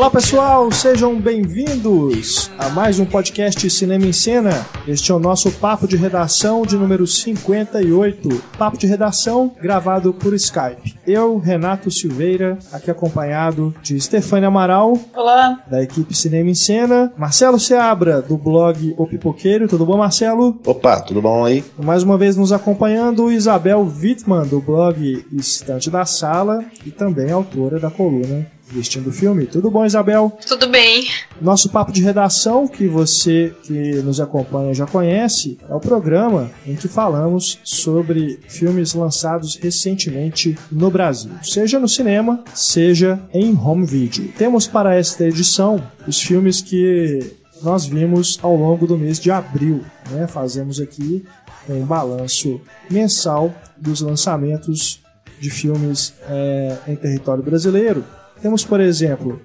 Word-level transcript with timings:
Olá 0.00 0.10
pessoal, 0.10 0.72
sejam 0.72 1.20
bem-vindos 1.20 2.50
a 2.58 2.70
mais 2.70 2.98
um 2.98 3.04
podcast 3.04 3.68
Cinema 3.68 4.06
em 4.06 4.14
Cena. 4.14 4.66
Este 4.88 5.12
é 5.12 5.14
o 5.14 5.18
nosso 5.18 5.52
papo 5.52 5.86
de 5.86 5.94
redação 5.94 6.62
de 6.62 6.74
número 6.74 7.06
58. 7.06 8.42
Papo 8.56 8.78
de 8.78 8.86
redação 8.86 9.52
gravado 9.60 10.14
por 10.14 10.32
Skype. 10.32 10.96
Eu, 11.06 11.36
Renato 11.36 11.90
Silveira, 11.90 12.58
aqui 12.72 12.90
acompanhado 12.90 13.74
de 13.82 14.00
Stefania 14.00 14.48
Amaral. 14.48 14.98
Olá. 15.14 15.62
Da 15.70 15.82
equipe 15.82 16.16
Cinema 16.16 16.48
em 16.48 16.54
Cena. 16.54 17.12
Marcelo 17.18 17.60
Seabra, 17.60 18.22
do 18.22 18.38
blog 18.38 18.94
O 18.96 19.06
Pipoqueiro. 19.06 19.68
Tudo 19.68 19.84
bom, 19.84 19.98
Marcelo? 19.98 20.58
Opa, 20.64 20.98
tudo 21.02 21.20
bom 21.20 21.44
aí? 21.44 21.62
Mais 21.76 22.02
uma 22.02 22.16
vez 22.16 22.38
nos 22.38 22.52
acompanhando 22.52 23.30
Isabel 23.30 23.86
Wittmann, 23.86 24.48
do 24.48 24.62
blog 24.62 25.26
Estante 25.30 25.90
da 25.90 26.06
Sala 26.06 26.64
e 26.86 26.90
também 26.90 27.30
autora 27.30 27.78
da 27.78 27.90
coluna 27.90 28.46
Vestindo 28.70 29.10
o 29.10 29.12
Filme. 29.12 29.46
Tudo 29.46 29.70
bom, 29.70 29.84
Isabel? 29.84 30.36
Tudo 30.46 30.68
bem. 30.68 31.08
Nosso 31.40 31.68
papo 31.68 31.90
de 31.90 32.02
redação, 32.02 32.68
que 32.68 32.86
você 32.86 33.52
que 33.64 33.94
nos 34.02 34.20
acompanha 34.20 34.72
já 34.72 34.86
conhece, 34.86 35.58
é 35.68 35.74
o 35.74 35.80
programa 35.80 36.50
em 36.66 36.76
que 36.76 36.86
falamos 36.86 37.58
sobre 37.64 38.38
filmes 38.48 38.94
lançados 38.94 39.56
recentemente 39.56 40.56
no 40.70 40.90
Brasil, 40.90 41.32
seja 41.42 41.80
no 41.80 41.88
cinema, 41.88 42.44
seja 42.54 43.20
em 43.32 43.54
home 43.56 43.84
video. 43.84 44.28
Temos 44.38 44.66
para 44.66 44.94
esta 44.94 45.24
edição 45.24 45.82
os 46.06 46.20
filmes 46.20 46.60
que 46.60 47.36
nós 47.62 47.84
vimos 47.84 48.38
ao 48.42 48.56
longo 48.56 48.86
do 48.86 48.96
mês 48.96 49.18
de 49.18 49.30
abril. 49.30 49.84
Né? 50.10 50.26
Fazemos 50.26 50.80
aqui 50.80 51.24
um 51.68 51.84
balanço 51.84 52.60
mensal 52.90 53.54
dos 53.76 54.00
lançamentos 54.00 55.00
de 55.40 55.50
filmes 55.50 56.14
é, 56.28 56.76
em 56.86 56.96
território 56.96 57.42
brasileiro. 57.42 58.04
Temos, 58.40 58.64
por 58.64 58.80
exemplo, 58.80 59.40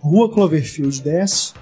Rua 0.00 0.30
Cloverfield 0.30 1.00
10, 1.02 1.54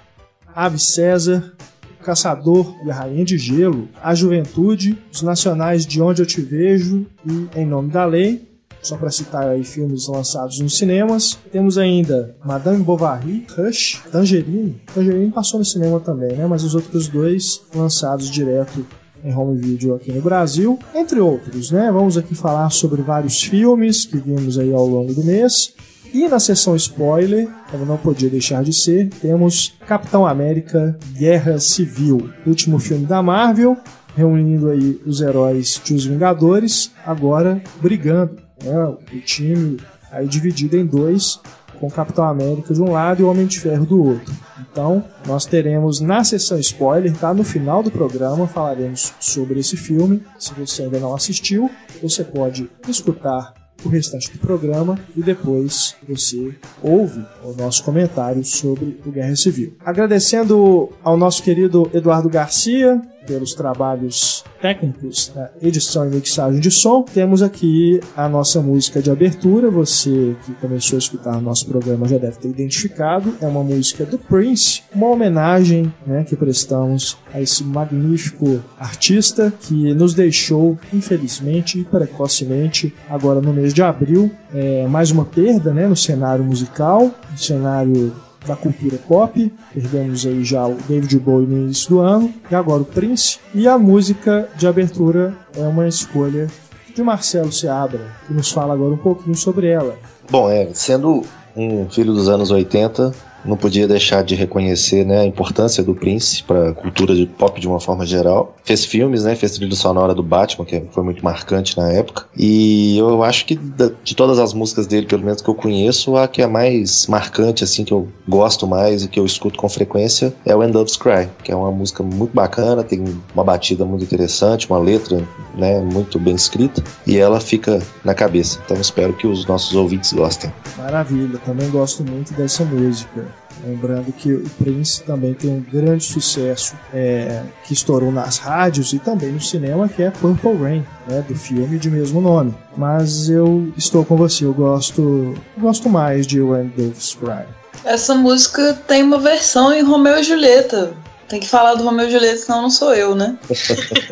Ave 0.55 0.79
César, 0.79 1.55
Caçador 2.03 2.75
e 2.85 2.91
a 2.91 2.95
Rainha 2.95 3.25
de 3.25 3.39
Gelo, 3.39 3.89
A 4.03 4.15
Juventude, 4.15 4.99
Os 5.13 5.23
Nacionais 5.23 5.87
de 5.87 6.03
Onde 6.03 6.23
Eu 6.23 6.27
Te 6.27 6.41
Vejo 6.41 7.07
e 7.25 7.49
Em 7.59 7.65
Nome 7.65 7.91
da 7.91 8.05
Lei, 8.05 8.49
só 8.83 8.97
para 8.97 9.11
citar 9.11 9.49
aí 9.49 9.65
filmes 9.65 10.09
lançados 10.09 10.61
nos 10.61 10.77
cinemas. 10.77 11.39
Temos 11.51 11.79
ainda 11.79 12.37
Madame 12.45 12.83
Bovary, 12.83 13.47
Rush, 13.57 14.03
Tangerine. 14.11 14.81
Tangerine 14.95 15.31
passou 15.31 15.59
no 15.59 15.65
cinema 15.65 15.99
também, 16.01 16.37
né? 16.37 16.47
Mas 16.47 16.63
os 16.63 16.75
outros 16.75 17.09
dois 17.09 17.63
lançados 17.75 18.31
direto 18.31 18.87
em 19.25 19.35
home 19.35 19.57
video 19.57 19.95
aqui 19.95 20.13
no 20.13 20.23
Brasil, 20.23 20.79
entre 20.95 21.19
outros, 21.19 21.71
né? 21.73 21.91
Vamos 21.91 22.17
aqui 22.17 22.35
falar 22.35 22.71
sobre 22.71 23.03
vários 23.03 23.43
filmes 23.43 24.05
que 24.05 24.19
vimos 24.19 24.59
aí 24.59 24.73
ao 24.73 24.87
longo 24.87 25.13
do 25.13 25.25
mês. 25.25 25.75
E 26.13 26.29
na 26.29 26.39
seção 26.39 26.75
spoiler, 26.77 27.49
como 27.71 27.85
não 27.85 27.97
podia 27.97 28.31
deixar 28.31 28.63
de 28.63 28.73
ser, 28.73 29.09
temos 29.21 29.75
Capitão 29.87 30.27
América 30.27 30.99
Guerra 31.13 31.59
Civil, 31.59 32.31
último 32.47 32.79
filme 32.79 33.07
da 33.07 33.23
Marvel, 33.23 33.77
reunindo 34.17 34.71
aí 34.71 35.01
os 35.05 35.21
heróis 35.21 35.81
de 35.85 35.95
Os 35.95 36.07
Vingadores, 36.07 36.91
agora 37.05 37.63
brigando. 37.81 38.37
Né? 38.65 38.85
O 38.85 39.21
time 39.21 39.79
aí 40.11 40.27
dividido 40.27 40.77
em 40.77 40.87
dois, 40.87 41.39
com 41.79 41.91
Capitão 41.91 42.25
América 42.25 42.73
de 42.73 42.81
um 42.81 42.91
lado 42.91 43.21
e 43.21 43.25
o 43.25 43.31
Homem 43.31 43.47
de 43.47 43.61
Ferro 43.61 43.85
do 43.85 44.03
outro. 44.03 44.35
Então, 44.73 45.05
nós 45.27 45.45
teremos 45.45 46.01
na 46.01 46.25
sessão 46.25 46.59
spoiler, 46.59 47.15
tá? 47.17 47.33
No 47.33 47.45
final 47.45 47.83
do 47.83 47.91
programa 47.91 48.47
falaremos 48.47 49.13
sobre 49.21 49.61
esse 49.61 49.77
filme. 49.77 50.23
Se 50.39 50.53
você 50.55 50.83
ainda 50.83 50.99
não 50.99 51.15
assistiu, 51.15 51.71
você 52.03 52.25
pode 52.25 52.71
escutar 52.89 53.53
o 53.85 53.89
restante 53.89 54.31
do 54.33 54.39
programa 54.39 54.99
e 55.17 55.23
depois 55.23 55.95
você 56.09 56.55
ouve 56.83 57.25
o 57.43 57.53
nosso 57.53 57.85
comentário 57.85 58.45
sobre 58.45 58.99
o 59.05 59.11
Guerra 59.11 59.37
Civil. 59.37 59.75
Agradecendo 59.85 60.91
ao 61.03 61.17
nosso 61.17 61.43
querido 61.43 61.91
Eduardo 61.93 62.29
Garcia 62.29 63.01
pelos 63.27 63.55
trabalhos 63.55 64.45
técnicos 64.61 65.33
da 65.35 65.51
edição 65.61 66.07
e 66.07 66.15
mixagem 66.15 66.61
de 66.61 66.71
som. 66.71 67.03
Temos 67.03 67.43
aqui 67.43 68.01
a 68.17 68.29
nossa 68.29 68.61
música 68.61 69.03
de 69.03 69.11
abertura. 69.11 69.71
Você 69.71 70.37
que 70.45 70.53
começou 70.55 70.97
a 70.97 70.99
escutar 70.99 71.41
nosso 71.41 71.67
programa 71.67 72.09
já 72.09 72.19
deve 72.19 72.39
ter 72.39 72.49
identificado. 72.49 73.35
É 73.41 73.47
uma 73.47 73.63
música 73.63 74.05
do 74.05 74.19
Prince, 74.19 74.83
uma 74.95 75.09
homenagem 75.09 75.93
né, 76.07 76.25
que 76.25 76.37
prestamos 76.37 77.17
a 77.33 77.41
esse 77.41 77.63
magnífico 77.65 78.63
artista 78.79 79.53
que 79.61 79.93
nos 79.95 80.15
deixou, 80.15 80.79
infelizmente 80.93 81.81
e 81.81 81.85
precocemente, 81.85 82.95
agora 83.09 83.41
no 83.41 83.53
mês 83.53 83.75
de 83.75 83.83
abril. 83.83 84.31
É 84.55 84.87
mais 84.87 85.11
uma 85.11 85.25
perda 85.25 85.73
né, 85.73 85.87
no 85.87 85.97
cenário 85.97 86.45
musical, 86.45 87.11
no 87.31 87.39
cenário 87.39 88.13
da 88.47 88.57
cultura 88.57 88.97
pop. 89.09 89.53
Perdemos 89.75 90.25
aí 90.27 90.45
já 90.45 90.67
o 90.67 90.77
David 90.89 91.19
Bowie 91.19 91.47
no 91.47 91.59
início 91.59 91.91
do 91.91 92.01
ano, 92.01 92.33
e 92.51 92.55
agora 92.55 92.83
o 92.83 92.85
Prince. 92.85 93.39
E 93.55 93.67
a 93.67 93.79
música 93.79 94.49
de 94.57 94.67
abertura 94.67 95.35
é 95.57 95.63
uma 95.63 95.87
escolha 95.89 96.47
de 96.95 97.03
Marcelo 97.03 97.53
Seabra, 97.53 98.01
que 98.27 98.33
nos 98.33 98.51
fala 98.51 98.75
agora 98.75 98.95
um 98.95 98.99
pouquinho 98.99 99.35
sobre 99.35 99.69
ela. 99.69 99.97
Bom, 100.31 100.51
é, 100.51 100.69
sendo 100.73 101.25
um 101.57 101.89
filho 101.91 102.13
dos 102.13 102.29
anos 102.29 102.51
80, 102.51 103.13
não 103.45 103.57
podia 103.57 103.87
deixar 103.87 104.23
de 104.23 104.35
reconhecer 104.35 105.05
né, 105.05 105.21
a 105.21 105.25
importância 105.25 105.83
do 105.83 105.95
Prince 105.95 106.43
para 106.43 106.71
a 106.71 106.75
cultura 106.75 107.15
de 107.15 107.27
pop 107.27 107.61
de 107.61 107.69
uma 107.69 107.81
forma 107.81 108.05
geral. 108.05 108.55
Fez 108.65 108.85
filmes, 108.85 109.25
né, 109.25 109.35
fez 109.35 109.53
trilha 109.53 109.75
sonora 109.77 110.15
do 110.15 110.23
Batman, 110.23 110.65
que 110.65 110.83
foi 110.91 111.03
muito 111.03 111.25
marcante 111.25 111.77
na 111.77 111.91
época. 111.93 112.27
E 112.37 112.99
eu 112.99 113.23
acho 113.23 113.47
que 113.47 113.59
de 114.03 114.15
todas 114.15 114.39
as 114.39 114.53
músicas 114.53 114.87
dele, 114.87 115.07
pelo 115.07 115.25
menos 115.25 115.41
que 115.41 115.49
eu 115.49 115.55
conheço, 115.55 116.17
a 116.17 116.27
que 116.27 116.43
é 116.43 116.47
mais 116.47 117.07
marcante, 117.07 117.65
assim, 117.65 117.85
que 117.85 117.93
eu 117.93 118.09
gosto 118.29 118.67
mais 118.67 119.05
e 119.05 119.09
que 119.09 119.19
eu 119.19 119.25
escuto 119.25 119.59
com 119.59 119.69
frequência 119.69 120.35
é 120.45 120.55
o 120.55 120.63
End 120.63 120.73
Doves 120.73 120.97
Cry, 120.97 121.29
que 121.43 121.53
é 121.53 121.57
uma 121.57 121.71
música 121.71 122.03
muito 122.03 122.35
bacana, 122.35 122.83
tem 122.83 123.05
uma 123.35 123.45
batida 123.45 123.85
muito 123.85 124.05
interessante, 124.05 124.69
uma 124.69 124.79
letra 124.79 125.23
né, 125.55 125.81
muito 125.81 126.19
bem 126.19 126.35
escrita 126.35 126.83
e 127.07 127.17
ela 127.17 127.41
fica 127.41 127.81
na 128.05 128.15
cabeça. 128.15 128.61
Então 128.65 128.81
espero 128.81 129.13
que 129.13 129.27
os 129.27 129.47
nossos 129.47 129.75
ouvintes 129.75 130.13
gostem. 130.13 130.53
Maravilha, 130.77 131.39
também 131.45 131.71
gosto 131.71 132.03
muito 132.05 132.33
dessa 132.35 132.65
música. 132.65 133.27
Lembrando 133.65 134.13
que 134.13 134.33
o 134.33 134.49
Prince 134.59 135.03
também 135.03 135.33
tem 135.33 135.51
um 135.51 135.61
grande 135.61 136.05
sucesso 136.05 136.75
é, 136.93 137.43
que 137.65 137.73
estourou 137.73 138.13
nas 138.13 138.39
rádios 138.39 138.93
e 138.93 138.99
também 138.99 139.33
no 139.33 139.41
cinema, 139.41 139.89
que 139.89 140.03
é 140.03 140.11
Purple 140.11 140.57
Rain, 140.57 140.87
né, 141.09 141.25
do 141.27 141.35
filme 141.35 141.79
de 141.79 141.91
mesmo 141.91 142.21
nome. 142.21 142.55
Mas 142.77 143.29
eu 143.29 143.73
estou 143.77 144.05
com 144.05 144.17
você, 144.17 144.45
eu 144.45 144.53
gosto, 144.53 145.35
gosto 145.59 145.89
mais 145.89 146.27
de 146.27 146.41
When 146.41 146.71
Doves 146.77 147.15
Cry. 147.15 147.47
Essa 147.85 148.15
música 148.15 148.75
tem 148.87 149.03
uma 149.03 149.19
versão 149.19 149.73
em 149.73 149.83
Romeo 149.83 150.19
e 150.19 150.23
Julieta. 150.23 150.93
Tem 151.29 151.41
que 151.41 151.49
falar 151.49 151.75
do 151.75 151.85
Romeo 151.85 152.09
e 152.09 152.11
Julieta, 152.11 152.39
senão 152.39 152.63
não 152.63 152.71
sou 152.71 152.95
eu, 152.95 153.15
né? 153.15 153.39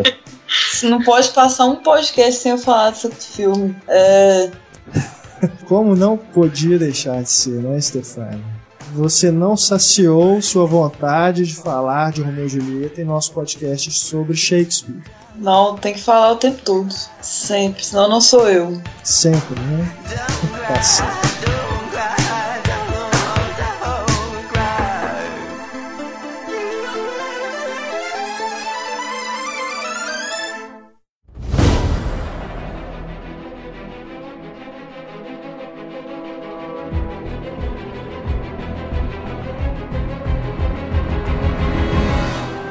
não 0.85 1.03
pode 1.03 1.29
passar 1.31 1.67
um 1.67 1.77
podcast 1.77 2.41
sem 2.41 2.53
eu 2.53 2.59
falar 2.59 2.91
desse 2.91 3.09
filme. 3.11 3.77
É... 3.89 4.51
Como 5.67 5.95
não 5.95 6.17
podia 6.17 6.79
deixar 6.79 7.23
de 7.23 7.31
ser, 7.31 7.63
né, 7.63 7.79
Stefano? 7.81 8.54
Você 8.95 9.31
não 9.31 9.57
saciou 9.57 10.41
sua 10.41 10.65
vontade 10.67 11.45
de 11.45 11.55
falar 11.55 12.13
de 12.13 12.23
Romeu 12.23 12.47
e 12.47 12.49
Julieta 12.49 13.01
em 13.01 13.05
nosso 13.05 13.33
podcast 13.33 13.91
sobre 13.91 14.37
Shakespeare. 14.37 15.03
Não, 15.35 15.77
tem 15.77 15.95
que 15.95 16.01
falar 16.01 16.33
o 16.33 16.37
tempo 16.37 16.63
todo. 16.63 16.95
Sempre, 17.21 17.85
senão 17.85 18.09
não 18.09 18.21
sou 18.21 18.49
eu. 18.49 18.81
Sempre, 19.03 19.59
né? 19.61 19.97
tá 20.69 20.81
certo. 20.81 21.34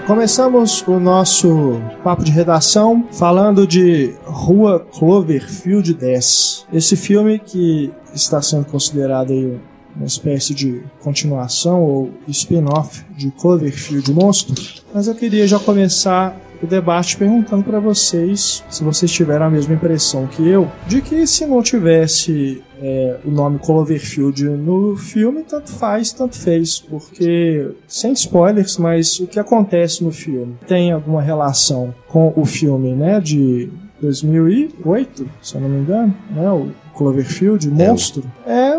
Começamos 0.06 0.84
o 0.86 1.00
nosso 1.00 1.82
papo 2.04 2.26
de 2.26 2.32
redação 2.32 3.08
falando 3.14 3.66
de 3.66 4.14
Rua 4.26 4.86
Cloverfield 4.92 5.94
10. 5.94 6.68
Esse 6.74 6.98
filme 6.98 7.40
que 7.40 7.90
está 8.14 8.42
sendo 8.42 8.66
considerado 8.66 9.32
aí 9.32 9.58
uma 9.96 10.06
espécie 10.06 10.54
de 10.54 10.84
continuação 11.00 11.82
ou 11.82 12.12
spin-off 12.28 13.06
de 13.16 13.32
Cloverfield 13.32 14.12
Monstro. 14.12 14.62
Mas 14.94 15.08
eu 15.08 15.16
queria 15.16 15.48
já 15.48 15.58
começar 15.58 16.36
o 16.64 16.68
debate 16.68 17.18
perguntando 17.18 17.64
para 17.64 17.80
vocês 17.80 18.64
se 18.70 18.84
vocês 18.84 19.12
tiveram 19.12 19.48
a 19.48 19.50
mesma 19.50 19.74
impressão 19.74 20.26
que 20.26 20.48
eu 20.48 20.72
de 20.88 21.02
que 21.02 21.28
se 21.28 21.46
não 21.46 21.62
tivesse 21.62 22.64
é, 22.82 23.18
o 23.26 23.32
nome 23.32 23.60
Cloverfield 23.60 24.44
no 24.50 24.96
filme, 24.98 25.44
tanto 25.44 25.72
faz, 25.72 26.12
tanto 26.12 26.38
fez, 26.38 26.80
porque 26.80 27.72
sem 27.88 28.12
spoilers, 28.14 28.78
mas 28.78 29.20
o 29.20 29.28
que 29.28 29.40
acontece 29.40 30.04
no 30.04 30.12
filme? 30.12 30.58
Tem 30.68 30.92
alguma 30.92 31.22
relação 31.22 31.94
com 32.08 32.34
o 32.36 32.46
filme, 32.46 32.94
né, 32.94 33.22
de 33.22 33.70
2008, 34.02 35.30
se 35.42 35.56
eu 35.56 35.62
não 35.62 35.70
me 35.70 35.80
engano, 35.82 36.14
né, 36.32 36.52
o 36.52 36.72
Cloverfield, 36.96 37.70
Monstro, 37.70 38.24
é, 38.46 38.74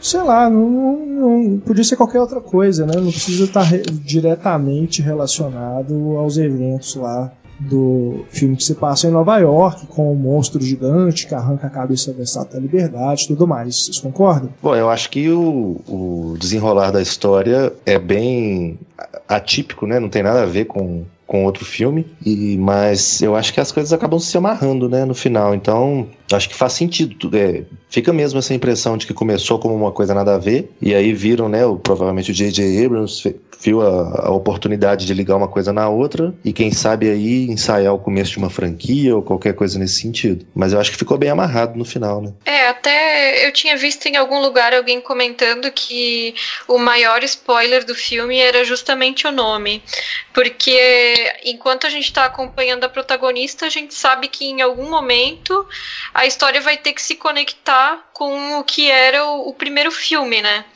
sei 0.00 0.22
lá, 0.22 0.48
não, 0.48 1.60
podia 1.64 1.84
ser 1.84 1.96
qualquer 1.96 2.20
outra 2.20 2.40
coisa, 2.40 2.86
né? 2.86 2.94
Não 2.96 3.10
precisa 3.10 3.44
estar 3.44 3.62
re 3.62 3.82
diretamente 3.82 5.02
relacionado 5.02 6.16
aos 6.16 6.36
eventos 6.36 6.94
lá 6.96 7.32
do 7.58 8.24
filme 8.30 8.56
que 8.56 8.64
se 8.64 8.74
passa 8.74 9.06
em 9.06 9.10
Nova 9.10 9.36
York, 9.38 9.86
com 9.88 10.10
um 10.10 10.14
monstro 10.14 10.62
gigante 10.62 11.26
que 11.26 11.34
arranca 11.34 11.66
a 11.66 11.70
cabeça 11.70 12.10
da 12.12 12.22
Estátua 12.22 12.54
da 12.54 12.60
Liberdade 12.60 13.24
e 13.24 13.28
tudo 13.28 13.46
mais. 13.46 13.84
Vocês 13.84 13.98
concordam? 13.98 14.48
Bom, 14.62 14.74
eu 14.74 14.88
acho 14.88 15.10
que 15.10 15.28
o, 15.28 15.80
o 15.86 16.36
desenrolar 16.38 16.90
da 16.90 17.02
história 17.02 17.70
é 17.84 17.98
bem 17.98 18.78
atípico, 19.28 19.86
né? 19.86 20.00
Não 20.00 20.08
tem 20.08 20.22
nada 20.22 20.42
a 20.42 20.46
ver 20.46 20.64
com 20.64 21.04
com 21.30 21.44
outro 21.44 21.64
filme, 21.64 22.04
e 22.26 22.56
mas 22.58 23.22
eu 23.22 23.36
acho 23.36 23.54
que 23.54 23.60
as 23.60 23.70
coisas 23.70 23.92
acabam 23.92 24.18
se 24.18 24.36
amarrando, 24.36 24.88
né, 24.88 25.04
no 25.04 25.14
final. 25.14 25.54
Então, 25.54 26.08
acho 26.36 26.48
que 26.48 26.54
faz 26.54 26.72
sentido. 26.72 27.30
É, 27.36 27.62
fica 27.88 28.12
mesmo 28.12 28.38
essa 28.38 28.54
impressão 28.54 28.96
de 28.96 29.06
que 29.06 29.14
começou 29.14 29.58
como 29.58 29.74
uma 29.74 29.92
coisa 29.92 30.14
nada 30.14 30.34
a 30.34 30.38
ver, 30.38 30.70
e 30.80 30.94
aí 30.94 31.12
viram, 31.12 31.48
né, 31.48 31.64
o, 31.66 31.76
provavelmente 31.76 32.30
o 32.30 32.34
J.J. 32.34 32.84
Abrams 32.84 33.22
viu 33.60 33.82
a, 33.82 34.26
a, 34.26 34.30
oportunidade 34.30 35.04
de 35.04 35.12
ligar 35.12 35.36
uma 35.36 35.48
coisa 35.48 35.72
na 35.72 35.88
outra, 35.88 36.34
e 36.44 36.52
quem 36.52 36.72
sabe 36.72 37.10
aí 37.10 37.44
ensaiar 37.50 37.94
o 37.94 37.98
começo 37.98 38.32
de 38.32 38.38
uma 38.38 38.48
franquia 38.48 39.14
ou 39.14 39.22
qualquer 39.22 39.54
coisa 39.54 39.78
nesse 39.78 40.00
sentido. 40.00 40.46
Mas 40.54 40.72
eu 40.72 40.80
acho 40.80 40.90
que 40.90 40.96
ficou 40.96 41.18
bem 41.18 41.30
amarrado 41.30 41.76
no 41.76 41.84
final, 41.84 42.22
né? 42.22 42.32
É, 42.44 42.68
até 42.68 43.46
eu 43.46 43.52
tinha 43.52 43.76
visto 43.76 44.06
em 44.06 44.16
algum 44.16 44.40
lugar 44.40 44.72
alguém 44.72 45.00
comentando 45.00 45.70
que 45.70 46.34
o 46.66 46.78
maior 46.78 47.22
spoiler 47.22 47.84
do 47.84 47.94
filme 47.94 48.38
era 48.38 48.64
justamente 48.64 49.26
o 49.26 49.32
nome, 49.32 49.82
porque 50.32 51.32
enquanto 51.44 51.86
a 51.86 51.90
gente 51.90 52.04
está 52.04 52.24
acompanhando 52.24 52.84
a 52.84 52.88
protagonista, 52.88 53.66
a 53.66 53.68
gente 53.70 53.94
sabe 53.94 54.28
que 54.28 54.46
em 54.46 54.62
algum 54.62 54.88
momento 54.88 55.66
a 56.20 56.26
história 56.26 56.60
vai 56.60 56.76
ter 56.76 56.92
que 56.92 57.00
se 57.00 57.14
conectar 57.14 58.10
com 58.12 58.58
o 58.58 58.64
que 58.64 58.90
era 58.90 59.24
o, 59.24 59.48
o 59.48 59.54
primeiro 59.54 59.90
filme, 59.90 60.42
né? 60.42 60.66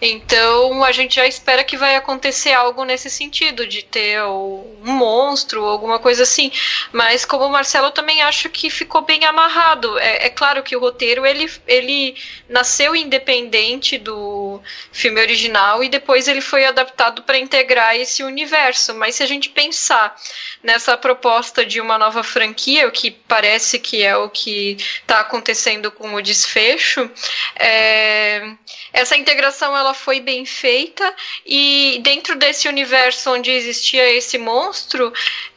Então 0.00 0.82
a 0.84 0.92
gente 0.92 1.16
já 1.16 1.26
espera 1.26 1.64
que 1.64 1.76
vai 1.76 1.96
acontecer 1.96 2.52
algo 2.52 2.84
nesse 2.84 3.08
sentido, 3.08 3.66
de 3.66 3.82
ter 3.82 4.22
um 4.22 4.76
monstro, 4.80 5.64
alguma 5.64 5.98
coisa 5.98 6.24
assim. 6.24 6.50
Mas 6.92 7.24
como 7.24 7.44
o 7.44 7.50
Marcelo 7.50 7.86
eu 7.86 7.92
também 7.92 8.22
acho 8.22 8.48
que 8.50 8.70
ficou 8.70 9.02
bem 9.02 9.24
amarrado. 9.24 9.98
É, 9.98 10.26
é 10.26 10.30
claro 10.30 10.62
que 10.62 10.76
o 10.76 10.80
roteiro 10.80 11.24
ele, 11.24 11.50
ele 11.66 12.16
nasceu 12.48 12.96
independente 12.96 13.98
do 13.98 14.60
filme 14.90 15.20
original 15.20 15.82
e 15.82 15.88
depois 15.88 16.28
ele 16.28 16.40
foi 16.40 16.64
adaptado 16.64 17.22
para 17.22 17.38
integrar 17.38 17.96
esse 17.96 18.22
universo. 18.22 18.94
Mas 18.94 19.16
se 19.16 19.22
a 19.22 19.26
gente 19.26 19.50
pensar 19.50 20.16
nessa 20.62 20.96
proposta 20.96 21.64
de 21.64 21.80
uma 21.80 21.98
nova 21.98 22.22
franquia, 22.22 22.88
o 22.88 22.92
que 22.92 23.10
parece 23.10 23.78
que 23.78 24.02
é 24.02 24.16
o 24.16 24.28
que 24.28 24.76
está 25.00 25.20
acontecendo 25.20 25.90
com 25.90 26.14
o 26.14 26.22
desfecho, 26.22 27.10
é, 27.56 28.54
essa 28.92 29.16
integração 29.16 29.61
ela 29.66 29.94
foi 29.94 30.20
bem 30.20 30.44
feita 30.44 31.04
e 31.46 32.00
dentro 32.04 32.36
desse 32.36 32.68
universo 32.68 33.30
onde 33.32 33.50
existia 33.50 34.16
esse 34.16 34.38
monstro, 34.38 35.12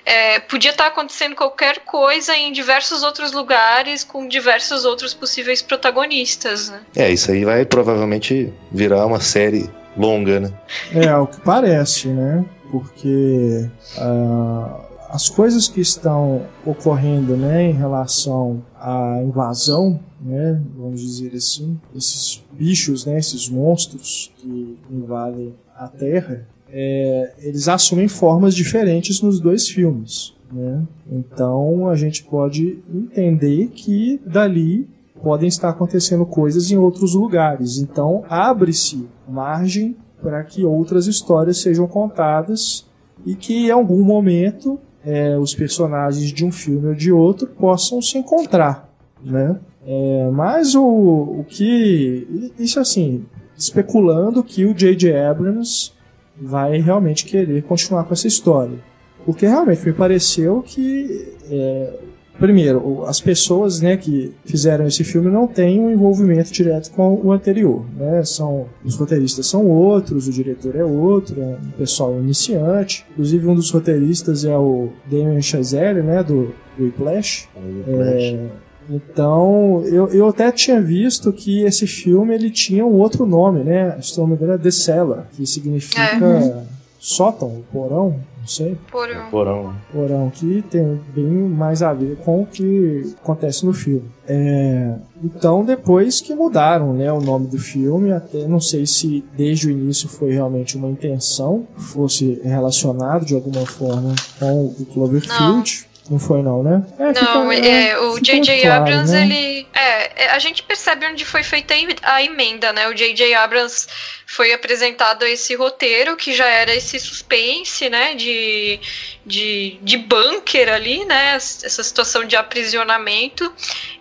é, 0.06 0.40
podia 0.40 0.72
estar 0.72 0.88
acontecendo 0.88 1.36
qualquer 1.36 1.80
coisa 1.80 2.36
em 2.36 2.52
diversos 2.52 3.04
outros 3.04 3.32
lugares 3.32 4.04
com 4.04 4.28
diversos 4.28 4.86
outros 4.86 5.14
possíveis 5.14 5.62
protagonistas. 5.62 6.70
Né? 6.70 6.82
É, 6.96 7.12
isso 7.12 7.32
aí 7.32 7.44
vai 7.44 7.66
provavelmente 7.66 8.54
virar 8.72 9.06
uma 9.06 9.20
série 9.20 9.70
longa, 9.98 10.40
né? 10.40 10.54
É, 10.94 11.06
é 11.06 11.18
o 11.18 11.26
que 11.26 11.40
parece, 11.42 12.10
né? 12.10 12.46
Porque 12.72 13.70
uh, 13.98 14.86
as 15.10 15.30
coisas 15.30 15.68
que 15.68 15.80
estão 15.80 16.46
ocorrendo 16.66 17.38
né, 17.38 17.64
em 17.64 17.74
relação 17.74 18.64
à 18.80 19.20
invasão, 19.24 20.00
né, 20.26 20.60
vamos 20.76 21.02
dizer 21.02 21.36
assim, 21.36 21.80
esses 21.96 22.44
bichos, 22.52 23.06
né, 23.06 23.20
esses 23.20 23.48
monstros 23.48 24.32
que 24.38 24.76
invadem 24.90 25.54
a 25.78 25.88
Terra, 25.88 26.48
é, 26.68 27.34
eles 27.40 27.68
assumem 27.68 28.08
formas 28.08 28.56
diferentes 28.56 29.22
nos 29.22 29.40
dois 29.40 29.68
filmes. 29.70 30.34
Né? 30.52 30.82
Então 31.12 31.88
a 31.88 31.96
gente 31.96 32.24
pode 32.24 32.80
entender 32.92 33.68
que 33.68 34.20
dali 34.26 34.88
podem 35.22 35.48
estar 35.48 35.70
acontecendo 35.70 36.26
coisas 36.26 36.72
em 36.72 36.78
outros 36.78 37.14
lugares. 37.14 37.78
Então 37.78 38.24
abre-se 38.28 39.06
margem 39.30 39.96
para 40.22 40.44
que 40.44 40.66
outras 40.66 41.06
histórias 41.06 41.62
sejam 41.62 41.88
contadas 41.88 42.86
e 43.26 43.36
que 43.36 43.68
em 43.68 43.72
algum 43.72 44.04
momento 44.04 44.80
é, 45.06 45.38
os 45.38 45.54
personagens 45.54 46.32
de 46.32 46.44
um 46.44 46.52
filme 46.52 46.88
ou 46.88 46.96
de 46.96 47.12
outro 47.12 47.48
possam 47.48 48.02
se 48.02 48.18
encontrar, 48.18 48.90
né? 49.24 49.60
É, 49.86 50.30
mas 50.32 50.74
o, 50.74 50.84
o 50.84 51.46
que 51.48 52.52
isso 52.58 52.80
assim 52.80 53.24
especulando 53.58 54.44
que 54.44 54.66
o 54.66 54.74
J.J. 54.74 55.16
Abrams 55.18 55.92
vai 56.36 56.80
realmente 56.80 57.26
querer 57.26 57.64
continuar 57.64 58.04
com 58.04 58.14
essa 58.14 58.28
história, 58.28 58.78
porque 59.26 59.46
realmente 59.46 59.86
me 59.86 59.94
pareceu 59.94 60.62
que 60.62 61.34
é, 61.50 61.94
primeiro, 62.40 63.06
as 63.06 63.22
pessoas 63.22 63.80
né, 63.80 63.98
que 63.98 64.34
fizeram 64.46 64.86
esse 64.86 65.04
filme 65.04 65.30
não 65.30 65.48
têm 65.48 65.80
um 65.80 65.90
envolvimento 65.90 66.52
direto 66.52 66.92
com 66.92 67.20
o 67.24 67.32
anterior. 67.32 67.86
Né? 67.96 68.24
São, 68.24 68.68
os 68.84 68.96
roteiristas 68.96 69.48
são 69.48 69.66
outros, 69.68 70.28
o 70.28 70.32
diretor 70.32 70.76
é 70.76 70.84
outro, 70.84 71.40
é 71.42 71.46
um 71.46 71.72
pessoal 71.78 72.18
iniciante. 72.20 73.06
Inclusive, 73.12 73.48
um 73.48 73.56
dos 73.56 73.72
roteiristas 73.72 74.46
é 74.46 74.58
o 74.58 74.90
Damien 75.10 75.42
Chazelle, 75.42 76.02
né, 76.02 76.24
do, 76.24 76.54
do 76.78 76.86
Whiplash. 76.86 77.48
É, 77.56 78.50
então, 78.90 79.84
eu, 79.86 80.08
eu 80.10 80.28
até 80.30 80.52
tinha 80.52 80.82
visto 80.82 81.32
que 81.34 81.64
esse 81.64 81.88
filme 81.88 82.34
ele 82.34 82.50
tinha 82.50 82.86
um 82.86 82.94
outro 82.94 83.26
nome, 83.26 83.64
né? 83.64 84.00
Se 84.02 84.18
não 84.18 84.28
me 84.28 84.36
engano, 84.36 84.54
é 84.54 84.58
The 84.58 84.72
Cellar, 84.72 85.28
que 85.36 85.46
significa 85.46 86.24
uhum. 86.24 86.64
sótão, 87.00 87.64
porão, 87.72 88.20
não 88.40 88.48
sei. 88.48 88.78
Porão. 88.92 89.28
É 89.28 89.30
porão. 89.30 89.74
Porão, 89.92 90.30
que 90.30 90.64
tem 90.70 91.02
bem 91.16 91.26
mais 91.26 91.82
a 91.82 91.94
ver 91.94 92.18
com 92.18 92.44
o 92.44 92.46
que 92.46 93.16
acontece 93.24 93.66
no 93.66 93.74
filme. 93.74 94.06
É, 94.28 94.94
então, 95.24 95.66
depois 95.66 96.22
que 96.22 96.36
mudaram 96.36 96.94
né, 96.94 97.12
o 97.12 97.20
nome 97.20 97.48
do 97.48 97.58
filme, 97.58 98.12
até 98.12 98.48
não 98.48 98.60
sei 98.60 98.86
se 98.86 99.26
desde 99.36 99.68
o 99.68 99.72
início 99.72 100.08
foi 100.08 100.32
realmente 100.32 100.78
uma 100.78 100.90
intenção, 100.90 101.66
fosse 101.76 102.40
relacionado 102.44 103.26
de 103.26 103.34
alguma 103.34 103.66
forma 103.66 104.14
com 104.40 104.66
o 104.68 104.86
Cloverfield. 104.94 105.88
Não. 105.90 105.95
Não 106.10 106.20
foi 106.20 106.44
não, 106.44 106.62
né? 106.62 106.86
É, 107.00 107.04
não, 107.14 107.50
fica, 107.50 107.68
é, 107.68 107.90
é 107.90 108.00
o 108.00 108.20
J.J. 108.20 108.68
Abrams, 108.68 109.12
né? 109.12 109.24
ele... 109.24 109.68
É, 109.74 110.26
é, 110.26 110.30
a 110.32 110.40
gente 110.40 110.62
percebe 110.62 111.06
onde 111.08 111.26
foi 111.26 111.42
feita 111.42 111.74
a 112.04 112.22
emenda, 112.22 112.72
né? 112.72 112.88
O 112.88 112.94
J.J. 112.94 113.34
Abrams 113.34 113.88
foi 114.26 114.52
apresentado 114.54 115.24
esse 115.26 115.56
roteiro 115.56 116.16
que 116.18 116.34
já 116.34 116.48
era 116.48 116.74
esse 116.74 117.00
suspense, 117.00 117.90
né, 117.90 118.16
de, 118.16 118.80
de, 119.26 119.78
de 119.82 119.98
bunker 119.98 120.68
ali, 120.74 121.06
né, 121.06 121.36
essa 121.36 121.84
situação 121.84 122.26
de 122.26 122.36
aprisionamento, 122.36 123.52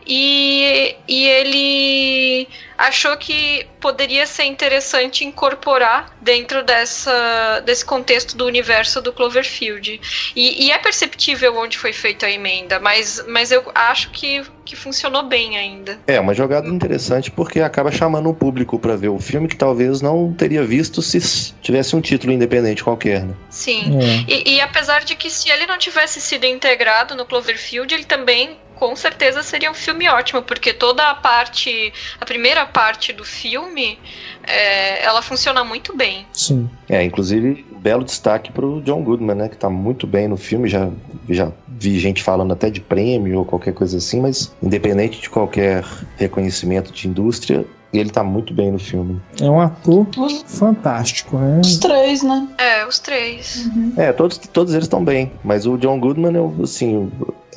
e, 0.06 0.96
e 1.08 1.26
ele 1.26 2.48
achou 2.76 3.16
que 3.16 3.66
poderia 3.80 4.26
ser 4.26 4.44
interessante 4.44 5.24
incorporar 5.24 6.16
dentro 6.20 6.62
dessa, 6.62 7.60
desse 7.64 7.84
contexto 7.84 8.36
do 8.36 8.46
universo 8.46 9.00
do 9.00 9.12
Cloverfield. 9.12 10.00
E, 10.34 10.66
e 10.66 10.70
é 10.70 10.78
perceptível 10.78 11.56
onde 11.56 11.78
foi 11.78 11.92
feita 11.92 12.26
a 12.26 12.30
emenda, 12.30 12.80
mas, 12.80 13.24
mas 13.28 13.52
eu 13.52 13.62
acho 13.74 14.10
que, 14.10 14.42
que 14.64 14.74
funcionou 14.74 15.22
bem 15.22 15.56
ainda. 15.56 15.98
É, 16.06 16.18
uma 16.18 16.34
jogada 16.34 16.68
interessante 16.68 17.30
porque 17.30 17.60
acaba 17.60 17.92
chamando 17.92 18.28
o 18.28 18.34
público 18.34 18.78
para 18.78 18.96
ver 18.96 19.08
o 19.08 19.18
filme 19.18 19.48
que 19.48 19.56
talvez 19.56 20.00
não 20.00 20.32
teria 20.32 20.64
visto 20.64 21.00
se 21.00 21.52
tivesse 21.62 21.94
um 21.94 22.00
título 22.00 22.32
independente 22.32 22.82
qualquer. 22.82 23.22
Né? 23.22 23.34
Sim, 23.50 23.98
é. 24.02 24.24
e, 24.26 24.54
e 24.56 24.60
apesar 24.60 25.04
de 25.04 25.14
que 25.14 25.30
se 25.30 25.50
ele 25.50 25.66
não 25.66 25.78
tivesse 25.78 26.20
sido 26.20 26.44
integrado 26.44 27.14
no 27.14 27.24
Cloverfield, 27.24 27.94
ele 27.94 28.04
também 28.04 28.56
com 28.74 28.94
certeza 28.96 29.42
seria 29.42 29.70
um 29.70 29.74
filme 29.74 30.08
ótimo, 30.08 30.42
porque 30.42 30.72
toda 30.72 31.10
a 31.10 31.14
parte, 31.14 31.92
a 32.20 32.24
primeira 32.24 32.66
parte 32.66 33.12
do 33.12 33.24
filme, 33.24 33.98
é, 34.46 35.04
ela 35.04 35.22
funciona 35.22 35.64
muito 35.64 35.96
bem. 35.96 36.26
Sim. 36.32 36.68
É, 36.88 37.02
inclusive, 37.02 37.64
belo 37.78 38.04
destaque 38.04 38.50
pro 38.52 38.80
John 38.82 39.02
Goodman, 39.02 39.36
né, 39.36 39.48
que 39.48 39.56
tá 39.56 39.68
muito 39.68 40.06
bem 40.06 40.28
no 40.28 40.36
filme, 40.36 40.68
já, 40.68 40.88
já 41.28 41.52
vi 41.68 41.98
gente 41.98 42.22
falando 42.22 42.52
até 42.52 42.70
de 42.70 42.80
prêmio 42.80 43.38
ou 43.38 43.44
qualquer 43.44 43.74
coisa 43.74 43.98
assim, 43.98 44.20
mas 44.20 44.52
independente 44.62 45.20
de 45.20 45.28
qualquer 45.28 45.84
reconhecimento 46.16 46.92
de 46.92 47.08
indústria, 47.08 47.64
ele 47.92 48.10
tá 48.10 48.24
muito 48.24 48.52
bem 48.52 48.72
no 48.72 48.78
filme. 48.78 49.20
É 49.40 49.48
um 49.48 49.60
ator 49.60 50.06
fantástico, 50.46 51.38
né? 51.38 51.60
Os 51.60 51.78
três, 51.78 52.22
né? 52.22 52.48
É, 52.58 52.86
os 52.86 52.98
três. 52.98 53.66
Uhum. 53.66 53.92
É, 53.96 54.12
todos, 54.12 54.38
todos 54.38 54.72
eles 54.72 54.86
estão 54.86 55.04
bem. 55.04 55.30
Mas 55.44 55.64
o 55.64 55.76
John 55.76 56.00
Goodman, 56.00 56.34
eu, 56.34 56.54
assim, 56.62 57.10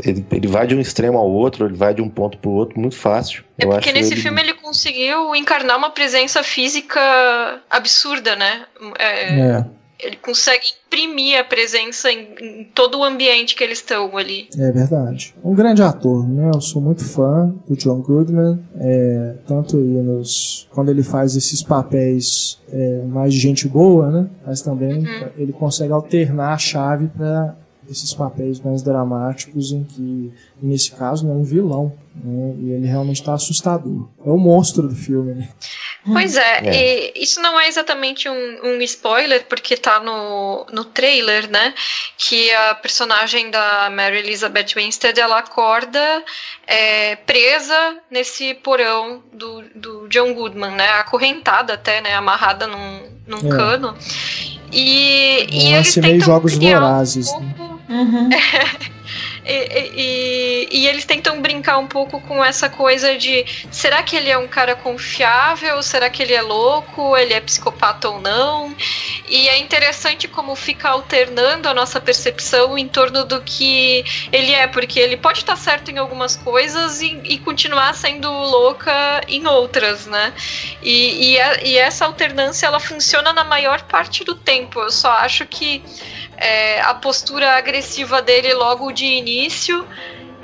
ele, 0.04 0.25
ele 0.32 0.48
vai 0.48 0.68
de 0.68 0.75
um 0.75 0.80
extremo 0.80 1.18
ao 1.18 1.30
outro, 1.30 1.66
ele 1.66 1.75
vai 1.75 1.94
de 1.94 2.01
um 2.01 2.10
ponto 2.10 2.38
pro 2.38 2.51
outro 2.51 2.80
muito 2.80 2.96
fácil. 2.96 3.44
É 3.58 3.66
eu 3.66 3.70
porque 3.70 3.92
nesse 3.92 4.13
ele... 4.13 4.22
filme 4.22 4.42
ele 4.42 4.54
conseguiu 4.54 5.36
encarnar 5.36 5.77
uma 5.77 5.89
presença 5.89 6.44
física 6.44 7.00
absurda, 7.70 8.36
né? 8.36 8.66
É. 9.00 9.39
é. 9.39 9.66
ele 10.00 10.16
consegue 10.18 10.66
imprimir 10.86 11.39
a 11.39 11.44
presença 11.44 12.12
em, 12.12 12.27
em, 12.39 12.63
todo 12.75 13.00
o 13.00 13.04
ambiente 13.04 13.56
que 13.56 13.63
eles 13.63 13.80
estão 13.80 14.16
ali. 14.16 14.48
É 14.58 14.72
verdade. 14.72 15.34
Um 15.44 15.56
grande 15.56 15.82
ator, 15.82 16.27
né? 16.27 16.51
Eu 16.54 16.62
sou 16.62 16.82
muito 16.82 17.04
fã 17.04 17.54
do 17.68 17.75
John 17.75 18.01
Goodman, 18.01 18.60
é, 18.80 19.36
tanto 19.48 19.77
nos, 19.77 20.68
quando 20.72 20.89
ele 20.89 21.04
faz 21.04 21.36
esses 21.36 21.63
papéis 21.63 22.60
é, 22.72 23.01
mais 23.08 23.34
de 23.34 23.39
gente 23.39 23.68
boa, 23.68 24.10
né? 24.10 24.27
Mas 24.46 24.62
também 24.62 25.00
uhum. 25.00 25.30
ele 25.38 25.54
consegue 25.54 25.92
alternar 25.92 26.54
a 26.54 26.58
chave 26.58 27.08
para 27.08 27.56
esses 27.89 28.13
papéis 28.13 28.60
mais 28.60 28.82
dramáticos 28.82 29.72
em 29.72 29.84
que, 29.84 30.32
nesse 30.62 30.91
caso, 30.91 31.27
é 31.27 31.32
um 31.32 31.44
vilão. 31.44 31.94
Né? 32.24 32.56
E 32.60 32.72
ele 32.72 32.88
realmente 32.88 33.20
está 33.20 33.34
assustador. 33.34 34.08
É 34.25 34.29
o 34.29 34.38
monstro 34.38 34.88
do 34.88 34.96
filme, 34.96 35.34
né? 35.34 35.50
Pois 36.03 36.38
é, 36.38 36.62
é. 36.63 37.20
isso 37.20 37.41
não 37.41 37.60
é 37.60 37.67
exatamente 37.67 38.29
um, 38.29 38.60
um, 38.63 38.82
spoiler, 38.82 39.46
porque 39.46 39.75
tá 39.75 40.00
no, 40.00 40.65
no 40.72 40.86
trailer, 40.86 41.50
né? 41.50 41.74
Que 42.17 42.51
a 42.51 42.75
personagem 42.75 43.51
da 43.51 43.89
Mary 43.89 44.20
Elizabeth 44.20 44.74
Winstead 44.75 45.20
ela 45.20 45.39
acorda 45.39 46.24
é, 46.65 47.17
presa 47.17 47.98
nesse 48.10 48.53
porão 48.56 49.22
do, 49.34 49.63
do 49.75 50.08
John 50.08 50.34
Goodman, 50.34 50.72
né? 50.72 50.88
Acorrentada 50.91 51.74
até, 51.74 52.01
né? 52.01 52.15
Amarrada 52.15 52.67
num, 52.67 53.01
num 53.27 53.53
é. 53.53 53.56
cano. 53.56 53.96
E, 54.72 55.48
um 55.50 55.53
e 55.53 55.74
eles 55.74 55.94
tentam 55.94 56.20
jogos 56.20 56.56
vorazes. 56.56 57.29
Um 57.29 57.51
pouco... 57.51 57.63
né? 57.63 57.67
Uhum. 57.89 58.29
E, 59.46 59.91
e, 59.96 60.67
e, 60.72 60.88
eles 60.88 61.06
tentam 61.06 61.41
brincar 61.41 61.77
um 61.77 61.88
pouco 61.88 62.20
com 62.20 62.44
essa 62.44 62.70
coisa 62.70 63.17
de 63.17 63.46
será 63.72 64.03
que 64.03 64.15
ele 64.15 64.29
é 64.29 64.38
um 64.38 64.48
cara 64.48 64.75
confiável? 64.75 65.82
Será 65.82 66.10
que 66.10 66.22
ele 66.22 66.34
é 66.34 66.41
louco? 66.41 67.15
Ele 67.15 67.34
é 67.34 67.39
psicopata 67.39 68.10
ou 68.10 68.20
não? 68.20 68.75
E 69.29 69.48
é 69.48 69.58
interessante 69.58 70.27
como 70.27 70.53
fica 70.53 70.89
alternando 70.89 71.70
a 71.70 71.74
nossa 71.74 72.01
percepção 72.01 72.77
em 72.77 72.89
torno 72.89 73.24
do 73.24 73.41
que 73.41 74.03
ele 74.34 74.51
é, 74.51 74.67
porque 74.67 75.00
ele 75.00 75.15
pode 75.15 75.39
estar 75.39 75.56
certo 75.56 75.89
em 75.89 75.98
algumas 75.98 76.36
coisas 76.36 77.01
e, 77.01 77.17
e 77.24 77.38
continuar 77.39 77.94
sendo 77.94 78.29
louca 78.29 79.22
em 79.29 79.48
outras, 79.48 80.06
né? 80.06 80.34
E, 80.84 81.39
a, 81.39 81.63
e 81.63 81.77
essa 81.77 82.06
alternância 82.06 82.67
ela 82.67 82.79
funciona 82.82 83.32
na 83.32 83.46
maior 83.46 83.82
parte 83.84 84.25
do 84.25 84.36
tempo. 84.36 84.82
Eu 84.82 84.91
só 84.91 85.12
acho 85.12 85.46
que 85.46 85.82
é, 86.38 86.82
a 86.82 86.94
postura 86.94 87.58
agressiva 87.58 88.22
dele 88.22 88.53
logo 88.53 88.91
de 88.91 89.06
início 89.06 89.86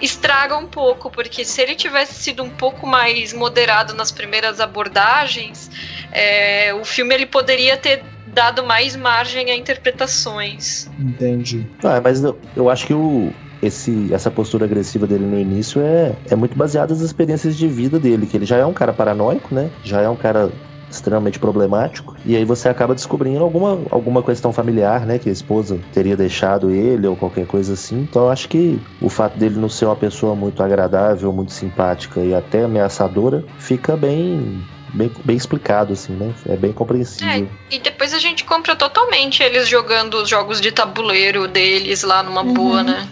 estraga 0.01 0.57
um 0.57 0.65
pouco, 0.65 1.09
porque 1.09 1.45
se 1.45 1.62
ele 1.62 1.75
tivesse 1.75 2.21
sido 2.23 2.43
um 2.43 2.50
pouco 2.50 2.85
mais 2.85 3.31
moderado 3.31 3.93
nas 3.93 4.12
primeiras 4.12 4.59
abordagens, 4.59 5.69
é, 6.12 6.73
o 6.73 6.83
filme 6.83 7.13
ele 7.15 7.25
poderia 7.25 7.77
ter 7.77 8.03
dado 8.27 8.63
mais 8.63 8.95
margem 8.95 9.50
a 9.51 9.55
interpretações. 9.55 10.89
Entendi. 11.00 11.65
Ah, 11.83 12.01
mas 12.03 12.23
eu, 12.23 12.38
eu 12.55 12.69
acho 12.69 12.88
que 12.88 12.93
o, 12.93 13.31
esse, 13.62 14.13
essa 14.13 14.29
postura 14.29 14.65
agressiva 14.65 15.07
dele 15.07 15.25
no 15.25 15.39
início 15.39 15.81
é, 15.81 16.15
é 16.29 16.35
muito 16.35 16.57
baseada 16.57 16.93
nas 16.93 17.01
experiências 17.01 17.55
de 17.55 17.67
vida 17.67 18.00
dele, 18.00 18.25
que 18.27 18.35
ele 18.35 18.45
já 18.45 18.57
é 18.57 18.65
um 18.65 18.73
cara 18.73 18.91
paranoico, 18.91 19.53
né? 19.53 19.71
Já 19.83 20.01
é 20.01 20.09
um 20.09 20.15
cara 20.15 20.51
extremamente 20.95 21.39
problemático. 21.39 22.15
E 22.25 22.35
aí 22.35 22.45
você 22.45 22.69
acaba 22.69 22.95
descobrindo 22.95 23.43
alguma, 23.43 23.79
alguma 23.89 24.23
questão 24.23 24.51
familiar, 24.53 25.05
né? 25.05 25.19
Que 25.19 25.29
a 25.29 25.31
esposa 25.31 25.79
teria 25.93 26.15
deixado 26.15 26.71
ele 26.71 27.07
ou 27.07 27.15
qualquer 27.15 27.45
coisa 27.45 27.73
assim. 27.73 28.01
Então 28.01 28.23
eu 28.23 28.29
acho 28.29 28.47
que 28.47 28.79
o 29.01 29.09
fato 29.09 29.38
dele 29.38 29.59
não 29.59 29.69
ser 29.69 29.85
uma 29.85 29.95
pessoa 29.95 30.35
muito 30.35 30.62
agradável, 30.63 31.31
muito 31.31 31.51
simpática 31.51 32.19
e 32.21 32.33
até 32.33 32.63
ameaçadora 32.63 33.43
fica 33.57 33.95
bem 33.95 34.63
bem, 34.93 35.12
bem 35.23 35.35
explicado, 35.35 35.93
assim, 35.93 36.13
né? 36.13 36.33
É 36.47 36.55
bem 36.55 36.71
compreensível. 36.71 37.50
É, 37.69 37.75
e 37.75 37.79
depois 37.79 38.13
a 38.13 38.19
gente 38.19 38.43
compra 38.43 38.75
totalmente 38.75 39.41
eles 39.43 39.67
jogando 39.67 40.15
os 40.15 40.29
jogos 40.29 40.62
de 40.62 40.71
tabuleiro 40.71 41.47
deles 41.47 42.03
lá 42.03 42.23
numa 42.23 42.43
uhum. 42.43 42.53
boa, 42.53 42.83
né? 42.83 43.09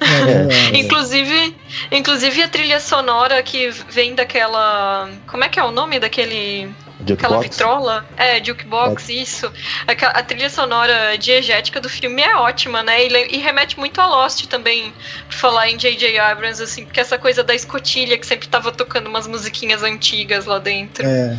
É, 0.00 0.74
é, 0.76 0.78
inclusive, 0.78 1.56
inclusive 1.90 2.42
a 2.42 2.48
trilha 2.48 2.80
sonora 2.80 3.42
que 3.42 3.70
vem 3.90 4.14
daquela. 4.14 5.10
Como 5.26 5.44
é 5.44 5.48
que 5.48 5.58
é 5.58 5.64
o 5.64 5.72
nome 5.72 5.98
daquele 5.98 6.70
Aquela 7.12 7.40
vitrola. 7.40 8.04
É, 8.16 8.42
jukebox, 8.42 9.08
é. 9.08 9.12
isso. 9.12 9.52
A, 9.86 9.92
a, 9.92 10.22
trilha 10.22 10.50
sonora 10.50 11.16
diegética 11.16 11.80
do 11.80 11.88
filme 11.88 12.22
é 12.22 12.36
ótima, 12.36 12.82
né? 12.82 13.06
E, 13.06 13.36
e, 13.36 13.38
remete 13.38 13.78
muito 13.78 14.00
a 14.00 14.06
Lost 14.06 14.46
também, 14.46 14.92
por 15.26 15.34
falar 15.34 15.68
em 15.68 15.76
J.J. 15.76 16.18
Abrams, 16.18 16.62
assim, 16.62 16.84
porque 16.84 17.00
essa 17.00 17.18
coisa 17.18 17.44
da 17.44 17.54
escotilha 17.54 18.18
que 18.18 18.26
sempre 18.26 18.48
tava 18.48 18.72
tocando 18.72 19.06
umas 19.06 19.26
musiquinhas 19.26 19.82
antigas 19.82 20.44
lá 20.46 20.58
dentro. 20.58 21.06
É. 21.06 21.38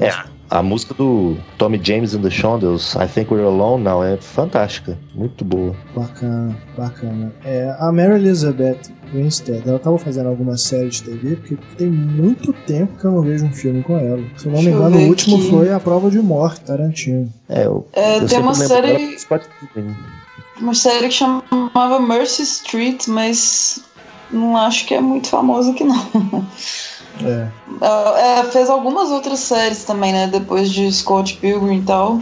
É, 0.00 0.06
é 0.06 0.35
a 0.50 0.62
música 0.62 0.94
do 0.94 1.36
Tommy 1.58 1.80
James 1.82 2.14
and 2.14 2.22
the 2.22 2.30
Shondells, 2.30 2.96
I 2.96 3.06
Think 3.08 3.32
We're 3.32 3.46
Alone 3.46 3.82
Now, 3.84 4.04
é 4.04 4.16
fantástica. 4.16 4.98
Muito 5.14 5.44
boa. 5.44 5.74
Bacana, 5.94 6.56
bacana. 6.76 7.32
É, 7.44 7.74
a 7.78 7.90
Mary 7.92 8.14
Elizabeth 8.14 8.80
Winstead, 9.12 9.68
ela 9.68 9.78
tava 9.78 9.98
fazendo 9.98 10.28
alguma 10.28 10.56
série 10.56 10.88
de 10.88 11.02
TV, 11.02 11.36
porque 11.36 11.58
tem 11.76 11.88
muito 11.88 12.52
tempo 12.66 12.98
que 12.98 13.04
eu 13.04 13.12
não 13.12 13.22
vejo 13.22 13.44
um 13.46 13.52
filme 13.52 13.82
com 13.82 13.96
ela. 13.96 14.22
Se 14.36 14.46
eu 14.46 14.52
não 14.52 14.62
me 14.62 14.70
engano, 14.70 14.98
o 14.98 15.08
último 15.08 15.36
aqui. 15.36 15.50
foi 15.50 15.72
A 15.72 15.80
Prova 15.80 16.10
de 16.10 16.18
Morte, 16.18 16.60
Tarantino. 16.60 17.32
É, 17.48 17.66
eu, 17.66 17.86
é 17.92 18.18
eu 18.18 18.26
tem 18.26 18.38
uma 18.38 18.54
série... 18.54 19.16
Uma 20.58 20.74
série 20.74 21.08
que 21.08 21.14
chamava 21.14 22.00
Mercy 22.00 22.42
Street, 22.42 23.08
mas 23.08 23.84
não 24.30 24.56
acho 24.56 24.86
que 24.86 24.94
é 24.94 25.00
muito 25.00 25.28
famosa 25.28 25.70
aqui 25.70 25.84
não. 25.84 25.96
É. 27.22 27.48
Uh, 27.68 28.16
é, 28.16 28.44
fez 28.44 28.68
algumas 28.68 29.10
outras 29.10 29.40
séries 29.40 29.84
também, 29.84 30.12
né? 30.12 30.26
Depois 30.26 30.70
de 30.70 30.90
Scott 30.92 31.36
Pilgrim 31.36 31.78
e 31.78 31.82
tal. 31.82 32.20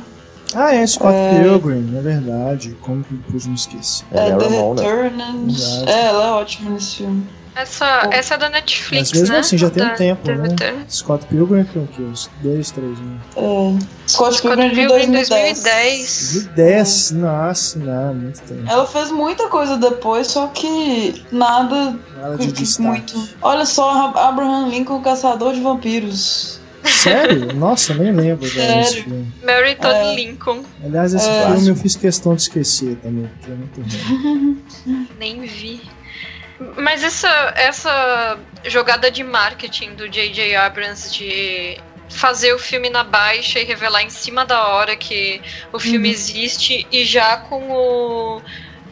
Ah, 0.54 0.74
é, 0.74 0.86
Scott 0.86 1.14
é... 1.14 1.42
Pilgrim, 1.42 1.96
é 1.96 2.00
verdade. 2.00 2.76
Como 2.80 3.02
que 3.02 3.14
depois 3.14 3.46
me 3.46 3.54
esqueci? 3.54 4.04
É, 4.12 4.28
é 4.28 4.36
The 4.36 4.46
Returnant. 4.46 5.58
É, 5.86 6.04
ela 6.06 6.26
é 6.26 6.30
ótima 6.30 6.70
nesse 6.70 6.96
filme. 6.96 7.26
Essa, 7.56 8.08
essa 8.10 8.34
é 8.34 8.38
da 8.38 8.48
Netflix, 8.48 9.10
Mas 9.10 9.20
mesmo 9.20 9.34
né? 9.34 9.40
assim, 9.40 9.56
já 9.56 9.70
tem 9.70 9.84
um 9.84 9.94
tempo, 9.94 10.28
né? 10.28 10.84
Scott 10.88 11.24
Pilgrim 11.26 11.64
tem 11.64 11.82
o 11.82 11.86
quê? 11.86 12.02
Uns 12.02 12.28
dois, 12.42 12.70
três 12.72 12.98
anos. 12.98 13.20
É. 13.36 14.08
Scott, 14.08 14.36
Scott 14.38 14.56
Pilgrim 14.56 14.70
de 14.70 14.86
2010. 14.88 15.62
2010. 15.62 16.32
2010, 16.32 17.10
nossa, 17.12 17.78
não, 17.78 18.14
muito 18.14 18.40
tempo. 18.42 18.62
Ela 18.68 18.86
fez 18.86 19.10
muita 19.12 19.48
coisa 19.48 19.76
depois, 19.76 20.26
só 20.26 20.48
que 20.48 21.24
nada... 21.30 21.96
Nada 22.20 22.36
de 22.38 22.50
destaque. 22.50 22.88
Muito. 22.88 23.28
Olha 23.40 23.64
só, 23.64 24.12
Abraham 24.16 24.68
Lincoln, 24.68 25.00
Caçador 25.00 25.54
de 25.54 25.60
Vampiros. 25.60 26.60
Sério? 26.84 27.52
Nossa, 27.56 27.94
nem 27.94 28.12
lembro 28.12 28.48
desse 28.50 29.02
filme. 29.02 29.32
Mary 29.42 29.74
Todd 29.76 29.94
é. 29.94 30.14
Lincoln. 30.16 30.62
Aliás, 30.84 31.14
esse 31.14 31.28
é. 31.28 31.46
filme 31.46 31.68
eu 31.68 31.76
fiz 31.76 31.96
questão 31.96 32.34
de 32.34 32.42
esquecer 32.42 32.96
também, 32.96 33.28
porque 33.28 33.50
é 33.50 33.54
muito 33.54 33.80
ruim. 33.80 34.62
Nem 35.18 35.40
vi. 35.42 35.80
Mas 36.76 37.02
essa, 37.02 37.52
essa 37.56 38.38
jogada 38.64 39.10
de 39.10 39.24
marketing 39.24 39.94
do 39.94 40.08
J.J. 40.08 40.54
Abrams 40.54 41.12
de 41.12 41.80
fazer 42.08 42.52
o 42.52 42.58
filme 42.58 42.88
na 42.90 43.02
baixa 43.02 43.58
e 43.58 43.64
revelar 43.64 44.02
em 44.02 44.10
cima 44.10 44.44
da 44.44 44.68
hora 44.68 44.94
que 44.94 45.40
o 45.72 45.80
filme 45.80 46.08
uhum. 46.08 46.14
existe 46.14 46.86
e 46.92 47.04
já 47.04 47.38
com 47.38 47.70
o 47.70 48.42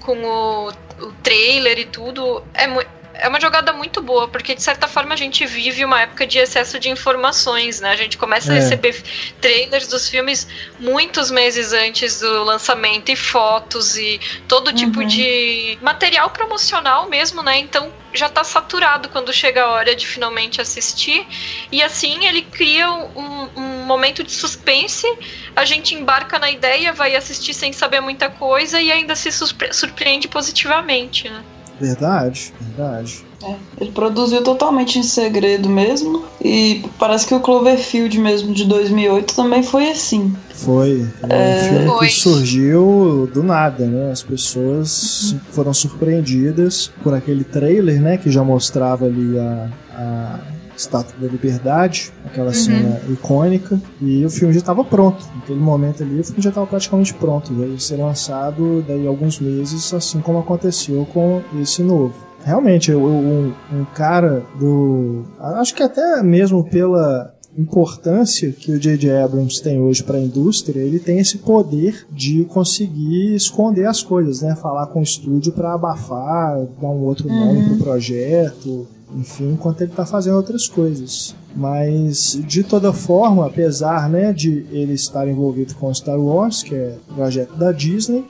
com 0.00 0.20
o, 0.24 0.68
o 1.00 1.12
trailer 1.22 1.78
e 1.78 1.84
tudo 1.84 2.42
é 2.54 2.66
muito 2.66 3.01
é 3.14 3.28
uma 3.28 3.40
jogada 3.40 3.72
muito 3.72 4.02
boa, 4.02 4.28
porque 4.28 4.54
de 4.54 4.62
certa 4.62 4.88
forma 4.88 5.14
a 5.14 5.16
gente 5.16 5.44
vive 5.46 5.84
uma 5.84 6.02
época 6.02 6.26
de 6.26 6.38
excesso 6.38 6.78
de 6.78 6.88
informações, 6.88 7.80
né? 7.80 7.90
A 7.90 7.96
gente 7.96 8.16
começa 8.16 8.52
é. 8.52 8.56
a 8.56 8.60
receber 8.60 9.02
trailers 9.40 9.86
dos 9.86 10.08
filmes 10.08 10.46
muitos 10.78 11.30
meses 11.30 11.72
antes 11.72 12.20
do 12.20 12.44
lançamento 12.44 13.10
e 13.10 13.16
fotos 13.16 13.96
e 13.96 14.20
todo 14.48 14.72
tipo 14.72 15.00
uhum. 15.00 15.06
de 15.06 15.78
material 15.82 16.30
promocional 16.30 17.08
mesmo, 17.08 17.42
né? 17.42 17.58
Então 17.58 17.92
já 18.14 18.28
tá 18.28 18.44
saturado 18.44 19.08
quando 19.08 19.32
chega 19.32 19.62
a 19.64 19.68
hora 19.68 19.96
de 19.96 20.06
finalmente 20.06 20.60
assistir. 20.60 21.26
E 21.70 21.82
assim 21.82 22.26
ele 22.26 22.42
cria 22.42 22.90
um, 22.90 23.48
um 23.56 23.84
momento 23.84 24.22
de 24.22 24.32
suspense, 24.32 25.06
a 25.54 25.64
gente 25.64 25.94
embarca 25.94 26.38
na 26.38 26.50
ideia, 26.50 26.92
vai 26.92 27.14
assistir 27.14 27.54
sem 27.54 27.72
saber 27.72 28.00
muita 28.00 28.28
coisa 28.28 28.80
e 28.80 28.90
ainda 28.90 29.14
se 29.14 29.30
surpreende 29.32 30.28
positivamente, 30.28 31.28
né? 31.28 31.42
Verdade, 31.82 32.54
verdade. 32.60 33.24
É, 33.42 33.56
ele 33.80 33.90
produziu 33.90 34.42
totalmente 34.44 35.00
em 35.00 35.02
segredo 35.02 35.68
mesmo. 35.68 36.24
E 36.40 36.84
parece 36.96 37.26
que 37.26 37.34
o 37.34 37.40
Cloverfield 37.40 38.16
mesmo 38.20 38.54
de 38.54 38.64
2008 38.64 39.34
também 39.34 39.64
foi 39.64 39.90
assim. 39.90 40.32
Foi. 40.54 41.04
É, 41.28 41.56
um 41.56 41.68
filme 41.68 41.86
foi. 41.88 42.06
que 42.06 42.12
surgiu 42.12 43.28
do 43.34 43.42
nada, 43.42 43.84
né? 43.84 44.12
As 44.12 44.22
pessoas 44.22 45.32
uhum. 45.32 45.40
foram 45.50 45.74
surpreendidas 45.74 46.92
por 47.02 47.14
aquele 47.14 47.42
trailer, 47.42 48.00
né? 48.00 48.16
Que 48.16 48.30
já 48.30 48.44
mostrava 48.44 49.06
ali 49.06 49.36
a, 49.36 49.68
a 49.92 50.38
Estátua 50.76 51.14
da 51.20 51.26
Liberdade, 51.26 52.12
aquela 52.24 52.48
uhum. 52.48 52.54
cena 52.54 53.00
icônica, 53.08 53.80
e 54.00 54.24
o 54.24 54.30
filme 54.30 54.52
já 54.54 54.60
estava 54.60 54.84
pronto. 54.84 55.24
Naquele 55.36 55.60
momento 55.60 56.02
ali, 56.02 56.20
o 56.20 56.24
filme 56.24 56.42
já 56.42 56.50
estava 56.50 56.66
praticamente 56.66 57.14
pronto. 57.14 57.52
Veio 57.54 57.78
ser 57.78 57.96
lançado 57.96 58.84
daí 58.86 59.06
alguns 59.06 59.38
meses, 59.40 59.92
assim 59.92 60.20
como 60.20 60.38
aconteceu 60.38 61.06
com 61.12 61.42
esse 61.60 61.82
novo. 61.82 62.14
Realmente, 62.44 62.92
um, 62.92 63.52
um 63.72 63.84
cara 63.94 64.42
do. 64.58 65.24
Acho 65.38 65.74
que 65.74 65.82
até 65.82 66.22
mesmo 66.22 66.64
pela 66.64 67.32
importância 67.56 68.50
que 68.50 68.72
o 68.72 68.78
J.J. 68.78 69.10
Abrams 69.18 69.62
tem 69.62 69.80
hoje 69.80 70.02
para 70.02 70.16
a 70.16 70.20
indústria, 70.20 70.80
ele 70.80 70.98
tem 70.98 71.18
esse 71.18 71.38
poder 71.38 72.06
de 72.10 72.44
conseguir 72.46 73.34
esconder 73.34 73.86
as 73.86 74.02
coisas, 74.02 74.40
né? 74.40 74.56
Falar 74.56 74.86
com 74.86 75.00
o 75.00 75.02
estúdio 75.02 75.52
para 75.52 75.74
abafar, 75.74 76.58
dar 76.80 76.88
um 76.88 77.04
outro 77.04 77.28
nome 77.28 77.60
uhum. 77.60 77.68
pro 77.68 77.84
projeto, 77.84 78.86
enfim, 79.14 79.52
enquanto 79.52 79.80
ele 79.82 79.90
está 79.90 80.04
fazendo 80.04 80.36
outras 80.36 80.68
coisas. 80.68 81.34
Mas 81.54 82.38
de 82.46 82.62
toda 82.62 82.92
forma, 82.92 83.46
apesar 83.46 84.08
né, 84.08 84.32
de 84.32 84.66
ele 84.70 84.94
estar 84.94 85.28
envolvido 85.28 85.74
com 85.74 85.92
Star 85.92 86.18
Wars, 86.18 86.62
que 86.62 86.74
é 86.74 86.96
projeto 87.14 87.54
da 87.56 87.72
Disney, 87.72 88.24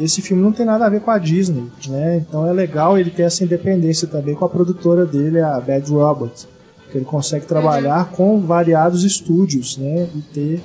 esse 0.00 0.22
filme 0.22 0.42
não 0.42 0.52
tem 0.52 0.64
nada 0.64 0.86
a 0.86 0.88
ver 0.88 1.00
com 1.00 1.10
a 1.10 1.18
Disney, 1.18 1.66
né? 1.88 2.16
Então 2.18 2.46
é 2.46 2.52
legal 2.52 2.96
ele 2.96 3.10
ter 3.10 3.22
essa 3.22 3.42
independência 3.42 4.06
também 4.06 4.34
com 4.34 4.44
a 4.44 4.48
produtora 4.48 5.04
dele, 5.04 5.40
a 5.40 5.58
Bad 5.60 5.90
Robot, 5.90 6.46
que 6.90 6.98
ele 6.98 7.04
consegue 7.04 7.46
trabalhar 7.46 8.06
uhum. 8.06 8.16
com 8.16 8.40
variados 8.40 9.02
estúdios, 9.02 9.76
né? 9.76 10.08
E 10.14 10.20
ter 10.20 10.60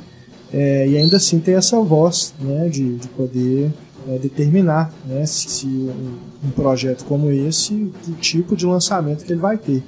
é, 0.54 0.88
e 0.88 0.98
ainda 0.98 1.18
assim 1.18 1.40
ter 1.40 1.54
essa 1.54 1.80
voz, 1.82 2.32
né? 2.40 2.70
De, 2.70 2.96
de 2.98 3.08
poder 3.08 3.72
é, 4.08 4.18
determinar, 4.18 4.94
né? 5.06 5.26
Se, 5.26 5.50
se 5.50 5.68
um, 5.68 6.18
um 6.46 6.50
projeto 6.52 7.06
como 7.06 7.32
esse, 7.32 7.92
que 8.04 8.12
tipo 8.14 8.56
de 8.56 8.66
lançamento 8.66 9.26
que 9.26 9.32
ele 9.32 9.42
vai 9.42 9.58
ter 9.58 9.84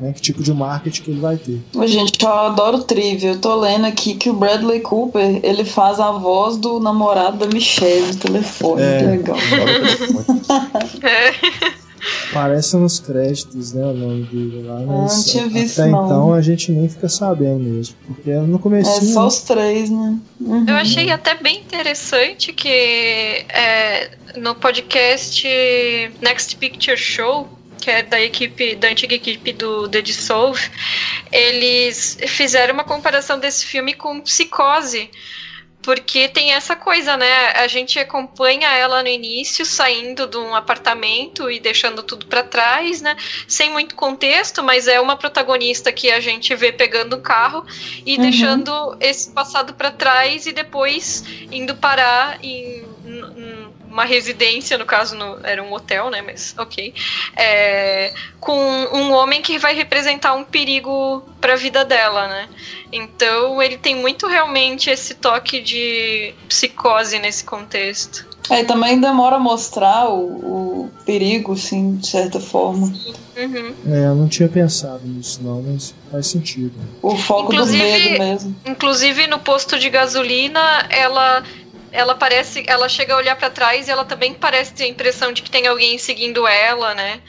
né? 0.00 0.12
Que 0.12 0.20
tipo 0.20 0.42
de 0.42 0.52
marketing 0.52 1.02
que 1.02 1.10
ele 1.10 1.20
vai 1.20 1.36
ter. 1.36 1.60
Gente, 1.86 2.24
eu 2.24 2.32
adoro 2.32 2.82
trivia. 2.82 3.32
Eu 3.32 3.38
tô 3.38 3.54
lendo 3.56 3.84
aqui 3.86 4.14
que 4.14 4.30
o 4.30 4.32
Bradley 4.32 4.80
Cooper, 4.80 5.40
ele 5.42 5.64
faz 5.64 6.00
a 6.00 6.10
voz 6.10 6.56
do 6.56 6.80
namorado 6.80 7.36
da 7.36 7.46
Michelle 7.46 8.06
no 8.06 8.16
telefone. 8.16 8.82
É, 8.82 9.02
legal. 9.02 9.36
Parece 12.32 12.76
nos 12.76 12.98
créditos, 12.98 13.72
né, 13.72 13.84
o 13.84 13.92
nome 13.92 14.22
dele 14.24 14.62
lá, 14.66 14.80
mas 14.80 15.16
não 15.16 15.24
tinha 15.24 15.48
visto, 15.48 15.80
até 15.80 15.90
não. 15.90 16.04
então 16.06 16.34
a 16.34 16.40
gente 16.40 16.72
nem 16.72 16.88
fica 16.88 17.08
sabendo 17.08 17.60
mesmo, 17.60 17.94
porque 18.06 18.32
no 18.32 18.58
começo 18.58 18.90
É 18.90 19.00
só 19.12 19.26
os 19.26 19.40
três, 19.40 19.90
né? 19.90 20.18
Uhum. 20.40 20.64
Eu 20.66 20.76
achei 20.76 21.10
até 21.10 21.34
bem 21.34 21.58
interessante 21.58 22.52
que 22.52 22.68
é, 22.68 24.10
no 24.36 24.54
podcast 24.54 25.46
Next 26.20 26.56
Picture 26.56 26.96
Show 26.96 27.48
que 27.80 27.90
é 27.90 28.02
da 28.02 28.20
equipe, 28.20 28.76
da 28.76 28.88
antiga 28.88 29.14
equipe 29.14 29.52
do 29.52 29.88
The 29.88 30.02
Dissolve, 30.02 30.60
eles 31.32 32.18
fizeram 32.26 32.74
uma 32.74 32.84
comparação 32.84 33.40
desse 33.40 33.64
filme 33.64 33.94
com 33.94 34.20
Psicose. 34.20 35.10
Porque 35.82 36.28
tem 36.28 36.52
essa 36.52 36.76
coisa, 36.76 37.16
né? 37.16 37.52
A 37.52 37.66
gente 37.66 37.98
acompanha 37.98 38.68
ela 38.68 39.02
no 39.02 39.08
início, 39.08 39.64
saindo 39.64 40.26
de 40.26 40.36
um 40.36 40.54
apartamento 40.54 41.50
e 41.50 41.58
deixando 41.58 42.02
tudo 42.02 42.26
para 42.26 42.42
trás, 42.42 43.00
né? 43.00 43.16
Sem 43.48 43.70
muito 43.70 43.94
contexto, 43.94 44.62
mas 44.62 44.86
é 44.86 45.00
uma 45.00 45.16
protagonista 45.16 45.90
que 45.90 46.10
a 46.10 46.20
gente 46.20 46.54
vê 46.54 46.70
pegando 46.70 47.16
o 47.16 47.22
carro 47.22 47.64
e 48.04 48.16
uhum. 48.16 48.22
deixando 48.22 48.96
esse 49.00 49.30
passado 49.30 49.72
para 49.74 49.90
trás 49.90 50.46
e 50.46 50.52
depois 50.52 51.24
indo 51.50 51.74
parar 51.74 52.38
em 52.44 52.89
uma 53.90 54.04
residência, 54.04 54.78
no 54.78 54.86
caso 54.86 55.16
no, 55.16 55.44
era 55.44 55.62
um 55.62 55.72
hotel, 55.72 56.10
né? 56.10 56.22
Mas 56.22 56.54
ok. 56.56 56.94
É, 57.36 58.12
com 58.38 58.56
um 58.56 59.12
homem 59.12 59.42
que 59.42 59.58
vai 59.58 59.74
representar 59.74 60.34
um 60.34 60.44
perigo 60.44 61.22
para 61.40 61.54
a 61.54 61.56
vida 61.56 61.84
dela, 61.84 62.28
né? 62.28 62.48
Então 62.92 63.60
ele 63.60 63.76
tem 63.76 63.96
muito 63.96 64.26
realmente 64.28 64.88
esse 64.88 65.14
toque 65.14 65.60
de 65.60 66.32
psicose 66.48 67.18
nesse 67.18 67.44
contexto. 67.44 68.30
É, 68.48 68.60
e 68.60 68.64
também 68.64 69.00
demora 69.00 69.36
a 69.36 69.38
mostrar 69.38 70.08
o, 70.08 70.84
o 70.84 70.90
perigo, 71.04 71.52
assim, 71.52 71.96
de 71.96 72.06
certa 72.08 72.40
forma. 72.40 72.92
Uhum. 73.36 73.74
É, 73.86 74.06
eu 74.06 74.14
não 74.14 74.28
tinha 74.28 74.48
pensado 74.48 75.00
nisso, 75.04 75.40
não, 75.42 75.62
mas 75.62 75.94
faz 76.10 76.26
sentido. 76.26 76.72
O 77.00 77.16
foco 77.16 77.52
inclusive, 77.52 77.78
do 77.78 77.84
medo 77.84 78.18
mesmo. 78.18 78.56
Inclusive, 78.66 79.26
no 79.28 79.38
posto 79.38 79.78
de 79.78 79.88
gasolina, 79.88 80.60
ela 80.90 81.42
ela 81.92 82.14
parece, 82.14 82.64
ela 82.66 82.88
chega 82.88 83.14
a 83.14 83.16
olhar 83.16 83.36
para 83.36 83.50
trás 83.50 83.88
e 83.88 83.90
ela 83.90 84.04
também 84.04 84.34
parece 84.34 84.72
ter 84.72 84.84
a 84.84 84.88
impressão 84.88 85.32
de 85.32 85.42
que 85.42 85.50
tem 85.50 85.66
alguém 85.66 85.98
seguindo 85.98 86.46
ela, 86.46 86.94
né? 86.94 87.20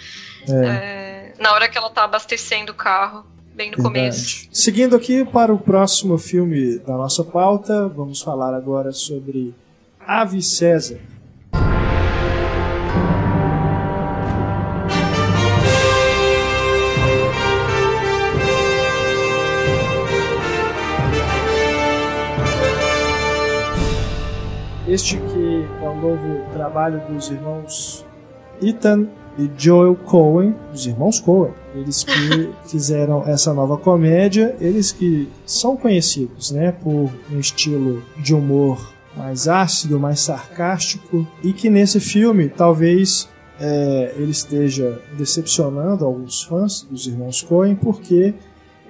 É. 0.47 0.65
É, 0.65 1.33
na 1.39 1.53
hora 1.53 1.67
que 1.67 1.77
ela 1.77 1.89
tá 1.89 2.03
abastecendo 2.03 2.71
o 2.71 2.75
carro, 2.75 3.25
bem 3.53 3.71
no 3.71 3.77
Verdade. 3.77 3.83
começo. 3.83 4.47
Seguindo 4.51 4.95
aqui 4.95 5.25
para 5.25 5.53
o 5.53 5.57
próximo 5.57 6.17
filme 6.17 6.77
da 6.79 6.93
nossa 6.93 7.23
pauta, 7.23 7.87
vamos 7.87 8.21
falar 8.21 8.53
agora 8.55 8.91
sobre 8.91 9.53
Ave 9.99 10.41
César. 10.41 10.99
Este 24.91 25.15
que 25.15 25.65
é 25.81 25.87
o 25.87 25.95
novo 26.01 26.51
trabalho 26.51 27.01
dos 27.07 27.29
irmãos 27.29 28.05
Ethan 28.61 29.07
e 29.39 29.49
Joel 29.57 29.95
Cohen, 29.95 30.53
os 30.73 30.85
irmãos 30.85 31.17
Cohen. 31.17 31.53
Eles 31.73 32.03
que 32.03 32.49
fizeram 32.67 33.25
essa 33.25 33.53
nova 33.53 33.77
comédia, 33.77 34.53
eles 34.59 34.91
que 34.91 35.29
são 35.45 35.77
conhecidos, 35.77 36.51
né, 36.51 36.73
por 36.73 37.09
um 37.31 37.39
estilo 37.39 38.03
de 38.17 38.35
humor 38.35 38.93
mais 39.15 39.47
ácido, 39.47 39.97
mais 39.97 40.19
sarcástico, 40.19 41.25
e 41.41 41.53
que 41.53 41.69
nesse 41.69 42.01
filme 42.01 42.49
talvez 42.49 43.29
é, 43.61 44.13
ele 44.17 44.31
esteja 44.31 45.01
decepcionando 45.17 46.03
alguns 46.03 46.43
fãs 46.43 46.81
dos 46.81 47.07
irmãos 47.07 47.41
Coen, 47.41 47.75
porque 47.75 48.33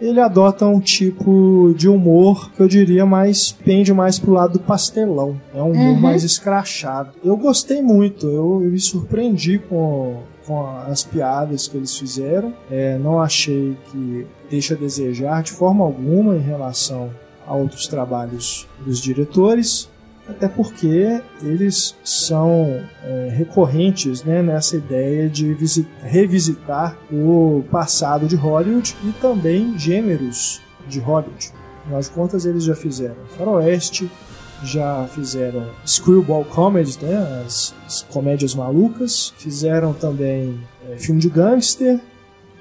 ele 0.01 0.19
adota 0.19 0.65
um 0.65 0.79
tipo 0.79 1.73
de 1.77 1.87
humor 1.87 2.51
que 2.51 2.61
eu 2.61 2.67
diria 2.67 3.05
mais 3.05 3.51
pende 3.51 3.93
mais 3.93 4.17
pro 4.17 4.33
lado 4.33 4.53
do 4.53 4.59
pastelão. 4.59 5.39
É 5.53 5.61
um 5.61 5.71
humor 5.71 5.93
uhum. 5.93 5.99
mais 5.99 6.23
escrachado. 6.23 7.11
Eu 7.23 7.37
gostei 7.37 7.83
muito, 7.83 8.25
eu, 8.25 8.61
eu 8.63 8.71
me 8.71 8.79
surpreendi 8.79 9.59
com, 9.59 10.23
com 10.47 10.65
as 10.87 11.03
piadas 11.03 11.67
que 11.67 11.77
eles 11.77 11.95
fizeram. 11.95 12.51
É, 12.69 12.97
não 12.97 13.21
achei 13.21 13.77
que 13.91 14.25
deixa 14.49 14.73
a 14.73 14.77
desejar 14.77 15.43
de 15.43 15.51
forma 15.51 15.85
alguma 15.85 16.35
em 16.35 16.41
relação 16.41 17.11
a 17.45 17.53
outros 17.53 17.85
trabalhos 17.85 18.67
dos 18.83 18.99
diretores 18.99 19.90
até 20.31 20.47
porque 20.47 21.21
eles 21.43 21.95
são 22.03 22.83
é, 23.03 23.29
recorrentes 23.31 24.23
né, 24.23 24.41
nessa 24.41 24.75
ideia 24.75 25.29
de 25.29 25.55
revisitar 26.01 26.97
o 27.11 27.63
passado 27.69 28.27
de 28.27 28.35
Hollywood 28.35 28.95
e 29.03 29.11
também 29.13 29.77
gêneros 29.77 30.61
de 30.87 30.99
Hollywood. 30.99 31.51
Afinal 31.83 32.01
de 32.01 32.09
contas, 32.09 32.45
eles 32.45 32.63
já 32.63 32.75
fizeram 32.75 33.15
Faroeste, 33.37 34.09
já 34.63 35.07
fizeram 35.13 35.65
Screwball 35.85 36.45
Comedy, 36.45 36.97
né, 37.01 37.43
as, 37.45 37.73
as 37.85 38.01
comédias 38.03 38.55
malucas, 38.55 39.33
fizeram 39.37 39.93
também 39.93 40.59
é, 40.89 40.95
filme 40.97 41.19
de 41.19 41.29
gangster 41.29 41.99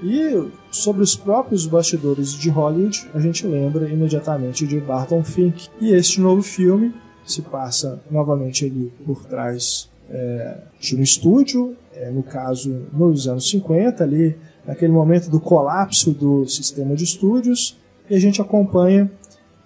e 0.03 0.49
sobre 0.71 1.03
os 1.03 1.15
próprios 1.15 1.67
bastidores 1.67 2.33
de 2.33 2.49
Hollywood, 2.49 3.07
a 3.13 3.19
gente 3.19 3.45
lembra 3.45 3.87
imediatamente 3.87 4.65
de 4.65 4.79
Barton 4.79 5.23
Fink. 5.23 5.67
E 5.79 5.93
este 5.93 6.19
novo 6.19 6.41
filme 6.41 6.93
se 7.25 7.41
passa 7.41 8.01
novamente 8.09 8.65
ali 8.65 8.91
por 9.05 9.23
trás 9.25 9.89
é, 10.09 10.57
de 10.79 10.95
um 10.95 11.01
estúdio, 11.01 11.75
é, 11.95 12.09
no 12.09 12.23
caso 12.23 12.87
nos 12.93 13.27
anos 13.27 13.49
50, 13.49 14.03
ali 14.03 14.35
naquele 14.65 14.91
momento 14.91 15.29
do 15.29 15.39
colapso 15.39 16.11
do 16.11 16.47
sistema 16.47 16.95
de 16.95 17.03
estúdios, 17.03 17.77
e 18.09 18.15
a 18.15 18.19
gente 18.19 18.41
acompanha 18.41 19.09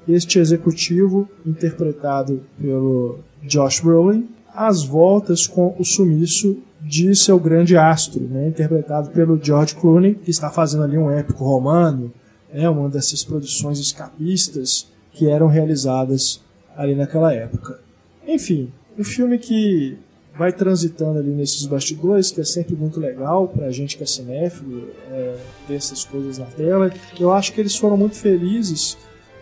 este 0.07 0.37
executivo 0.37 1.27
interpretado 1.45 2.41
pelo 2.59 3.19
Josh 3.43 3.81
Brolin 3.81 4.27
às 4.53 4.83
voltas 4.83 5.47
com 5.47 5.75
o 5.77 5.83
sumiço 5.83 6.57
de 6.81 7.15
seu 7.15 7.39
grande 7.39 7.75
astro, 7.75 8.21
né, 8.21 8.47
interpretado 8.47 9.09
pelo 9.09 9.43
George 9.43 9.75
Clooney, 9.75 10.13
que 10.13 10.29
está 10.29 10.51
fazendo 10.51 10.83
ali 10.83 10.97
um 10.97 11.09
épico 11.09 11.43
romano, 11.43 12.13
é 12.53 12.69
uma 12.69 12.87
dessas 12.87 13.23
produções 13.23 13.79
escapistas 13.79 14.87
que 15.11 15.27
eram 15.27 15.47
realizadas 15.47 16.39
ali 16.75 16.95
naquela 16.95 17.33
época. 17.33 17.79
Enfim, 18.27 18.71
um 18.97 19.03
filme 19.03 19.37
que 19.37 19.97
vai 20.37 20.51
transitando 20.51 21.19
ali 21.19 21.29
nesses 21.29 21.65
bastidores, 21.65 22.31
que 22.31 22.41
é 22.41 22.43
sempre 22.43 22.75
muito 22.75 22.99
legal 22.99 23.47
pra 23.47 23.71
gente 23.71 23.97
que 23.97 24.03
é 24.03 24.05
cinéfilo, 24.05 24.89
é, 25.11 25.35
ver 25.67 25.75
essas 25.75 26.03
coisas 26.03 26.37
na 26.37 26.45
tela. 26.45 26.91
Eu 27.19 27.31
acho 27.31 27.53
que 27.53 27.61
eles 27.61 27.75
foram 27.75 27.95
muito 27.95 28.15
felizes 28.15 28.97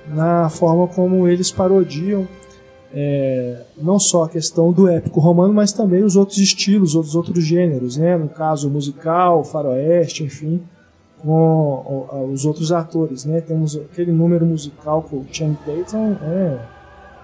na 0.07 0.49
forma 0.49 0.87
como 0.87 1.27
eles 1.27 1.51
parodiam 1.51 2.27
é, 2.93 3.61
não 3.75 3.97
só 3.97 4.25
a 4.25 4.29
questão 4.29 4.71
do 4.71 4.87
épico 4.87 5.19
romano, 5.19 5.51
mas 5.51 5.73
também 5.73 6.03
os 6.03 6.15
outros 6.15 6.37
estilos, 6.37 6.93
os 6.93 7.15
outros 7.15 7.43
gêneros, 7.43 7.97
né? 7.97 8.15
no 8.15 8.29
caso 8.29 8.69
musical, 8.69 9.43
faroeste, 9.43 10.23
enfim, 10.23 10.61
com 11.19 12.29
os 12.31 12.45
outros 12.45 12.71
atores. 12.71 13.25
Né? 13.25 13.41
Temos 13.41 13.75
aquele 13.75 14.11
número 14.11 14.45
musical 14.45 15.01
com 15.01 15.17
o 15.17 15.25
Channing 15.31 15.57
Tatum, 15.65 16.15
é, 16.21 16.59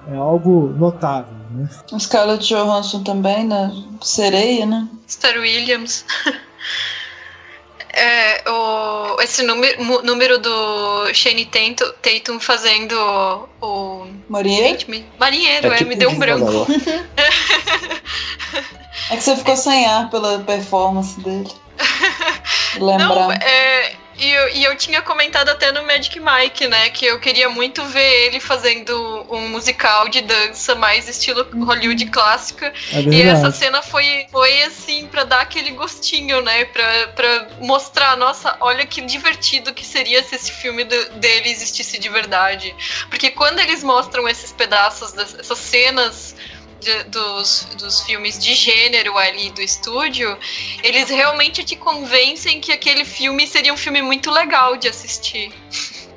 é 0.08 0.16
algo 0.16 0.74
notável, 0.78 1.34
né? 1.52 1.70
Scarlett 2.00 2.48
Johansson 2.48 3.04
também, 3.04 3.46
né? 3.46 3.72
Sereia, 4.02 4.66
né? 4.66 4.88
Star 5.08 5.38
Williams. 5.38 6.06
É, 7.92 8.44
o, 8.48 9.20
esse 9.20 9.42
número, 9.44 10.04
número 10.04 10.38
do 10.38 11.12
Shane 11.14 11.46
Tatum, 11.46 11.92
Tatum 12.02 12.40
fazendo 12.40 12.94
o. 13.62 14.06
Marinheiro? 14.30 14.78
Marinheiro, 15.20 15.68
é, 15.68 15.74
é 15.74 15.78
tipo 15.78 15.90
me 15.90 15.96
deu 15.96 16.12
um 16.12 16.20
branco. 16.20 16.68
é 19.10 19.18
que 19.18 19.24
você 19.24 19.36
ficou 19.36 19.58
sem 19.58 19.88
ar 19.88 20.08
pela 20.10 20.40
performance 20.40 21.20
dele. 21.20 21.52
Lembrar. 22.80 23.28
Não, 23.28 23.32
é, 23.32 23.94
e 24.20 24.32
eu, 24.32 24.50
e 24.50 24.64
eu 24.66 24.76
tinha 24.76 25.02
comentado 25.02 25.50
até 25.50 25.72
no 25.72 25.84
Magic 25.84 26.20
Mike, 26.20 26.68
né? 26.68 26.90
Que 26.90 27.06
eu 27.06 27.20
queria 27.20 27.50
muito 27.50 27.84
ver 27.86 28.28
ele 28.28 28.40
fazendo 28.40 29.26
um 29.30 29.48
musical 29.50 30.10
de 30.10 30.22
dança 30.22 30.76
mais 30.76 31.08
estilo 31.08 31.48
Hollywood 31.66 32.06
clássica. 32.08 32.74
É 32.92 33.02
e 33.02 33.22
essa 33.22 33.52
cena 33.52 33.82
foi, 33.82 34.28
foi 34.30 34.64
assim, 34.64 35.08
para 35.08 35.24
dar 35.24 35.42
aquele 35.42 35.72
gostinho, 35.72 36.42
né? 36.42 36.66
Pra, 36.66 37.08
pra 37.16 37.48
mostrar, 37.62 38.18
nossa, 38.18 38.58
olha 38.60 38.86
que 38.86 39.02
divertido 39.02 39.74
que 39.74 39.86
seria 39.86 40.22
se 40.24 40.36
esse 40.36 40.52
filme 40.52 40.84
do, 40.84 41.10
dele 41.12 41.50
existisse 41.50 41.98
de 41.98 42.10
verdade. 42.10 42.76
Porque 43.10 43.32
quando 43.32 43.60
eles 43.60 43.84
mostram 43.84 44.28
esses 44.28 44.52
pedaços, 44.52 45.18
essas 45.18 45.58
cenas 45.58 46.36
de, 46.80 47.04
dos, 47.06 47.68
dos 47.78 48.02
filmes 48.02 48.40
de 48.40 48.54
gênero 48.54 49.18
ali 49.18 49.50
do 49.52 49.62
estúdio, 49.62 50.38
eles 50.84 51.10
realmente 51.10 51.64
te 51.64 51.76
convencem 51.76 52.60
que 52.60 52.72
aquele 52.72 53.06
filme 53.06 53.48
seria 53.48 53.74
um 53.74 53.78
filme 53.78 54.02
muito 54.02 54.32
legal 54.32 54.78
de 54.78 54.88
assistir. 54.88 55.52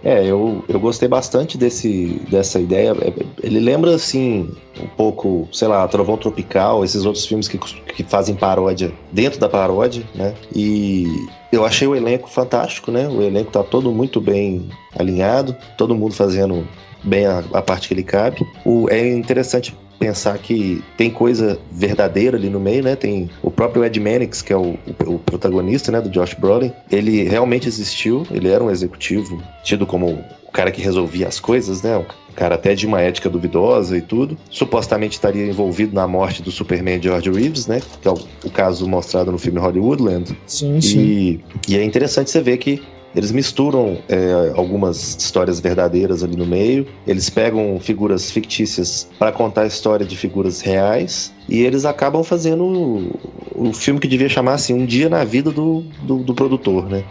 É, 0.05 0.25
eu, 0.25 0.65
eu 0.69 0.81
gostei 0.81 1.09
bastante 1.09 1.57
desse, 1.57 2.21
dessa 2.29 2.59
ideia. 2.59 2.93
É, 3.01 3.13
ele 3.43 3.61
lembra, 3.61 3.95
assim, 3.95 4.51
um 4.81 4.89
pouco, 4.89 5.49
sei 5.53 5.69
lá, 5.69 5.87
Trovão 5.87 6.17
Tropical, 6.17 6.85
esses 6.85 7.05
outros 7.05 7.25
filmes 7.25 7.47
que, 7.47 7.57
que 7.57 8.03
fazem 8.03 8.35
paródia 8.35 8.93
dentro 9.13 9.39
da 9.39 9.49
paródia, 9.49 10.05
né? 10.15 10.35
E 10.55 11.07
eu 11.53 11.65
achei 11.65 11.87
o 11.87 11.95
elenco 11.95 12.29
fantástico, 12.29 12.91
né? 12.91 13.07
O 13.07 13.23
elenco 13.23 13.53
tá 13.53 13.63
todo 13.63 13.93
muito 13.93 14.21
bem 14.21 14.69
alinhado, 14.99 15.57
todo 15.79 15.95
mundo 15.95 16.15
fazendo 16.15 16.67
bem 17.05 17.27
a, 17.27 17.45
a 17.53 17.63
parte 17.63 17.87
que 17.87 17.95
ele 17.95 18.03
cabe. 18.03 18.45
O, 18.65 18.89
é 18.91 19.09
interessante 19.09 19.73
pensar 20.03 20.37
que 20.39 20.83
tem 20.97 21.09
coisa 21.09 21.61
verdadeira 21.71 22.37
ali 22.37 22.51
no 22.51 22.59
meio, 22.59 22.83
né? 22.83 22.97
Tem 22.97 23.31
o 23.41 23.53
próprio 23.53 23.85
Ed 23.85 24.01
Mannix, 24.01 24.43
que 24.43 24.53
é 24.53 24.57
o, 24.57 24.77
o, 25.07 25.15
o 25.15 25.19
protagonista, 25.21 25.93
né, 25.93 26.01
do 26.01 26.11
Josh 26.11 26.35
Brolin. 26.35 26.73
Ele 26.91 27.23
realmente 27.23 27.69
existiu, 27.69 28.27
ele 28.33 28.49
era 28.49 28.65
um 28.65 28.71
executivo 28.71 29.41
tido 29.63 29.87
como 29.87 30.09
o 30.09 30.53
cara 30.53 30.73
que 30.73 30.83
resolvia 30.83 31.29
as 31.29 31.39
coisas, 31.39 31.83
né? 31.83 31.97
O 31.97 32.35
cara 32.35 32.57
até 32.57 32.75
de 32.75 32.85
uma 32.85 33.01
ética 33.01 33.31
duvidosa 33.31 33.97
e 33.97 34.03
tudo. 34.03 34.37
Supostamente 34.51 35.13
estaria 35.13 35.47
envolvido 35.47 35.95
na 35.95 36.07
morte 36.07 36.43
do 36.43 36.51
Superman 36.51 37.01
George 37.01 37.31
Reeves, 37.31 37.69
né? 37.69 37.81
Que 38.01 38.09
é 38.09 38.11
o, 38.11 38.19
o 38.45 38.51
caso 38.51 38.89
mostrado 38.89 39.31
no 39.31 39.39
filme 39.39 39.61
Hollywoodland. 39.61 40.37
Sim, 40.47 40.81
sim. 40.81 40.99
E, 40.99 41.41
e 41.69 41.77
é 41.77 41.85
interessante 41.85 42.31
você 42.31 42.41
ver 42.41 42.57
que 42.57 42.83
eles 43.15 43.31
misturam 43.31 43.99
é, 44.09 44.53
algumas 44.57 45.17
histórias 45.17 45.61
verdadeiras 45.61 46.23
ali 46.23 46.37
no 46.37 46.47
meio. 46.47 46.87
Eles 47.07 47.29
pegam 47.29 47.79
figuras 47.81 48.31
fictícias 48.31 49.09
para 49.19 49.31
contar 49.31 49.63
a 49.63 49.67
história 49.67 50.07
de 50.07 50.17
figuras 50.17 50.61
reais. 50.61 51.33
E 51.49 51.63
eles 51.63 51.85
acabam 51.85 52.23
fazendo 52.25 53.11
o, 53.55 53.73
filme 53.73 54.01
que 54.01 54.09
devia 54.09 54.29
chamar 54.29 54.55
assim 54.55 54.75
Um 54.75 54.87
Dia 54.87 55.09
na 55.09 55.25
Vida 55.25 55.51
do, 55.51 55.85
do, 56.03 56.19
do 56.19 56.35
produtor, 56.35 56.89
né? 56.89 57.05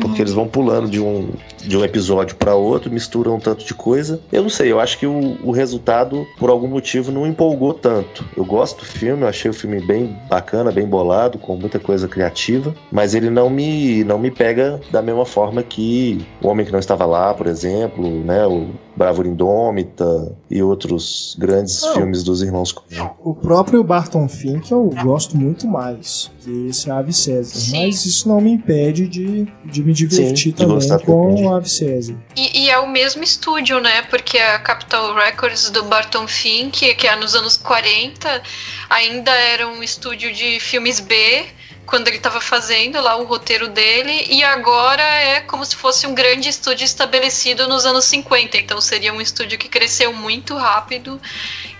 Porque 0.00 0.22
eles 0.22 0.32
vão 0.32 0.46
pulando 0.46 0.88
de 0.88 1.00
um, 1.00 1.30
de 1.58 1.76
um 1.76 1.84
episódio 1.84 2.36
para 2.36 2.54
outro, 2.54 2.90
misturam 2.90 3.36
um 3.36 3.40
tanto 3.40 3.64
de 3.64 3.74
coisa. 3.74 4.20
Eu 4.32 4.42
não 4.42 4.50
sei, 4.50 4.70
eu 4.70 4.80
acho 4.80 4.98
que 4.98 5.06
o, 5.06 5.38
o 5.42 5.50
resultado, 5.50 6.26
por 6.38 6.50
algum 6.50 6.68
motivo, 6.68 7.10
não 7.10 7.26
empolgou 7.26 7.74
tanto. 7.74 8.24
Eu 8.36 8.44
gosto 8.44 8.80
do 8.80 8.84
filme, 8.84 9.22
eu 9.22 9.28
achei 9.28 9.50
o 9.50 9.54
filme 9.54 9.80
bem 9.80 10.16
bacana, 10.28 10.70
bem 10.70 10.86
bolado, 10.86 11.38
com 11.38 11.56
muita 11.56 11.78
coisa 11.78 12.08
criativa, 12.08 12.74
mas 12.90 13.14
ele 13.14 13.30
não 13.30 13.48
me, 13.48 14.04
não 14.04 14.18
me 14.18 14.30
pega 14.30 14.80
da 14.90 15.02
mesma 15.02 15.24
forma 15.24 15.62
que 15.62 16.26
O 16.42 16.48
Homem 16.48 16.64
que 16.66 16.72
Não 16.72 16.78
Estava 16.78 17.06
Lá, 17.06 17.32
por 17.34 17.46
exemplo, 17.46 18.08
né? 18.24 18.46
O 18.46 18.68
Bravura 18.98 19.28
Indômita 19.28 20.36
e 20.50 20.60
outros 20.60 21.36
grandes 21.38 21.80
não, 21.82 21.94
filmes 21.94 22.24
dos 22.24 22.42
irmãos 22.42 22.72
Coen. 22.72 23.10
O 23.20 23.32
próprio 23.32 23.84
Barton 23.84 24.28
Fink 24.28 24.72
eu 24.72 24.90
gosto 25.02 25.36
muito 25.36 25.68
mais 25.68 26.30
que 26.40 26.66
esse 26.66 26.90
Ave 26.90 27.12
César, 27.12 27.54
Sim. 27.54 27.86
mas 27.86 28.04
isso 28.04 28.28
não 28.28 28.40
me 28.40 28.50
impede 28.50 29.06
de, 29.06 29.46
de 29.64 29.84
me 29.84 29.92
divertir 29.92 30.36
Sim, 30.36 30.52
também 30.52 30.78
de 30.78 30.98
com 31.04 31.44
o 31.44 31.54
Ave 31.54 31.68
César. 31.68 32.16
E, 32.36 32.64
e, 32.64 32.70
é 32.70 32.78
o 32.78 32.88
mesmo 32.88 33.22
estúdio, 33.22 33.80
né? 33.80 34.02
Porque 34.02 34.36
a 34.36 34.58
Capital 34.58 35.14
Records 35.14 35.70
do 35.70 35.84
Barton 35.84 36.26
Fink, 36.26 36.94
que 36.96 37.06
é 37.06 37.14
nos 37.14 37.36
anos 37.36 37.56
40, 37.56 38.42
ainda 38.90 39.30
era 39.30 39.68
um 39.68 39.80
estúdio 39.80 40.32
de 40.32 40.58
filmes 40.58 40.98
B 40.98 41.46
quando 41.88 42.06
ele 42.08 42.18
estava 42.18 42.38
fazendo 42.38 43.00
lá 43.00 43.16
o 43.16 43.24
roteiro 43.24 43.66
dele, 43.66 44.26
e 44.28 44.44
agora 44.44 45.02
é 45.02 45.40
como 45.40 45.64
se 45.64 45.74
fosse 45.74 46.06
um 46.06 46.14
grande 46.14 46.46
estúdio 46.46 46.84
estabelecido 46.84 47.66
nos 47.66 47.86
anos 47.86 48.04
50. 48.04 48.58
Então 48.58 48.78
seria 48.78 49.10
um 49.10 49.22
estúdio 49.22 49.58
que 49.58 49.70
cresceu 49.70 50.12
muito 50.12 50.54
rápido 50.54 51.18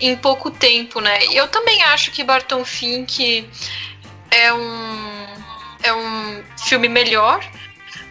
em 0.00 0.16
pouco 0.16 0.50
tempo, 0.50 0.98
né? 1.02 1.26
E 1.26 1.36
eu 1.36 1.46
também 1.48 1.82
acho 1.82 2.10
que 2.10 2.24
Barton 2.24 2.64
Fink 2.64 3.46
é 4.30 4.52
um, 4.54 5.26
é 5.82 5.92
um 5.92 6.42
filme 6.66 6.88
melhor, 6.88 7.44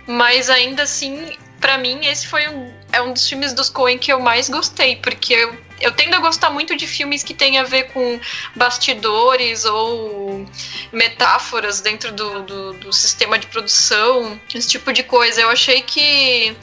mas 0.05 0.51
ainda 0.51 0.83
assim, 0.83 1.36
para 1.60 1.79
mim, 1.79 2.05
esse 2.05 2.27
foi 2.27 2.47
um, 2.47 2.71
é 2.91 3.01
um 3.01 3.12
dos 3.12 3.27
filmes 3.27 3.53
dos 3.53 3.71
Coen 3.71 3.97
que 3.97 4.13
eu 4.13 4.19
mais 4.19 4.49
gostei, 4.49 4.97
porque 4.97 5.33
eu 5.33 5.66
eu 5.79 5.91
tendo 5.91 6.15
a 6.15 6.19
gostar 6.19 6.49
muito 6.49 6.75
de 6.75 6.87
filmes 6.87 7.23
que 7.23 7.33
têm 7.33 7.59
a 7.59 7.63
ver 7.63 7.91
com 7.91 8.19
bastidores 8.55 9.65
ou 9.65 10.45
metáforas 10.91 11.81
dentro 11.81 12.11
do, 12.11 12.41
do, 12.43 12.73
do 12.73 12.93
sistema 12.93 13.37
de 13.37 13.47
produção, 13.47 14.39
esse 14.53 14.67
tipo 14.67 14.91
de 14.91 15.03
coisa. 15.03 15.41
Eu 15.41 15.49
achei 15.49 15.81
que 15.81 16.55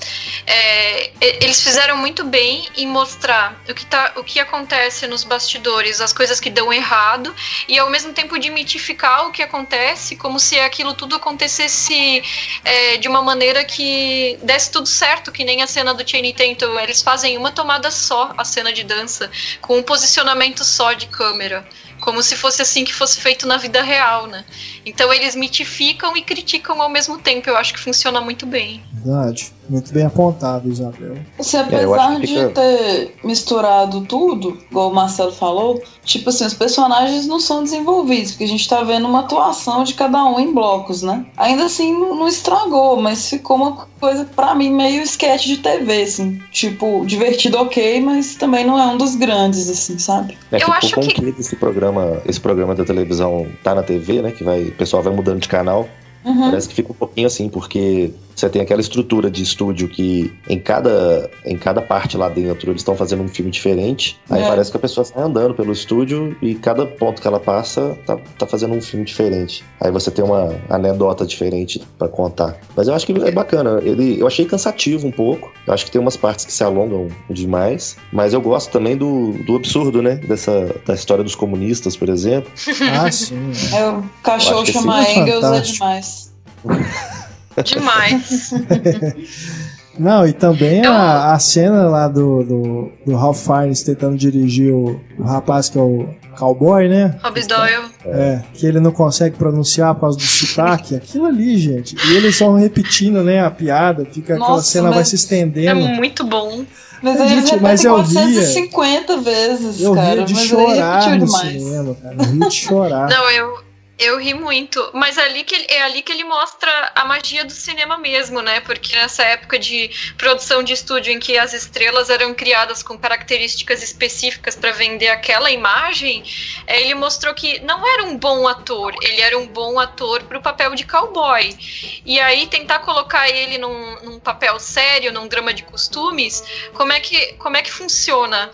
é, 0.46 1.12
eles 1.42 1.62
fizeram 1.62 1.96
muito 1.96 2.24
bem 2.24 2.68
em 2.76 2.86
mostrar 2.86 3.56
o 3.68 3.74
que, 3.74 3.86
tá, 3.86 4.12
o 4.16 4.24
que 4.24 4.40
acontece 4.40 5.06
nos 5.06 5.22
bastidores, 5.24 6.00
as 6.00 6.12
coisas 6.12 6.40
que 6.40 6.50
dão 6.50 6.72
errado, 6.72 7.34
e 7.68 7.78
ao 7.78 7.88
mesmo 7.90 8.12
tempo 8.12 8.38
de 8.38 8.50
mitificar 8.50 9.26
o 9.26 9.32
que 9.32 9.42
acontece, 9.42 10.16
como 10.16 10.40
se 10.40 10.58
aquilo 10.58 10.94
tudo 10.94 11.16
acontecesse 11.16 12.22
é, 12.64 12.96
de 12.96 13.08
uma 13.08 13.22
maneira 13.22 13.64
que 13.64 14.38
desse 14.42 14.70
tudo 14.70 14.86
certo, 14.86 15.30
que 15.30 15.44
nem 15.44 15.62
a 15.62 15.66
cena 15.66 15.94
do 15.94 16.08
Chaney 16.08 16.32
Tatum. 16.32 16.78
Eles 16.80 17.00
fazem 17.00 17.36
uma 17.36 17.52
tomada 17.52 17.90
só, 17.90 18.32
a 18.36 18.44
cena 18.44 18.72
de 18.72 18.82
dança 18.82 19.03
criança 19.04 19.30
com 19.60 19.78
um 19.78 19.82
posicionamento 19.82 20.64
só 20.64 20.92
de 20.92 21.06
câmera, 21.06 21.66
como 22.00 22.22
se 22.22 22.36
fosse 22.36 22.62
assim 22.62 22.84
que 22.84 22.92
fosse 22.92 23.20
feito 23.20 23.46
na 23.46 23.56
vida 23.56 23.82
real, 23.82 24.26
né? 24.26 24.44
Então 24.84 25.12
eles 25.12 25.34
mitificam 25.34 26.16
e 26.16 26.22
criticam 26.22 26.80
ao 26.80 26.88
mesmo 26.88 27.18
tempo. 27.18 27.48
Eu 27.48 27.56
acho 27.56 27.72
que 27.72 27.80
funciona 27.80 28.20
muito 28.20 28.46
bem. 28.46 28.82
Verdade. 28.92 29.52
Muito 29.68 29.92
bem 29.92 30.04
apontado, 30.04 30.68
Isabel. 30.68 31.16
Se 31.40 31.56
apesar 31.56 32.16
é, 32.16 32.20
de 32.20 32.26
fica... 32.26 32.48
ter 32.50 33.14
misturado 33.24 34.02
tudo, 34.02 34.58
igual 34.70 34.90
o 34.90 34.94
Marcelo 34.94 35.32
falou, 35.32 35.82
tipo 36.04 36.28
assim, 36.28 36.44
os 36.44 36.54
personagens 36.54 37.26
não 37.26 37.40
são 37.40 37.62
desenvolvidos, 37.62 38.32
porque 38.32 38.44
a 38.44 38.48
gente 38.48 38.68
tá 38.68 38.82
vendo 38.82 39.06
uma 39.06 39.20
atuação 39.20 39.84
de 39.84 39.94
cada 39.94 40.24
um 40.24 40.38
em 40.38 40.52
blocos, 40.52 41.02
né? 41.02 41.24
Ainda 41.36 41.64
assim, 41.64 41.92
não, 41.92 42.28
estragou, 42.28 43.00
mas 43.00 43.28
ficou 43.28 43.56
uma 43.56 43.86
coisa, 43.98 44.24
para 44.24 44.54
mim, 44.54 44.70
meio 44.70 45.02
sketch 45.02 45.46
de 45.46 45.56
TV, 45.58 46.02
assim. 46.02 46.40
Tipo, 46.52 47.04
divertido 47.06 47.58
ok, 47.58 48.00
mas 48.00 48.34
também 48.34 48.66
não 48.66 48.78
é 48.78 48.86
um 48.86 48.98
dos 48.98 49.14
grandes, 49.14 49.68
assim, 49.68 49.98
sabe? 49.98 50.36
É, 50.52 50.56
Eu 50.56 50.60
tipo, 50.60 50.72
acho 50.72 51.00
que... 51.00 51.34
esse 51.38 51.56
programa, 51.56 52.22
esse 52.26 52.40
programa 52.40 52.74
da 52.74 52.84
televisão 52.84 53.46
tá 53.62 53.74
na 53.74 53.82
TV, 53.82 54.20
né? 54.20 54.30
Que 54.30 54.44
vai, 54.44 54.64
o 54.64 54.72
pessoal 54.72 55.02
vai 55.02 55.12
mudando 55.12 55.40
de 55.40 55.48
canal. 55.48 55.88
Uhum. 56.24 56.50
Parece 56.50 56.68
que 56.68 56.74
fica 56.74 56.90
um 56.90 56.94
pouquinho 56.94 57.26
assim, 57.26 57.48
porque 57.48 58.10
você 58.34 58.48
tem 58.48 58.62
aquela 58.62 58.80
estrutura 58.80 59.30
de 59.30 59.42
estúdio 59.42 59.88
que 59.88 60.32
em 60.48 60.58
cada, 60.58 61.30
em 61.44 61.56
cada 61.56 61.80
parte 61.80 62.16
lá 62.16 62.28
dentro 62.28 62.70
eles 62.70 62.80
estão 62.80 62.96
fazendo 62.96 63.22
um 63.22 63.28
filme 63.28 63.50
diferente. 63.50 64.18
Aí 64.28 64.42
é. 64.42 64.48
parece 64.48 64.70
que 64.70 64.76
a 64.76 64.80
pessoa 64.80 65.04
sai 65.04 65.22
andando 65.22 65.54
pelo 65.54 65.72
estúdio 65.72 66.36
e 66.42 66.54
cada 66.54 66.86
ponto 66.86 67.20
que 67.20 67.28
ela 67.28 67.40
passa 67.40 67.96
tá, 68.06 68.16
tá 68.38 68.46
fazendo 68.46 68.74
um 68.74 68.80
filme 68.80 69.04
diferente. 69.04 69.64
Aí 69.80 69.90
você 69.90 70.10
tem 70.10 70.24
uma 70.24 70.54
anedota 70.68 71.26
diferente 71.26 71.80
para 71.98 72.08
contar. 72.08 72.56
Mas 72.76 72.88
eu 72.88 72.94
acho 72.94 73.06
que 73.06 73.12
é 73.12 73.30
bacana. 73.30 73.80
Ele, 73.82 74.20
eu 74.20 74.26
achei 74.26 74.44
cansativo 74.44 75.06
um 75.06 75.12
pouco. 75.12 75.52
Eu 75.66 75.72
acho 75.72 75.84
que 75.84 75.90
tem 75.90 76.00
umas 76.00 76.16
partes 76.16 76.44
que 76.44 76.52
se 76.52 76.64
alongam 76.64 77.08
demais. 77.30 77.96
Mas 78.12 78.32
eu 78.32 78.40
gosto 78.40 78.70
também 78.70 78.96
do, 78.96 79.32
do 79.44 79.56
absurdo, 79.56 80.02
né? 80.02 80.16
Dessa, 80.16 80.74
da 80.86 80.94
história 80.94 81.22
dos 81.22 81.34
comunistas, 81.34 81.96
por 81.96 82.08
exemplo. 82.08 82.50
Ah, 82.92 83.10
sim. 83.10 83.34
É, 83.74 83.88
o 83.88 84.04
cachorro 84.22 84.64
chama 84.66 85.02
Engels 85.10 85.44
é 85.44 85.60
demais. 85.60 86.32
Demais. 87.62 88.52
Não, 89.98 90.26
e 90.26 90.32
também 90.32 90.84
a, 90.84 91.32
a 91.32 91.38
cena 91.38 91.88
lá 91.88 92.08
do, 92.08 92.42
do, 92.42 92.92
do 93.06 93.16
Ralph 93.16 93.44
Fiennes 93.44 93.82
tentando 93.82 94.16
dirigir 94.16 94.72
o, 94.72 95.00
o 95.18 95.22
rapaz 95.22 95.68
que 95.68 95.78
é 95.78 95.80
o 95.80 96.08
cowboy, 96.36 96.88
né? 96.88 97.16
Rob 97.22 97.40
Doyle. 97.40 97.84
É, 98.04 98.42
que 98.52 98.66
ele 98.66 98.80
não 98.80 98.90
consegue 98.90 99.36
pronunciar 99.36 99.94
por 99.94 100.02
causa 100.02 100.18
do 100.18 100.24
sotaque. 100.24 100.96
Aquilo 100.96 101.26
ali, 101.26 101.56
gente. 101.56 101.96
E 102.08 102.16
eles 102.16 102.38
vão 102.38 102.54
repetindo, 102.56 103.22
né, 103.22 103.44
a 103.44 103.50
piada. 103.50 104.04
Fica, 104.04 104.36
Nossa, 104.36 104.50
aquela 104.50 104.62
cena 104.62 104.90
vai 104.90 105.04
se 105.04 105.14
estendendo. 105.14 105.80
É 105.80 105.94
muito 105.94 106.24
bom. 106.24 106.64
Mas 107.00 107.20
ele 107.20 107.28
gente, 107.28 107.60
mas 107.60 107.84
eu 107.84 108.02
via 108.02 108.42
50 108.42 109.18
vezes, 109.18 109.80
eu 109.80 109.94
cara. 109.94 110.14
Ria 110.14 110.24
de 110.24 110.36
chorar 110.36 111.10
no 111.10 111.26
demais. 111.26 111.62
cinema, 111.62 111.96
cara. 112.02 112.16
Eu 112.18 112.24
ria 112.24 112.48
de 112.48 112.54
chorar. 112.54 113.08
Não, 113.10 113.30
eu, 113.30 113.58
Eu 113.96 114.18
ri 114.18 114.34
muito, 114.34 114.90
mas 114.92 115.18
ali 115.18 115.44
que 115.44 115.54
ele, 115.54 115.66
é 115.68 115.82
ali 115.82 116.02
que 116.02 116.10
ele 116.10 116.24
mostra 116.24 116.92
a 116.96 117.04
magia 117.04 117.44
do 117.44 117.52
cinema 117.52 117.96
mesmo, 117.96 118.42
né? 118.42 118.60
Porque 118.60 118.96
nessa 118.96 119.22
época 119.22 119.56
de 119.56 119.88
produção 120.18 120.64
de 120.64 120.72
estúdio 120.72 121.12
em 121.12 121.20
que 121.20 121.38
as 121.38 121.52
estrelas 121.52 122.10
eram 122.10 122.34
criadas 122.34 122.82
com 122.82 122.98
características 122.98 123.84
específicas 123.84 124.56
para 124.56 124.72
vender 124.72 125.08
aquela 125.08 125.48
imagem, 125.48 126.24
é, 126.66 126.80
ele 126.80 126.94
mostrou 126.94 127.32
que 127.34 127.60
não 127.60 127.86
era 127.86 128.02
um 128.02 128.18
bom 128.18 128.48
ator, 128.48 128.92
ele 129.00 129.20
era 129.20 129.38
um 129.38 129.46
bom 129.46 129.78
ator 129.78 130.24
para 130.24 130.38
o 130.38 130.42
papel 130.42 130.74
de 130.74 130.84
cowboy. 130.84 131.56
E 132.04 132.18
aí 132.18 132.48
tentar 132.48 132.80
colocar 132.80 133.28
ele 133.28 133.58
num, 133.58 134.00
num, 134.02 134.18
papel 134.18 134.58
sério, 134.58 135.12
num 135.12 135.28
drama 135.28 135.54
de 135.54 135.62
costumes, 135.62 136.42
como 136.72 136.92
é 136.92 136.98
que, 136.98 137.34
como 137.34 137.56
é 137.56 137.62
que 137.62 137.70
funciona? 137.70 138.50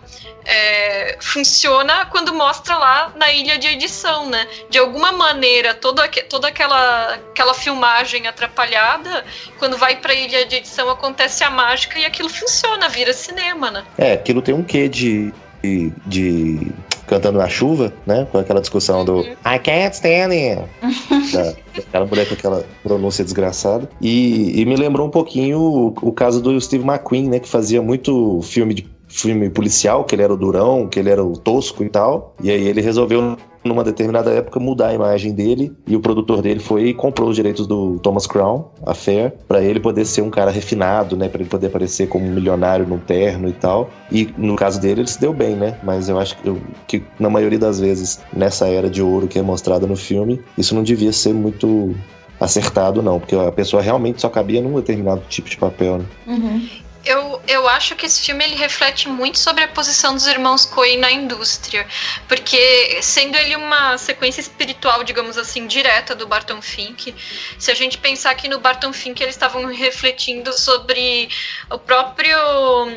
É, 0.52 1.16
funciona 1.20 2.06
quando 2.06 2.34
mostra 2.34 2.76
lá 2.76 3.12
na 3.14 3.32
ilha 3.32 3.56
de 3.56 3.68
edição, 3.68 4.28
né? 4.28 4.48
De 4.68 4.78
alguma 4.78 5.12
maneira 5.12 5.74
toda, 5.74 6.08
toda 6.28 6.48
aquela, 6.48 7.14
aquela 7.14 7.54
filmagem 7.54 8.26
atrapalhada, 8.26 9.24
quando 9.60 9.76
vai 9.76 9.96
pra 9.96 10.12
ilha 10.12 10.44
de 10.44 10.56
edição 10.56 10.90
acontece 10.90 11.44
a 11.44 11.50
mágica 11.50 12.00
e 12.00 12.04
aquilo 12.04 12.28
funciona, 12.28 12.88
vira 12.88 13.12
cinema, 13.12 13.70
né? 13.70 13.84
É, 13.96 14.14
aquilo 14.14 14.42
tem 14.42 14.52
um 14.52 14.64
quê 14.64 14.88
de, 14.88 15.32
de, 15.62 15.92
de 16.04 16.72
cantando 17.06 17.38
na 17.38 17.48
chuva, 17.48 17.92
né? 18.06 18.26
Com 18.30 18.38
aquela 18.38 18.60
discussão 18.60 19.04
do 19.04 19.18
uhum. 19.18 19.36
I 19.44 19.58
can't 19.58 19.94
stand 19.94 20.30
it. 20.30 20.62
da, 21.32 21.54
aquela 21.76 22.06
mulher 22.06 22.28
com 22.28 22.34
aquela 22.34 22.64
pronúncia 22.82 23.24
desgraçada. 23.24 23.90
E, 24.00 24.60
e 24.60 24.64
me 24.64 24.76
lembrou 24.76 25.06
um 25.06 25.10
pouquinho 25.10 25.58
o, 25.58 25.86
o, 26.02 26.12
caso 26.12 26.40
do 26.40 26.60
Steve 26.60 26.84
McQueen, 26.84 27.28
né? 27.28 27.40
Que 27.40 27.48
fazia 27.48 27.82
muito 27.82 28.40
filme 28.42 28.74
de 28.74 28.88
filme 29.10 29.50
policial, 29.50 30.04
que 30.04 30.14
ele 30.14 30.22
era 30.22 30.32
o 30.32 30.36
durão, 30.36 30.86
que 30.86 30.98
ele 30.98 31.10
era 31.10 31.22
o 31.22 31.36
tosco 31.36 31.84
e 31.84 31.88
tal. 31.88 32.34
E 32.42 32.50
aí 32.50 32.66
ele 32.66 32.80
resolveu 32.80 33.36
numa 33.62 33.84
determinada 33.84 34.30
época 34.30 34.58
mudar 34.58 34.88
a 34.88 34.94
imagem 34.94 35.32
dele 35.32 35.76
e 35.86 35.94
o 35.94 36.00
produtor 36.00 36.40
dele 36.40 36.60
foi 36.60 36.88
e 36.88 36.94
comprou 36.94 37.28
os 37.28 37.36
direitos 37.36 37.66
do 37.66 37.98
Thomas 37.98 38.26
Crown, 38.26 38.64
a 38.86 38.94
Fair, 38.94 39.34
para 39.46 39.62
ele 39.62 39.78
poder 39.78 40.06
ser 40.06 40.22
um 40.22 40.30
cara 40.30 40.50
refinado, 40.50 41.16
né, 41.16 41.28
para 41.28 41.42
ele 41.42 41.50
poder 41.50 41.66
aparecer 41.66 42.08
como 42.08 42.24
um 42.24 42.30
milionário 42.30 42.86
no 42.86 42.98
terno 42.98 43.48
e 43.48 43.52
tal. 43.52 43.90
E 44.10 44.32
no 44.38 44.56
caso 44.56 44.80
dele 44.80 45.02
ele 45.02 45.08
se 45.08 45.20
deu 45.20 45.34
bem, 45.34 45.56
né? 45.56 45.78
Mas 45.82 46.08
eu 46.08 46.18
acho 46.18 46.38
que, 46.38 46.48
eu, 46.48 46.58
que 46.86 47.02
na 47.18 47.28
maioria 47.28 47.58
das 47.58 47.78
vezes 47.80 48.20
nessa 48.32 48.66
era 48.66 48.88
de 48.88 49.02
ouro 49.02 49.28
que 49.28 49.38
é 49.38 49.42
mostrada 49.42 49.86
no 49.86 49.96
filme, 49.96 50.40
isso 50.56 50.74
não 50.74 50.82
devia 50.82 51.12
ser 51.12 51.34
muito 51.34 51.94
acertado 52.40 53.02
não, 53.02 53.20
porque 53.20 53.36
a 53.36 53.52
pessoa 53.52 53.82
realmente 53.82 54.22
só 54.22 54.30
cabia 54.30 54.62
num 54.62 54.74
determinado 54.74 55.20
tipo 55.28 55.50
de 55.50 55.58
papel, 55.58 55.98
né? 55.98 56.04
Uhum. 56.26 56.68
Eu, 57.04 57.40
eu 57.48 57.66
acho 57.66 57.96
que 57.96 58.04
esse 58.04 58.20
filme 58.20 58.44
ele 58.44 58.56
reflete 58.56 59.08
muito 59.08 59.38
sobre 59.38 59.64
a 59.64 59.68
posição 59.68 60.14
dos 60.14 60.26
irmãos 60.26 60.66
Coen 60.66 60.98
na 60.98 61.10
indústria, 61.10 61.86
porque 62.28 63.00
sendo 63.00 63.36
ele 63.36 63.56
uma 63.56 63.96
sequência 63.96 64.40
espiritual, 64.40 65.02
digamos 65.02 65.38
assim, 65.38 65.66
direta 65.66 66.14
do 66.14 66.26
Barton 66.26 66.60
Fink, 66.60 67.14
se 67.58 67.70
a 67.70 67.74
gente 67.74 67.96
pensar 67.96 68.34
que 68.34 68.48
no 68.48 68.60
Barton 68.60 68.92
Fink 68.92 69.22
eles 69.22 69.34
estavam 69.34 69.64
refletindo 69.66 70.52
sobre 70.52 71.30
o 71.70 71.78
próprio 71.78 72.36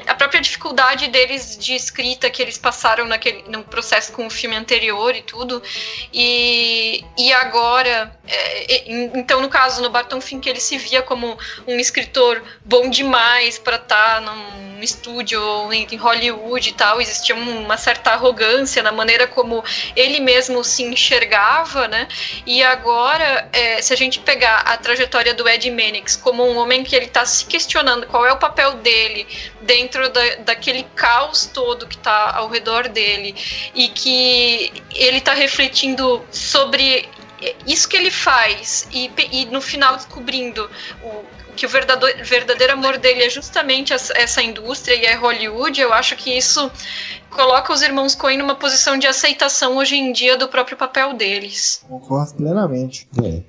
a 0.06 0.16
própria 0.16 0.42
dificuldade 0.42 1.08
deles 1.08 1.58
de 1.58 1.74
escrita 1.74 2.30
que 2.30 2.42
eles 2.42 2.58
passaram 2.58 3.06
naquele 3.06 3.44
no 3.48 3.63
processo 3.63 4.12
com 4.12 4.28
o 4.28 4.30
filme 4.30 4.56
anterior 4.56 5.16
e 5.16 5.22
tudo, 5.22 5.63
e, 6.13 7.06
e 7.18 7.32
agora, 7.32 8.13
é, 8.28 8.92
então 9.18 9.39
no 9.39 9.48
caso 9.48 9.82
no 9.82 9.89
Barton 9.89 10.20
Fink 10.20 10.48
ele 10.50 10.60
se 10.60 10.78
via 10.78 11.02
como 11.02 11.38
um 11.66 11.80
escritor 11.80 12.44
bom 12.66 12.89
demais 12.89 13.58
para 13.58 13.78
estar 13.78 13.93
tá 13.94 14.20
num 14.22 14.82
estúdio 14.82 15.40
em 15.72 15.96
Hollywood 15.96 16.68
e 16.68 16.74
tal, 16.74 17.00
existia 17.00 17.36
uma 17.36 17.78
certa 17.78 18.10
arrogância 18.12 18.82
na 18.82 18.92
maneira 18.92 19.28
como 19.28 19.64
ele 19.96 20.20
mesmo 20.20 20.64
se 20.64 20.82
enxergava, 20.82 21.88
né? 21.88 22.08
E 22.44 22.64
agora, 22.64 23.48
é, 23.54 23.80
se 23.84 23.94
a 23.94 23.96
gente 23.96 24.20
pegar 24.20 24.62
a 24.62 24.76
trajetória 24.78 25.36
do 25.36 25.48
Ed 25.48 25.70
Mannix 25.70 26.16
como 26.16 26.44
um 26.44 26.58
homem 26.58 26.84
que 26.84 26.96
ele 26.96 27.06
está 27.06 27.24
se 27.24 27.46
questionando 27.46 28.08
qual 28.08 28.26
é 28.26 28.34
o 28.34 28.38
papel 28.38 28.74
dele 28.78 29.28
dentro 29.62 30.10
da, 30.10 30.36
daquele 30.38 30.84
caos 30.96 31.46
todo 31.46 31.88
que 31.88 31.96
está 31.96 32.36
ao 32.36 32.50
redor 32.50 32.90
dele 32.90 33.36
e 33.76 33.90
que 33.90 34.74
ele 34.96 35.20
está 35.20 35.34
refletindo 35.34 36.26
sobre 36.32 37.08
isso 37.68 37.88
que 37.88 37.98
ele 37.98 38.12
faz 38.12 38.88
e, 38.92 39.12
e 39.32 39.46
no 39.46 39.62
final 39.62 39.96
descobrindo 39.98 40.70
o, 41.04 41.26
que 41.54 41.66
o 41.66 41.70
verdadeiro, 41.70 42.24
verdadeiro 42.26 42.74
amor 42.74 42.98
dele 42.98 43.24
é 43.24 43.30
justamente 43.30 43.94
essa 43.94 44.42
indústria 44.42 44.96
e 44.96 45.06
é 45.06 45.16
Hollywood, 45.16 45.80
eu 45.80 45.94
acho 45.94 46.16
que 46.16 46.36
isso 46.36 46.72
coloca 47.30 47.74
os 47.74 47.82
irmãos 47.82 48.16
Coen 48.16 48.38
numa 48.38 48.56
posição 48.56 48.98
de 48.98 49.08
aceitação 49.08 49.78
hoje 49.78 49.96
em 49.96 50.12
dia 50.12 50.38
do 50.38 50.48
próprio 50.48 50.78
papel 50.78 51.13
deles. 51.13 51.84
Concordo 51.88 52.34
plenamente. 52.36 53.08
É, 53.24 53.42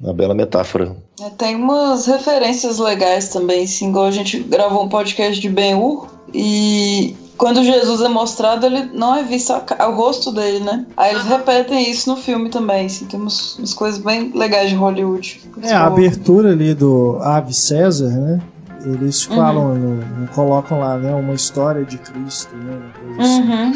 uma 0.00 0.12
bela 0.12 0.34
metáfora. 0.34 0.96
É, 1.20 1.30
tem 1.30 1.56
umas 1.56 2.06
referências 2.06 2.78
legais 2.78 3.28
também, 3.28 3.64
assim, 3.64 3.88
igual 3.88 4.06
a 4.06 4.10
gente 4.10 4.38
gravou 4.40 4.84
um 4.84 4.88
podcast 4.88 5.40
de 5.40 5.48
Ben-Hur 5.48 6.08
e 6.32 7.16
quando 7.36 7.62
Jesus 7.62 8.00
é 8.00 8.08
mostrado, 8.08 8.66
ele 8.66 8.90
não 8.92 9.14
é 9.14 9.22
visto 9.22 9.52
o 9.52 9.90
rosto 9.92 10.32
dele, 10.32 10.60
né? 10.60 10.86
Aí 10.96 11.14
eles 11.14 11.24
repetem 11.24 11.90
isso 11.90 12.08
no 12.08 12.16
filme 12.16 12.48
também, 12.48 12.86
assim, 12.86 13.06
tem 13.06 13.20
umas, 13.20 13.56
umas 13.58 13.74
coisas 13.74 14.00
bem 14.00 14.32
legais 14.34 14.70
de 14.70 14.76
Hollywood. 14.76 15.40
É, 15.62 15.72
a 15.72 15.86
abertura 15.86 16.52
ali 16.52 16.74
do 16.74 17.18
Ave 17.22 17.54
César, 17.54 18.08
né? 18.08 18.40
Eles 18.84 19.24
falam, 19.24 19.72
uhum. 19.72 19.74
no, 19.74 20.20
no, 20.20 20.28
colocam 20.28 20.78
lá, 20.78 20.96
né, 20.96 21.12
uma 21.12 21.34
história 21.34 21.84
de 21.84 21.98
Cristo, 21.98 22.54
né? 22.54 22.80
Assim. 23.18 23.40
Uhum. 23.40 23.72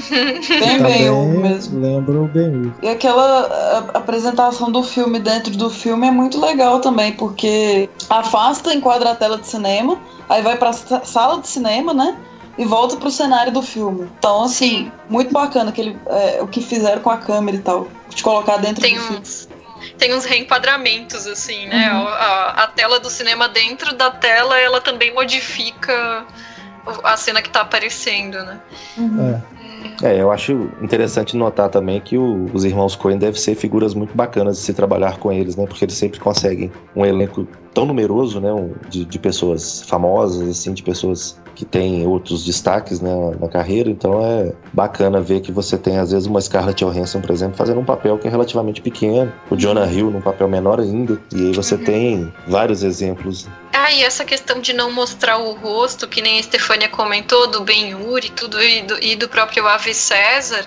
Bem 0.60 0.82
bem 0.82 1.28
mesmo. 1.40 1.80
Lembra 1.80 2.20
o 2.20 2.28
ben 2.28 2.72
E 2.80 2.88
aquela 2.88 3.88
apresentação 3.92 4.70
do 4.70 4.84
filme 4.84 5.18
dentro 5.18 5.56
do 5.56 5.68
filme 5.68 6.06
é 6.06 6.12
muito 6.12 6.40
legal 6.40 6.78
também, 6.78 7.12
porque 7.12 7.90
afasta, 8.08 8.72
enquadra 8.72 9.10
a 9.10 9.16
tela 9.16 9.36
de 9.36 9.48
cinema, 9.48 9.98
aí 10.28 10.42
vai 10.42 10.56
pra 10.56 10.72
sala 10.72 11.40
de 11.40 11.48
cinema, 11.48 11.92
né? 11.92 12.16
E 12.60 12.64
volta 12.66 12.94
pro 12.98 13.10
cenário 13.10 13.50
do 13.50 13.62
filme. 13.62 14.06
Então, 14.18 14.42
assim, 14.44 14.92
muito 15.08 15.32
bacana 15.32 15.70
aquele, 15.70 15.98
é, 16.06 16.42
o 16.42 16.46
que 16.46 16.60
fizeram 16.60 17.00
com 17.00 17.08
a 17.08 17.16
câmera 17.16 17.56
e 17.56 17.60
tal. 17.60 17.88
De 18.10 18.22
colocar 18.22 18.58
dentro 18.58 18.82
tem 18.82 18.96
do 18.96 19.00
uns, 19.00 19.46
filme. 19.46 19.94
Tem 19.96 20.14
uns 20.14 20.26
reenquadramentos, 20.26 21.26
assim, 21.26 21.66
né? 21.68 21.90
Uhum. 21.90 22.06
A, 22.06 22.64
a, 22.64 22.66
tela 22.66 23.00
do 23.00 23.08
cinema 23.08 23.48
dentro 23.48 23.94
da 23.94 24.10
tela, 24.10 24.60
ela 24.60 24.78
também 24.78 25.14
modifica 25.14 26.26
a 27.02 27.16
cena 27.16 27.40
que 27.40 27.48
tá 27.48 27.62
aparecendo, 27.62 28.44
né? 28.44 28.60
Uhum. 28.98 29.42
É. 29.56 29.59
é. 30.02 30.20
eu 30.20 30.30
acho 30.30 30.68
interessante 30.80 31.36
notar 31.36 31.68
também 31.68 32.00
que 32.00 32.16
o, 32.16 32.46
os 32.52 32.64
irmãos 32.64 32.96
Coen 32.96 33.18
devem 33.18 33.40
ser 33.40 33.54
figuras 33.54 33.94
muito 33.94 34.14
bacanas 34.14 34.56
de 34.56 34.62
se 34.62 34.74
trabalhar 34.74 35.18
com 35.18 35.32
eles, 35.32 35.56
né? 35.56 35.66
Porque 35.66 35.84
eles 35.84 35.94
sempre 35.94 36.18
conseguem 36.18 36.70
um 36.94 37.04
elenco 37.04 37.46
tão 37.74 37.86
numeroso, 37.86 38.40
né? 38.40 38.50
De, 38.88 39.04
de 39.04 39.18
pessoas 39.18 39.82
famosas, 39.82 40.48
assim, 40.48 40.72
de 40.72 40.82
pessoas 40.82 41.38
que 41.60 41.64
tem 41.66 42.06
outros 42.06 42.42
destaques 42.42 43.02
né, 43.02 43.10
na 43.38 43.46
carreira, 43.46 43.90
então 43.90 44.24
é 44.24 44.50
bacana 44.72 45.20
ver 45.20 45.40
que 45.40 45.52
você 45.52 45.76
tem 45.76 45.98
às 45.98 46.10
vezes 46.10 46.26
uma 46.26 46.40
Scarlett 46.40 46.82
Johansson, 46.82 47.20
por 47.20 47.30
exemplo, 47.30 47.54
fazendo 47.54 47.78
um 47.78 47.84
papel 47.84 48.16
que 48.16 48.26
é 48.26 48.30
relativamente 48.30 48.80
pequeno, 48.80 49.30
o 49.50 49.56
Jonah 49.56 49.84
Hill 49.84 50.10
num 50.10 50.22
papel 50.22 50.48
menor 50.48 50.80
ainda, 50.80 51.20
e 51.34 51.48
aí 51.48 51.52
você 51.52 51.76
tem 51.76 52.32
vários 52.48 52.82
exemplos 52.82 53.46
ah, 53.90 53.92
e 53.92 54.04
essa 54.04 54.24
questão 54.24 54.60
de 54.60 54.72
não 54.72 54.90
mostrar 54.90 55.38
o 55.38 55.52
rosto, 55.52 56.06
que 56.06 56.22
nem 56.22 56.38
a 56.38 56.42
Stefania 56.42 56.88
comentou, 56.88 57.48
do 57.48 57.62
Ben-Hur 57.62 58.24
e 58.24 58.30
tudo, 58.30 58.62
e 58.62 58.82
do, 58.82 59.02
e 59.02 59.16
do, 59.16 59.28
próprio 59.28 59.66
Ave 59.66 59.92
César, 59.92 60.64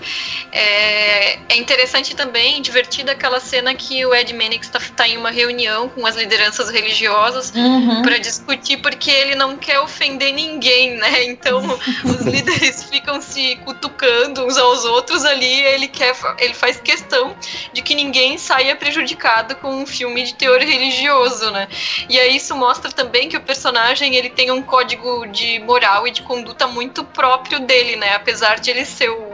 é, 0.52 1.40
é, 1.50 1.56
interessante 1.58 2.16
também, 2.16 2.62
divertida 2.62 3.14
aquela 3.14 3.40
cena 3.40 3.74
que 3.74 4.06
o 4.06 4.14
Ed 4.14 4.34
Mannix 4.34 4.68
está 4.68 4.80
tá 4.96 5.08
em 5.08 5.18
uma 5.18 5.32
reunião 5.32 5.88
com 5.90 6.06
as 6.06 6.16
lideranças 6.16 6.70
religiosas 6.70 7.52
uhum. 7.56 8.02
para 8.02 8.18
discutir, 8.18 8.78
porque 8.78 9.10
ele 9.10 9.36
não 9.36 9.56
quer 9.56 9.80
ofender 9.80 10.34
ninguém, 10.34 10.96
né? 10.98 11.24
Então, 11.26 11.60
os 12.04 12.26
líderes 12.26 12.84
ficam 12.84 13.22
se 13.22 13.56
cutucando 13.58 14.46
uns 14.46 14.58
aos 14.58 14.84
outros 14.86 15.24
ali, 15.24 15.64
ele 15.64 15.88
quer, 15.88 16.14
ele 16.40 16.54
faz 16.54 16.80
questão 16.80 17.36
de 17.72 17.82
que 17.82 17.96
ninguém 17.96 18.38
saia 18.38 18.76
prejudicado 18.76 19.56
com 19.56 19.74
um 19.74 19.86
filme 19.86 20.24
de 20.24 20.36
teor 20.36 20.60
religioso, 20.60 21.50
né? 21.52 21.68
E 22.10 22.20
aí 22.20 22.36
isso 22.36 22.56
mostra 22.56 22.92
também 22.92 23.13
que 23.30 23.38
o 23.38 23.42
personagem 23.42 24.16
ele 24.16 24.30
tem 24.30 24.52
um 24.52 24.62
código 24.62 25.28
de 25.28 25.60
moral 25.60 26.08
e 26.08 26.12
de 26.12 26.24
conduta 26.24 26.68
muito 26.68 27.04
próprio 27.04 27.60
dele, 27.60 27.96
né? 27.96 28.16
Apesar 28.16 28.60
de 28.60 28.72
ele 28.72 28.86
ser 28.86 29.10
o 29.10 29.34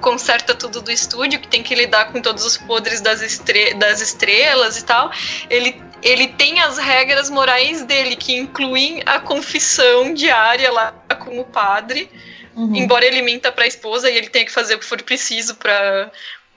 conserta 0.00 0.54
tudo 0.54 0.80
do 0.80 0.90
estúdio, 0.90 1.40
que 1.40 1.48
tem 1.48 1.62
que 1.62 1.74
lidar 1.74 2.12
com 2.12 2.20
todos 2.20 2.44
os 2.44 2.56
podres 2.56 3.00
das, 3.00 3.22
estre 3.22 3.74
das 3.74 4.00
estrelas 4.00 4.78
e 4.78 4.84
tal, 4.84 5.10
ele, 5.48 5.80
ele 6.02 6.28
tem 6.28 6.60
as 6.60 6.78
regras 6.78 7.30
morais 7.30 7.84
dele, 7.84 8.16
que 8.16 8.36
incluem 8.36 9.02
a 9.06 9.18
confissão 9.18 10.12
diária 10.14 10.70
lá 10.70 10.92
com 11.18 11.40
o 11.40 11.44
padre. 11.44 12.08
Uhum. 12.54 12.74
Embora 12.74 13.04
ele 13.04 13.22
minta 13.22 13.52
para 13.52 13.64
a 13.64 13.68
esposa 13.68 14.10
e 14.10 14.16
ele 14.16 14.28
tenha 14.28 14.44
que 14.44 14.52
fazer 14.52 14.74
o 14.74 14.78
que 14.78 14.84
for 14.84 15.02
preciso 15.02 15.56
para 15.56 16.10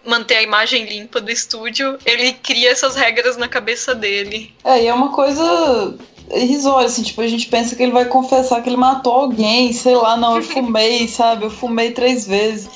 manter 0.06 0.38
a 0.38 0.42
imagem 0.42 0.86
limpa 0.86 1.20
do 1.20 1.30
estúdio, 1.30 2.00
ele 2.06 2.34
cria 2.34 2.72
essas 2.72 2.96
regras 2.96 3.36
na 3.36 3.48
cabeça 3.48 3.94
dele. 3.94 4.54
É, 4.64 4.84
e 4.84 4.88
é 4.88 4.94
uma 4.94 5.12
coisa 5.12 5.98
irrisório, 6.34 6.88
assim, 6.88 7.04
tipo, 7.04 7.22
a 7.22 7.28
gente 7.28 7.48
pensa 7.48 7.76
que 7.76 7.84
ele 7.84 7.92
vai 7.92 8.06
confessar 8.06 8.62
que 8.62 8.70
ele 8.70 8.78
matou 8.78 9.14
alguém, 9.14 9.74
sei 9.74 9.96
lá, 9.96 10.16
não, 10.18 10.38
eu 10.38 10.44
fumei, 10.44 11.08
sabe? 11.10 11.46
Eu 11.46 11.50
fumei 11.50 11.92
três 11.92 12.28
vezes. 12.28 12.70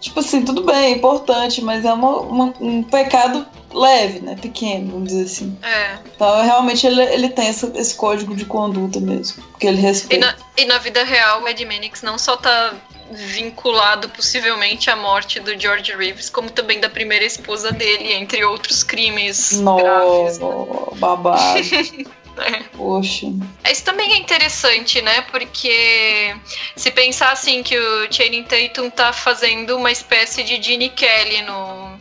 Tipo 0.00 0.20
assim, 0.20 0.42
tudo 0.44 0.62
bem, 0.64 0.76
é 0.76 0.90
importante, 0.90 1.62
mas 1.62 1.84
é 1.84 1.92
uma, 1.92 2.20
uma, 2.20 2.54
um 2.60 2.82
pecado 2.82 3.46
leve, 3.72 4.20
né? 4.20 4.36
Pequeno, 4.40 4.92
vamos 4.92 5.08
dizer 5.08 5.24
assim. 5.24 5.58
É. 5.62 5.96
Então, 6.14 6.42
realmente, 6.42 6.86
ele, 6.86 7.02
ele 7.02 7.28
tem 7.30 7.48
essa, 7.48 7.72
esse 7.74 7.94
código 7.94 8.36
de 8.36 8.44
conduta 8.44 9.00
mesmo. 9.00 9.42
Que 9.58 9.66
ele 9.66 9.78
E 9.78 9.80
respeita. 9.80 10.26
na, 10.26 10.36
e 10.58 10.66
na 10.66 10.78
vida 10.78 11.02
real, 11.04 11.42
o 11.42 11.48
Ed 11.48 11.64
Mannix 11.64 12.02
não 12.02 12.18
só 12.18 12.36
tá 12.36 12.74
vinculado 13.10 14.08
possivelmente 14.10 14.90
à 14.90 14.96
morte 14.96 15.40
do 15.40 15.58
George 15.58 15.92
Reeves, 15.96 16.28
como 16.28 16.50
também 16.50 16.80
da 16.80 16.88
primeira 16.88 17.24
esposa 17.24 17.72
dele, 17.72 18.12
entre 18.12 18.44
outros 18.44 18.82
crimes 18.82 19.52
graves. 19.52 20.38
Nossa, 20.38 20.96
babado. 20.96 21.60
né? 22.36 22.64
Poxa. 22.76 23.26
Isso 23.70 23.84
também 23.84 24.12
é 24.12 24.16
interessante, 24.16 25.00
né? 25.02 25.22
Porque 25.22 26.34
se 26.76 26.90
pensar 26.90 27.32
assim 27.32 27.62
que 27.62 27.78
o 27.78 28.12
Channing 28.12 28.44
Tatum 28.44 28.90
tá 28.90 29.12
fazendo 29.12 29.76
uma 29.76 29.90
espécie 29.90 30.42
de 30.42 30.60
Gene 30.62 30.88
Kelly 30.90 31.42
no, 31.42 31.98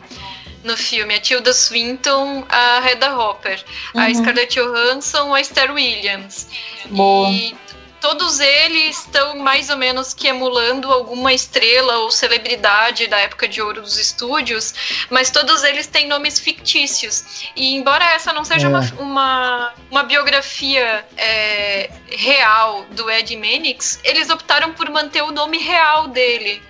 no 0.63 0.77
filme, 0.77 1.13
a 1.15 1.19
Tilda 1.19 1.53
Swinton, 1.53 2.45
a 2.49 2.81
Hedda 2.89 3.17
Hopper, 3.17 3.63
a 3.95 4.07
Uhum. 4.07 4.15
Scarlett 4.15 4.55
Johansson, 4.59 5.33
a 5.33 5.41
Esther 5.41 5.71
Williams. 5.73 6.47
Boa. 6.85 7.29
E 7.29 7.55
todos 8.03 8.41
eles 8.41 8.97
estão 8.99 9.37
mais 9.37 9.69
ou 9.69 9.77
menos 9.77 10.13
que 10.13 10.27
emulando 10.27 10.91
alguma 10.91 11.31
estrela 11.31 11.99
ou 11.99 12.11
celebridade 12.11 13.07
da 13.07 13.17
época 13.17 13.47
de 13.47 13.61
ouro 13.61 13.81
dos 13.81 13.97
estúdios, 13.97 15.05
mas 15.09 15.31
todos 15.31 15.63
eles 15.63 15.87
têm 15.87 16.05
nomes 16.05 16.37
fictícios. 16.37 17.23
E 17.55 17.73
embora 17.75 18.03
essa 18.03 18.33
não 18.33 18.43
seja 18.43 18.67
É. 18.67 18.69
uma, 18.69 18.81
uma, 18.99 19.73
uma 19.89 20.03
biografia 20.03 21.05
é, 21.15 21.89
real 22.09 22.85
do 22.91 23.09
Ed 23.09 23.33
Mannix, 23.37 24.01
eles 24.03 24.29
optaram 24.29 24.73
por 24.73 24.89
manter 24.89 25.21
o 25.21 25.31
nome 25.31 25.57
real 25.59 26.09
dele. 26.09 26.61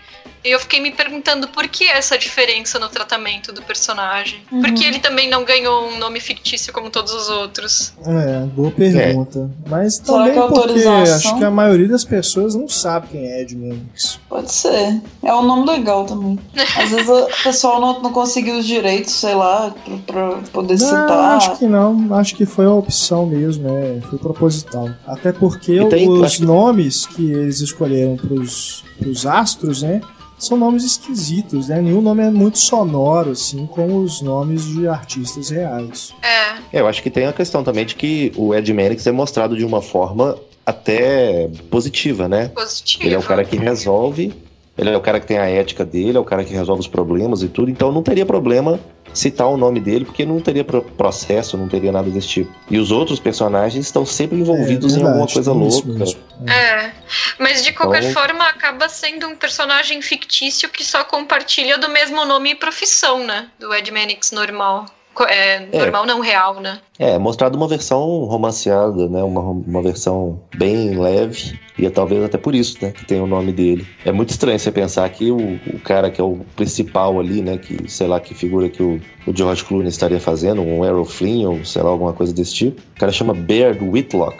E 0.45 0.51
eu 0.51 0.60
fiquei 0.60 0.82
me 0.82 0.91
perguntando 0.91 1.47
por 1.47 1.67
que 1.69 1.86
essa 1.86 2.17
diferença 2.17 2.77
no 2.77 2.89
tratamento 2.89 3.53
do 3.53 3.62
personagem. 3.62 4.41
Uhum. 4.51 4.62
Por 4.62 4.73
que 4.73 4.84
ele 4.84 4.99
também 4.99 5.29
não 5.29 5.45
ganhou 5.45 5.88
um 5.88 5.97
nome 5.97 6.19
fictício 6.19 6.73
como 6.73 6.89
todos 6.89 7.13
os 7.13 7.29
outros? 7.29 7.93
É, 8.06 8.45
boa 8.47 8.69
pergunta. 8.71 9.49
Mas 9.67 9.95
Será 9.95 10.25
também 10.25 10.34
porque 10.34 10.86
acho 10.88 11.38
que 11.38 11.43
a 11.45 11.49
maioria 11.51 11.88
das 11.88 12.03
pessoas 12.03 12.56
não 12.56 12.67
sabe 12.67 13.08
quem 13.08 13.25
é 13.25 13.41
Ed 13.41 13.56
Mannix. 13.56 14.19
Pode 14.27 14.51
ser. 14.51 15.01
É 15.23 15.34
um 15.34 15.43
nome 15.43 15.65
legal 15.65 16.06
também. 16.06 16.38
Às 16.77 16.89
vezes 16.89 17.08
o 17.08 17.27
pessoal 17.43 17.79
não, 17.79 18.01
não 18.01 18.12
conseguiu 18.12 18.58
os 18.60 18.65
direitos, 18.65 19.13
sei 19.13 19.36
lá, 19.36 19.73
pra, 20.06 20.27
pra 20.27 20.38
poder 20.51 20.73
Não, 20.77 20.86
citar. 20.88 21.38
acho 21.38 21.58
que 21.58 21.65
não. 21.67 22.13
Acho 22.15 22.36
que 22.36 22.45
foi 22.45 22.65
a 22.65 22.71
opção 22.73 23.25
mesmo, 23.25 23.69
é, 23.69 24.01
foi 24.10 24.19
proposital. 24.19 24.89
Até 25.08 25.32
porque 25.32 25.79
E 25.79 25.89
tem- 25.89 26.10
os 26.10 26.21
acho 26.23 26.38
que- 26.39 26.45
nomes 26.45 27.06
que 27.06 27.32
eles 27.32 27.62
escolheram 27.62 28.17
pros, 28.17 28.84
pros 28.99 29.25
astros, 29.25 29.82
né? 29.82 30.01
São 30.43 30.58
nomes 30.58 30.84
esquisitos, 30.84 31.69
né? 31.69 31.82
Nenhum 31.82 32.01
nome 32.01 32.21
é 32.21 32.29
muito 32.29 32.58
sonoro, 32.58 33.32
assim, 33.32 33.65
como 33.65 33.99
os 34.01 34.21
nomes 34.21 34.65
de 34.65 34.88
artistas 34.89 35.49
reais. 35.49 36.13
É, 36.21 36.77
É, 36.77 36.82
eu 36.82 36.88
acho 36.88 37.01
que 37.01 37.10
tem 37.10 37.25
a 37.25 37.32
questão 37.34 37.63
também 37.63 37.86
de 37.86 37.95
que 37.95 38.34
o 38.36 38.53
Ed 38.53 38.73
Mannix 38.73 39.08
é 39.08 39.12
mostrado 39.12 39.56
de 39.56 39.63
uma 39.63 39.82
forma 39.82 40.38
até 40.65 41.49
positiva, 41.69 42.27
né? 42.27 42.49
positivo. 42.49 43.06
Ele 43.06 43.15
é 43.15 43.17
o 43.17 43.23
cara 43.23 43.45
que 43.45 43.56
resolve, 43.56 44.34
ele 44.77 44.89
é 44.89 44.97
o 44.97 45.01
cara 45.01 45.19
que 45.19 45.27
tem 45.27 45.38
a 45.38 45.47
ética 45.47 45.86
dele, 45.86 46.17
é 46.17 46.19
o 46.19 46.25
cara 46.25 46.43
que 46.43 46.53
resolve 46.53 46.81
os 46.81 46.88
problemas 46.88 47.41
e 47.43 47.47
tudo, 47.47 47.69
então 47.69 47.91
não 47.91 48.01
teria 48.03 48.25
problema 48.25 48.79
citar 49.13 49.47
o 49.47 49.55
nome 49.57 49.79
dele, 49.79 50.05
porque 50.05 50.25
não 50.25 50.39
teria 50.39 50.63
pro- 50.63 50.81
processo, 50.81 51.55
não 51.55 51.67
teria 51.67 51.91
nada 51.91 52.09
desse 52.09 52.27
tipo. 52.27 52.51
E 52.69 52.79
os 52.79 52.89
outros 52.91 53.19
personagens 53.19 53.86
estão 53.86 54.03
sempre 54.05 54.39
envolvidos 54.39 54.93
É, 54.95 54.99
em 54.99 55.03
alguma 55.03 55.27
verdade, 55.27 55.33
coisa 55.33 55.51
louca. 55.53 55.88
mesmo. 55.88 56.19
É, 56.49 56.91
mas 57.38 57.63
de 57.63 57.71
qualquer 57.73 58.03
Então- 58.03 58.13
forma 58.13 58.43
acaba 58.45 58.89
sendo 58.89 59.27
um 59.27 59.36
personagem 59.36 60.01
fictício 60.01 60.67
que 60.69 60.83
só 60.83 61.03
compartilha 61.03 61.77
do 61.77 61.89
mesmo 61.89 62.25
nome 62.25 62.51
e 62.51 62.55
profissão, 62.55 63.23
né? 63.23 63.47
Do 63.59 63.71
Ed 63.73 63.91
Mannix 63.91 64.31
normal. 64.31 64.86
É, 65.28 65.67
É. 65.71 65.80
normal 65.80 66.06
não 66.06 66.19
real, 66.19 66.60
né? 66.60 66.80
É, 66.97 67.17
mostrado 67.19 67.56
uma 67.58 67.67
versão 67.67 67.99
romanceada, 68.26 69.08
né? 69.08 69.21
Uma, 69.23 69.41
uma 69.41 69.82
versão 69.82 70.39
bem 70.56 70.97
leve. 70.97 71.60
E 71.78 71.86
é 71.86 71.89
talvez 71.89 72.23
até 72.23 72.38
por 72.38 72.54
isso, 72.56 72.78
né? 72.82 72.91
Que 72.91 73.06
tem 73.06 73.19
o 73.21 73.28
nome 73.28 73.52
dele. 73.52 73.86
É 74.06 74.12
muito 74.12 74.30
estranho 74.32 74.58
você 74.60 74.71
pensar 74.71 75.08
que 75.10 75.32
o, 75.32 75.60
o 75.73 75.80
cara 75.84 76.10
que 76.12 76.19
é 76.21 76.23
o 76.23 76.39
principal 76.56 77.19
ali, 77.19 77.41
né? 77.41 77.58
Que, 77.58 77.89
sei 77.89 78.08
lá, 78.08 78.19
que 78.19 78.34
figura 78.34 78.69
que 78.69 78.82
o, 78.82 78.99
o 79.28 79.36
George 79.36 79.63
Clooney 79.63 79.88
estaria 79.89 80.19
fazendo, 80.19 80.62
um 80.62 80.86
Errol 80.86 81.06
Flynn 81.06 81.45
ou 81.47 81.65
sei 81.65 81.82
lá, 81.82 81.89
alguma 81.89 82.13
coisa 82.13 82.34
desse 82.34 82.54
tipo. 82.54 82.82
O 82.95 82.99
cara 82.99 83.12
chama 83.12 83.34
Baird 83.34 83.84
Whitlock. 83.84 84.38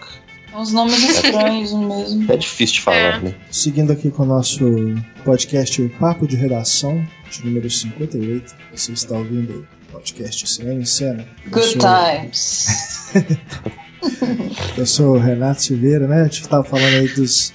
Uns 0.55 0.71
nomes 0.71 1.01
estranhos 1.09 1.73
mesmo. 1.73 2.31
É 2.31 2.38
difícil 2.38 2.75
de 2.75 2.81
falar, 2.81 2.97
É. 2.97 3.19
né? 3.19 3.36
Seguindo 3.49 3.91
aqui 3.91 4.12
com 4.12 4.21
o 4.21 4.25
nosso 4.27 4.63
podcast 5.25 5.81
o 5.81 5.89
Papo 5.89 6.27
de 6.27 6.36
Redação, 6.36 7.03
de 7.31 7.43
número 7.43 7.67
58. 7.69 8.53
Você 8.71 8.91
está 8.91 9.15
ouvindo 9.17 9.67
podcast 9.93 10.47
Cinema 10.49 10.82
em 10.82 10.86
Cena. 10.86 11.25
Good 11.49 11.65
sou- 11.65 11.82
times. 11.82 13.12
Eu 14.77 14.86
sou 14.86 15.15
o 15.15 15.19
Renato 15.19 15.62
Silveira, 15.62 16.08
né? 16.08 16.21
A 16.21 16.23
gente 16.23 16.47
tava 16.49 16.63
falando 16.63 16.93
aí 16.95 17.08
dos, 17.10 17.53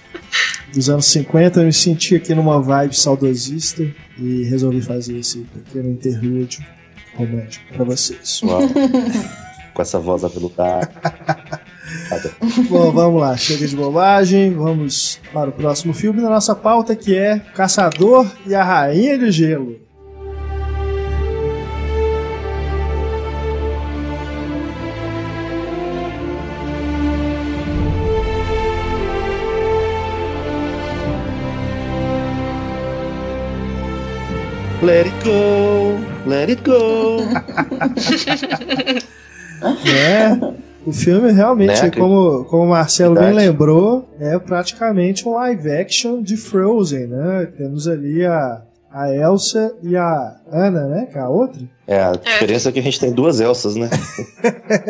dos 0.72 0.88
anos 0.88 1.04
50, 1.06 1.60
eu 1.60 1.66
me 1.66 1.72
senti 1.72 2.14
aqui 2.14 2.34
numa 2.34 2.58
vibe 2.62 2.96
saudosista 2.96 3.82
e 4.16 4.44
resolvi 4.44 4.80
fazer 4.80 5.18
esse 5.18 5.40
pequeno 5.40 5.90
interlúdio 5.90 6.64
romântico 7.16 7.64
pra 7.74 7.84
vocês. 7.84 8.40
Uau. 8.42 8.62
Com 9.74 9.82
essa 9.82 9.98
voz 9.98 10.24
aveludada. 10.24 10.90
Bom, 12.70 12.90
vamos 12.92 13.20
lá, 13.20 13.36
chega 13.36 13.66
de 13.66 13.76
bobagem, 13.76 14.54
vamos 14.54 15.20
para 15.32 15.50
o 15.50 15.52
próximo 15.52 15.92
filme 15.92 16.20
da 16.22 16.28
nossa 16.30 16.54
pauta 16.54 16.96
que 16.96 17.14
é 17.14 17.38
Caçador 17.54 18.26
e 18.46 18.54
a 18.54 18.64
Rainha 18.64 19.18
de 19.18 19.30
Gelo. 19.30 19.87
Let 34.80 35.06
it 35.06 35.24
go, 35.24 35.98
let 36.24 36.48
it 36.48 36.62
go. 36.62 37.18
É, 39.60 40.38
o 40.86 40.92
filme 40.92 41.32
realmente, 41.32 41.82
Né, 41.82 41.90
como, 41.90 42.44
como 42.44 42.62
o 42.62 42.68
Marcelo 42.68 43.16
bem 43.16 43.32
lembrou, 43.32 44.08
é 44.20 44.38
praticamente 44.38 45.26
um 45.26 45.32
live 45.32 45.68
action 45.72 46.22
de 46.22 46.36
Frozen, 46.36 47.08
né? 47.08 47.48
Temos 47.56 47.88
ali 47.88 48.24
a, 48.24 48.62
a 48.88 49.12
Elsa 49.12 49.74
e 49.82 49.96
a 49.96 50.36
Anna, 50.52 50.86
né? 50.86 51.08
Que 51.10 51.18
é 51.18 51.22
a 51.22 51.28
outra. 51.28 51.60
É, 51.88 52.00
a 52.00 52.12
diferença 52.12 52.68
é 52.68 52.72
que 52.72 52.78
a 52.78 52.82
gente 52.82 53.00
tem 53.00 53.10
duas 53.12 53.40
Elsas, 53.40 53.74
né? 53.74 53.90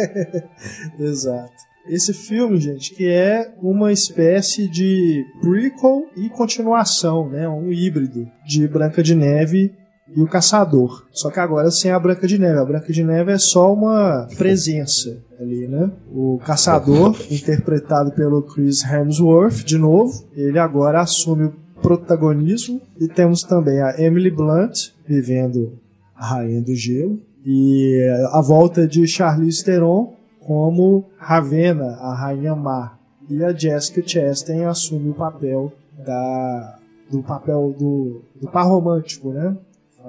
Exato. 1.00 1.50
Esse 1.88 2.12
filme, 2.12 2.60
gente, 2.60 2.94
que 2.94 3.08
é 3.08 3.48
uma 3.62 3.90
espécie 3.90 4.68
de 4.68 5.24
prequel 5.40 6.04
e 6.14 6.28
continuação, 6.28 7.26
né? 7.30 7.48
Um 7.48 7.72
híbrido 7.72 8.28
de 8.46 8.68
Branca 8.68 9.02
de 9.02 9.14
Neve 9.14 9.72
e 10.16 10.22
o 10.22 10.26
Caçador. 10.26 11.04
Só 11.12 11.30
que 11.30 11.40
agora 11.40 11.70
sem 11.70 11.90
a 11.90 11.98
Branca 11.98 12.26
de 12.26 12.38
Neve. 12.38 12.58
A 12.58 12.64
Branca 12.64 12.92
de 12.92 13.04
Neve 13.04 13.32
é 13.32 13.38
só 13.38 13.72
uma 13.72 14.26
presença 14.36 15.16
ali, 15.40 15.68
né? 15.68 15.90
O 16.12 16.40
Caçador, 16.44 17.16
interpretado 17.30 18.12
pelo 18.12 18.42
Chris 18.42 18.82
Hemsworth, 18.84 19.64
de 19.64 19.78
novo, 19.78 20.24
ele 20.34 20.58
agora 20.58 21.00
assume 21.00 21.44
o 21.44 21.54
protagonismo. 21.82 22.80
E 23.00 23.06
temos 23.06 23.42
também 23.42 23.80
a 23.80 24.00
Emily 24.00 24.30
Blunt, 24.30 24.90
vivendo 25.06 25.72
a 26.16 26.26
Rainha 26.26 26.62
do 26.62 26.74
Gelo. 26.74 27.18
E 27.46 28.04
a 28.32 28.40
volta 28.40 28.86
de 28.86 29.06
Charlize 29.06 29.64
Theron 29.64 30.12
como 30.40 31.04
Ravenna, 31.18 31.98
a 32.00 32.14
Rainha 32.14 32.54
Má. 32.54 32.98
E 33.28 33.44
a 33.44 33.52
Jessica 33.52 34.02
Chastain 34.06 34.64
assume 34.64 35.10
o 35.10 35.14
papel 35.14 35.70
da 36.04 36.78
do 37.10 37.22
papel 37.22 37.74
do, 37.78 38.22
do 38.40 38.48
par 38.48 38.66
romântico, 38.66 39.30
né? 39.30 39.56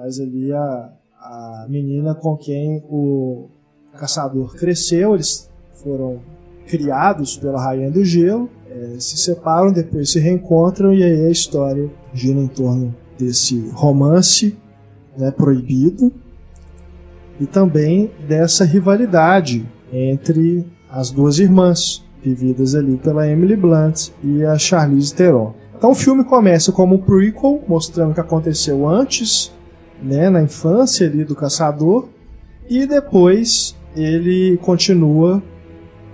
Faz 0.00 0.18
ali 0.18 0.50
a, 0.50 0.90
a 1.20 1.66
menina 1.68 2.14
com 2.14 2.34
quem 2.34 2.82
o 2.88 3.50
caçador 3.98 4.54
cresceu, 4.56 5.14
eles 5.14 5.50
foram 5.74 6.20
criados 6.66 7.36
pela 7.36 7.62
Rainha 7.62 7.90
do 7.90 8.02
Gelo, 8.02 8.48
eh, 8.70 8.96
se 8.98 9.18
separam, 9.18 9.70
depois 9.70 10.10
se 10.10 10.18
reencontram 10.18 10.94
e 10.94 11.04
aí 11.04 11.26
a 11.26 11.30
história 11.30 11.90
gira 12.14 12.40
em 12.40 12.46
torno 12.46 12.94
desse 13.18 13.68
romance 13.74 14.56
né, 15.18 15.30
proibido 15.30 16.10
e 17.38 17.44
também 17.44 18.10
dessa 18.26 18.64
rivalidade 18.64 19.68
entre 19.92 20.64
as 20.90 21.10
duas 21.10 21.38
irmãs, 21.38 22.02
vividas 22.24 22.74
ali 22.74 22.96
pela 22.96 23.28
Emily 23.28 23.54
Blunt 23.54 24.12
e 24.24 24.46
a 24.46 24.56
Charlize 24.56 25.14
Theron. 25.14 25.52
Então 25.76 25.90
o 25.90 25.94
filme 25.94 26.24
começa 26.24 26.72
como 26.72 26.94
um 26.94 27.02
prequel, 27.02 27.62
mostrando 27.68 28.12
o 28.12 28.14
que 28.14 28.20
aconteceu 28.20 28.88
antes, 28.88 29.52
né, 30.02 30.30
na 30.30 30.42
infância 30.42 31.06
ali 31.06 31.24
do 31.24 31.34
caçador, 31.34 32.08
e 32.68 32.86
depois 32.86 33.74
ele 33.96 34.56
continua 34.62 35.42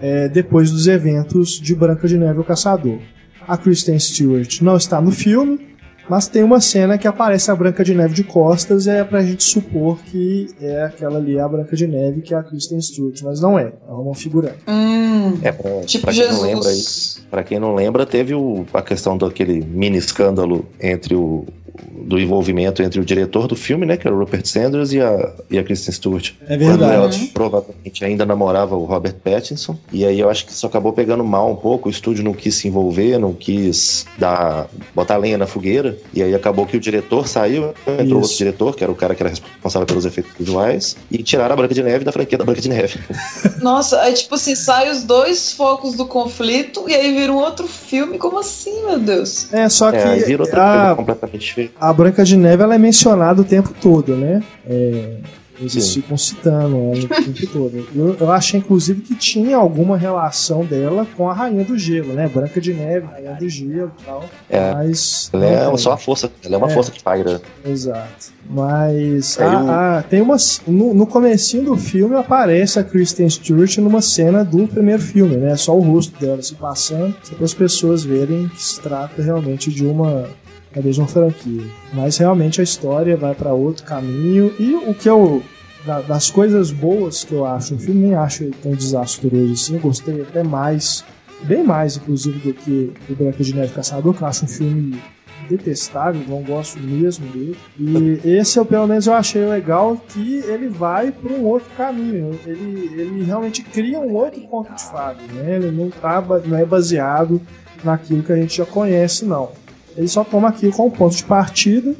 é, 0.00 0.28
depois 0.28 0.70
dos 0.70 0.86
eventos 0.86 1.60
de 1.60 1.74
Branca 1.74 2.06
de 2.08 2.16
Neve 2.18 2.38
e 2.38 2.40
o 2.40 2.44
Caçador. 2.44 2.98
A 3.46 3.56
Kristen 3.56 3.98
Stewart 3.98 4.60
não 4.62 4.76
está 4.76 5.00
no 5.00 5.10
filme, 5.10 5.64
Mas 6.08 6.28
tem 6.28 6.44
uma 6.44 6.60
cena 6.60 6.96
que 6.96 7.08
aparece 7.08 7.50
a 7.50 7.56
Branca 7.56 7.82
de 7.82 7.92
Neve 7.92 8.14
de 8.14 8.22
costas 8.22 8.86
e 8.86 8.90
é 8.90 9.02
pra 9.02 9.22
gente 9.24 9.42
supor 9.42 9.98
que 10.04 10.46
é 10.60 10.84
aquela 10.84 11.18
ali, 11.18 11.36
a 11.36 11.48
Branca 11.48 11.74
de 11.74 11.84
Neve, 11.84 12.20
que 12.22 12.32
é 12.32 12.36
a 12.36 12.44
Kristen 12.44 12.80
Stewart, 12.80 13.20
mas 13.24 13.40
não 13.40 13.58
é. 13.58 13.72
É 13.88 13.92
uma 13.92 14.14
figurante. 14.14 14.58
Hum, 14.68 15.36
É, 15.42 15.50
pra, 15.50 15.80
tipo 15.80 16.04
pra 16.04 16.12
quem 16.14 16.22
Jesus. 16.22 16.38
não 16.40 16.46
lembra 16.48 16.68
aí, 16.68 16.80
pra 17.28 17.42
quem 17.42 17.58
não 17.58 17.74
lembra, 17.74 18.06
teve 18.06 18.34
o- 18.36 18.64
a 18.72 18.82
questão 18.82 19.18
daquele 19.18 19.64
mini 19.64 19.98
escândalo 19.98 20.64
entre 20.80 21.16
o 21.16 21.44
do 21.92 22.18
envolvimento 22.18 22.82
entre 22.82 23.00
o 23.00 23.04
diretor 23.04 23.46
do 23.46 23.56
filme, 23.56 23.84
né, 23.86 23.96
que 23.96 24.06
era 24.06 24.14
o 24.14 24.18
Rupert 24.18 24.46
Sanders 24.46 24.92
e 24.92 25.00
a, 25.00 25.32
e 25.50 25.58
a 25.58 25.64
Kristen 25.64 25.92
Stewart. 25.92 26.32
É 26.48 26.56
Quando 26.56 26.84
ela 26.84 27.08
verdade. 27.08 27.30
provavelmente 27.32 28.04
ainda 28.04 28.24
namorava 28.26 28.76
o 28.76 28.84
Robert 28.84 29.14
Pattinson. 29.22 29.76
E 29.92 30.04
aí 30.04 30.18
eu 30.20 30.28
acho 30.30 30.46
que 30.46 30.52
isso 30.52 30.66
acabou 30.66 30.92
pegando 30.92 31.24
mal 31.24 31.50
um 31.50 31.56
pouco. 31.56 31.88
O 31.88 31.90
estúdio 31.90 32.24
não 32.24 32.32
quis 32.32 32.54
se 32.54 32.68
envolver, 32.68 33.18
não 33.18 33.32
quis 33.32 34.06
dar, 34.18 34.68
botar 34.94 35.16
lenha 35.16 35.38
na 35.38 35.46
fogueira. 35.46 35.96
E 36.12 36.22
aí 36.22 36.34
acabou 36.34 36.66
que 36.66 36.76
o 36.76 36.80
diretor 36.80 37.26
saiu, 37.28 37.74
entrou 37.86 38.04
Isso. 38.04 38.14
outro 38.16 38.36
diretor, 38.36 38.76
que 38.76 38.82
era 38.82 38.92
o 38.92 38.94
cara 38.94 39.14
que 39.14 39.22
era 39.22 39.30
responsável 39.30 39.86
pelos 39.86 40.04
efeitos 40.04 40.32
visuais, 40.38 40.96
e 41.10 41.22
tiraram 41.22 41.54
a 41.54 41.56
Branca 41.56 41.74
de 41.74 41.82
Neve 41.82 42.04
da 42.04 42.12
franquia 42.12 42.38
da 42.38 42.44
Branca 42.44 42.60
de 42.60 42.68
Neve. 42.68 42.98
Nossa, 43.60 44.00
aí 44.00 44.12
tipo 44.14 44.34
assim, 44.34 44.54
sai 44.54 44.90
os 44.90 45.02
dois 45.02 45.52
focos 45.52 45.94
do 45.94 46.06
conflito 46.06 46.84
e 46.88 46.94
aí 46.94 47.12
vira 47.14 47.32
um 47.32 47.36
outro 47.36 47.66
filme. 47.66 48.18
Como 48.18 48.38
assim, 48.38 48.84
meu 48.84 48.98
Deus? 48.98 49.52
É, 49.52 49.68
só 49.68 49.90
que 49.90 49.96
É, 49.98 50.04
aí 50.04 50.24
vira 50.24 50.42
outra 50.42 50.60
coisa 50.60 50.92
a, 50.92 50.96
completamente 50.96 51.40
diferente. 51.40 51.65
A 51.80 51.92
Branca 51.92 52.24
de 52.24 52.36
Neve 52.36 52.62
ela 52.62 52.74
é 52.74 52.78
mencionada 52.78 53.40
o 53.40 53.44
tempo 53.44 53.72
todo, 53.80 54.16
né? 54.16 54.42
É, 54.68 55.16
eles 55.58 55.72
Sim. 55.72 56.02
ficam 56.02 56.18
citando 56.18 56.76
ela 56.76 57.04
o 57.04 57.08
tempo 57.08 57.46
todo. 57.50 57.88
Eu, 57.94 58.14
eu 58.20 58.30
achei, 58.30 58.60
inclusive, 58.60 59.00
que 59.00 59.14
tinha 59.14 59.56
alguma 59.56 59.96
relação 59.96 60.62
dela 60.66 61.06
com 61.16 61.30
a 61.30 61.32
Rainha 61.32 61.64
do 61.64 61.78
Gelo, 61.78 62.12
né? 62.12 62.28
Branca 62.28 62.60
de 62.60 62.74
Neve, 62.74 63.06
Rainha 63.06 63.32
do 63.40 63.48
Gelo 63.48 63.90
e 63.98 64.04
tal. 64.04 64.24
É. 64.50 64.74
Mas. 64.74 65.30
Ela 65.32 65.46
é 65.72 65.76
só 65.78 65.92
a 65.92 65.96
força, 65.96 66.30
ela 66.44 66.56
é 66.56 66.58
uma 66.58 66.70
É. 66.70 66.74
força 66.74 66.90
que 66.92 67.02
paira. 67.02 67.40
Exato. 67.64 68.36
Mas 68.48 69.38
ah, 69.40 69.44
o- 69.62 69.70
ah, 69.70 70.04
tem 70.08 70.20
umas. 70.20 70.60
No, 70.66 70.92
no 70.92 71.06
comecinho 71.06 71.64
do 71.64 71.76
filme 71.76 72.14
aparece 72.16 72.78
a 72.78 72.84
Kristen 72.84 73.28
Stewart 73.28 73.78
numa 73.78 74.02
cena 74.02 74.44
do 74.44 74.68
primeiro 74.68 75.00
filme, 75.02 75.36
né? 75.36 75.56
Só 75.56 75.74
o 75.76 75.80
rosto 75.80 76.20
dela 76.20 76.42
se 76.42 76.54
passando, 76.54 77.14
só 77.22 77.34
para 77.34 77.44
as 77.44 77.54
pessoas 77.54 78.04
verem 78.04 78.46
que 78.48 78.62
se 78.62 78.78
trata 78.80 79.22
realmente 79.22 79.70
de 79.70 79.84
uma 79.86 80.28
da 80.76 80.82
mesma 80.82 81.06
franquia. 81.08 81.62
Mas 81.92 82.18
realmente 82.18 82.60
a 82.60 82.64
história 82.64 83.16
vai 83.16 83.34
para 83.34 83.52
outro 83.52 83.82
caminho 83.84 84.52
e 84.60 84.74
o 84.74 84.94
que 84.94 85.08
eu 85.08 85.42
da- 85.84 86.00
das 86.02 86.30
coisas 86.30 86.70
boas 86.70 87.24
que 87.24 87.32
eu 87.32 87.46
acho 87.46 87.74
no 87.74 87.80
filme, 87.80 88.00
nem 88.02 88.14
acho 88.14 88.42
ele 88.44 88.54
tão 88.62 88.72
desastroso 88.72 89.52
assim, 89.52 89.74
eu 89.74 89.80
gostei 89.80 90.20
até 90.20 90.42
mais, 90.42 91.04
bem 91.44 91.62
mais 91.64 91.96
inclusive 91.96 92.38
do 92.40 92.52
que 92.52 92.92
o 93.08 93.14
Branca 93.14 93.42
de 93.42 93.54
Neve 93.54 93.72
Caçador, 93.72 94.12
que 94.12 94.22
eu 94.22 94.26
acho 94.26 94.44
um 94.44 94.48
filme 94.48 95.00
detestável, 95.48 96.20
não 96.28 96.42
gosto 96.42 96.80
mesmo 96.80 97.24
dele. 97.28 97.56
E 97.78 98.20
esse 98.24 98.58
eu 98.58 98.66
pelo 98.66 98.86
menos 98.88 99.06
eu 99.06 99.12
achei 99.14 99.44
legal 99.46 99.96
que 100.08 100.38
ele 100.48 100.68
vai 100.68 101.12
para 101.12 101.32
um 101.32 101.44
outro 101.44 101.68
caminho. 101.76 102.36
Ele, 102.44 102.90
ele 103.00 103.22
realmente 103.22 103.62
cria 103.62 104.00
um 104.00 104.12
outro 104.14 104.40
ponto 104.48 104.74
de 104.74 104.82
fada, 104.82 105.20
né? 105.34 105.56
Ele 105.56 105.70
não, 105.70 105.88
tá, 105.88 106.20
não 106.44 106.56
é 106.58 106.64
baseado 106.64 107.40
naquilo 107.84 108.24
que 108.24 108.32
a 108.32 108.36
gente 108.36 108.56
já 108.56 108.66
conhece, 108.66 109.24
não. 109.24 109.50
Ele 109.96 110.08
só 110.08 110.22
toma 110.24 110.48
aquilo 110.48 110.72
como 110.72 110.90
ponto 110.90 111.14
de 111.16 111.24
partida 111.24 111.94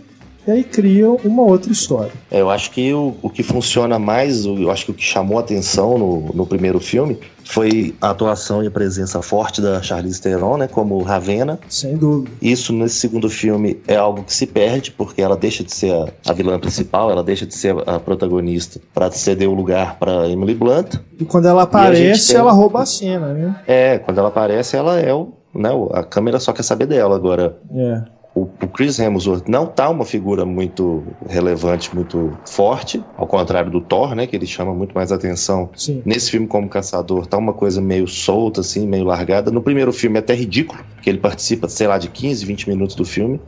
e 0.46 0.50
aí 0.50 0.62
cria 0.62 1.10
uma 1.10 1.42
outra 1.42 1.72
história. 1.72 2.12
É, 2.30 2.40
eu 2.40 2.48
acho 2.48 2.70
que 2.70 2.92
o, 2.94 3.16
o 3.20 3.28
que 3.28 3.42
funciona 3.42 3.98
mais, 3.98 4.44
eu 4.44 4.70
acho 4.70 4.84
que 4.84 4.90
o 4.92 4.94
que 4.94 5.02
chamou 5.02 5.38
a 5.38 5.40
atenção 5.40 5.98
no, 5.98 6.20
no 6.32 6.46
primeiro 6.46 6.78
filme 6.78 7.18
foi 7.42 7.94
a 8.00 8.10
atuação 8.10 8.62
e 8.62 8.66
a 8.68 8.70
presença 8.70 9.20
forte 9.22 9.60
da 9.60 9.82
Charlize 9.82 10.20
Theron, 10.20 10.56
né, 10.56 10.68
como 10.68 11.00
Ravenna. 11.02 11.58
Sem 11.68 11.96
dúvida. 11.96 12.30
Isso 12.40 12.72
nesse 12.72 12.94
segundo 12.96 13.28
filme 13.28 13.80
é 13.88 13.96
algo 13.96 14.22
que 14.22 14.32
se 14.32 14.46
perde, 14.46 14.92
porque 14.92 15.20
ela 15.20 15.36
deixa 15.36 15.64
de 15.64 15.72
ser 15.74 15.92
a, 15.92 16.08
a 16.28 16.32
vilã 16.32 16.58
principal, 16.60 17.10
ela 17.10 17.24
deixa 17.24 17.44
de 17.44 17.54
ser 17.54 17.74
a 17.88 17.98
protagonista 17.98 18.80
para 18.94 19.10
ceder 19.10 19.48
o 19.48 19.54
lugar 19.54 19.96
para 19.98 20.28
Emily 20.28 20.54
Blunt. 20.54 20.94
E 21.18 21.24
quando 21.24 21.46
ela 21.48 21.62
aparece, 21.62 22.28
tem- 22.28 22.36
ela 22.36 22.52
rouba 22.52 22.82
a 22.82 22.86
cena, 22.86 23.32
né? 23.32 23.56
É, 23.66 23.98
quando 23.98 24.18
ela 24.18 24.28
aparece, 24.28 24.76
ela 24.76 25.00
é 25.00 25.12
o. 25.12 25.32
Né, 25.56 25.70
a 25.92 26.02
câmera 26.04 26.38
só 26.38 26.52
quer 26.52 26.62
saber 26.62 26.86
dela. 26.86 27.16
Agora, 27.16 27.56
É. 27.74 28.02
o, 28.36 28.42
o 28.42 28.68
Chris 28.68 28.98
Hemsworth 28.98 29.48
não 29.48 29.64
tá 29.66 29.88
uma 29.88 30.04
figura 30.04 30.44
muito 30.44 31.02
relevante, 31.26 31.94
muito 31.94 32.36
forte, 32.44 33.02
ao 33.16 33.26
contrário 33.26 33.70
do 33.70 33.80
Thor, 33.80 34.14
né, 34.14 34.26
que 34.26 34.36
ele 34.36 34.44
chama 34.46 34.74
muito 34.74 34.94
mais 34.94 35.10
atenção. 35.10 35.70
Sim. 35.74 36.02
Nesse 36.04 36.30
filme 36.30 36.46
como 36.46 36.68
caçador 36.68 37.26
tá 37.26 37.38
uma 37.38 37.54
coisa 37.54 37.80
meio 37.80 38.06
solta 38.06 38.60
assim, 38.60 38.86
meio 38.86 39.04
largada. 39.04 39.50
No 39.50 39.62
primeiro 39.62 39.90
filme 39.90 40.16
é 40.16 40.20
até 40.20 40.34
ridículo, 40.34 40.84
que 41.00 41.08
ele 41.08 41.16
participa, 41.18 41.66
sei 41.66 41.86
lá, 41.86 41.96
de 41.96 42.08
15, 42.10 42.44
20 42.44 42.68
minutos 42.68 42.94
do 42.94 43.06
filme, 43.06 43.40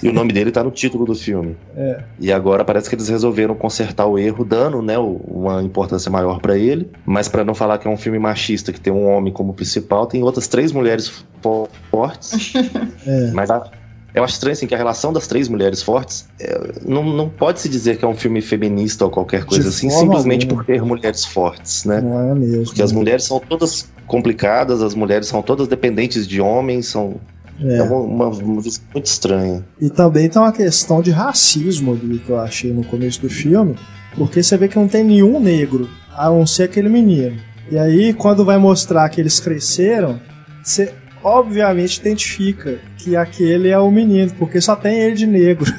e 0.00 0.08
o 0.08 0.12
nome 0.12 0.32
dele 0.32 0.52
tá 0.52 0.62
no 0.62 0.70
título 0.70 1.04
do 1.04 1.14
filme. 1.14 1.56
É. 1.78 2.02
E 2.18 2.32
agora 2.32 2.64
parece 2.64 2.88
que 2.88 2.94
eles 2.94 3.08
resolveram 3.10 3.54
consertar 3.54 4.06
o 4.06 4.18
erro, 4.18 4.44
dando, 4.46 4.80
né, 4.80 4.96
uma 4.98 5.62
importância 5.62 6.10
maior 6.10 6.40
pra 6.40 6.56
ele, 6.56 6.88
mas 7.04 7.28
pra 7.28 7.44
não 7.44 7.54
falar 7.54 7.76
que 7.76 7.86
é 7.86 7.90
um 7.90 7.98
filme 7.98 8.18
machista 8.18 8.72
que 8.72 8.80
tem 8.80 8.90
um 8.90 9.06
homem 9.06 9.30
como 9.30 9.52
principal, 9.52 10.06
tem 10.06 10.22
outras 10.22 10.48
três 10.48 10.72
mulheres 10.72 11.24
fo- 11.42 11.68
fortes. 11.90 12.52
É. 13.06 13.30
Mas 13.32 13.50
a- 13.50 13.70
eu 14.16 14.24
acho 14.24 14.34
estranho 14.34 14.52
assim, 14.54 14.66
que 14.66 14.74
a 14.74 14.78
relação 14.78 15.12
das 15.12 15.26
três 15.26 15.48
mulheres 15.48 15.82
fortes 15.82 16.26
é, 16.40 16.58
não, 16.84 17.04
não 17.04 17.28
pode 17.28 17.60
se 17.60 17.68
dizer 17.68 17.98
que 17.98 18.04
é 18.04 18.08
um 18.08 18.16
filme 18.16 18.40
feminista 18.40 19.04
ou 19.04 19.10
qualquer 19.10 19.44
coisa 19.44 19.68
assim, 19.68 19.90
simplesmente 19.90 20.44
alguma. 20.46 20.64
por 20.64 20.66
ter 20.66 20.82
mulheres 20.82 21.24
fortes, 21.24 21.84
né? 21.84 22.00
Não 22.00 22.30
é 22.30 22.34
mesmo. 22.34 22.64
Porque 22.64 22.82
as 22.82 22.92
mulheres 22.92 23.24
são 23.24 23.38
todas 23.38 23.88
complicadas, 24.06 24.82
as 24.82 24.94
mulheres 24.94 25.26
são 25.28 25.42
todas 25.42 25.68
dependentes 25.68 26.26
de 26.26 26.40
homens, 26.40 26.86
são 26.86 27.20
é, 27.60 27.76
É. 27.76 27.82
uma, 27.82 27.96
uma, 27.96 28.28
uma 28.28 28.60
visão 28.62 28.82
muito 28.92 29.06
estranha. 29.06 29.64
E 29.80 29.90
também 29.90 30.28
tem 30.28 30.40
uma 30.40 30.52
questão 30.52 31.02
de 31.02 31.10
racismo 31.10 31.92
ali 31.92 32.18
que 32.18 32.30
eu 32.30 32.38
achei 32.40 32.72
no 32.72 32.84
começo 32.84 33.20
do 33.20 33.28
filme, 33.28 33.76
porque 34.16 34.42
você 34.42 34.56
vê 34.56 34.66
que 34.66 34.76
não 34.78 34.88
tem 34.88 35.04
nenhum 35.04 35.38
negro, 35.38 35.88
a 36.14 36.30
não 36.30 36.46
ser 36.46 36.62
aquele 36.64 36.88
menino. 36.88 37.36
E 37.70 37.76
aí, 37.76 38.14
quando 38.14 38.44
vai 38.44 38.56
mostrar 38.56 39.08
que 39.10 39.20
eles 39.20 39.40
cresceram, 39.40 40.18
você 40.62 40.92
obviamente 41.22 41.98
identifica 42.00 42.78
que 43.06 43.14
aquele 43.14 43.68
é 43.68 43.78
o 43.78 43.88
menino, 43.88 44.32
porque 44.36 44.60
só 44.60 44.74
tem 44.74 44.98
ele 45.00 45.14
de 45.14 45.28
negro. 45.28 45.72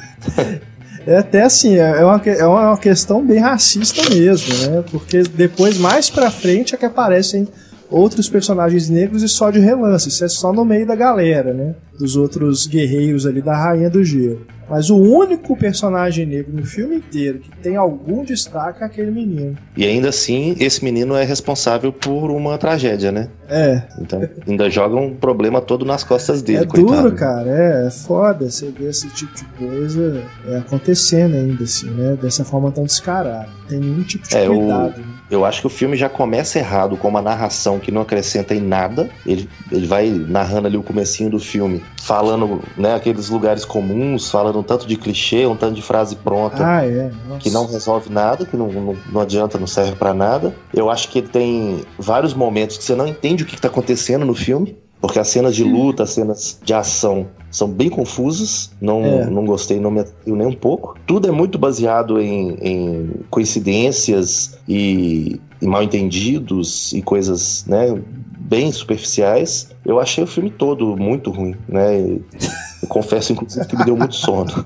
É 1.06 1.18
até 1.18 1.42
assim, 1.42 1.76
é 1.76 2.02
uma, 2.04 2.18
que- 2.18 2.30
é 2.30 2.46
uma 2.46 2.76
questão 2.78 3.24
bem 3.24 3.38
racista 3.38 4.02
mesmo, 4.14 4.54
né? 4.70 4.82
Porque 4.90 5.22
depois, 5.22 5.76
mais 5.76 6.08
pra 6.08 6.30
frente, 6.30 6.74
é 6.74 6.78
que 6.78 6.86
aparecem 6.86 7.46
outros 7.90 8.28
personagens 8.30 8.88
negros 8.88 9.22
e 9.22 9.28
só 9.28 9.50
de 9.50 9.58
relance. 9.58 10.08
Isso 10.08 10.24
é 10.24 10.28
só 10.28 10.52
no 10.54 10.64
meio 10.64 10.86
da 10.86 10.94
galera, 10.96 11.52
né? 11.52 11.74
Dos 11.98 12.16
outros 12.16 12.66
guerreiros 12.66 13.26
ali 13.26 13.42
da 13.42 13.54
Rainha 13.56 13.90
do 13.90 14.02
Gelo. 14.02 14.46
Mas 14.68 14.90
o 14.90 14.96
único 14.96 15.56
personagem 15.56 16.26
negro 16.26 16.52
no 16.54 16.64
filme 16.64 16.96
inteiro 16.96 17.38
que 17.38 17.50
tem 17.58 17.76
algum 17.76 18.24
destaque 18.24 18.82
é 18.82 18.86
aquele 18.86 19.10
menino. 19.10 19.56
E 19.76 19.84
ainda 19.84 20.10
assim, 20.10 20.54
esse 20.60 20.84
menino 20.84 21.14
é 21.14 21.24
responsável 21.24 21.92
por 21.92 22.30
uma 22.30 22.58
tragédia, 22.58 23.10
né? 23.10 23.28
É, 23.48 23.82
Então 24.00 24.28
ainda 24.46 24.68
joga 24.68 24.96
um 24.96 25.14
problema 25.14 25.60
todo 25.60 25.84
nas 25.84 26.04
costas 26.04 26.42
dele, 26.42 26.64
é 26.64 26.66
coitado. 26.66 27.02
duro, 27.02 27.14
cara. 27.16 27.48
É, 27.48 27.86
é 27.86 27.90
foda 27.90 28.50
você 28.50 28.70
ver 28.70 28.90
esse 28.90 29.08
tipo 29.08 29.34
de 29.34 29.44
coisa 29.56 30.22
é, 30.46 30.58
acontecendo 30.58 31.34
ainda, 31.34 31.64
assim, 31.64 31.88
né? 31.90 32.16
Dessa 32.20 32.44
forma 32.44 32.70
tão 32.70 32.84
descarada. 32.84 33.48
Não 33.62 33.66
tem 33.68 33.80
nenhum 33.80 34.02
tipo 34.02 34.28
de 34.28 34.36
É, 34.36 34.48
o- 34.48 34.54
cuidado. 34.54 34.98
né? 34.98 35.04
Eu 35.30 35.44
acho 35.44 35.60
que 35.60 35.66
o 35.66 35.70
filme 35.70 35.96
já 35.96 36.08
começa 36.08 36.58
errado 36.58 36.96
com 36.96 37.08
uma 37.08 37.20
narração 37.20 37.78
que 37.78 37.92
não 37.92 38.02
acrescenta 38.02 38.54
em 38.54 38.60
nada. 38.60 39.10
Ele, 39.26 39.48
ele 39.70 39.86
vai 39.86 40.08
narrando 40.08 40.66
ali 40.66 40.76
o 40.76 40.82
comecinho 40.82 41.30
do 41.30 41.38
filme, 41.38 41.84
falando, 42.02 42.62
né, 42.76 42.94
aqueles 42.94 43.28
lugares 43.28 43.64
comuns, 43.64 44.30
falando 44.30 44.58
um 44.58 44.62
tanto 44.62 44.86
de 44.86 44.96
clichê, 44.96 45.46
um 45.46 45.56
tanto 45.56 45.74
de 45.74 45.82
frase 45.82 46.16
pronta. 46.16 46.64
Ah, 46.66 46.84
é. 46.84 47.10
Que 47.38 47.50
não 47.50 47.66
resolve 47.66 48.10
nada, 48.10 48.46
que 48.46 48.56
não, 48.56 48.68
não, 48.68 48.96
não 49.12 49.20
adianta, 49.20 49.58
não 49.58 49.66
serve 49.66 49.96
pra 49.96 50.14
nada. 50.14 50.54
Eu 50.72 50.90
acho 50.90 51.08
que 51.08 51.18
ele 51.18 51.28
tem 51.28 51.84
vários 51.98 52.32
momentos 52.32 52.78
que 52.78 52.84
você 52.84 52.94
não 52.94 53.06
entende 53.06 53.42
o 53.42 53.46
que, 53.46 53.56
que 53.56 53.60
tá 53.60 53.68
acontecendo 53.68 54.24
no 54.24 54.34
filme. 54.34 54.76
Porque 55.00 55.18
as 55.18 55.28
cenas 55.28 55.54
de 55.54 55.62
luta, 55.62 56.02
as 56.02 56.10
cenas 56.10 56.58
de 56.64 56.74
ação 56.74 57.26
são 57.50 57.68
bem 57.68 57.88
confusas. 57.88 58.70
Não, 58.80 59.04
É. 59.04 59.26
não 59.30 59.44
gostei, 59.44 59.78
não 59.78 59.90
me 59.92 60.00
atraiu 60.00 60.34
nem 60.36 60.46
um 60.48 60.52
pouco. 60.52 60.96
Tudo 61.06 61.28
é 61.28 61.30
muito 61.30 61.56
baseado 61.58 62.20
em, 62.20 62.58
em 62.60 63.10
coincidências 63.30 64.58
e, 64.68 65.40
e 65.62 65.66
mal 65.66 65.82
entendidos 65.82 66.92
e 66.92 67.00
coisas, 67.02 67.64
né, 67.66 67.96
bem 68.40 68.72
superficiais. 68.72 69.68
Eu 69.84 70.00
achei 70.00 70.24
o 70.24 70.26
filme 70.26 70.50
todo 70.50 70.96
muito 70.96 71.30
ruim, 71.30 71.54
né? 71.68 72.00
Eu 72.00 72.88
confesso, 72.88 73.32
inclusive, 73.32 73.66
que 73.66 73.76
me 73.76 73.84
deu 73.84 73.96
muito 73.96 74.14
sono. 74.16 74.50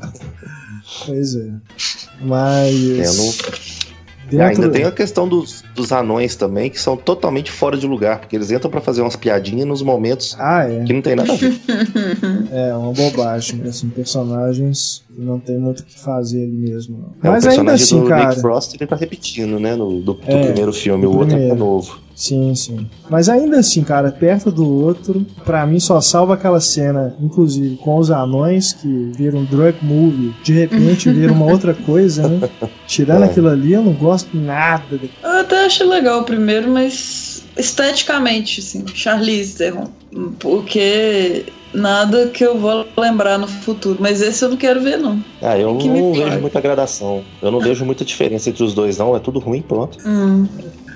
Pois 1.07 1.35
é. 1.37 1.49
Mas. 2.21 2.75
É, 2.75 3.07
eu 3.07 3.15
não- 3.15 3.33
dentro- 4.37 4.63
ainda 4.63 4.71
tem 4.71 4.85
a 4.85 4.91
questão 4.93 5.29
dos, 5.29 5.63
dos 5.75 5.93
anões 5.93 6.37
também, 6.37 6.71
que 6.71 6.81
são 6.81 6.97
totalmente 6.97 7.51
fora 7.51 7.77
de 7.77 7.87
lugar, 7.87 8.21
porque 8.21 8.37
eles 8.37 8.51
entram 8.51 8.71
pra 8.71 8.81
fazer 8.81 9.01
umas 9.03 9.17
piadinhas 9.17 9.67
nos 9.67 9.83
momentos 9.83 10.37
Ah, 10.39 10.65
é. 10.69 10.85
que 10.85 10.93
não 10.93 11.03
tem 11.03 11.17
nada 11.17 11.33
a 11.33 11.37
ver. 11.37 11.53
É 12.53 12.75
uma 12.75 12.93
bobagem. 12.93 13.63
Assim, 13.67 13.89
personagens 13.89 15.03
que 15.15 15.21
não 15.21 15.39
tem 15.39 15.59
muito 15.59 15.81
o 15.81 15.85
que 15.85 15.99
fazer 15.99 16.43
ali 16.43 16.53
mesmo. 16.57 16.99
não. 16.99 17.31
É, 17.31 17.33
Mas 17.33 17.45
o 17.45 17.49
ainda 17.49 17.65
personagem 17.73 17.85
assim, 17.85 18.01
do 18.01 18.09
cara. 18.09 18.29
Nick 18.29 18.41
Frost 18.41 18.75
ele 18.75 18.87
tá 18.87 18.97
repetindo, 18.97 19.59
né? 19.59 19.75
No, 19.75 20.01
do, 20.01 20.15
do 20.15 20.19
É, 20.27 20.43
primeiro 20.47 20.73
filme, 20.73 21.07
o 21.07 21.17
outro 21.17 21.37
é 21.37 21.55
novo. 21.55 21.99
Sim, 22.15 22.55
sim. 22.55 22.87
Mas 23.09 23.29
ainda 23.29 23.59
assim, 23.59 23.83
cara, 23.83 24.11
perto 24.11 24.51
do 24.51 24.69
outro, 24.69 25.25
pra 25.45 25.67
mim 25.67 25.81
só 25.81 26.01
salva 26.01 26.35
aquela 26.35 26.61
cena, 26.61 27.15
inclusive 27.21 27.77
com 27.77 27.97
os 27.97 28.11
anões 28.11 28.73
que 28.73 29.13
viram 29.17 29.41
um 29.41 29.45
drug 29.45 29.79
movie, 29.83 30.35
de 30.43 30.53
repente 30.53 31.11
viram 31.13 31.35
uma 31.35 31.47
outra 31.47 31.75
coisa, 31.75 32.29
né? 32.29 32.49
Tirando 32.87 33.25
é. 33.25 33.27
aquilo 33.27 33.49
ali, 33.49 33.73
eu 33.73 33.83
não 33.83 33.93
gosto 33.93 34.37
nada. 34.37 34.99
Eu 35.23 35.31
até 35.31 35.65
achei 35.65 35.87
legal 35.87 36.21
o 36.21 36.25
primeiro, 36.25 36.71
mas 36.71 37.45
esteticamente, 37.57 38.61
assim, 38.61 38.85
Charlize 38.95 39.57
Theron. 39.57 39.89
Porque 40.39 41.47
nada 41.75 42.29
que 42.29 42.45
eu 42.45 42.59
vou 42.59 42.87
lembrar 42.97 43.39
no 43.39 43.49
futuro. 43.49 43.99
Mas 44.01 44.21
esse 44.21 44.45
eu 44.45 44.51
não 44.51 44.57
quero 44.57 44.81
ver, 44.81 44.99
não. 44.99 45.23
Ah, 45.41 45.59
eu 45.59 45.73
não 45.75 46.13
vejo 46.13 46.41
muita 46.41 46.61
gradação. 46.61 47.25
Eu 47.41 47.51
não 47.51 47.61
vejo 47.61 47.85
muita 47.85 48.05
diferença 48.05 48.51
entre 48.51 48.63
os 48.63 48.75
dois, 48.75 48.99
não. 48.99 49.17
É 49.17 49.19
tudo 49.19 49.39
ruim, 49.39 49.63
pronto. 49.63 49.99
Hum. 50.07 50.47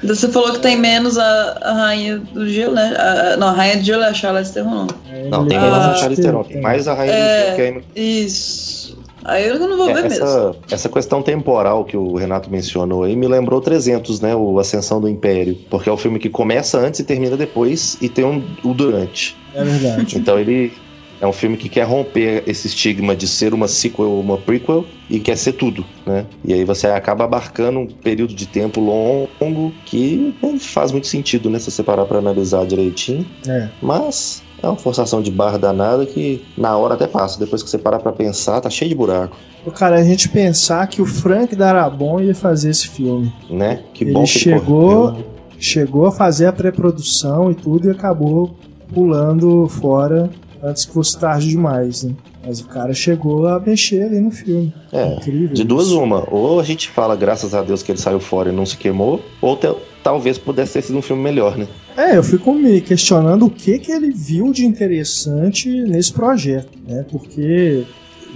Você 0.05 0.29
falou 0.29 0.53
que 0.53 0.61
tem 0.61 0.77
menos 0.77 1.19
a, 1.19 1.59
a 1.63 1.73
Rainha 1.73 2.19
do 2.19 2.49
Gelo, 2.49 2.75
né? 2.75 2.95
A, 2.97 3.37
não, 3.37 3.49
a 3.49 3.53
Rainha 3.53 3.77
do 3.79 3.85
Gelo 3.85 4.03
é 4.03 4.09
a 4.09 4.15
Charlize 4.15 4.53
Theron, 4.53 4.71
não. 4.71 4.87
Não, 5.31 5.47
tem 5.47 5.59
menos 5.59 5.79
a 5.79 5.95
Charlize 5.95 6.23
Theron. 6.23 6.45
Tem 6.45 6.61
mais 6.61 6.87
a 6.87 6.95
Rainha 6.95 7.15
é, 7.15 7.51
do 7.51 7.57
Gelo 7.57 7.83
que 7.83 7.99
é... 7.99 8.03
Isso. 8.03 8.97
Aí 9.25 9.49
eu 9.49 9.59
não 9.59 9.77
vou 9.77 9.91
é, 9.91 9.95
ver 9.95 10.05
essa, 10.07 10.25
mesmo. 10.25 10.57
Essa 10.71 10.89
questão 10.89 11.21
temporal 11.21 11.85
que 11.85 11.97
o 11.97 12.15
Renato 12.15 12.49
mencionou 12.49 13.03
aí 13.03 13.17
me 13.17 13.27
lembrou 13.27 13.61
300, 13.61 14.21
né? 14.21 14.37
O 14.37 14.59
Ascensão 14.61 15.01
do 15.01 15.09
Império. 15.09 15.59
Porque 15.69 15.89
é 15.89 15.93
o 15.93 15.97
filme 15.97 16.21
que 16.21 16.31
começa 16.31 16.79
antes 16.79 17.01
e 17.01 17.05
termina 17.05 17.37
depois 17.37 17.99
e 18.01 18.09
tem 18.09 18.25
um, 18.25 18.45
o 18.63 18.73
durante. 18.73 19.37
É 19.53 19.65
verdade. 19.65 20.17
Então 20.17 20.39
ele 20.39 20.73
é 21.21 21.27
um 21.27 21.33
filme 21.33 21.57
que 21.57 21.69
quer 21.69 21.85
romper 21.85 22.45
esse 22.47 22.67
estigma 22.67 23.17
de 23.17 23.27
ser 23.27 23.55
uma 23.55 23.69
sequel 23.69 24.11
ou 24.11 24.21
uma 24.21 24.37
prequel 24.37 24.85
e 25.09 25.19
quer 25.19 25.37
ser 25.37 25.53
tudo, 25.53 25.85
né? 26.05 26.27
E 26.45 26.53
aí 26.53 26.65
você 26.65 26.89
acaba 26.89 27.25
abarcando 27.25 27.79
um 27.79 27.87
período 27.87 28.35
de 28.35 28.47
tempo 28.47 28.81
longo 28.81 29.73
que 29.85 30.35
não 30.43 30.59
faz 30.59 30.93
muito 30.93 31.07
sentido, 31.07 31.49
né? 31.49 31.59
Se 31.59 31.71
você 31.71 31.83
parar 31.83 32.05
pra 32.05 32.19
analisar 32.19 32.67
direitinho. 32.67 33.25
É. 33.47 33.69
Mas 33.81 34.43
é 34.63 34.67
uma 34.67 34.77
forçação 34.77 35.23
de 35.23 35.31
barra 35.31 35.59
danada 35.59 36.05
que 36.05 36.45
na 36.57 36.77
hora 36.77 36.95
até 36.95 37.07
passa. 37.07 37.39
Depois 37.39 37.63
que 37.63 37.71
você 37.71 37.79
parar 37.79 37.99
pra 38.01 38.13
pensar, 38.13 38.61
tá 38.61 38.69
cheio 38.69 38.89
de 38.89 38.95
buraco. 38.95 39.37
Cara, 39.75 39.97
a 39.97 40.05
gente 40.05 40.29
pensar 40.29 40.87
que 40.87 41.03
o 41.03 41.07
Frank 41.07 41.55
Darabont 41.57 42.25
ia 42.25 42.35
fazer 42.35 42.71
esse 42.71 42.89
filme. 42.89 43.33
Né? 43.51 43.81
Que 43.93 44.05
ele 44.05 44.13
bom 44.13 44.23
que 44.23 44.31
chegou, 44.31 45.15
ele 45.15 45.25
chegou 45.59 46.07
a 46.07 46.13
fazer 46.13 46.47
a 46.47 46.53
pré-produção 46.53 47.51
e 47.51 47.55
tudo 47.55 47.89
e 47.89 47.91
acabou 47.91 48.55
pulando 48.93 49.67
fora 49.69 50.31
antes 50.63 50.85
que 50.85 50.93
fosse 50.93 51.19
tarde 51.19 51.49
demais, 51.49 52.03
né? 52.05 52.15
Mas 52.45 52.61
o 52.61 52.67
cara 52.67 52.95
chegou 52.95 53.47
a 53.49 53.59
mexer 53.59 54.05
ali 54.05 54.21
no 54.21 54.31
filme. 54.31 54.73
É, 54.93 55.15
Incrível 55.15 55.55
de 55.55 55.65
duas 55.65 55.89
isso. 55.89 56.01
uma. 56.01 56.25
Ou 56.31 56.61
a 56.61 56.63
gente 56.63 56.89
fala, 56.89 57.17
graças 57.17 57.55
a 57.55 57.63
Deus, 57.63 57.83
que 57.83 57.91
ele 57.91 57.99
saiu 57.99 58.21
fora 58.21 58.51
e 58.51 58.55
não 58.55 58.65
se 58.65 58.77
queimou, 58.77 59.21
ou 59.41 59.59
talvez 60.03 60.39
pudesse 60.39 60.75
ter 60.75 60.83
sido 60.83 60.99
um 60.99 61.03
filme 61.03 61.23
melhor, 61.23 61.59
né? 61.59 61.67
É, 61.97 62.17
eu 62.17 62.23
fico 62.23 62.53
me 62.55 62.81
questionando 62.81 63.47
o 63.47 63.51
que, 63.51 63.79
que 63.79 63.91
ele 63.91 64.13
viu 64.13 64.53
de 64.53 64.65
interessante 64.65 65.69
nesse 65.69 66.13
projeto, 66.13 66.79
né? 66.87 67.05
Porque 67.11 67.85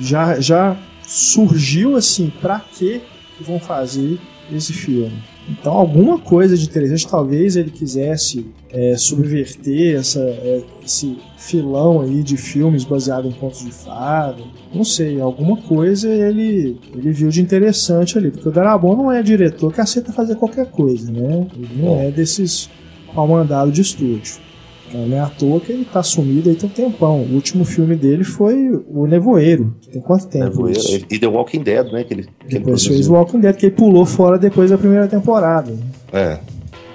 já, 0.01 0.41
já 0.41 0.77
surgiu 1.07 1.95
assim, 1.97 2.33
pra 2.41 2.59
que 2.59 3.01
vão 3.41 3.61
fazer 3.61 4.19
esse 4.53 4.73
filme? 4.73 5.23
Então, 5.49 5.73
alguma 5.73 6.19
coisa 6.19 6.57
de 6.57 6.65
interessante, 6.65 7.09
talvez 7.09 7.57
ele 7.57 7.71
quisesse 7.71 8.47
é, 8.71 8.97
subverter 8.97 9.99
essa, 9.99 10.21
é, 10.21 10.63
esse 10.85 11.19
filão 11.37 12.01
aí 12.01 12.23
de 12.23 12.37
filmes 12.37 12.85
baseado 12.85 13.27
em 13.27 13.33
contos 13.33 13.65
de 13.65 13.73
fada. 13.73 14.43
Não 14.73 14.85
sei, 14.85 15.21
alguma 15.21 15.57
coisa 15.57 16.09
ele, 16.09 16.79
ele 16.95 17.11
viu 17.11 17.31
de 17.31 17.41
interessante 17.41 18.17
ali. 18.17 18.31
Porque 18.31 18.49
o 18.49 18.53
Darabon 18.53 18.95
não 18.97 19.11
é 19.11 19.23
diretor 19.23 19.73
que 19.73 19.81
aceita 19.81 20.13
fazer 20.13 20.37
qualquer 20.37 20.67
coisa, 20.67 21.11
né? 21.11 21.47
Ele 21.55 21.83
não 21.83 22.01
é 22.01 22.11
desses 22.11 22.71
pau 23.15 23.27
mandado 23.27 23.73
de 23.73 23.81
estúdio. 23.81 24.50
Não 24.93 25.17
é 25.17 25.21
à 25.21 25.27
toa 25.27 25.61
que 25.61 25.73
ele 25.73 25.85
tá 25.85 26.03
sumido 26.03 26.51
aí 26.51 26.57
tem 26.57 26.69
um 26.69 26.73
tempão. 26.73 27.21
O 27.23 27.35
último 27.35 27.65
filme 27.65 27.95
dele 27.97 28.25
foi 28.25 28.71
O 28.89 29.07
Nevoeiro. 29.07 29.75
Tem 29.93 30.01
quanto 30.01 30.27
tempo? 30.27 30.47
Nevoeiro. 30.47 30.79
Isso? 30.79 31.07
E 31.11 31.19
The 31.19 31.27
Walking 31.27 31.63
Dead, 31.63 31.93
né? 31.93 32.05
Que 32.05 32.15
ele, 32.15 32.29
que 32.47 32.59
depois 32.59 32.85
ele 32.85 32.95
fez 32.95 33.09
o 33.09 33.13
Walking 33.13 33.41
Dead, 33.41 33.57
que 33.57 33.67
ele 33.67 33.75
pulou 33.75 34.05
fora 34.05 34.39
depois 34.39 34.71
da 34.71 34.79
primeira 34.79 35.07
temporada. 35.07 35.73
É. 36.13 36.39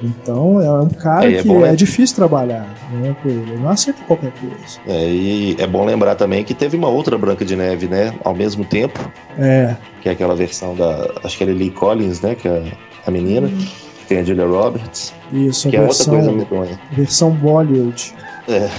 Então 0.03 0.61
é 0.61 0.71
um 0.71 0.89
cara 0.89 1.25
é, 1.25 1.37
é 1.37 1.41
que 1.41 1.49
é, 1.49 1.61
é 1.69 1.75
difícil 1.75 2.15
trabalhar 2.15 2.67
né, 2.91 3.15
com 3.21 3.29
ele. 3.29 3.51
Ele 3.51 3.61
não 3.61 3.69
aceita 3.69 4.03
qualquer 4.05 4.31
coisa. 4.33 4.79
É, 4.87 5.09
e 5.09 5.55
é 5.57 5.65
bom 5.65 5.85
lembrar 5.85 6.15
também 6.15 6.43
que 6.43 6.53
teve 6.53 6.75
uma 6.75 6.89
outra 6.89 7.17
Branca 7.17 7.45
de 7.45 7.55
Neve, 7.55 7.87
né? 7.87 8.13
Ao 8.23 8.35
mesmo 8.35 8.65
tempo. 8.65 8.99
É. 9.37 9.75
Que 10.01 10.09
é 10.09 10.11
aquela 10.11 10.35
versão 10.35 10.75
da. 10.75 11.09
Acho 11.23 11.37
que 11.37 11.43
era 11.43 11.53
Lee 11.53 11.71
Collins, 11.71 12.21
né? 12.21 12.35
Que 12.35 12.47
é 12.47 12.71
a 13.05 13.11
menina. 13.11 13.47
Hum. 13.47 13.84
Tem 14.07 14.19
a 14.19 14.23
Julia 14.23 14.45
Roberts. 14.45 15.13
Isso, 15.31 15.69
que 15.69 15.77
a 15.77 15.81
versão, 15.81 16.13
é 16.13 16.17
outra 16.17 16.35
coisa 16.35 16.55
medonha. 16.55 16.79
Versão 16.91 17.31
Bollywood. 17.31 18.13
É. 18.47 18.69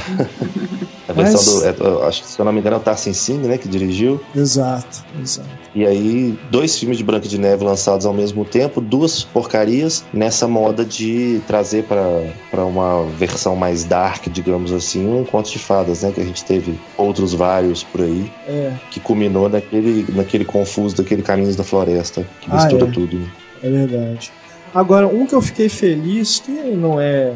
A 1.09 1.13
versão 1.13 1.63
Mas... 1.63 1.77
do. 1.77 2.05
É, 2.05 2.09
acho 2.09 2.23
que 2.23 2.29
se 2.29 2.39
eu 2.39 2.45
não 2.45 2.53
me 2.53 2.61
engano 2.61 2.77
é 2.77 2.79
o 2.79 2.83
Tarsin 2.83 3.13
Singh, 3.13 3.47
né? 3.47 3.59
Que 3.59 3.69
dirigiu. 3.69 4.21
Exato, 4.35 5.05
exato. 5.21 5.49
E 5.75 5.85
aí, 5.85 6.39
dois 6.51 6.79
filmes 6.79 6.97
de 6.97 7.05
Branca 7.05 7.29
de 7.29 7.39
Neve 7.39 7.63
lançados 7.65 8.07
ao 8.07 8.15
mesmo 8.15 8.45
tempo, 8.45 8.81
duas 8.81 9.23
porcarias 9.23 10.05
nessa 10.13 10.49
moda 10.49 10.85
de 10.85 11.41
trazer 11.47 11.85
para 11.85 12.65
uma 12.65 13.05
versão 13.19 13.55
mais 13.55 13.85
dark, 13.85 14.27
digamos 14.29 14.73
assim, 14.73 15.07
um 15.07 15.25
conto 15.25 15.51
de 15.51 15.59
fadas, 15.59 16.03
né? 16.03 16.13
Que 16.13 16.21
a 16.21 16.25
gente 16.25 16.45
teve 16.45 16.79
outros 16.97 17.35
vários 17.35 17.83
por 17.83 18.01
aí. 18.01 18.31
É. 18.49 18.73
Que 18.91 19.01
culminou 19.01 19.49
naquele, 19.49 20.07
naquele 20.15 20.45
confuso 20.45 20.97
daquele 20.97 21.23
Caminhos 21.23 21.57
da 21.57 21.65
Floresta, 21.65 22.27
que 22.41 22.51
mistura 22.51 22.87
ah, 22.87 22.89
é. 22.89 22.93
tudo. 22.93 23.31
É 23.63 23.71
verdade. 23.71 24.33
Agora, 24.75 25.07
um 25.07 25.27
que 25.27 25.35
eu 25.35 25.43
fiquei 25.43 25.69
feliz, 25.69 26.39
que 26.39 26.51
não 26.51 27.01
é 27.01 27.35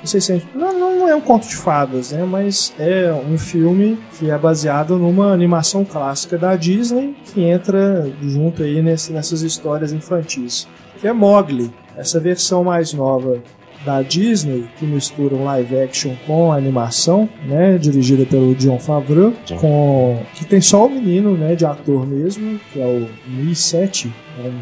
não 0.00 0.06
sei 0.06 0.20
se 0.20 0.32
é, 0.32 0.42
não, 0.54 0.98
não 0.98 1.08
é 1.08 1.14
um 1.14 1.20
conto 1.20 1.46
de 1.46 1.56
fadas, 1.56 2.12
né? 2.12 2.24
Mas 2.24 2.72
é 2.78 3.12
um 3.12 3.36
filme 3.36 3.98
que 4.18 4.30
é 4.30 4.38
baseado 4.38 4.96
numa 4.96 5.32
animação 5.32 5.84
clássica 5.84 6.38
da 6.38 6.56
Disney 6.56 7.14
que 7.26 7.42
entra 7.42 8.10
junto 8.22 8.62
aí 8.62 8.80
nesse, 8.80 9.12
nessas 9.12 9.42
histórias 9.42 9.92
infantis. 9.92 10.66
Que 10.98 11.06
é 11.06 11.12
Mowgli, 11.12 11.70
essa 11.96 12.18
versão 12.18 12.64
mais 12.64 12.94
nova 12.94 13.42
da 13.84 14.02
Disney 14.02 14.68
que 14.78 14.86
mistura 14.86 15.34
um 15.34 15.44
live 15.44 15.78
action 15.78 16.14
com 16.26 16.52
animação, 16.52 17.28
né, 17.46 17.78
dirigida 17.78 18.26
pelo 18.26 18.54
John 18.54 18.78
Favreau, 18.78 19.32
com 19.58 20.20
que 20.34 20.44
tem 20.44 20.60
só 20.60 20.86
o 20.86 20.90
menino, 20.90 21.36
né, 21.36 21.54
de 21.54 21.64
ator 21.64 22.06
mesmo, 22.06 22.60
que 22.72 22.80
é 22.80 22.84
o 22.84 23.08
Mi 23.26 23.54
7, 23.54 24.12
é 24.38 24.48
um 24.48 24.60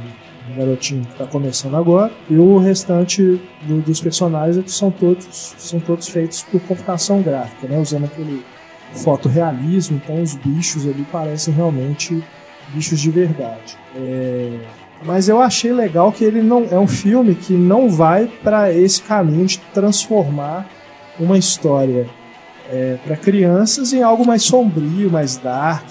um 0.51 0.57
garotinho 0.57 1.05
que 1.05 1.13
está 1.13 1.27
começando 1.27 1.77
agora, 1.77 2.13
e 2.29 2.37
o 2.37 2.59
restante 2.59 3.41
do, 3.63 3.81
dos 3.81 4.01
personagens 4.01 4.73
são 4.73 4.91
todos, 4.91 5.27
são 5.31 5.81
todos 5.81 6.09
feitos 6.09 6.43
por 6.43 6.61
computação 6.63 7.23
gráfica, 7.23 7.67
né, 7.69 7.79
usando 7.79 8.05
aquele 8.05 8.45
fotorrealismo, 8.95 10.01
então 10.03 10.23
os 10.23 10.35
bichos 10.35 10.87
ali 10.87 11.05
parecem 11.13 11.53
realmente 11.53 12.23
bichos 12.73 13.01
de 13.01 13.11
verdade. 13.11 13.77
É... 13.95 14.59
Mas 15.05 15.29
eu 15.29 15.41
achei 15.41 15.73
legal 15.73 16.11
que 16.11 16.25
ele 16.25 16.43
não 16.43 16.67
é 16.71 16.79
um 16.79 16.89
filme 16.89 17.35
que 17.35 17.53
não 17.53 17.89
vai 17.89 18.27
para 18.43 18.73
esse 18.73 19.01
caminho 19.01 19.47
de 19.47 19.59
transformar 19.73 20.67
uma 21.21 21.39
história 21.39 22.09
é, 22.71 22.97
para 23.05 23.17
crianças 23.17 23.93
em 23.93 24.03
algo 24.03 24.27
mais 24.27 24.43
sombrio, 24.43 25.11
mais 25.11 25.37
dark, 25.37 25.87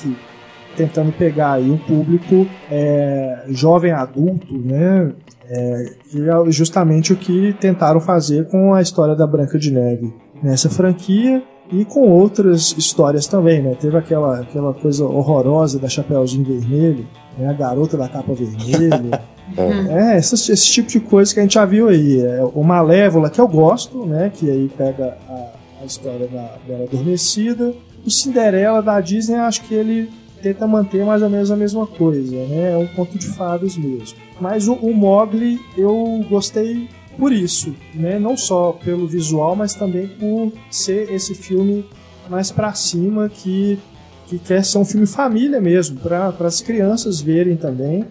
tentando 0.77 1.11
pegar 1.11 1.53
aí 1.53 1.69
um 1.69 1.77
público 1.77 2.47
é, 2.71 3.45
jovem 3.49 3.91
adulto, 3.91 4.53
né? 4.53 5.11
É, 5.49 5.93
é 6.13 6.51
justamente 6.51 7.11
o 7.11 7.15
que 7.15 7.53
tentaram 7.59 7.99
fazer 7.99 8.47
com 8.47 8.73
a 8.73 8.81
história 8.81 9.15
da 9.15 9.25
Branca 9.25 9.57
de 9.57 9.71
Neve 9.71 10.13
nessa 10.41 10.69
franquia 10.69 11.41
e 11.71 11.83
com 11.83 12.01
outras 12.09 12.75
histórias 12.77 13.25
também, 13.27 13.61
né? 13.61 13.75
Teve 13.79 13.97
aquela, 13.97 14.41
aquela 14.41 14.73
coisa 14.73 15.03
horrorosa 15.03 15.79
da 15.79 15.89
Chapeuzinho 15.89 16.45
Vermelho, 16.45 17.07
né? 17.37 17.49
a 17.49 17.53
garota 17.53 17.97
da 17.97 18.07
capa 18.07 18.33
vermelha. 18.33 19.21
é, 19.57 20.13
é 20.13 20.17
esse, 20.17 20.51
esse 20.51 20.71
tipo 20.71 20.89
de 20.89 20.99
coisa 20.99 21.33
que 21.33 21.39
a 21.39 21.43
gente 21.43 21.55
já 21.55 21.65
viu 21.65 21.89
aí. 21.89 22.21
É, 22.21 22.43
o 22.43 22.63
Malévola, 22.63 23.29
que 23.29 23.41
eu 23.41 23.47
gosto, 23.47 24.05
né? 24.05 24.31
Que 24.33 24.49
aí 24.49 24.71
pega 24.77 25.17
a, 25.27 25.81
a 25.81 25.85
história 25.85 26.27
da 26.27 26.53
Bela 26.67 26.83
Adormecida. 26.83 27.73
O 28.05 28.11
Cinderela 28.11 28.81
da 28.81 29.01
Disney, 29.01 29.35
acho 29.35 29.63
que 29.63 29.73
ele 29.73 30.09
tenta 30.41 30.67
manter 30.67 31.05
mais 31.05 31.21
ou 31.21 31.29
menos 31.29 31.51
a 31.51 31.55
mesma 31.55 31.85
coisa, 31.85 32.35
né? 32.45 32.73
É 32.73 32.77
um 32.77 32.87
conto 32.87 33.17
de 33.17 33.27
fadas 33.27 33.77
mesmo. 33.77 34.17
Mas 34.39 34.67
o, 34.67 34.73
o 34.73 34.93
Mogli 34.93 35.59
eu 35.77 36.23
gostei 36.29 36.89
por 37.17 37.31
isso, 37.31 37.75
né? 37.93 38.19
Não 38.19 38.37
só 38.37 38.71
pelo 38.71 39.07
visual, 39.07 39.55
mas 39.55 39.73
também 39.73 40.07
por 40.07 40.53
ser 40.69 41.11
esse 41.11 41.33
filme 41.33 41.85
mais 42.29 42.51
para 42.51 42.73
cima 42.73 43.29
que 43.29 43.79
que 44.27 44.37
quer 44.37 44.63
ser 44.63 44.77
um 44.77 44.85
filme 44.85 45.07
família 45.07 45.61
mesmo, 45.61 45.99
para 46.01 46.33
as 46.41 46.59
crianças 46.59 47.21
verem 47.21 47.55
também 47.55 48.05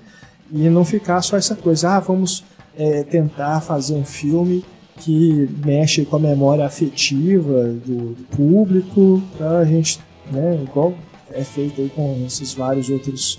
e 0.51 0.69
não 0.69 0.85
ficar 0.85 1.21
só 1.23 1.37
essa 1.37 1.55
coisa, 1.55 1.91
ah, 1.91 2.01
vamos 2.01 2.43
é, 2.77 3.03
tentar 3.03 3.61
fazer 3.61 3.95
um 3.95 4.05
filme 4.05 4.65
que 4.99 5.49
mexe 5.65 6.05
com 6.07 6.17
a 6.17 6.19
memória 6.19 6.65
afetiva 6.65 7.65
do, 7.65 8.15
do 8.15 8.25
público, 8.35 9.23
para 9.37 9.59
a 9.59 9.65
gente, 9.65 10.01
né, 10.33 10.59
igual 10.63 10.95
é 11.33 11.45
feito 11.45 11.81
aí 11.81 11.89
com 11.89 12.25
esses 12.27 12.55
vários 12.55 12.89
outros 12.89 13.39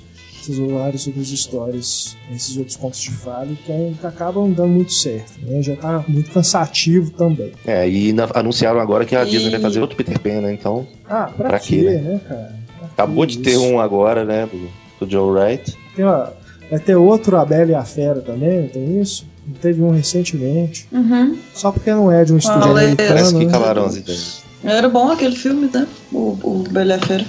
essas 0.49 0.57
várias 0.71 1.07
outras 1.07 1.29
histórias, 1.29 2.17
esses 2.33 2.57
outros 2.57 2.75
contos 2.75 2.99
de 3.01 3.11
fada 3.11 3.47
que, 3.65 3.95
que 3.99 4.07
acabam 4.07 4.51
dando 4.51 4.69
muito 4.69 4.93
certo. 4.93 5.33
Né? 5.41 5.61
Já 5.61 5.75
tá 5.75 6.03
muito 6.07 6.31
cansativo 6.31 7.11
também. 7.11 7.51
É, 7.65 7.87
e 7.89 8.13
na, 8.13 8.27
anunciaram 8.33 8.79
agora 8.79 9.05
que 9.05 9.15
a 9.15 9.25
e... 9.25 9.29
Disney 9.29 9.51
vai 9.51 9.59
fazer 9.59 9.81
outro 9.81 9.97
Peter 9.97 10.19
Pan, 10.19 10.41
né? 10.41 10.53
Então. 10.53 10.87
Ah, 11.07 11.29
pra, 11.35 11.49
pra 11.49 11.59
quê, 11.59 11.77
quê, 11.77 11.89
né, 11.97 12.21
cara? 12.27 12.55
Pra 12.77 12.87
Acabou 12.87 13.25
de 13.25 13.39
ter 13.39 13.57
um 13.57 13.79
agora, 13.79 14.23
né? 14.23 14.47
Do, 14.47 15.05
do 15.05 15.11
Joe 15.11 15.31
Wright. 15.31 15.77
Tem 15.95 16.05
uma, 16.05 16.33
vai 16.69 16.79
ter 16.79 16.95
outro 16.95 17.37
A 17.37 17.45
Bela 17.45 17.71
e 17.71 17.75
a 17.75 17.83
Fera 17.83 18.21
também, 18.21 18.61
não 18.61 18.67
tem 18.69 19.01
isso? 19.01 19.25
Teve 19.61 19.81
um 19.81 19.91
recentemente. 19.91 20.87
Uhum. 20.91 21.37
Só 21.53 21.71
porque 21.71 21.91
não 21.91 22.11
é 22.11 22.25
de 22.25 22.33
um 22.33 22.37
estúdio 22.37 22.71
americano. 22.71 23.09
Parece 23.09 23.33
que 23.33 23.45
né? 23.45 23.51
calaram 23.51 23.85
as 23.85 23.95
ideias. 23.95 24.43
Era 24.63 24.89
bom 24.89 25.09
aquele 25.09 25.35
filme, 25.35 25.69
né? 25.73 25.87
O, 26.11 26.37
o 26.43 26.63
Bela 26.69 26.95
e 26.95 26.97
a 26.97 26.99
Fera. 26.99 27.25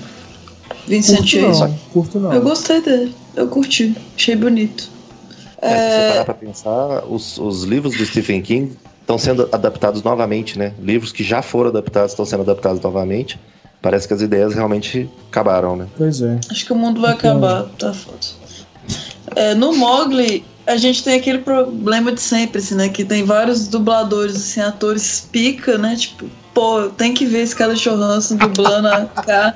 Vincent 0.88 1.26
Chase. 1.26 1.60
Não, 1.60 1.78
curto 1.92 2.18
não. 2.18 2.32
Eu 2.32 2.42
gostei 2.42 2.80
dele. 2.80 3.14
Eu 3.36 3.48
curti. 3.48 3.94
Achei 4.16 4.34
bonito. 4.34 4.90
É, 5.60 5.70
é... 5.70 5.76
Se 5.76 6.06
você 6.06 6.12
parar 6.12 6.24
pra 6.24 6.34
pensar, 6.34 7.04
os, 7.08 7.38
os 7.38 7.62
livros 7.64 7.96
do 7.96 8.04
Stephen 8.04 8.42
King 8.42 8.76
estão 9.00 9.18
sendo 9.18 9.48
adaptados 9.52 10.02
novamente, 10.02 10.58
né? 10.58 10.74
Livros 10.80 11.12
que 11.12 11.22
já 11.22 11.42
foram 11.42 11.70
adaptados 11.70 12.12
estão 12.12 12.24
sendo 12.24 12.42
adaptados 12.42 12.80
novamente. 12.80 13.38
Parece 13.80 14.08
que 14.08 14.14
as 14.14 14.20
ideias 14.20 14.54
realmente 14.54 15.08
acabaram, 15.30 15.76
né? 15.76 15.86
Pois 15.96 16.20
é. 16.20 16.40
Acho 16.50 16.66
que 16.66 16.72
o 16.72 16.76
mundo 16.76 17.00
vai 17.00 17.14
então... 17.14 17.30
acabar, 17.30 17.64
tá 17.78 17.92
foda. 17.94 18.18
É, 19.36 19.54
no 19.54 19.74
Mogli, 19.76 20.44
a 20.66 20.76
gente 20.76 21.04
tem 21.04 21.14
aquele 21.14 21.38
problema 21.38 22.12
de 22.12 22.20
sempre, 22.20 22.58
assim, 22.58 22.74
né? 22.74 22.88
Que 22.88 23.04
tem 23.04 23.24
vários 23.24 23.68
dubladores, 23.68 24.36
assim, 24.36 24.60
atores 24.60 25.28
pica, 25.30 25.78
né? 25.78 25.96
Tipo, 25.96 26.26
pô, 26.58 26.88
tem 26.88 27.14
que 27.14 27.24
ver 27.24 27.42
esse 27.42 27.54
cara 27.54 27.72
Johansson 27.74 28.34
dublando 28.34 28.88
a 28.88 29.06
cá. 29.06 29.54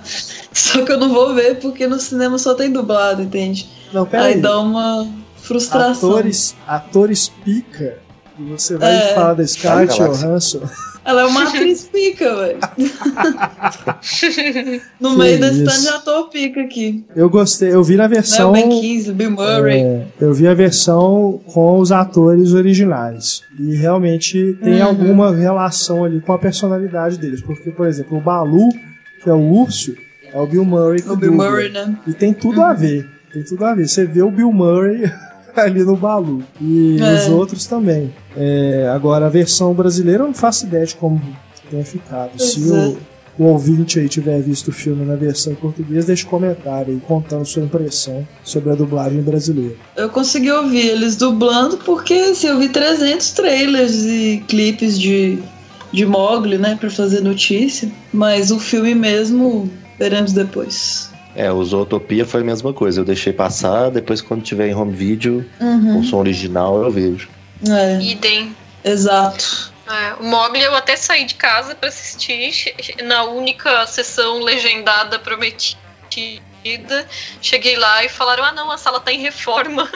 Só 0.53 0.84
que 0.84 0.92
eu 0.92 0.98
não 0.98 1.09
vou 1.09 1.34
ver 1.34 1.59
porque 1.59 1.84
no 1.88 1.98
cinema 1.98 2.38
só 2.38 2.55
tem 2.55 2.70
dublado, 2.70 3.22
entende? 3.22 3.68
Não, 3.92 4.07
pera 4.07 4.26
aí. 4.26 4.34
aí. 4.34 4.40
dá 4.40 4.61
uma 4.61 5.09
frustração. 5.34 6.11
Atores, 6.11 6.55
atores 6.64 7.28
pica. 7.28 7.98
E 8.38 8.44
você 8.44 8.76
vai 8.76 8.94
é. 8.94 9.14
falar 9.14 9.34
da 9.34 9.44
Scarlett 9.44 9.96
Johansson. 9.96 10.61
Ela 11.05 11.22
é 11.22 11.24
uma 11.24 11.42
atriz 11.48 11.84
pica, 11.84 12.34
velho. 12.36 12.59
no 15.00 15.16
meio 15.16 15.40
desse 15.40 15.64
tanto 15.64 15.80
de 15.80 15.88
ator 15.88 16.28
pica 16.30 16.61
aqui. 16.61 17.05
Eu 17.14 17.28
gostei, 17.28 17.72
eu 17.72 17.82
vi 17.82 17.96
na 17.96 18.07
versão. 18.07 18.53
Não, 18.53 18.53
Ben 18.53 18.80
Kingsley, 18.80 19.14
Bill 19.14 19.30
Murray. 19.30 19.80
É, 19.80 20.07
eu 20.20 20.32
vi 20.32 20.46
a 20.46 20.55
versão 20.55 21.40
com 21.46 21.78
os 21.78 21.90
atores 21.90 22.53
originais. 22.53 23.42
E 23.59 23.74
realmente 23.74 24.57
tem 24.62 24.80
uhum. 24.80 24.88
alguma 24.88 25.34
relação 25.34 26.05
ali 26.05 26.20
com 26.20 26.32
a 26.32 26.38
personalidade 26.38 27.18
deles. 27.18 27.42
Porque, 27.42 27.70
por 27.70 27.86
exemplo, 27.86 28.18
o 28.18 28.20
Balu, 28.20 28.68
que 29.22 29.28
é 29.28 29.32
o 29.32 29.40
urso, 29.40 29.94
é 30.32 30.38
o 30.38 30.46
Bill 30.46 30.64
Murray. 30.64 31.03
O 31.07 31.16
Bill 31.16 31.32
Murray, 31.32 31.68
né? 31.70 31.96
E 32.07 32.12
tem 32.12 32.32
tudo 32.32 32.61
uhum. 32.61 32.66
a 32.66 32.72
ver. 32.72 33.09
Tem 33.32 33.42
tudo 33.42 33.64
a 33.64 33.74
ver. 33.74 33.88
Você 33.88 34.07
vê 34.07 34.22
o 34.22 34.30
Bill 34.30 34.53
Murray 34.53 35.11
ali 35.61 35.84
no 35.84 35.96
Balu. 35.96 36.42
E 36.61 36.98
é. 37.00 37.14
os 37.14 37.28
outros 37.28 37.66
também. 37.66 38.12
É, 38.36 38.90
agora, 38.94 39.26
a 39.26 39.28
versão 39.28 39.72
brasileira 39.74 40.22
eu 40.22 40.26
não 40.26 40.34
faço 40.34 40.66
ideia 40.66 40.86
de 40.86 40.94
como 40.94 41.20
tenha 41.70 41.84
ficado. 41.84 42.32
Pois 42.36 42.53
Se 42.53 42.70
é. 42.70 42.74
o, 42.74 42.98
o 43.38 43.44
ouvinte 43.44 43.98
aí 43.98 44.09
tiver 44.09 44.40
visto 44.40 44.68
o 44.68 44.72
filme 44.72 45.05
na 45.05 45.16
versão 45.16 45.53
em 45.53 45.57
português, 45.57 46.05
deixe 46.05 46.26
um 46.26 46.28
comentário 46.28 46.92
aí 46.92 47.00
contando 47.00 47.44
sua 47.44 47.62
impressão 47.62 48.26
sobre 48.44 48.70
a 48.70 48.74
dublagem 48.74 49.22
brasileira. 49.22 49.76
Eu 49.96 50.09
consegui 50.11 50.50
ouvir 50.50 50.86
eles 50.86 51.16
dublando 51.16 51.78
porque 51.78 52.14
assim, 52.14 52.48
eu 52.48 52.59
vi 52.59 52.68
300 52.68 53.30
trailers 53.32 54.05
e 54.05 54.44
clipes 54.46 54.98
de, 54.98 55.38
de 55.92 56.07
Mogli, 56.07 56.59
né, 56.59 56.76
pra 56.78 56.90
fazer 56.90 57.20
notícia. 57.20 57.90
Mas 58.12 58.50
o 58.50 58.59
filme 58.59 58.94
mesmo, 58.94 59.70
veremos 59.98 60.32
depois. 60.32 61.11
É, 61.35 61.51
o 61.51 61.64
Zootopia 61.64 62.26
foi 62.26 62.41
a 62.43 62.45
mesma 62.45 62.72
coisa. 62.72 63.01
Eu 63.01 63.05
deixei 63.05 63.33
passar, 63.33 63.91
depois 63.91 64.20
quando 64.20 64.43
tiver 64.43 64.68
em 64.68 64.74
home 64.74 64.93
video, 64.93 65.49
uhum. 65.61 66.01
o 66.01 66.05
som 66.05 66.18
original 66.18 66.83
eu 66.83 66.91
vejo. 66.91 67.28
É. 67.68 68.01
Idem. 68.01 68.55
Exato. 68.85 69.72
É, 69.89 70.14
o 70.14 70.24
Mogli 70.24 70.62
eu 70.62 70.74
até 70.74 70.97
saí 70.97 71.24
de 71.24 71.35
casa 71.35 71.74
para 71.74 71.89
assistir 71.89 72.74
na 73.05 73.24
única 73.24 73.87
sessão 73.87 74.41
legendada 74.41 75.18
prometida. 75.18 75.80
Cheguei 77.41 77.76
lá 77.76 78.05
e 78.05 78.09
falaram: 78.09 78.45
ah, 78.45 78.53
não, 78.53 78.70
a 78.70 78.78
sala 78.78 79.01
tá 79.01 79.12
em 79.12 79.20
reforma. 79.20 79.89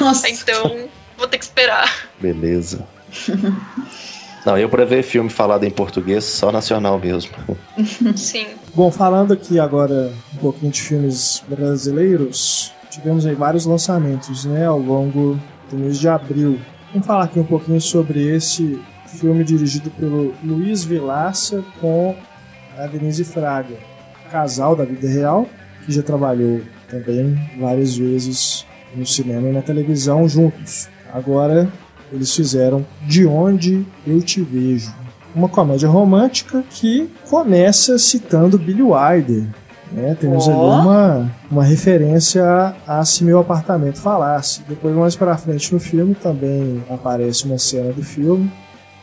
Nossa. 0.00 0.28
então 0.30 0.88
vou 1.16 1.26
ter 1.26 1.38
que 1.38 1.44
esperar. 1.44 2.08
Beleza. 2.20 2.86
Não, 4.48 4.56
eu 4.56 4.66
para 4.66 4.86
ver 4.86 5.02
filme 5.02 5.28
falado 5.28 5.64
em 5.64 5.70
português, 5.70 6.24
só 6.24 6.50
nacional 6.50 6.98
mesmo. 6.98 7.32
Sim. 8.16 8.46
Bom, 8.74 8.90
falando 8.90 9.34
aqui 9.34 9.60
agora 9.60 10.10
um 10.32 10.38
pouquinho 10.38 10.72
de 10.72 10.80
filmes 10.80 11.44
brasileiros, 11.46 12.72
tivemos 12.88 13.26
aí 13.26 13.34
vários 13.34 13.66
lançamentos, 13.66 14.46
né, 14.46 14.64
ao 14.64 14.78
longo 14.78 15.38
do 15.70 15.76
mês 15.76 15.98
de 15.98 16.08
abril. 16.08 16.58
Vamos 16.90 17.06
falar 17.06 17.24
aqui 17.24 17.38
um 17.38 17.44
pouquinho 17.44 17.78
sobre 17.78 18.26
esse 18.26 18.80
filme 19.18 19.44
dirigido 19.44 19.90
pelo 19.90 20.32
Luiz 20.42 20.82
Vilaça 20.82 21.62
com 21.78 22.16
a 22.78 22.86
Denise 22.86 23.24
Fraga, 23.24 23.76
casal 24.30 24.74
da 24.74 24.86
vida 24.86 25.08
real, 25.08 25.46
que 25.84 25.92
já 25.92 26.02
trabalhou 26.02 26.62
também 26.88 27.38
várias 27.60 27.98
vezes 27.98 28.64
no 28.96 29.04
cinema 29.04 29.46
e 29.50 29.52
na 29.52 29.60
televisão 29.60 30.26
juntos. 30.26 30.88
Agora 31.12 31.70
eles 32.12 32.34
fizeram 32.34 32.84
De 33.06 33.26
Onde 33.26 33.86
Eu 34.06 34.20
Te 34.20 34.40
Vejo, 34.42 34.92
uma 35.34 35.48
comédia 35.48 35.88
romântica 35.88 36.64
que 36.70 37.10
começa 37.28 37.98
citando 37.98 38.58
Billy 38.58 38.82
Wilder. 38.82 39.46
Né? 39.92 40.16
Temos 40.20 40.46
oh. 40.46 40.50
ali 40.50 40.82
uma, 40.82 41.30
uma 41.50 41.64
referência 41.64 42.74
a 42.86 43.04
Se 43.04 43.24
Meu 43.24 43.38
Apartamento 43.38 44.00
Falasse. 44.00 44.62
Depois, 44.68 44.94
mais 44.94 45.16
para 45.16 45.36
frente 45.36 45.72
no 45.72 45.80
filme, 45.80 46.14
também 46.14 46.82
aparece 46.90 47.44
uma 47.44 47.58
cena 47.58 47.92
do 47.92 48.02
filme. 48.02 48.50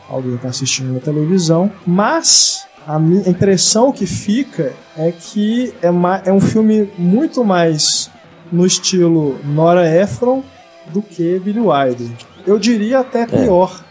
Alguém 0.08 0.36
está 0.36 0.48
assistindo 0.48 0.92
na 0.92 1.00
televisão. 1.00 1.70
Mas 1.84 2.66
a 2.86 2.98
minha 2.98 3.28
impressão 3.28 3.90
que 3.90 4.06
fica 4.06 4.72
é 4.96 5.10
que 5.10 5.74
é, 5.82 5.88
é 6.28 6.32
um 6.32 6.40
filme 6.40 6.88
muito 6.96 7.44
mais 7.44 8.10
no 8.52 8.64
estilo 8.64 9.36
Nora 9.44 9.88
Ephron 9.88 10.44
do 10.92 11.02
que 11.02 11.38
Billy 11.38 11.60
Wilder. 11.60 12.08
Eu 12.46 12.58
diria 12.58 13.00
até 13.00 13.22
é. 13.22 13.26
pior. 13.26 13.82
É. 13.82 13.86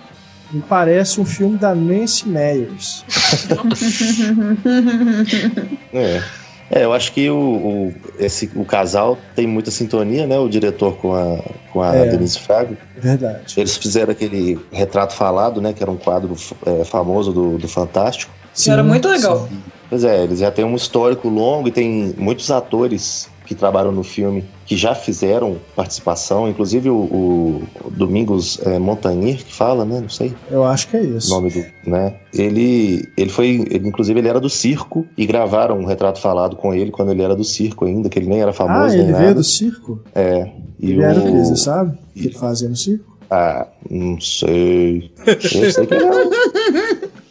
Me 0.56 0.62
parece 0.62 1.20
um 1.20 1.26
filme 1.26 1.58
da 1.58 1.74
Nancy 1.74 2.30
Meyers. 2.30 3.04
é. 5.92 6.22
É, 6.70 6.84
eu 6.84 6.94
acho 6.94 7.14
que 7.14 7.30
o, 7.30 7.38
o, 7.38 7.94
esse, 8.18 8.50
o 8.56 8.66
casal 8.66 9.18
tem 9.36 9.46
muita 9.46 9.70
sintonia, 9.70 10.26
né? 10.26 10.38
O 10.40 10.50
diretor 10.50 10.98
com 10.98 11.14
a, 11.14 11.40
com 11.72 11.82
a 11.82 11.96
é, 11.96 12.10
Denise 12.10 12.40
Fraga. 12.40 12.76
Verdade. 12.98 13.54
Eles 13.56 13.78
fizeram 13.78 14.12
aquele 14.12 14.60
retrato 14.72 15.14
falado, 15.14 15.62
né? 15.62 15.74
Que 15.74 15.84
era 15.84 15.92
um 15.92 15.98
quadro 15.98 16.36
é, 16.66 16.84
famoso 16.84 17.32
do, 17.32 17.58
do 17.58 17.68
Fantástico. 17.68 18.34
Sim, 18.54 18.72
era 18.72 18.84
muito 18.84 19.08
legal. 19.08 19.48
Sim. 19.48 19.62
Pois 19.90 20.04
é, 20.04 20.24
eles 20.24 20.40
já 20.40 20.50
têm 20.50 20.66
um 20.66 20.76
histórico 20.76 21.30
longo 21.30 21.68
e 21.68 21.72
tem 21.72 22.16
muitos 22.18 22.50
atores 22.50 23.30
que 23.46 23.56
trabalham 23.56 23.92
no 23.92 24.04
filme 24.04 24.44
que 24.66 24.76
já 24.76 24.96
fizeram 24.96 25.58
participação, 25.76 26.48
inclusive 26.48 26.90
o, 26.90 26.96
o 26.96 27.92
Domingos 27.92 28.60
é, 28.64 28.80
Montagnier 28.80 29.38
que 29.38 29.54
fala, 29.54 29.86
né? 29.86 30.00
Não 30.02 30.10
sei. 30.10 30.34
Eu 30.50 30.64
acho 30.66 30.88
que 30.88 30.98
é 30.98 31.04
isso. 31.04 31.32
O 31.32 31.36
nome 31.36 31.52
do, 31.52 31.64
né? 31.90 32.16
Ele, 32.34 33.08
ele 33.16 33.30
foi, 33.30 33.66
ele, 33.70 33.88
inclusive 33.88 34.20
ele 34.20 34.28
era 34.28 34.40
do 34.40 34.50
circo 34.50 35.06
e 35.18 35.26
gravaram 35.26 35.80
um 35.80 35.86
retrato 35.86 36.20
falado 36.20 36.56
com 36.56 36.74
ele 36.74 36.92
quando 36.92 37.12
ele 37.12 37.22
era 37.22 37.36
do 37.36 37.44
circo 37.44 37.86
ainda, 37.86 38.10
que 38.10 38.18
ele 38.18 38.28
nem 38.28 38.42
era 38.42 38.52
famoso. 38.52 38.96
Ah, 38.96 38.98
ele 38.98 39.12
veio 39.12 39.20
nada. 39.20 39.36
do 39.36 39.44
circo? 39.44 40.02
É. 40.14 40.50
E 40.80 40.92
ele 40.92 41.00
o... 41.00 41.04
era 41.04 41.20
o 41.20 41.24
que, 41.24 41.32
você 41.32 41.56
sabe? 41.56 41.92
O 41.92 42.20
que 42.20 42.28
ele 42.28 42.36
fazia 42.36 42.68
no 42.68 42.76
circo? 42.76 43.16
Ah, 43.30 43.68
não 43.90 44.20
sei. 44.20 45.12
Eu 45.26 45.72
sei 45.72 45.86
que 45.86 45.94
ele 45.94 46.04
é. 46.04 47.10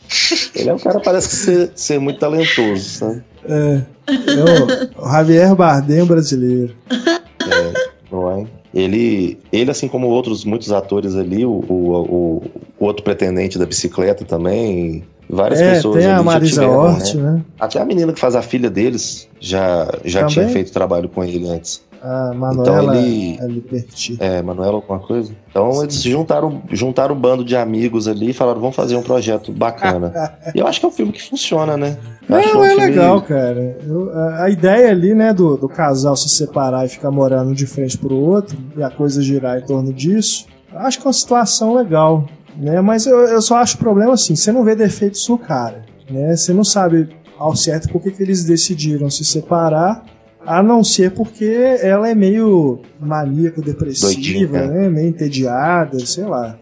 Ele 0.55 0.71
é 0.71 0.75
um 0.75 0.79
cara 0.79 1.01
parece 1.01 1.29
que 1.29 1.35
ser, 1.35 1.73
ser 1.75 1.99
muito 1.99 2.21
talentoso, 2.21 2.89
sabe? 2.89 3.25
É. 3.49 3.83
é 4.09 5.01
o, 5.01 5.11
Javier 5.11 5.55
Bardem 5.55 6.05
brasileiro. 6.05 6.75
É, 6.91 7.89
não 8.11 8.31
é? 8.31 8.47
Ele, 8.75 9.39
ele, 9.53 9.71
assim 9.71 9.87
como 9.87 10.09
outros 10.09 10.45
muitos 10.45 10.73
atores 10.73 11.15
ali, 11.15 11.45
o, 11.45 11.51
o, 11.51 12.43
o, 12.43 12.43
outro 12.81 13.05
pretendente 13.05 13.57
da 13.57 13.65
bicicleta 13.65 14.25
também, 14.25 15.05
várias 15.31 15.61
é, 15.61 15.75
pessoas. 15.75 16.03
Tem 16.03 16.11
a 16.11 16.23
Marisa 16.23 16.63
tiveram, 16.63 16.81
Hort, 16.81 17.15
né? 17.15 17.23
né? 17.23 17.45
Até 17.61 17.81
a 17.81 17.85
menina 17.85 18.13
que 18.13 18.19
faz 18.19 18.35
a 18.35 18.43
filha 18.43 18.69
deles 18.69 19.29
já, 19.39 19.89
já 20.05 20.27
tinha 20.27 20.49
feito 20.49 20.73
trabalho 20.73 21.09
com 21.09 21.23
ele 21.23 21.47
antes. 21.49 21.83
A 22.05 22.35
Manuela 22.35 22.99
então 22.99 23.49
ele, 23.49 23.65
É, 24.21 24.43
Manuela 24.43 24.75
alguma 24.75 24.99
coisa. 24.99 25.33
Então 25.49 25.73
Sim. 25.73 25.83
eles 25.85 26.03
juntaram, 26.03 26.63
juntaram 26.71 27.15
um 27.15 27.19
bando 27.19 27.43
de 27.43 27.57
amigos 27.57 28.07
ali 28.07 28.29
e 28.29 28.33
falaram, 28.35 28.61
vamos 28.61 28.77
fazer 28.77 28.95
um 28.95 29.03
projeto 29.03 29.51
bacana. 29.51 30.13
e 30.55 30.59
eu 30.59 30.67
acho 30.67 30.81
que 30.81 30.85
é 30.85 30.89
um 30.91 30.93
filme 30.93 31.13
que 31.13 31.23
funciona, 31.23 31.79
né? 31.79 31.97
Não, 32.29 32.37
é, 32.37 32.73
é 32.73 32.75
legal, 32.75 33.23
cara. 33.23 33.79
Eu, 33.87 34.11
a, 34.13 34.45
a, 34.45 34.51
ideia 34.51 34.91
ali, 34.91 35.15
né, 35.15 35.33
do, 35.33 35.57
do 35.57 35.67
casal 35.67 36.15
se 36.15 36.29
separar 36.29 36.85
e 36.85 36.91
ficar 36.91 37.11
morando 37.11 37.55
de 37.55 37.67
frente 37.67 37.97
pro 37.97 38.15
outro 38.15 38.59
e 38.77 38.83
a 38.83 38.91
coisa 38.91 39.23
girar 39.23 39.59
em 39.59 39.63
torno 39.63 39.91
disso, 39.91 40.47
acho 40.75 41.01
que 41.01 41.07
é 41.07 41.09
uma 41.09 41.15
situação 41.15 41.75
legal, 41.75 42.27
né? 42.55 42.83
Mas 42.83 43.07
eu, 43.07 43.19
eu 43.19 43.41
só 43.41 43.57
acho 43.57 43.77
o 43.77 43.79
problema 43.79 44.13
assim, 44.13 44.37
você 44.37 44.53
não 44.53 44.63
vê 44.63 44.75
defeitos 44.75 45.27
no 45.27 45.39
cara, 45.39 45.87
né? 46.11 46.37
Você 46.37 46.53
não 46.53 46.65
sabe 46.65 47.09
ao 47.39 47.57
certo 47.57 47.89
por 47.89 48.03
que, 48.03 48.11
que 48.11 48.23
eles 48.23 48.45
decidiram 48.45 49.09
se 49.09 49.25
separar 49.25 50.05
A 50.47 50.63
não 50.63 50.85
ser 50.85 51.11
porque 51.13 51.79
ela 51.81 52.09
é 52.09 52.15
meio 52.15 52.81
maníaco-depressiva, 53.01 54.59
Doidinha. 54.59 54.67
né? 54.67 54.89
Meio 54.89 55.09
entediada, 55.09 55.99
sei 56.05 56.25
lá. 56.25 56.57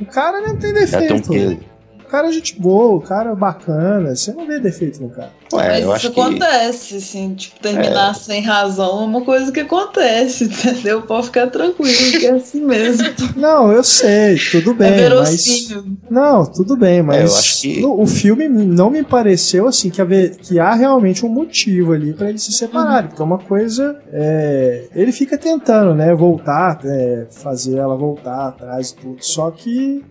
O 0.00 0.06
cara 0.06 0.40
não 0.40 0.56
tem 0.56 0.70
É, 0.70 0.72
tem 0.72 1.12
um 1.12 1.20
defeito. 1.20 1.64
Cara 2.10 2.28
é 2.28 2.32
gente 2.32 2.58
boa, 2.60 2.96
o 2.96 3.00
cara 3.00 3.30
é 3.30 3.34
bacana. 3.34 4.14
Você 4.14 4.32
não 4.32 4.46
vê 4.46 4.58
defeito 4.58 5.02
no 5.02 5.10
cara. 5.10 5.30
Ué, 5.52 5.66
Mas 5.68 5.74
eu 5.74 5.80
isso 5.80 5.92
acho 5.92 6.10
que. 6.12 6.20
acontece, 6.20 6.96
assim, 6.96 7.34
tipo, 7.34 7.58
terminar 7.60 8.14
sem 8.14 8.40
razão 8.42 9.02
é 9.02 9.04
uma 9.04 9.20
coisa 9.22 9.50
que 9.50 9.60
acontece, 9.60 10.44
entendeu? 10.50 11.02
Pode 11.02 11.26
ficar 11.26 11.48
tranquilo, 11.48 12.18
que 12.18 12.26
é 12.26 12.30
assim 12.32 12.64
mesmo. 12.64 13.04
Não, 13.36 13.72
eu 13.72 13.82
sei, 13.82 14.38
tudo 14.50 14.74
bem, 14.74 14.92
é 14.92 15.08
mas. 15.14 15.68
Não, 16.08 16.46
tudo 16.46 16.76
bem, 16.76 17.02
mas 17.02 17.16
É, 17.16 17.22
eu 17.22 17.26
acho 17.38 17.60
que- 17.62 17.84
o 17.84 18.06
filme 18.06 18.48
não 18.48 18.90
me 18.90 19.02
pareceu 19.02 19.66
assim 19.66 19.90
que, 19.90 20.00
haver, 20.00 20.36
que 20.36 20.58
há 20.60 20.74
realmente 20.74 21.26
um 21.26 21.28
motivo 21.28 21.92
ali 21.92 22.12
pra 22.12 22.28
eles 22.28 22.42
se 22.44 22.52
separarem, 22.52 23.08
porque 23.08 23.22
é 23.22 23.24
uma 23.24 23.38
coisa. 23.38 23.98
é, 24.12 24.84
ele 24.94 25.10
fica 25.12 25.36
tentando, 25.38 25.94
né, 25.94 26.14
voltar, 26.14 26.80
é, 26.84 27.26
fazer 27.30 27.76
ela 27.76 27.96
voltar 27.96 28.48
atrás 28.48 28.90
e 28.90 28.96
tudo, 28.96 29.16
só 29.20 29.50
que. 29.50 30.04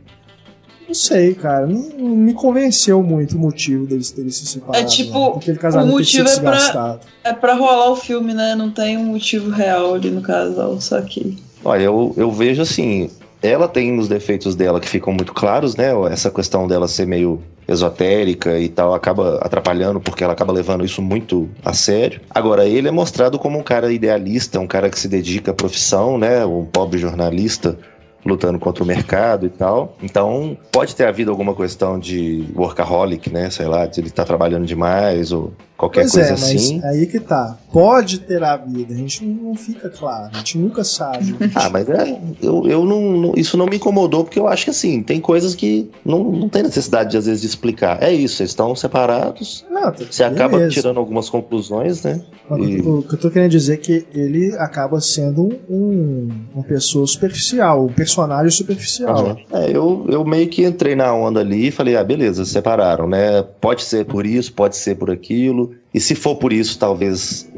Não 0.89 0.95
sei, 0.95 1.35
cara, 1.35 1.67
não, 1.67 1.87
não 1.99 2.15
me 2.15 2.33
convenceu 2.33 3.03
muito 3.03 3.37
o 3.37 3.39
motivo 3.39 3.85
deles 3.85 4.09
terem 4.09 4.31
se 4.31 4.43
separado. 4.47 4.83
É 4.83 4.87
tipo, 4.87 5.13
não, 5.13 5.35
aquele 5.35 5.59
casamento 5.59 5.93
o 5.93 5.97
motivo 5.99 6.27
é 6.27 6.39
pra- 6.39 6.51
desgastado. 6.57 6.99
É 7.23 7.31
pra 7.31 7.53
rolar 7.53 7.91
o 7.91 7.95
filme, 7.95 8.33
né? 8.33 8.55
Não 8.55 8.71
tem 8.71 8.97
um 8.97 9.05
motivo 9.05 9.51
real 9.51 9.93
ali 9.93 10.09
no 10.09 10.23
casal, 10.23 10.81
só 10.81 10.99
que. 11.01 11.37
Olha, 11.63 11.83
eu, 11.83 12.11
eu 12.17 12.31
vejo 12.31 12.63
assim, 12.63 13.07
ela 13.39 13.67
tem 13.67 13.99
os 13.99 14.07
defeitos 14.07 14.55
dela 14.55 14.79
que 14.79 14.89
ficam 14.89 15.13
muito 15.13 15.31
claros, 15.31 15.75
né? 15.75 15.89
Essa 16.11 16.31
questão 16.31 16.67
dela 16.67 16.87
ser 16.87 17.05
meio 17.05 17.39
esotérica 17.67 18.57
e 18.59 18.67
tal 18.67 18.95
acaba 18.95 19.37
atrapalhando 19.43 19.99
porque 19.99 20.23
ela 20.23 20.33
acaba 20.33 20.51
levando 20.51 20.83
isso 20.83 21.03
muito 21.03 21.47
a 21.63 21.71
sério. 21.71 22.19
Agora, 22.31 22.65
ele 22.65 22.87
é 22.87 22.91
mostrado 22.91 23.37
como 23.37 23.59
um 23.59 23.63
cara 23.63 23.93
idealista, 23.93 24.59
um 24.59 24.65
cara 24.65 24.89
que 24.89 24.99
se 24.99 25.07
dedica 25.07 25.51
à 25.51 25.53
profissão, 25.53 26.17
né? 26.17 26.43
Um 26.45 26.65
pobre 26.65 26.97
jornalista 26.97 27.77
lutando 28.25 28.59
contra 28.59 28.83
o 28.83 28.87
mercado 28.87 29.45
e 29.45 29.49
tal. 29.49 29.95
Então, 30.01 30.57
pode 30.71 30.95
ter 30.95 31.07
havido 31.07 31.31
alguma 31.31 31.55
questão 31.55 31.99
de 31.99 32.45
workaholic, 32.55 33.31
né? 33.31 33.49
Sei 33.49 33.67
lá, 33.67 33.85
de 33.85 33.99
ele 33.99 34.07
estar 34.07 34.25
trabalhando 34.25 34.65
demais 34.65 35.31
ou 35.31 35.53
qualquer 35.79 36.01
Pois 36.01 36.11
coisa 36.11 36.27
é, 36.27 36.31
mas 36.31 36.43
assim. 36.43 36.81
aí 36.83 37.07
que 37.07 37.19
tá. 37.19 37.57
Pode 37.71 38.19
ter 38.19 38.43
havido, 38.43 38.93
a 38.93 38.97
gente 38.97 39.23
não 39.25 39.55
fica 39.55 39.89
claro, 39.89 40.29
a 40.33 40.37
gente 40.39 40.57
nunca 40.57 40.83
sabe. 40.83 41.35
Ah, 41.55 41.69
mas 41.69 41.87
é, 41.89 42.19
eu, 42.41 42.67
eu 42.67 42.83
não, 42.85 43.01
não- 43.13 43.33
Isso 43.35 43.55
não 43.57 43.65
me 43.65 43.77
incomodou, 43.77 44.23
porque 44.23 44.39
eu 44.39 44.47
acho 44.47 44.65
que 44.65 44.69
assim, 44.71 45.01
tem 45.01 45.19
coisas 45.21 45.55
que 45.55 45.89
não, 46.05 46.23
não 46.23 46.49
tem 46.49 46.63
necessidade, 46.63 47.11
de, 47.11 47.17
às 47.17 47.25
vezes, 47.25 47.41
de 47.41 47.47
explicar. 47.47 48.01
É 48.03 48.11
isso, 48.11 48.41
eles 48.41 48.51
estão 48.51 48.75
separados. 48.75 49.65
Não, 49.69 49.91
tá- 49.91 50.03
Você 50.09 50.23
acaba 50.23 50.57
beleza. 50.57 50.73
tirando 50.73 50.97
algumas 50.97 51.29
conclusões, 51.29 52.03
né? 52.03 52.21
Mas 52.49 52.59
E- 52.61 52.81
O 52.81 53.03
que 53.03 53.13
eu 53.15 53.19
tô 53.19 53.29
querendo 53.31 53.51
dizer 53.51 53.73
é 53.75 53.77
que 53.77 54.05
ele 54.13 54.53
acaba 54.57 54.99
sendo 54.99 55.49
um, 55.69 56.27
uma 56.53 56.63
pessoa 56.63 57.05
superficial, 57.07 57.85
um 57.85 57.93
personagem 57.93 58.49
superficial. 58.51 59.37
É, 59.51 59.69
eu, 59.71 60.05
eu 60.09 60.25
meio 60.25 60.47
que 60.49 60.65
entrei 60.65 60.95
na 60.95 61.13
onda 61.13 61.39
ali 61.39 61.67
e 61.67 61.71
falei, 61.71 61.95
ah, 61.95 62.03
beleza, 62.03 62.43
separaram, 62.45 63.07
né? 63.07 63.43
Pode 63.61 63.83
ser 63.83 64.05
por 64.05 64.25
isso, 64.25 64.51
pode 64.53 64.75
ser 64.75 64.95
por 64.95 65.11
aquilo. 65.11 65.68
E 65.93 65.99
se 65.99 66.15
for 66.15 66.35
por 66.35 66.53
isso, 66.53 66.77
talvez 66.77 67.49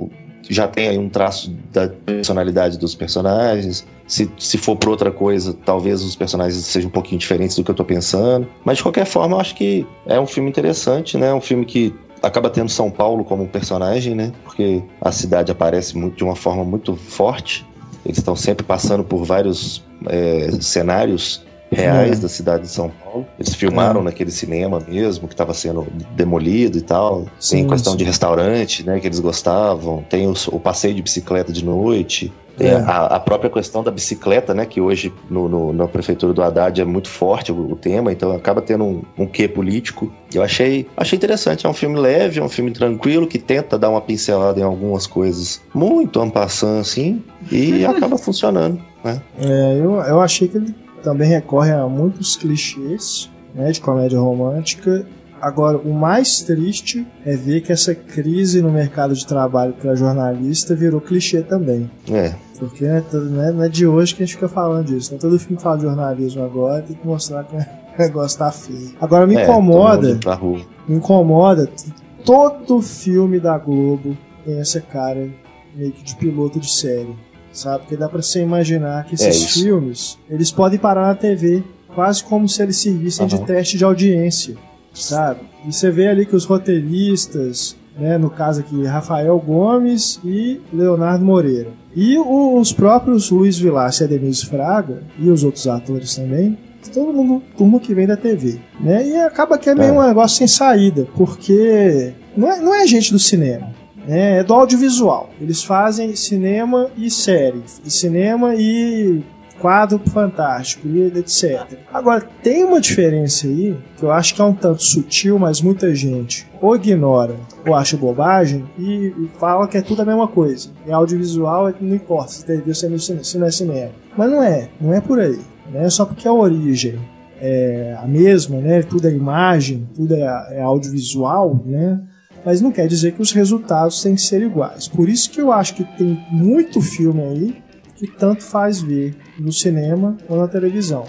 já 0.50 0.68
tenha 0.68 0.92
aí 0.92 0.98
um 0.98 1.10
traço 1.10 1.52
da 1.72 1.88
personalidade 1.88 2.78
dos 2.78 2.94
personagens. 2.96 3.86
Se, 4.08 4.30
se 4.38 4.58
for 4.58 4.76
por 4.76 4.90
outra 4.90 5.12
coisa, 5.12 5.54
talvez 5.66 6.04
os 6.04 6.16
personagens 6.16 6.66
sejam 6.66 6.90
um 6.90 6.92
pouquinho 6.92 7.20
diferentes 7.20 7.56
do 7.56 7.64
que 7.64 7.72
eu 7.72 7.76
tô 7.76 7.86
pensando. 7.86 8.48
Mas 8.66 8.78
de 8.78 8.84
qualquer 8.84 9.06
forma, 9.06 9.36
eu 9.36 9.40
acho 9.40 9.56
que 9.56 9.86
é 10.06 10.20
um 10.20 10.28
filme 10.28 10.50
interessante, 10.50 11.18
né? 11.18 11.34
Um 11.34 11.42
filme 11.42 11.66
que 11.66 11.94
acaba 12.22 12.50
tendo 12.50 12.70
São 12.70 12.92
Paulo 12.92 13.24
como 13.24 13.48
personagem, 13.48 14.14
né? 14.14 14.32
Porque 14.44 14.84
a 15.00 15.12
cidade 15.12 15.52
aparece 15.52 15.98
muito, 15.98 16.18
de 16.18 16.24
uma 16.24 16.36
forma 16.36 16.64
muito 16.64 16.96
forte. 16.96 17.66
Eles 18.06 18.18
estão 18.18 18.36
sempre 18.36 18.66
passando 18.66 19.04
por 19.04 19.24
vários 19.24 19.84
é, 20.08 20.50
cenários 20.60 21.46
reais 21.72 22.20
É. 22.20 22.22
da 22.22 22.28
cidade 22.30 22.64
de 22.64 22.70
São 22.70 22.90
Paulo. 23.04 23.26
Eles 23.40 23.54
filmaram 23.56 24.02
É. 24.02 24.04
naquele 24.04 24.32
cinema 24.32 24.80
mesmo, 24.88 25.28
que 25.28 25.34
estava 25.34 25.54
sendo 25.54 25.88
demolido 26.16 26.78
e 26.78 26.82
tal. 26.82 27.22
Tem 27.22 27.30
Sim, 27.40 27.68
questão 27.68 27.94
sim. 27.94 27.98
de 27.98 28.04
restaurante, 28.04 28.86
né, 28.86 29.00
que 29.00 29.08
eles 29.08 29.20
gostavam. 29.20 30.04
Tem 30.10 30.28
os- 30.28 30.48
o, 30.48 30.60
passeio 30.60 30.94
de 30.94 31.02
bicicleta 31.02 31.52
de 31.52 31.64
noite. 31.64 32.32
Tem 32.58 32.68
É. 32.68 32.76
a, 32.76 33.06
a 33.06 33.20
própria 33.20 33.50
questão 33.50 33.82
da 33.82 33.90
bicicleta, 33.90 34.54
né, 34.54 34.66
que 34.66 34.80
hoje 34.82 35.12
no, 35.30 35.48
no- 35.48 35.74
na 35.74 35.88
prefeitura 35.88 36.34
do 36.34 36.44
Haddad 36.44 36.80
é 36.82 36.86
muito 36.86 37.08
forte 37.10 37.52
o, 37.52 37.72
o 37.72 37.76
tema, 37.76 38.12
então 38.12 38.34
acaba 38.34 38.62
tendo 38.62 38.84
um, 38.84 39.02
um 39.18 39.26
quê 39.26 39.48
político. 39.48 40.12
Eu 40.34 40.44
achei, 40.44 40.86
achei 40.96 41.16
interessante. 41.18 41.66
É 41.66 41.70
um 41.70 41.74
filme 41.74 41.98
leve, 41.98 42.40
é 42.40 42.44
um 42.44 42.50
filme 42.50 42.72
tranquilo, 42.72 43.26
que 43.26 43.40
tenta 43.40 43.80
dar 43.80 43.90
uma 43.90 44.02
pincelada 44.02 44.60
em 44.60 44.64
algumas 44.64 45.08
coisas 45.08 45.62
muito 45.74 46.20
ampassando, 46.22 46.82
assim, 46.82 47.24
e 47.52 47.84
acaba 47.88 48.18
funcionando, 48.18 48.80
né? 49.04 49.22
É, 49.40 49.78
eu, 49.80 49.94
eu 49.96 50.22
achei 50.22 50.48
que 50.48 50.58
ele 50.58 50.76
também 51.02 51.28
recorre 51.30 51.72
a 51.72 51.88
muitos 51.88 52.36
clichês 52.36 53.30
né, 53.54 53.72
de 53.72 53.82
comédia 53.82 54.20
romântica. 54.20 55.06
Agora, 55.42 55.78
o 55.78 55.92
mais 55.92 56.42
triste 56.42 57.06
é 57.26 57.36
ver 57.36 57.62
que 57.62 57.72
essa 57.72 57.96
crise 57.96 58.62
no 58.62 58.72
mercado 58.72 59.16
de 59.16 59.26
trabalho 59.26 59.74
para 59.74 59.96
jornalista 59.96 60.76
virou 60.76 61.02
clichê 61.02 61.42
também. 61.42 61.90
É, 62.12 62.36
Porque 62.60 62.86
né, 62.86 63.04
todo- 63.10 63.28
não, 63.30 63.64
é, 63.64 63.68
de 63.68 63.88
hoje 63.88 64.14
que 64.14 64.22
a 64.22 64.26
gente 64.26 64.36
fica 64.36 64.48
falando 64.48 64.86
disso. 64.86 65.12
Né? 65.14 65.20
Todo 65.20 65.40
filme 65.40 65.58
que 65.58 65.64
fala 65.64 65.78
de 65.78 65.84
jornalismo 65.84 66.44
agora 66.44 66.84
tem 66.84 66.96
que 66.96 67.08
mostrar 67.08 67.44
que 67.44 67.56
o 67.58 67.66
negócio 67.98 68.38
tá 68.38 68.52
feio. 68.52 68.92
Agora 69.02 69.26
me 69.26 69.36
é, 69.36 69.44
incomoda, 69.44 70.16
pra 70.22 70.36
rua. 70.36 70.62
me 70.88 70.98
incomoda. 70.98 71.66
t- 71.66 71.92
Todo 72.24 72.80
filme 72.84 73.40
da 73.40 73.58
Globo 73.58 74.16
tem 74.46 74.60
essa 74.60 74.80
cara 74.80 75.28
meio 75.76 75.92
que 75.92 76.04
de 76.04 76.16
piloto 76.18 76.60
de 76.60 76.70
série. 76.72 77.16
Sabe? 77.52 77.80
Porque 77.84 77.98
dá 77.98 78.08
pra 78.08 78.22
você 78.22 78.42
imaginar 78.42 79.04
que 79.06 79.12
É 79.12 79.16
esses 79.16 79.36
isso. 79.44 79.64
filmes 79.64 80.18
eles 80.30 80.52
podem 80.52 80.80
parar 80.80 81.08
na 81.08 81.16
TV 81.16 81.64
quase 81.94 82.24
como 82.24 82.48
se 82.48 82.62
eles 82.64 82.78
servissem 82.78 83.28
de 83.28 83.36
Aham. 83.36 83.46
teste 83.46 83.78
de 83.78 83.84
audiência. 83.84 84.56
Sabe? 84.94 85.42
E 85.68 85.72
você 85.74 85.90
vê 85.92 86.08
ali 86.08 86.26
que 86.26 86.36
os 86.36 86.46
roteiristas, 86.46 87.76
né, 87.98 88.18
no 88.18 88.30
caso 88.30 88.62
aqui, 88.62 88.84
Rafael 88.86 89.38
Gomes 89.40 90.20
e 90.24 90.60
Leonardo 90.74 91.24
Moreira. 91.26 91.70
E 91.96 92.18
os 92.18 92.72
próprios 92.72 93.30
Luiz 93.30 93.58
Vilar 93.58 93.92
e 94.00 94.04
Ademir 94.04 94.34
Fraga, 94.48 95.04
e 95.20 95.30
os 95.30 95.44
outros 95.44 95.68
atores 95.68 96.16
também, 96.16 96.58
todo 96.94 97.12
mundo, 97.14 97.44
turma 97.58 97.80
que 97.80 97.94
vem 97.94 98.08
da 98.08 98.16
TV. 98.18 98.60
Né? 98.80 99.08
E 99.10 99.16
acaba 99.18 99.58
que 99.58 99.70
é 99.70 99.76
meio 99.76 99.90
É. 99.90 99.92
um 100.00 100.08
negócio 100.08 100.38
sem 100.38 100.48
saída, 100.48 101.06
porque 101.16 102.14
não 102.36 102.50
é, 102.52 102.60
não 102.62 102.74
é 102.74 102.88
gente 102.88 103.12
do 103.12 103.20
cinema. 103.20 103.74
Né? 104.08 104.40
É 104.40 104.44
do 104.44 104.54
audiovisual. 104.54 105.30
Eles 105.40 105.64
fazem 105.64 106.16
cinema 106.16 106.90
e 106.98 107.10
série. 107.10 107.62
E 107.86 107.90
cinema 107.92 108.54
e 108.56 109.22
quadro 109.60 110.02
fantástico, 110.10 110.88
etc. 110.88 111.78
Agora, 111.94 112.28
tem 112.42 112.64
uma 112.64 112.82
diferença 112.82 113.46
aí, 113.46 113.78
que 113.96 114.04
eu 114.04 114.12
acho 114.12 114.34
que 114.34 114.42
é 114.42 114.44
um 114.44 114.54
tanto 114.56 114.82
sutil, 114.82 115.38
mas 115.38 115.62
muita 115.62 115.94
gente 115.94 116.50
ou 116.60 116.76
ignora 116.76 117.36
ou 117.68 117.76
acha 117.76 117.96
bobagem 117.96 118.66
e, 118.80 119.14
e 119.16 119.30
fala 119.40 119.68
que 119.68 119.78
é 119.78 119.82
tudo 119.84 120.02
a 120.02 120.06
mesma 120.06 120.28
coisa. 120.28 120.70
É 120.88 120.92
audiovisual, 120.92 121.70
é- 121.70 121.76
não 121.80 121.96
importa 121.96 122.32
se 122.32 122.44
TV 122.46 122.64
ou 122.66 122.72
é 122.72 122.74
cine- 122.74 123.24
se 123.24 123.38
não 123.38 123.46
é 123.48 123.52
cinema. 123.52 123.92
Mas 124.18 124.32
não 124.32 124.42
é, 124.42 124.68
não 124.82 124.94
é 124.94 125.00
por 125.00 125.20
aí. 125.20 125.40
Né? 125.72 125.88
Só 125.92 126.06
porque 126.06 126.28
a 126.28 126.34
origem 126.34 126.98
é 127.40 127.96
a 128.02 128.08
mesma, 128.08 128.58
né? 128.58 128.82
tudo 128.82 129.08
é 129.08 129.12
imagem, 129.12 129.88
tudo 129.96 130.16
é, 130.16 130.48
é 130.58 130.62
audiovisual, 130.64 131.62
né? 131.66 132.02
Mas 132.46 132.62
não 132.62 132.72
quer 132.72 132.88
dizer 132.88 133.14
que 133.14 133.22
os 133.22 133.32
resultados 133.32 134.02
têm 134.02 134.16
que 134.16 134.22
ser 134.22 134.42
iguais. 134.42 134.88
Por 134.88 135.08
isso 135.08 135.30
que 135.30 135.40
eu 135.40 135.52
acho 135.52 135.76
que 135.76 135.84
tem 135.84 136.20
muito 136.32 136.82
filme 136.82 137.22
aí 137.22 137.62
que 137.96 138.08
tanto 138.08 138.44
faz 138.44 138.82
ver 138.82 139.16
no 139.38 139.52
cinema 139.52 140.18
ou 140.28 140.38
na 140.38 140.48
televisão. 140.48 141.06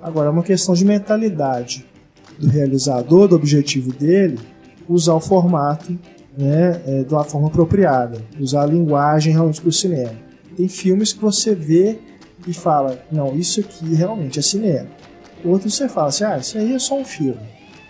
Agora, 0.00 0.28
é 0.28 0.30
uma 0.30 0.42
questão 0.42 0.74
de 0.74 0.84
mentalidade 0.84 1.86
do 2.38 2.48
realizador, 2.48 3.26
do 3.26 3.36
objetivo 3.36 3.92
dele, 3.92 4.38
usar 4.86 5.14
o 5.14 5.20
formato 5.20 5.98
né, 6.36 6.82
é, 6.86 7.02
de 7.04 7.14
uma 7.14 7.24
forma 7.24 7.48
apropriada, 7.48 8.20
usar 8.38 8.64
a 8.64 8.66
linguagem 8.66 9.32
realmente 9.32 9.60
para 9.60 9.68
o 9.68 9.72
cinema. 9.72 10.12
Tem 10.54 10.68
filmes 10.68 11.12
que 11.12 11.20
você 11.20 11.54
vê 11.54 11.98
e 12.46 12.52
fala, 12.52 13.02
não, 13.10 13.34
isso 13.34 13.60
aqui 13.60 13.94
realmente 13.94 14.38
é 14.38 14.42
cinema. 14.42 14.88
Outros 15.44 15.74
você 15.74 15.88
fala 15.88 16.08
assim, 16.08 16.24
ah, 16.24 16.36
isso 16.36 16.58
aí 16.58 16.74
é 16.74 16.78
só 16.78 16.98
um 16.98 17.04
filme. 17.04 17.40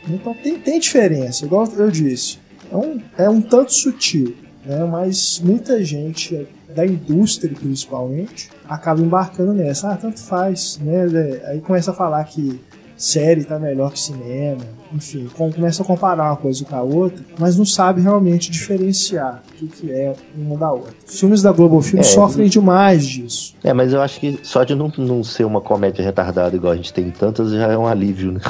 Então 0.09 0.35
tem, 0.35 0.59
tem 0.59 0.79
diferença, 0.79 1.45
igual 1.45 1.67
eu 1.77 1.91
disse. 1.91 2.39
É 2.71 2.77
um, 2.77 3.01
é 3.19 3.29
um 3.31 3.41
tanto 3.41 3.73
sutil, 3.73 4.35
né? 4.65 4.85
mas 4.85 5.41
muita 5.45 5.83
gente 5.85 6.47
da 6.75 6.85
indústria 6.85 7.55
principalmente 7.55 8.51
acaba 8.69 9.01
embarcando 9.01 9.53
nessa. 9.53 9.91
Ah, 9.93 9.97
tanto 9.97 10.21
faz, 10.21 10.79
né? 10.83 11.07
Aí 11.47 11.61
começa 11.61 11.93
a 11.93 11.95
falar 11.95 12.25
que 12.25 12.61
série 12.97 13.45
tá 13.45 13.59
melhor 13.59 13.93
que 13.93 13.99
cinema, 14.01 14.63
enfim, 14.93 15.29
com- 15.37 15.53
começa 15.53 15.83
a 15.83 15.85
comparar 15.85 16.31
uma 16.31 16.37
coisa 16.37 16.65
com 16.65 16.75
a 16.77 16.81
outra, 16.83 17.25
mas 17.39 17.57
não 17.59 17.65
sabe 17.67 18.01
realmente 18.01 18.51
diferenciar 18.53 19.43
o 19.51 19.55
que, 19.55 19.67
que 19.67 19.91
é 19.93 20.15
uma 20.37 20.57
da 20.57 20.71
outra. 20.73 20.95
Os 21.07 21.19
filmes 21.19 21.43
da 21.43 21.51
Global 21.53 21.83
Film 21.83 22.01
É, 22.01 22.03
sofrem 22.05 22.49
demais 22.49 23.05
disso. 23.05 23.55
É, 23.65 23.73
mas 23.73 23.93
eu 23.93 24.01
acho 24.01 24.21
que 24.21 24.39
só 24.45 24.63
de 24.63 24.75
não, 24.77 24.93
não 24.97 25.25
ser 25.25 25.45
uma 25.45 25.61
comédia 25.61 26.05
retardada 26.05 26.55
igual 26.55 26.73
a 26.73 26.77
gente 26.77 26.93
tem 26.93 27.11
tantas 27.11 27.51
já 27.51 27.67
é 27.73 27.77
um 27.77 27.87
alívio, 27.87 28.33
né? 28.33 28.41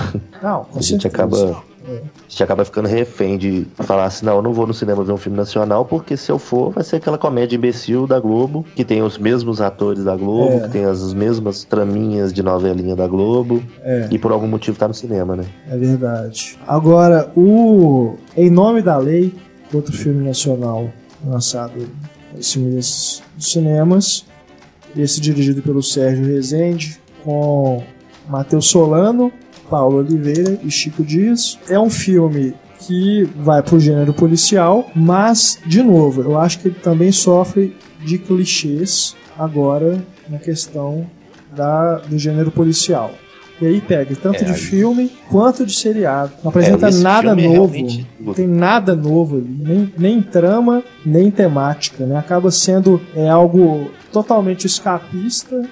Não, 0.42 0.64
com 0.64 0.78
A 0.78 0.82
gente 0.82 1.02
certeza. 1.02 1.08
acaba 1.08 1.62
É. 1.86 1.96
A 1.96 2.00
gente 2.28 2.42
acaba 2.42 2.64
ficando 2.64 2.88
refém 2.88 3.36
de 3.36 3.66
falar 3.76 4.06
assim, 4.06 4.24
não, 4.24 4.36
eu 4.36 4.42
não 4.42 4.52
vou 4.52 4.66
no 4.66 4.74
cinema 4.74 5.04
ver 5.04 5.12
um 5.12 5.16
filme 5.16 5.36
nacional, 5.36 5.84
porque 5.84 6.16
se 6.16 6.30
eu 6.30 6.38
for, 6.38 6.70
vai 6.70 6.82
ser 6.82 6.96
aquela 6.96 7.18
comédia 7.18 7.56
imbecil 7.56 8.06
da 8.06 8.18
Globo, 8.18 8.64
que 8.74 8.84
tem 8.84 9.02
os 9.02 9.18
mesmos 9.18 9.60
atores 9.60 10.04
da 10.04 10.16
Globo, 10.16 10.52
é. 10.52 10.60
que 10.60 10.70
tem 10.70 10.84
as 10.84 11.12
mesmas 11.12 11.64
traminhas 11.64 12.32
de 12.32 12.42
novelinha 12.42 12.96
da 12.96 13.06
Globo, 13.06 13.62
é. 13.82 14.08
e 14.10 14.18
por 14.18 14.32
algum 14.32 14.46
motivo 14.46 14.78
tá 14.78 14.88
no 14.88 14.94
cinema, 14.94 15.36
né? 15.36 15.44
É 15.68 15.76
verdade. 15.76 16.58
Agora, 16.66 17.30
o 17.36 18.14
Em 18.36 18.50
Nome 18.50 18.80
da 18.82 18.96
Lei, 18.96 19.34
outro 19.72 19.92
filme 19.92 20.24
nacional 20.24 20.90
lançado 21.24 21.88
esse 22.38 22.58
mês 22.58 23.22
nos 23.34 23.52
cinemas, 23.52 24.24
esse 24.96 25.20
dirigido 25.20 25.62
pelo 25.62 25.82
Sérgio 25.82 26.26
Rezende, 26.26 27.00
com 27.22 27.82
Matheus 28.28 28.66
Solano, 28.66 29.32
Paulo 29.68 29.98
Oliveira 29.98 30.58
e 30.62 30.70
Chico 30.70 31.02
Dias. 31.02 31.58
É 31.68 31.78
um 31.78 31.90
filme 31.90 32.54
que 32.80 33.28
vai 33.36 33.62
pro 33.62 33.80
gênero 33.80 34.12
policial, 34.12 34.90
mas, 34.94 35.58
de 35.66 35.82
novo, 35.82 36.22
eu 36.22 36.38
acho 36.38 36.58
que 36.58 36.68
ele 36.68 36.76
também 36.82 37.10
sofre 37.10 37.74
de 38.04 38.18
clichês 38.18 39.16
agora 39.38 40.04
na 40.28 40.38
questão 40.38 41.06
da, 41.54 41.98
do 41.98 42.18
gênero 42.18 42.50
policial. 42.50 43.12
E 43.60 43.66
aí 43.66 43.80
pega 43.80 44.14
tanto 44.16 44.42
é, 44.42 44.46
de 44.46 44.54
filme 44.54 45.10
quanto 45.30 45.64
de 45.64 45.74
seriado. 45.74 46.32
Não 46.42 46.50
apresenta 46.50 46.88
é, 46.88 46.90
nada 46.90 47.30
é 47.30 47.34
novo. 47.34 47.72
Realmente... 47.72 48.06
Não 48.18 48.34
tem 48.34 48.48
nada 48.48 48.96
novo 48.96 49.36
ali. 49.36 49.56
Nem, 49.60 49.92
nem 49.96 50.22
trama, 50.22 50.82
nem 51.06 51.30
temática. 51.30 52.04
Né? 52.04 52.16
Acaba 52.16 52.50
sendo 52.50 53.00
é, 53.14 53.28
algo 53.28 53.90
totalmente 54.12 54.66
escapista 54.66 55.62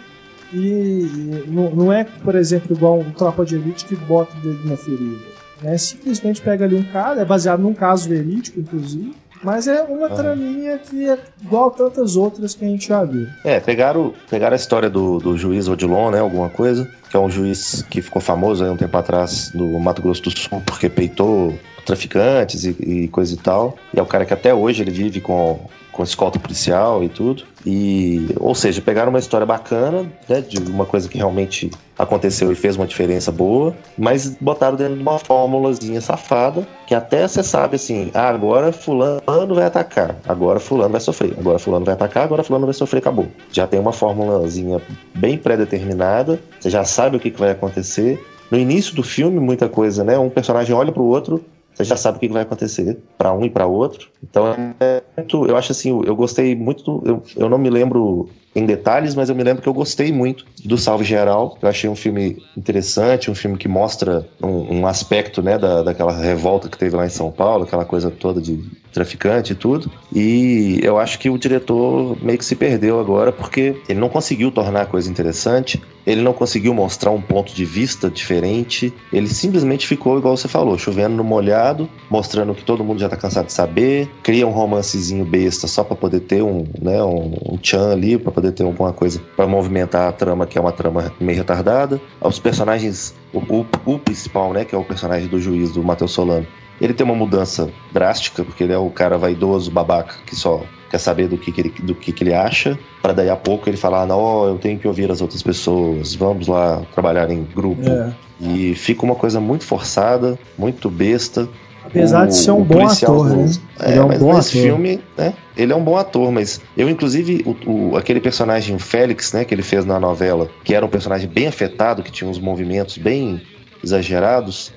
e 0.53 1.45
não, 1.49 1.93
é, 1.93 2.05
por 2.05 2.35
exemplo, 2.35 2.77
igual 2.77 2.99
um 2.99 3.11
tropa 3.11 3.45
de 3.45 3.57
elite 3.57 3.85
que 3.85 3.97
bota 3.97 4.37
o 4.37 4.41
dedo 4.41 4.69
na 4.69 4.77
ferida. 4.77 5.25
Né? 5.63 5.79
Simplesmente 5.79 6.41
pega 6.41 6.65
ali 6.65 6.77
um 6.77 6.85
cara, 6.85 7.21
é 7.21 7.25
baseado 7.25 7.61
num 7.61 7.75
caso 7.75 8.09
verídico, 8.09 8.61
inclusive. 8.61 9.15
Mas 9.43 9.67
é 9.67 9.83
uma 9.83 10.07
ah. 10.07 10.11
traminha 10.11 10.79
que 10.79 11.09
é 11.09 11.19
igual 11.43 11.69
a 11.69 11.71
tantas 11.71 12.15
outras 12.15 12.55
que 12.55 12.65
a 12.65 12.69
gente 12.69 12.87
já 12.87 13.05
viu. 13.05 13.27
É, 13.45 13.59
pegaram, 13.59 14.15
pegaram 14.31 14.53
a 14.53 14.57
história 14.57 14.89
do, 14.89 15.19
do 15.19 15.37
juiz 15.37 15.69
Odilon, 15.69 16.13
né? 16.13 16.21
Alguma 16.21 16.49
coisa. 16.49 16.89
Que 17.11 17.17
é 17.17 17.21
um 17.21 17.29
juiz 17.29 17.83
que 17.91 18.01
ficou 18.01 18.23
famoso 18.23 18.65
aí 18.65 18.71
um 18.71 18.77
tempo 18.77 18.97
atrás 18.97 19.53
no 19.53 19.79
Mato 19.81 20.01
Grosso 20.01 20.23
do 20.23 20.31
Sul 20.31 20.63
porque 20.65 20.89
peitou 20.89 21.59
traficantes 21.85 22.65
e, 22.65 22.77
e 22.81 23.09
coisa 23.09 23.35
e 23.35 23.37
tal. 23.37 23.77
E 23.93 23.99
é 23.99 24.03
o 24.03 24.07
cara 24.07 24.25
que 24.25 24.33
até 24.33 24.55
hoje 24.55 24.83
ele 24.83 24.93
vive 24.93 25.21
com 25.21 25.59
com 25.93 26.03
escolta 26.03 26.39
policial 26.39 27.05
e 27.05 27.09
tudo. 27.09 27.45
E, 27.65 28.29
ou 28.41 28.55
seja, 28.55 28.81
pegaram 28.81 29.11
uma 29.11 29.19
história 29.19 29.47
bacana, 29.47 30.11
né, 30.29 30.41
de 30.41 30.59
uma 30.59 30.87
coisa 30.87 31.09
que 31.09 31.19
realmente 31.19 31.71
aconteceu 31.97 32.51
e 32.51 32.55
fez 32.55 32.77
uma 32.77 32.87
diferença 32.87 33.31
boa, 33.31 33.77
mas 33.97 34.35
botaram 34.41 34.77
dentro 34.77 34.97
de 34.97 35.03
uma 35.03 35.19
fórmulazinha 35.19 36.01
safada, 36.01 36.67
que 36.87 36.95
até 36.95 37.29
você 37.29 37.43
sabe 37.43 37.77
assim, 37.77 38.11
ah, 38.15 38.29
agora 38.29 38.73
fulano 38.73 39.55
vai 39.55 39.67
atacar, 39.67 40.17
agora 40.27 40.59
fulano 40.59 40.91
vai 40.91 41.01
sofrer, 41.01 41.35
agora 41.39 41.59
fulano 41.59 41.85
vai 41.85 41.95
atacar, 41.95 42.25
agora 42.25 42.43
fulano 42.43 42.67
vai 42.67 42.75
sofrer, 42.75 42.99
acabou. 42.99 43.29
Já 43.53 43.67
tem 43.67 43.79
uma 43.79 43.93
fórmulazinha 43.93 44.81
bem 45.15 45.39
pré-determinada, 45.39 46.41
você 46.59 46.71
já 46.71 46.85
sabe 46.85 47.17
o 47.17 47.21
que, 47.21 47.31
que 47.31 47.39
vai 47.39 47.51
acontecer. 47.51 48.21
No 48.51 48.59
início 48.59 48.95
do 48.95 49.03
filme, 49.03 49.39
muita 49.39 49.69
coisa, 49.69 50.05
né? 50.05 50.19
Um 50.19 50.29
personagem 50.29 50.75
olha 50.75 50.93
pro 50.93 51.05
outro, 51.05 51.43
você 51.75 51.85
já 51.85 51.97
sabe 51.97 52.17
o 52.19 52.21
que 52.21 52.29
vai 52.29 52.43
acontecer 52.43 52.99
para 53.17 53.33
um 53.33 53.45
e 53.45 53.51
para 53.51 53.67
outro. 53.67 54.09
Então, 54.23 54.55
é 54.81 55.03
muito, 55.17 55.47
eu 55.47 55.57
acho 55.57 55.73
assim, 55.73 55.91
eu 56.05 56.15
gostei 56.15 56.55
muito, 56.55 57.03
eu, 57.05 57.23
eu 57.37 57.49
não 57.49 57.59
me 57.59 57.71
lembro 57.71 58.29
em 58.55 58.67
detalhes, 58.67 59.15
mas 59.15 59.29
eu 59.29 59.35
me 59.35 59.43
lembro 59.43 59.63
que 59.63 59.69
eu 59.69 59.73
gostei 59.73 60.13
muito 60.13 60.45
do 60.65 60.77
Salve 60.77 61.05
Geral. 61.05 61.57
Eu 61.61 61.69
achei 61.69 61.89
um 61.89 61.97
filme 61.97 62.43
interessante, 62.57 63.31
um 63.31 63.35
filme 63.35 63.57
que 63.57 63.69
mostra 63.69 64.29
um, 64.43 64.81
um 64.81 64.87
aspecto 64.87 65.43
né, 65.43 65.59
da, 65.59 65.83
daquela 65.83 66.13
revolta 66.13 66.69
que 66.69 66.77
teve 66.77 66.95
lá 66.95 67.07
em 67.07 67.11
São 67.11 67.31
Paulo, 67.31 67.65
aquela 67.65 67.85
coisa 67.85 68.11
toda 68.11 68.41
de 68.41 68.63
traficante 68.93 69.53
e 69.53 69.57
tudo. 69.57 69.91
E 70.15 70.81
eu 70.83 70.99
acho 70.99 71.19
que 71.19 71.31
o 71.31 71.39
diretor 71.39 72.17
meio 72.23 72.39
que 72.39 72.45
se 72.45 72.55
perdeu 72.55 73.01
agora 73.01 73.33
porque 73.33 73.77
ele 73.89 73.99
não 73.99 74.09
conseguiu 74.09 74.51
tornar 74.51 74.83
a 74.83 74.87
coisa 74.87 75.11
interessante, 75.11 75.81
ele 76.07 76.21
não 76.21 76.33
conseguiu 76.33 76.75
mostrar 76.75 77.11
um 77.11 77.21
ponto 77.21 77.55
de 77.55 77.65
vista 77.65 78.11
diferente, 78.11 78.93
ele 79.13 79.29
simplesmente 79.29 79.87
ficou 79.87 80.19
igual 80.19 80.37
você 80.37 80.49
falou, 80.49 80.77
chovendo 80.77 81.17
no 81.17 81.25
molhado, 81.25 81.89
mostrando 82.11 82.55
que 82.55 82.65
todo 82.65 82.85
mundo 82.85 83.01
já 83.01 83.09
tá 83.09 83.17
cansado 83.17 83.47
de 83.47 83.53
saber, 83.53 84.11
cria 84.23 84.47
um 84.47 84.51
romancezinho 84.51 85.25
besta 85.25 85.67
só 85.67 85.85
para 85.85 85.97
poder 85.97 86.21
ter 86.21 86.43
um, 86.43 86.65
né, 86.81 87.03
um, 87.03 87.35
um 87.49 87.57
tchan 87.57 87.93
ali, 87.93 88.19
para 88.19 88.33
poder 88.33 88.53
ter 88.53 88.65
alguma 88.65 88.93
coisa 88.93 89.21
para 89.37 89.47
movimentar 89.47 90.09
a 90.09 90.13
trama, 90.13 90.47
que 90.47 90.59
é 90.59 90.61
uma 90.61 90.73
trama 90.73 91.13
meio 91.21 91.39
retardada. 91.39 92.01
Os 92.21 92.39
personagens, 92.39 93.15
o, 93.33 93.39
o, 93.39 93.67
o 93.87 93.99
principal, 93.99 94.53
né, 94.53 94.65
que 94.65 94.75
é 94.75 94.79
o 94.79 94.85
personagem 94.85 95.29
do 95.29 95.41
juiz, 95.41 95.73
do 95.73 95.83
Matheus 95.83 96.11
Solano, 96.11 96.47
ele 96.81 96.93
tem 96.93 97.05
uma 97.05 97.15
mudança 97.15 97.71
drástica, 97.93 98.45
porque 98.45 98.65
ele 98.65 98.73
é 98.73 98.79
o 98.79 98.91
cara 98.91 99.17
vaidoso, 99.17 99.71
babaca, 99.71 100.17
que 100.27 100.35
só 100.35 100.63
quer 100.93 100.99
saber 100.99 101.27
do 101.27 101.39
que, 101.39 101.51
que 101.51 101.61
ele, 101.61 101.75
do 101.83 101.95
que, 101.95 102.13
que 102.13 102.23
ele 102.23 102.35
acha, 102.35 102.79
para 103.01 103.15
daí 103.15 103.31
a 103.31 103.37
pouco 103.37 103.69
ele 103.69 103.79
falar, 103.79 104.07
não, 104.07 104.45
eu 104.47 104.59
tenho 104.59 104.79
que 104.79 104.87
ouvir 104.87 105.11
as 105.11 105.23
outras 105.23 105.43
pessoas, 105.43 106.15
vamos 106.15 106.49
lá 106.49 106.83
trabalhar 106.93 107.31
em 107.31 107.45
grupo. 107.45 107.89
É. 107.89 108.13
E 108.39 108.75
fica 108.75 109.03
uma 109.05 109.15
coisa 109.15 109.41
muito 109.41 109.65
forçada, 109.65 110.39
muito 110.59 110.91
besta. 110.91 111.49
Apesar 111.85 112.25
o, 112.25 112.27
de 112.27 112.37
ser 112.37 112.51
um 112.51 112.63
bom 112.63 112.87
ator, 112.87 113.31
né? 113.31 113.51
É, 113.81 113.97
é 113.97 114.03
um 114.03 114.09
mas 114.09 114.19
bom 114.19 114.35
nesse 114.35 114.59
ator. 114.59 114.63
filme, 114.63 115.01
né? 115.17 115.35
Ele 115.57 115.73
é 115.73 115.77
um 115.77 115.83
bom 115.83 115.97
ator, 115.97 116.31
mas 116.31 116.61
eu, 116.77 116.91
inclusive, 116.91 117.43
o, 117.47 117.71
o, 117.71 117.97
aquele 117.97 118.21
personagem, 118.21 118.77
o 118.77 118.79
Félix, 118.79 119.33
né, 119.33 119.45
que 119.45 119.55
ele 119.55 119.63
fez 119.63 119.85
na 119.87 119.99
novela, 119.99 120.51
que 120.63 120.75
era 120.75 120.85
um 120.85 120.89
personagem 120.89 121.29
bem 121.29 121.47
afetado, 121.47 122.03
que 122.03 122.11
tinha 122.11 122.29
uns 122.29 122.39
movimentos 122.39 122.99
bem 122.99 123.41
exagerados, 123.83 124.73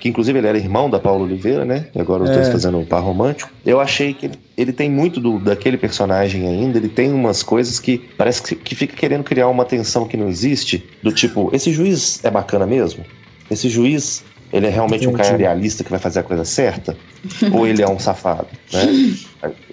que 0.00 0.08
inclusive 0.08 0.38
ele 0.38 0.46
era 0.48 0.58
irmão 0.58 0.88
da 0.88 0.98
Paula 0.98 1.24
Oliveira, 1.24 1.64
né? 1.64 1.86
E 1.94 2.00
agora 2.00 2.22
os 2.22 2.30
é. 2.30 2.34
dois 2.34 2.48
fazendo 2.48 2.78
um 2.78 2.84
par 2.84 3.02
romântico. 3.02 3.50
Eu 3.64 3.78
achei 3.78 4.14
que 4.14 4.26
ele, 4.26 4.34
ele 4.56 4.72
tem 4.72 4.90
muito 4.90 5.20
do, 5.20 5.38
daquele 5.38 5.76
personagem 5.76 6.48
ainda, 6.48 6.78
ele 6.78 6.88
tem 6.88 7.12
umas 7.12 7.42
coisas 7.42 7.78
que 7.78 7.98
parece 8.16 8.42
que, 8.42 8.56
que 8.56 8.74
fica 8.74 8.96
querendo 8.96 9.22
criar 9.22 9.48
uma 9.48 9.64
tensão 9.64 10.08
que 10.08 10.16
não 10.16 10.28
existe, 10.28 10.84
do 11.02 11.12
tipo, 11.12 11.50
esse 11.52 11.70
juiz 11.70 12.24
é 12.24 12.30
bacana 12.30 12.66
mesmo? 12.66 13.04
Esse 13.50 13.68
juiz 13.68 14.24
ele 14.52 14.66
é 14.66 14.70
realmente 14.70 15.04
Entendi. 15.04 15.14
um 15.14 15.16
cara 15.16 15.36
realista 15.36 15.84
que 15.84 15.90
vai 15.90 15.98
fazer 15.98 16.20
a 16.20 16.22
coisa 16.22 16.44
certa? 16.44 16.96
ou 17.52 17.66
ele 17.66 17.82
é 17.82 17.88
um 17.88 17.98
safado? 17.98 18.48
Né? 18.72 19.14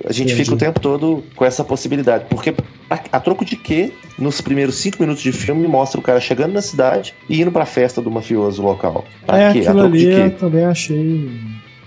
A 0.05 0.13
gente 0.13 0.31
Entendi. 0.31 0.35
fica 0.35 0.53
o 0.53 0.57
tempo 0.57 0.79
todo 0.79 1.23
com 1.35 1.45
essa 1.45 1.63
possibilidade. 1.63 2.25
Porque 2.29 2.53
a, 2.89 2.99
a, 3.11 3.19
troco 3.19 3.43
de 3.43 3.55
quê, 3.55 3.91
nos 4.17 4.39
primeiros 4.41 4.75
cinco 4.75 4.97
minutos 4.99 5.23
de 5.23 5.31
filme, 5.31 5.67
mostra 5.67 5.99
o 5.99 6.03
cara 6.03 6.19
chegando 6.19 6.53
na 6.53 6.61
cidade 6.61 7.13
e 7.29 7.41
indo 7.41 7.51
pra 7.51 7.65
festa 7.65 8.01
do 8.01 8.11
mafioso 8.11 8.61
local. 8.61 9.05
Pra 9.25 9.39
é, 9.39 9.53
quê? 9.53 9.59
aquilo 9.59 9.81
ali 9.81 10.05
eu 10.05 10.31
também 10.31 10.65
achei... 10.65 11.29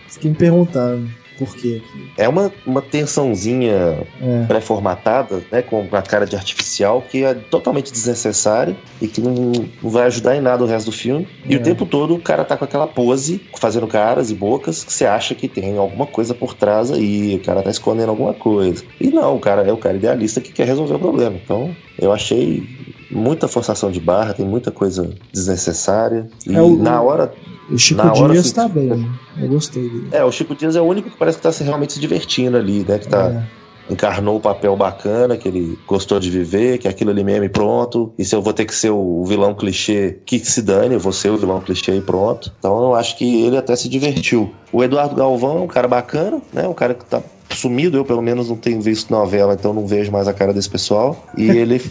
Fiquei 0.08 0.30
me 0.30 0.36
perguntando 0.36 1.19
por 1.40 1.56
quê. 1.56 1.80
É 2.18 2.28
uma, 2.28 2.52
uma 2.66 2.82
tensãozinha 2.82 4.06
é. 4.20 4.44
pré-formatada, 4.46 5.42
né, 5.50 5.62
com 5.62 5.88
a 5.90 6.02
cara 6.02 6.26
de 6.26 6.36
artificial, 6.36 7.02
que 7.02 7.24
é 7.24 7.32
totalmente 7.32 7.90
desnecessária 7.90 8.76
e 9.00 9.08
que 9.08 9.22
não, 9.22 9.34
não 9.82 9.90
vai 9.90 10.04
ajudar 10.04 10.36
em 10.36 10.40
nada 10.42 10.62
o 10.62 10.66
resto 10.66 10.90
do 10.90 10.92
filme. 10.96 11.26
É. 11.44 11.54
E 11.54 11.56
o 11.56 11.60
é. 11.60 11.62
tempo 11.62 11.86
todo 11.86 12.14
o 12.14 12.20
cara 12.20 12.44
tá 12.44 12.58
com 12.58 12.64
aquela 12.64 12.86
pose, 12.86 13.40
fazendo 13.58 13.86
caras 13.86 14.30
e 14.30 14.34
bocas, 14.34 14.84
que 14.84 14.92
você 14.92 15.06
acha 15.06 15.34
que 15.34 15.48
tem 15.48 15.78
alguma 15.78 16.06
coisa 16.06 16.34
por 16.34 16.52
trás 16.52 16.90
aí, 16.90 17.36
o 17.36 17.40
cara 17.40 17.62
tá 17.62 17.70
escondendo 17.70 18.10
alguma 18.10 18.34
coisa. 18.34 18.84
E 19.00 19.08
não, 19.08 19.36
o 19.36 19.40
cara 19.40 19.62
é 19.62 19.72
o 19.72 19.78
cara 19.78 19.96
idealista 19.96 20.42
que 20.42 20.52
quer 20.52 20.66
resolver 20.66 20.94
o 20.94 20.98
problema. 20.98 21.40
Então, 21.42 21.74
eu 21.98 22.12
achei 22.12 22.62
muita 23.10 23.48
forçação 23.48 23.90
de 23.90 24.00
barra, 24.00 24.34
tem 24.34 24.46
muita 24.46 24.70
coisa 24.70 25.10
desnecessária. 25.32 26.28
E 26.46 26.54
é 26.54 26.62
o, 26.62 26.76
na 26.76 27.00
hora 27.00 27.32
o 27.70 27.78
Chico 27.78 28.02
Na 28.02 28.12
Dias 28.12 28.46
está 28.46 28.68
bem, 28.68 28.86
né? 28.86 29.08
eu 29.38 29.48
gostei 29.48 29.88
dele. 29.88 30.08
É, 30.10 30.24
o 30.24 30.32
Chico 30.32 30.54
Dias 30.54 30.74
é 30.74 30.80
o 30.80 30.84
único 30.84 31.08
que 31.08 31.16
parece 31.16 31.38
que 31.38 31.46
está 31.46 31.64
realmente 31.64 31.92
se 31.92 32.00
divertindo 32.00 32.56
ali, 32.56 32.84
né? 32.86 32.98
Que 32.98 33.08
tá. 33.08 33.28
É. 33.28 33.60
Encarnou 33.92 34.36
o 34.36 34.40
papel 34.40 34.76
bacana 34.76 35.36
que 35.36 35.48
ele 35.48 35.76
gostou 35.84 36.20
de 36.20 36.30
viver, 36.30 36.78
que 36.78 36.86
aquilo 36.86 37.10
ali 37.10 37.24
mesmo 37.24 37.44
e 37.44 37.48
pronto. 37.48 38.12
E 38.16 38.24
se 38.24 38.36
eu 38.36 38.40
vou 38.40 38.52
ter 38.52 38.64
que 38.64 38.74
ser 38.74 38.90
o 38.90 39.24
vilão 39.24 39.52
clichê, 39.52 40.18
que 40.24 40.38
se 40.38 40.62
dane, 40.62 40.94
eu 40.94 41.00
vou 41.00 41.12
ser 41.12 41.30
o 41.30 41.36
vilão 41.36 41.60
clichê 41.60 41.96
e 41.96 42.00
pronto. 42.00 42.52
Então 42.60 42.84
eu 42.84 42.94
acho 42.94 43.18
que 43.18 43.42
ele 43.42 43.56
até 43.56 43.74
se 43.74 43.88
divertiu. 43.88 44.54
O 44.72 44.84
Eduardo 44.84 45.16
Galvão 45.16 45.58
é 45.58 45.60
um 45.62 45.66
cara 45.66 45.88
bacana, 45.88 46.40
né? 46.52 46.68
Um 46.68 46.72
cara 46.72 46.94
que 46.94 47.04
tá 47.04 47.20
sumido, 47.50 47.96
eu 47.96 48.04
pelo 48.04 48.22
menos 48.22 48.48
não 48.48 48.56
tenho 48.56 48.80
visto 48.80 49.10
novela, 49.10 49.54
então 49.54 49.74
não 49.74 49.84
vejo 49.86 50.12
mais 50.12 50.28
a 50.28 50.32
cara 50.32 50.52
desse 50.52 50.70
pessoal. 50.70 51.26
E 51.36 51.50
ele. 51.50 51.82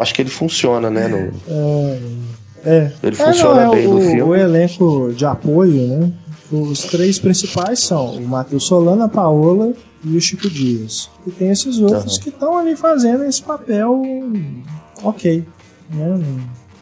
Acho 0.00 0.14
que 0.14 0.22
ele 0.22 0.30
funciona, 0.30 0.90
né? 0.90 1.08
No... 1.08 1.32
É 1.48 1.98
é. 2.64 2.92
Ele 3.02 3.16
funciona 3.16 3.62
é, 3.62 3.64
não, 3.66 3.72
é 3.72 3.76
bem 3.76 3.86
o, 3.86 3.94
no 3.94 4.00
filme. 4.00 4.22
O 4.22 4.34
elenco 4.34 5.12
de 5.14 5.24
apoio, 5.24 5.86
né? 5.88 6.12
Os 6.50 6.82
três 6.82 7.18
principais 7.18 7.80
são 7.80 8.14
o 8.14 8.28
Matheus 8.28 8.64
Solano, 8.64 9.02
a 9.02 9.08
Paola 9.08 9.72
e 10.04 10.16
o 10.16 10.20
Chico 10.20 10.48
Dias. 10.48 11.10
E 11.26 11.30
tem 11.30 11.50
esses 11.50 11.78
outros 11.78 12.16
uhum. 12.16 12.22
que 12.22 12.28
estão 12.28 12.58
ali 12.58 12.76
fazendo 12.76 13.24
esse 13.24 13.42
papel 13.42 14.02
ok. 15.02 15.44
Né? 15.90 16.22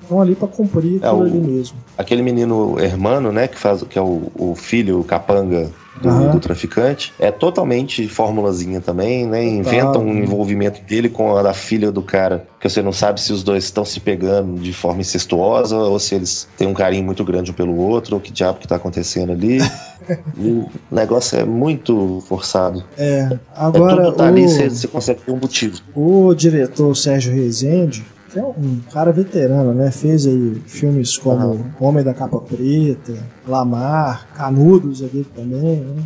Estão 0.03 0.21
ali 0.21 0.35
para 0.35 0.49
cumprir 0.49 1.01
é, 1.03 1.07
aquilo 1.07 1.23
o, 1.23 1.25
ali 1.25 1.39
mesmo. 1.39 1.77
Aquele 1.97 2.23
menino 2.23 2.79
hermano, 2.81 3.31
né, 3.31 3.47
que 3.47 3.59
faz 3.59 3.83
que 3.85 3.99
é 3.99 4.03
o, 4.03 4.31
o 4.35 4.55
filho 4.57 5.01
o 5.01 5.05
capanga 5.05 5.71
do, 6.01 6.09
uhum. 6.09 6.31
do, 6.33 6.41
traficante. 6.41 7.13
É 7.19 7.31
totalmente 7.31 8.07
formulazinha 8.09 8.81
também, 8.81 9.27
né? 9.27 9.45
Inventa 9.45 9.99
um 9.99 10.15
envolvimento 10.15 10.83
dele 10.83 11.09
com 11.09 11.37
a 11.37 11.43
da 11.43 11.53
filha 11.53 11.91
do 11.93 12.03
cara, 12.03 12.47
que 12.59 12.69
você 12.69 12.83
não 12.83 12.93
sabe 12.93 13.21
se 13.21 13.33
os 13.33 13.43
dois 13.43 13.65
estão 13.65 13.85
se 13.85 14.01
pegando 14.01 14.61
de 14.61 14.73
forma 14.73 15.01
incestuosa 15.01 15.77
ou 15.77 15.99
se 15.99 16.15
eles 16.15 16.49
têm 16.57 16.67
um 16.67 16.75
carinho 16.75 17.05
muito 17.05 17.25
grande 17.25 17.51
um 17.51 17.55
pelo 17.55 17.77
outro, 17.77 18.15
ou 18.17 18.21
que 18.21 18.33
diabo 18.33 18.59
que 18.59 18.69
tá 18.69 18.77
acontecendo 18.77 19.33
ali. 19.33 19.59
o 20.39 20.69
negócio 20.91 21.39
é 21.39 21.45
muito 21.45 22.23
forçado. 22.27 22.83
É, 22.97 23.39
agora. 23.55 24.03
É 24.03 24.05
tudo 24.07 24.17
tá 24.17 24.25
o... 24.25 24.27
ali, 24.27 24.49
você, 24.49 24.69
você 24.69 24.89
consegue 24.89 25.21
ter 25.23 25.33
um 25.33 25.37
motivo. 25.37 25.81
O 25.95 26.35
diretor 26.35 26.97
Sérgio 26.97 27.35
Rezende, 27.35 28.05
é 28.37 28.43
um 28.43 28.81
cara 28.93 29.13
veterano, 29.13 29.75
né? 29.75 29.91
Fez 29.91 30.27
aí 30.27 30.63
filmes 30.67 31.19
como 31.19 31.47
uhum. 31.47 31.65
Homem 31.81 32.05
da 32.05 32.15
Capa 32.15 32.39
Preta, 32.41 33.15
Lamar, 33.47 34.29
Canudos 34.35 35.03
ali 35.03 35.25
também, 35.35 35.81
né? 35.81 36.03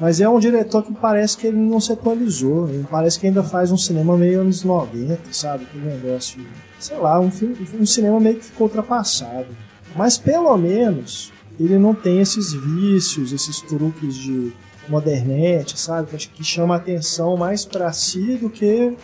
Mas 0.00 0.20
é 0.20 0.28
um 0.28 0.40
diretor 0.40 0.82
que 0.82 0.92
parece 0.92 1.36
que 1.36 1.46
ele 1.46 1.56
não 1.56 1.80
se 1.80 1.92
atualizou. 1.92 2.68
Ele 2.68 2.86
parece 2.90 3.18
que 3.18 3.26
ainda 3.26 3.42
faz 3.42 3.70
um 3.70 3.76
cinema 3.76 4.16
meio 4.16 4.40
anos 4.40 4.64
90, 4.64 5.20
sabe? 5.32 5.66
Que 5.66 5.78
negócio. 5.78 6.44
Sei 6.80 6.96
lá, 6.96 7.20
um, 7.20 7.30
filme, 7.30 7.56
um 7.78 7.86
cinema 7.86 8.18
meio 8.18 8.36
que 8.36 8.44
ficou 8.46 8.66
ultrapassado. 8.66 9.46
Mas 9.94 10.18
pelo 10.18 10.56
menos 10.56 11.32
ele 11.58 11.78
não 11.78 11.94
tem 11.94 12.20
esses 12.20 12.52
vícios, 12.52 13.32
esses 13.32 13.60
truques 13.60 14.14
de 14.14 14.52
modernete, 14.88 15.78
sabe? 15.78 16.08
Que 16.16 16.44
chama 16.44 16.76
atenção 16.76 17.36
mais 17.36 17.64
para 17.64 17.92
si 17.92 18.36
do 18.36 18.50
que 18.50 18.96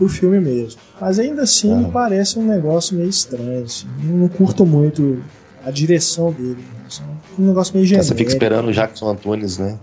o 0.00 0.08
filme 0.08 0.40
mesmo. 0.40 0.80
Mas 1.00 1.18
ainda 1.18 1.42
assim 1.42 1.74
me 1.74 1.90
parece 1.90 2.38
um 2.38 2.46
negócio 2.46 2.96
meio 2.96 3.08
estranho. 3.08 3.64
Assim. 3.64 3.86
Não 4.02 4.28
curto 4.28 4.64
muito 4.64 5.22
a 5.64 5.70
direção 5.70 6.32
dele. 6.32 6.64
Assim. 6.86 7.02
Um 7.38 7.46
negócio 7.46 7.74
meio 7.74 7.86
genérico. 7.86 8.08
Você 8.08 8.14
fica 8.16 8.30
esperando 8.30 8.68
o 8.68 8.72
Jackson 8.72 9.10
Antunes, 9.10 9.58
né? 9.58 9.78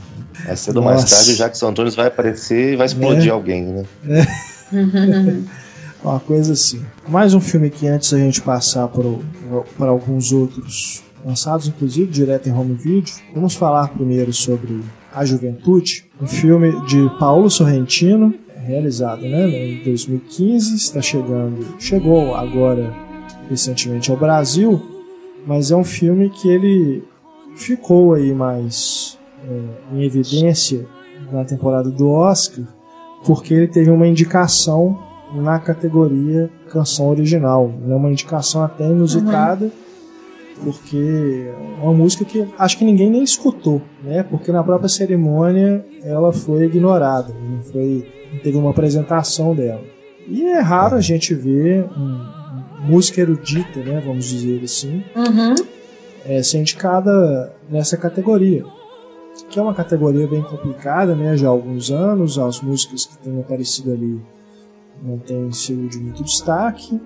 É 0.47 0.55
cedo 0.55 0.77
ou 0.77 0.83
mais 0.83 1.03
tarde 1.03 1.31
o 1.31 1.35
Jackson 1.35 1.67
Antunes 1.69 1.95
vai 1.95 2.07
aparecer 2.07 2.73
e 2.73 2.75
vai 2.75 2.85
explodir 2.85 3.27
é. 3.27 3.31
alguém, 3.31 3.65
né? 3.65 3.85
É. 4.07 4.49
Uma 6.03 6.19
coisa 6.19 6.53
assim. 6.53 6.81
Mais 7.07 7.33
um 7.33 7.41
filme 7.41 7.69
que 7.69 7.85
antes 7.87 8.13
a 8.13 8.17
gente 8.17 8.41
passar 8.41 8.87
para 8.87 9.87
alguns 9.89 10.31
outros 10.31 11.03
lançados, 11.25 11.67
inclusive 11.67 12.09
direto 12.09 12.47
em 12.47 12.53
home 12.53 12.73
video, 12.73 13.13
vamos 13.33 13.53
falar 13.53 13.89
primeiro 13.89 14.31
sobre 14.31 14.81
A 15.13 15.25
Juventude, 15.25 16.05
um 16.21 16.27
filme 16.27 16.71
de 16.85 17.09
Paulo 17.19 17.49
Sorrentino, 17.49 18.33
realizado 18.69 19.21
né, 19.21 19.49
em 19.49 19.83
2015, 19.83 20.75
está 20.75 21.01
chegando, 21.01 21.65
chegou 21.79 22.35
agora 22.35 22.93
recentemente 23.49 24.11
ao 24.11 24.17
Brasil, 24.17 24.81
mas 25.45 25.71
é 25.71 25.75
um 25.75 25.83
filme 25.83 26.29
que 26.29 26.47
ele 26.47 27.03
ficou 27.55 28.13
aí 28.13 28.33
mais 28.33 29.17
é, 29.43 29.95
em 29.95 30.03
evidência 30.03 30.85
na 31.31 31.43
temporada 31.43 31.89
do 31.89 32.09
Oscar, 32.09 32.65
porque 33.25 33.53
ele 33.53 33.67
teve 33.67 33.89
uma 33.89 34.07
indicação 34.07 34.97
na 35.33 35.59
categoria 35.59 36.49
canção 36.69 37.09
original, 37.09 37.73
né, 37.85 37.95
uma 37.95 38.09
indicação 38.09 38.63
até 38.63 38.85
inusitada. 38.85 39.65
Uhum 39.65 39.88
porque 40.63 41.51
é 41.77 41.83
uma 41.83 41.93
música 41.93 42.25
que 42.25 42.47
acho 42.57 42.77
que 42.77 42.85
ninguém 42.85 43.09
nem 43.09 43.23
escutou, 43.23 43.81
né? 44.03 44.23
Porque 44.23 44.51
na 44.51 44.63
própria 44.63 44.89
cerimônia 44.89 45.85
ela 46.03 46.31
foi 46.31 46.65
ignorada, 46.65 47.33
não 47.33 47.61
foi 47.61 48.05
não 48.31 48.39
teve 48.39 48.57
uma 48.57 48.69
apresentação 48.69 49.55
dela. 49.55 49.83
E 50.27 50.43
é 50.45 50.59
raro 50.59 50.95
a 50.95 51.01
gente 51.01 51.33
ver 51.33 51.85
um, 51.85 52.19
música 52.87 53.21
erudita, 53.21 53.79
né? 53.79 54.01
Vamos 54.05 54.25
dizer 54.25 54.63
assim, 54.63 55.03
uhum. 55.15 55.55
é, 56.25 56.43
ser 56.43 56.59
indicada 56.59 57.51
nessa 57.69 57.97
categoria, 57.97 58.63
que 59.49 59.59
é 59.59 59.61
uma 59.61 59.73
categoria 59.73 60.27
bem 60.27 60.41
complicada, 60.41 61.15
né? 61.15 61.35
Já 61.35 61.47
há 61.47 61.51
alguns 61.51 61.89
anos, 61.89 62.37
as 62.37 62.61
músicas 62.61 63.05
que 63.05 63.17
têm 63.17 63.39
aparecido 63.39 63.91
ali 63.91 64.21
não 65.01 65.17
têm 65.17 65.51
sido 65.51 65.87
de 65.87 65.97
muito 65.97 66.23
destaque, 66.23 66.99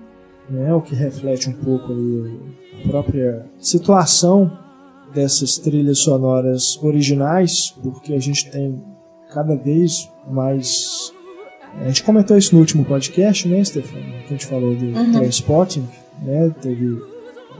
né? 0.48 0.72
O 0.74 0.80
que 0.80 0.94
reflete 0.94 1.48
um 1.48 1.52
pouco 1.52 1.92
a 1.92 2.88
própria 2.88 3.46
situação 3.58 4.50
dessas 5.14 5.58
trilhas 5.58 5.98
sonoras 6.00 6.78
originais, 6.82 7.74
porque 7.82 8.12
a 8.12 8.20
gente 8.20 8.50
tem 8.50 8.82
cada 9.32 9.56
vez 9.56 10.10
mais. 10.28 11.12
A 11.80 11.86
gente 11.86 12.04
comentou 12.04 12.36
isso 12.36 12.54
no 12.54 12.60
último 12.60 12.84
podcast, 12.84 13.48
né, 13.48 13.62
Stefano? 13.64 14.04
Que 14.04 14.26
a 14.26 14.30
gente 14.30 14.46
falou 14.46 14.74
de 14.74 14.86
uhum. 14.86 15.12
Transpotting, 15.12 15.88
né? 16.22 16.54
Teve 16.60 16.98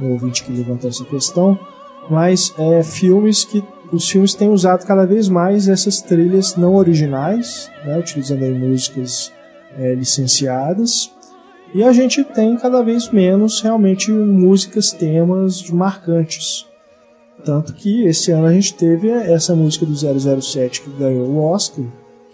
um 0.01 0.13
ouvinte 0.13 0.45
que 0.45 0.53
levantou 0.53 0.91
essa 0.91 1.05
questão. 1.05 1.59
Mas 2.11 2.53
é 2.59 2.83
filmes 2.83 3.45
que. 3.45 3.63
Os 3.93 4.09
filmes 4.09 4.35
têm 4.35 4.49
usado 4.49 4.85
cada 4.87 5.07
vez 5.07 5.29
mais 5.29 5.69
essas 5.69 6.01
trilhas 6.01 6.57
não 6.57 6.75
originais, 6.75 7.71
né, 7.85 7.97
utilizando 7.97 8.43
aí 8.43 8.53
músicas 8.53 9.31
é, 9.79 9.95
licenciadas, 9.95 11.13
e 11.75 11.83
a 11.83 11.93
gente 11.93 12.23
tem 12.23 12.57
cada 12.57 12.83
vez 12.83 13.11
menos 13.11 13.61
realmente 13.61 14.13
músicas, 14.13 14.93
temas 14.93 15.69
marcantes. 15.71 16.67
Tanto 17.45 17.75
que 17.75 18.07
esse 18.07 18.31
ano 18.31 18.47
a 18.47 18.53
gente 18.53 18.75
teve 18.75 19.11
essa 19.11 19.57
música 19.57 19.85
do 19.85 19.95
007 20.41 20.83
que 20.83 20.91
ganhou 20.91 21.27
o 21.27 21.43
Oscar, 21.43 21.85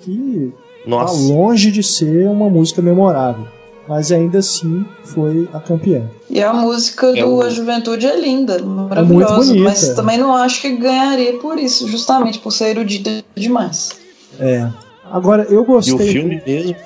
que 0.03 0.53
está 0.85 1.11
longe 1.11 1.73
de 1.73 1.83
ser 1.83 2.29
uma 2.29 2.51
música 2.51 2.83
memorável. 2.83 3.47
Mas 3.89 4.13
ainda 4.13 4.39
assim 4.39 4.85
foi 5.03 5.49
a 5.55 5.59
campeã. 5.59 6.03
E 6.29 6.41
a 6.41 6.53
música 6.53 7.07
é 7.09 7.25
do 7.25 7.41
A 7.41 7.49
Juventude 7.49 8.07
é 8.07 8.21
linda, 8.21 8.63
maravilhosa. 8.63 9.01
É 9.01 9.15
muito 9.15 9.47
bonita. 9.47 9.65
Mas 9.65 9.89
também 9.95 10.19
não 10.19 10.35
acho 10.35 10.61
que 10.61 10.77
ganharia 10.77 11.39
por 11.39 11.59
isso, 11.59 11.89
justamente 11.89 12.39
por 12.39 12.53
ser 12.53 12.77
erudita 12.77 13.25
demais. 13.35 13.99
É. 14.39 14.69
Agora, 15.11 15.45
eu 15.51 15.65
gostei. 15.65 15.95
E 15.95 16.11
o 16.11 16.13
filme 16.13 16.43
mesmo 16.47 16.77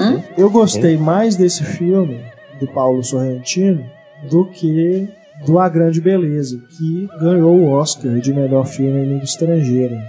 Hum? 0.00 0.22
Eu 0.36 0.48
gostei 0.48 0.96
hum? 0.96 1.00
mais 1.00 1.36
desse 1.36 1.62
filme 1.62 2.20
do 2.58 2.66
Paulo 2.66 3.04
Sorrentino 3.04 3.84
do 4.30 4.46
que 4.46 5.08
do 5.44 5.58
A 5.58 5.68
Grande 5.68 6.00
Beleza, 6.00 6.58
que 6.68 7.08
ganhou 7.20 7.56
o 7.56 7.70
Oscar 7.70 8.18
de 8.18 8.32
melhor 8.32 8.66
filme 8.66 9.00
em 9.00 9.04
língua 9.04 9.24
estrangeira 9.24 10.02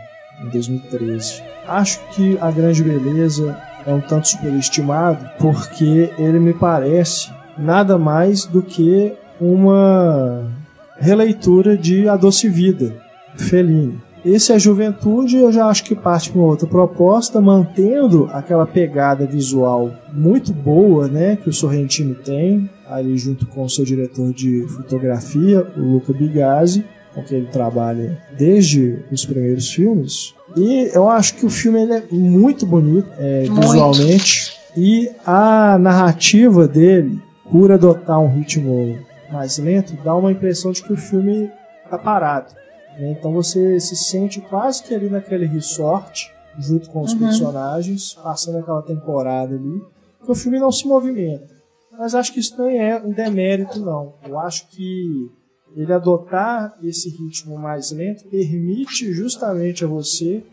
em 0.44 0.50
2013. 0.50 1.42
Acho 1.68 2.00
que 2.12 2.38
A 2.40 2.52
Grande 2.52 2.84
Beleza 2.84 3.58
é 3.86 3.94
um 3.94 4.02
tanto 4.02 4.28
superestimado 4.28 5.30
porque 5.40 6.10
ele 6.18 6.40
me 6.40 6.54
parece 6.54 7.30
nada 7.58 7.98
mais 7.98 8.46
do 8.46 8.62
que 8.62 9.14
uma 9.40 10.52
releitura 11.00 11.78
de 11.78 12.08
A 12.08 12.16
Doce 12.16 12.48
Vida, 12.48 12.94
Fellini. 13.36 14.00
Esse 14.24 14.52
é 14.52 14.56
a 14.56 14.60
juventude, 14.60 15.38
eu 15.38 15.52
já 15.52 15.66
acho 15.66 15.84
que 15.84 15.96
parte 15.96 16.30
para 16.30 16.40
uma 16.40 16.48
outra 16.48 16.68
proposta, 16.68 17.42
mantendo 17.42 18.30
aquela 18.32 18.68
pegada 18.68 19.26
visual 19.26 19.92
muito 20.14 20.54
boa, 20.54 21.08
né, 21.08 21.36
que 21.36 21.50
o 21.50 21.54
Sorrentino 21.54 22.14
tem, 22.14 22.70
ali 22.88 23.18
junto 23.18 23.48
com 23.48 23.64
o 23.64 23.70
seu 23.70 23.84
diretor 23.84 24.32
de 24.32 24.66
fotografia, 24.68 25.66
o 25.76 25.82
Luca 25.82 26.14
Bigazzi, 26.14 26.86
com 27.16 27.24
quem 27.24 27.40
ele 27.40 27.48
trabalha 27.48 28.22
desde 28.38 29.00
os 29.12 29.26
primeiros 29.26 29.72
filmes. 29.72 30.34
E 30.56 30.90
eu 30.94 31.10
acho 31.10 31.36
que 31.36 31.46
o 31.46 31.50
filme 31.50 31.80
é 31.84 32.04
muito 32.12 32.66
bonito 32.66 33.10
é, 33.18 33.46
muito. 33.48 33.62
visualmente 33.62 34.54
e 34.76 35.10
a 35.26 35.78
narrativa 35.78 36.68
dele, 36.68 37.20
por 37.50 37.72
adotar 37.72 38.20
um 38.20 38.30
ritmo 38.30 38.98
mais 39.32 39.58
lento, 39.58 39.98
dá 40.04 40.16
uma 40.16 40.32
impressão 40.32 40.72
de 40.72 40.84
que 40.84 40.94
o 40.94 40.98
filme 40.98 41.50
está 41.84 41.98
parado. 41.98 42.61
Né? 43.00 43.12
Então 43.12 43.32
você 43.32 43.80
se 43.80 43.96
sente 43.96 44.42
quase 44.42 44.84
que 44.84 44.94
ali 44.94 45.10
naquele 45.10 45.46
resort, 45.46 46.32
junto 46.60 46.90
com 46.90 47.02
os 47.02 47.14
uhum. 47.14 47.20
personagens, 47.20 48.14
passando 48.16 48.58
aquela 48.60 48.82
temporada 48.82 49.56
ali, 49.56 49.82
que 50.24 50.32
o 50.32 50.36
filme 50.36 50.60
não 50.60 50.72
se 50.72 50.88
movimenta. 50.88 51.50
Mas 51.98 52.16
acho 52.16 52.34
que 52.34 52.40
isso 52.40 52.58
não 52.58 52.70
é 52.70 53.02
um 53.02 53.12
demérito, 53.12 53.80
não. 53.80 54.14
Eu 54.28 54.40
acho 54.40 54.68
que 54.70 55.30
ele 55.76 55.92
adotar 55.94 56.78
esse 56.84 57.10
ritmo 57.10 57.58
mais 57.58 57.92
lento 57.92 58.28
permite 58.28 59.12
justamente 59.14 59.84
a 59.84 59.88
você 59.88 60.44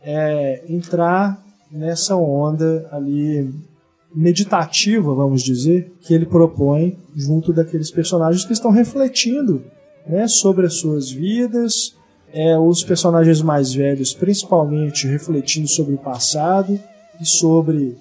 é, 0.00 0.64
entrar 0.68 1.40
nessa 1.70 2.16
onda 2.16 2.88
ali 2.90 3.52
meditativa, 4.14 5.14
vamos 5.14 5.42
dizer, 5.42 5.92
que 6.00 6.12
ele 6.12 6.26
propõe 6.26 6.98
junto 7.14 7.52
daqueles 7.52 7.90
personagens 7.90 8.44
que 8.44 8.52
estão 8.52 8.70
refletindo 8.70 9.64
né, 10.06 10.26
sobre 10.28 10.66
as 10.66 10.74
suas 10.74 11.10
vidas, 11.10 11.94
é, 12.32 12.58
os 12.58 12.82
personagens 12.82 13.42
mais 13.42 13.72
velhos 13.72 14.14
principalmente 14.14 15.06
refletindo 15.06 15.68
sobre 15.68 15.94
o 15.94 15.98
passado 15.98 16.78
e 17.20 17.26
sobre 17.26 17.96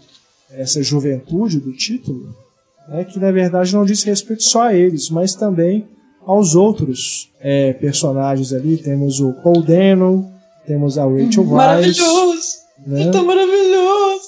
essa 0.51 0.81
juventude 0.81 1.59
do 1.59 1.73
título, 1.73 2.35
né, 2.87 3.03
que 3.03 3.19
na 3.19 3.31
verdade 3.31 3.73
não 3.73 3.85
diz 3.85 4.03
respeito 4.03 4.43
só 4.43 4.63
a 4.63 4.73
eles, 4.73 5.09
mas 5.09 5.35
também 5.35 5.87
aos 6.25 6.55
outros 6.55 7.29
é, 7.39 7.73
personagens 7.73 8.53
ali. 8.53 8.77
Temos 8.77 9.19
o 9.19 9.33
Paul 9.43 9.61
Dano, 9.61 10.31
temos 10.65 10.97
a 10.97 11.03
Rachel 11.03 11.43
Weisz. 11.43 11.49
Maravilhoso! 11.49 12.61
Né? 12.85 13.11
Tá 13.11 13.23
maravilhoso! 13.23 14.20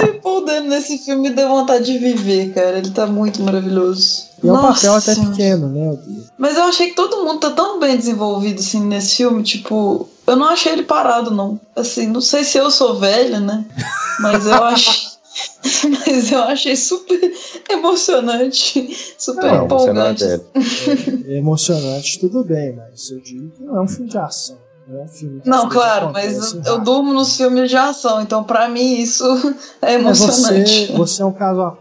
Ai, 0.00 0.12
Paul 0.14 0.44
Dano 0.44 0.68
nesse 0.68 0.98
filme 0.98 1.30
deu 1.30 1.48
vontade 1.48 1.84
de 1.84 1.98
viver, 1.98 2.52
cara. 2.52 2.78
Ele 2.78 2.90
tá 2.90 3.06
muito 3.06 3.42
maravilhoso. 3.42 4.24
E 4.42 4.48
é 4.48 4.52
um 4.52 4.60
papel 4.60 4.94
até 4.94 5.14
pequeno, 5.14 5.68
né? 5.68 5.98
Mas 6.38 6.56
eu 6.56 6.64
achei 6.64 6.88
que 6.88 6.96
todo 6.96 7.24
mundo 7.24 7.40
tá 7.40 7.50
tão 7.50 7.78
bem 7.78 7.96
desenvolvido 7.96 8.60
assim 8.60 8.80
nesse 8.84 9.16
filme, 9.16 9.42
tipo, 9.42 10.08
eu 10.26 10.36
não 10.36 10.48
achei 10.48 10.72
ele 10.72 10.82
parado, 10.82 11.30
não. 11.30 11.60
Assim, 11.74 12.06
não 12.06 12.20
sei 12.20 12.44
se 12.44 12.58
eu 12.58 12.70
sou 12.70 12.98
velha, 12.98 13.40
né? 13.40 13.64
Mas 14.20 14.46
eu 14.46 14.64
acho. 14.64 15.16
Mas 16.06 16.32
eu 16.32 16.42
achei 16.44 16.74
super 16.76 17.32
emocionante, 17.68 19.14
super 19.18 19.52
não, 19.52 19.64
empolgante. 19.66 20.24
É, 20.24 20.40
é 21.26 21.38
emocionante, 21.38 22.18
tudo 22.18 22.42
bem, 22.42 22.74
mas 22.74 23.10
eu 23.10 23.20
digo 23.20 23.50
que 23.50 23.62
não 23.62 23.76
é 23.76 23.80
um 23.82 23.88
filme 23.88 24.08
de 24.08 24.16
ação. 24.16 24.56
Não, 24.86 25.00
é 25.00 25.02
um 25.02 25.08
filme 25.08 25.42
não 25.44 25.68
claro, 25.68 26.12
mas 26.12 26.52
eu, 26.52 26.62
eu, 26.64 26.78
durmo 26.78 27.12
nos 27.12 27.36
filmes 27.36 27.68
de 27.68 27.76
ação, 27.76 28.20
então 28.20 28.44
para 28.44 28.68
mim 28.68 29.00
isso 29.00 29.24
é 29.82 29.94
emocionante. 29.94 30.86
Você, 30.86 30.92
você, 30.92 31.22
é 31.22 31.24
um 31.24 31.32
caso 31.32 31.76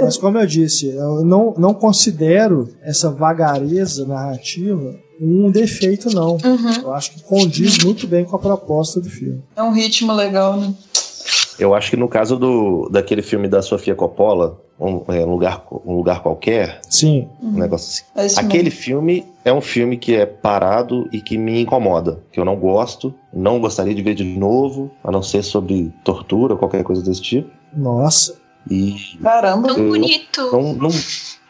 Mas 0.00 0.16
como 0.16 0.38
eu 0.38 0.46
disse, 0.46 0.88
eu 0.88 1.24
não, 1.24 1.54
não 1.58 1.74
considero 1.74 2.68
essa 2.82 3.10
vagareza 3.10 4.06
narrativa 4.06 4.94
um 5.20 5.50
defeito, 5.50 6.14
não. 6.14 6.38
Uhum. 6.44 6.82
Eu 6.82 6.94
acho 6.94 7.12
que 7.12 7.22
condiz 7.22 7.78
muito 7.84 8.06
bem 8.06 8.24
com 8.24 8.36
a 8.36 8.38
proposta 8.38 9.00
do 9.00 9.10
filme. 9.10 9.42
É 9.56 9.62
um 9.62 9.72
ritmo 9.72 10.12
legal, 10.12 10.56
né? 10.56 10.72
Eu 11.58 11.74
acho 11.74 11.90
que 11.90 11.96
no 11.96 12.08
caso 12.08 12.36
do, 12.36 12.88
daquele 12.90 13.22
filme 13.22 13.48
da 13.48 13.60
Sofia 13.62 13.94
Coppola, 13.94 14.60
um, 14.78 15.02
é, 15.12 15.24
um 15.24 15.30
lugar, 15.30 15.64
um 15.84 15.94
lugar 15.94 16.22
qualquer. 16.22 16.80
Sim. 16.88 17.28
Um 17.42 17.48
uhum. 17.48 17.58
negócio 17.58 18.04
assim. 18.14 18.38
É 18.38 18.40
Aquele 18.40 18.64
mesmo. 18.64 18.80
filme 18.80 19.26
é 19.44 19.52
um 19.52 19.60
filme 19.60 19.96
que 19.96 20.14
é 20.14 20.24
parado 20.24 21.08
e 21.12 21.20
que 21.20 21.36
me 21.36 21.62
incomoda, 21.62 22.20
que 22.30 22.38
eu 22.38 22.44
não 22.44 22.56
gosto, 22.56 23.12
não 23.32 23.60
gostaria 23.60 23.94
de 23.94 24.02
ver 24.02 24.14
de 24.14 24.24
novo, 24.24 24.90
a 25.02 25.10
não 25.10 25.22
ser 25.22 25.42
sobre 25.42 25.92
tortura 26.04 26.54
ou 26.54 26.58
qualquer 26.58 26.84
coisa 26.84 27.02
desse 27.02 27.22
tipo. 27.22 27.50
Nossa. 27.74 28.36
E 28.70 29.18
Caramba, 29.22 29.68
tão 29.68 29.88
bonito. 29.88 30.50
Não, 30.52 30.74
não, 30.74 30.90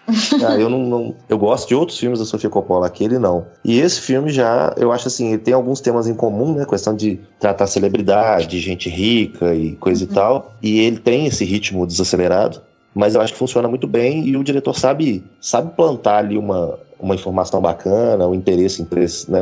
ah, 0.47 0.59
eu 0.59 0.71
não, 0.71 0.79
não, 0.79 1.15
eu 1.29 1.39
gosto 1.39 1.69
de 1.69 1.75
outros 1.75 1.99
filmes 1.99 2.19
da 2.19 2.25
Sofia 2.25 2.49
Coppola, 2.49 2.87
aquele 2.87 3.19
não. 3.19 3.47
E 3.65 3.79
esse 3.79 4.01
filme 4.01 4.31
já, 4.31 4.75
eu 4.77 4.91
acho 4.91 5.09
assim, 5.09 5.29
ele 5.29 5.39
tem 5.39 5.53
alguns 5.53 5.81
temas 5.81 6.07
em 6.07 6.15
comum, 6.15 6.55
né? 6.55 6.65
Questão 6.65 6.95
de 6.95 7.21
tratar 7.39 7.67
celebridade, 7.67 8.59
gente 8.59 8.89
rica 8.89 9.55
e 9.55 9.77
coisa 9.77 10.05
uhum. 10.05 10.11
e 10.11 10.15
tal. 10.15 10.55
E 10.63 10.81
ele 10.81 10.99
tem 10.99 11.27
esse 11.27 11.45
ritmo 11.45 11.87
desacelerado, 11.87 12.61
mas 12.95 13.15
eu 13.15 13.21
acho 13.21 13.35
que 13.35 13.39
funciona 13.39 13.69
muito 13.69 13.87
bem 13.87 14.27
e 14.27 14.37
o 14.37 14.43
diretor 14.43 14.79
sabe, 14.79 15.23
sabe 15.41 15.73
plantar 15.77 16.19
ali 16.19 16.39
uma, 16.39 16.79
uma 16.99 17.15
informação 17.15 17.61
bacana, 17.61 18.27
um 18.27 18.35
interesse, 18.35 18.81
interesse 18.81 19.31
né? 19.31 19.41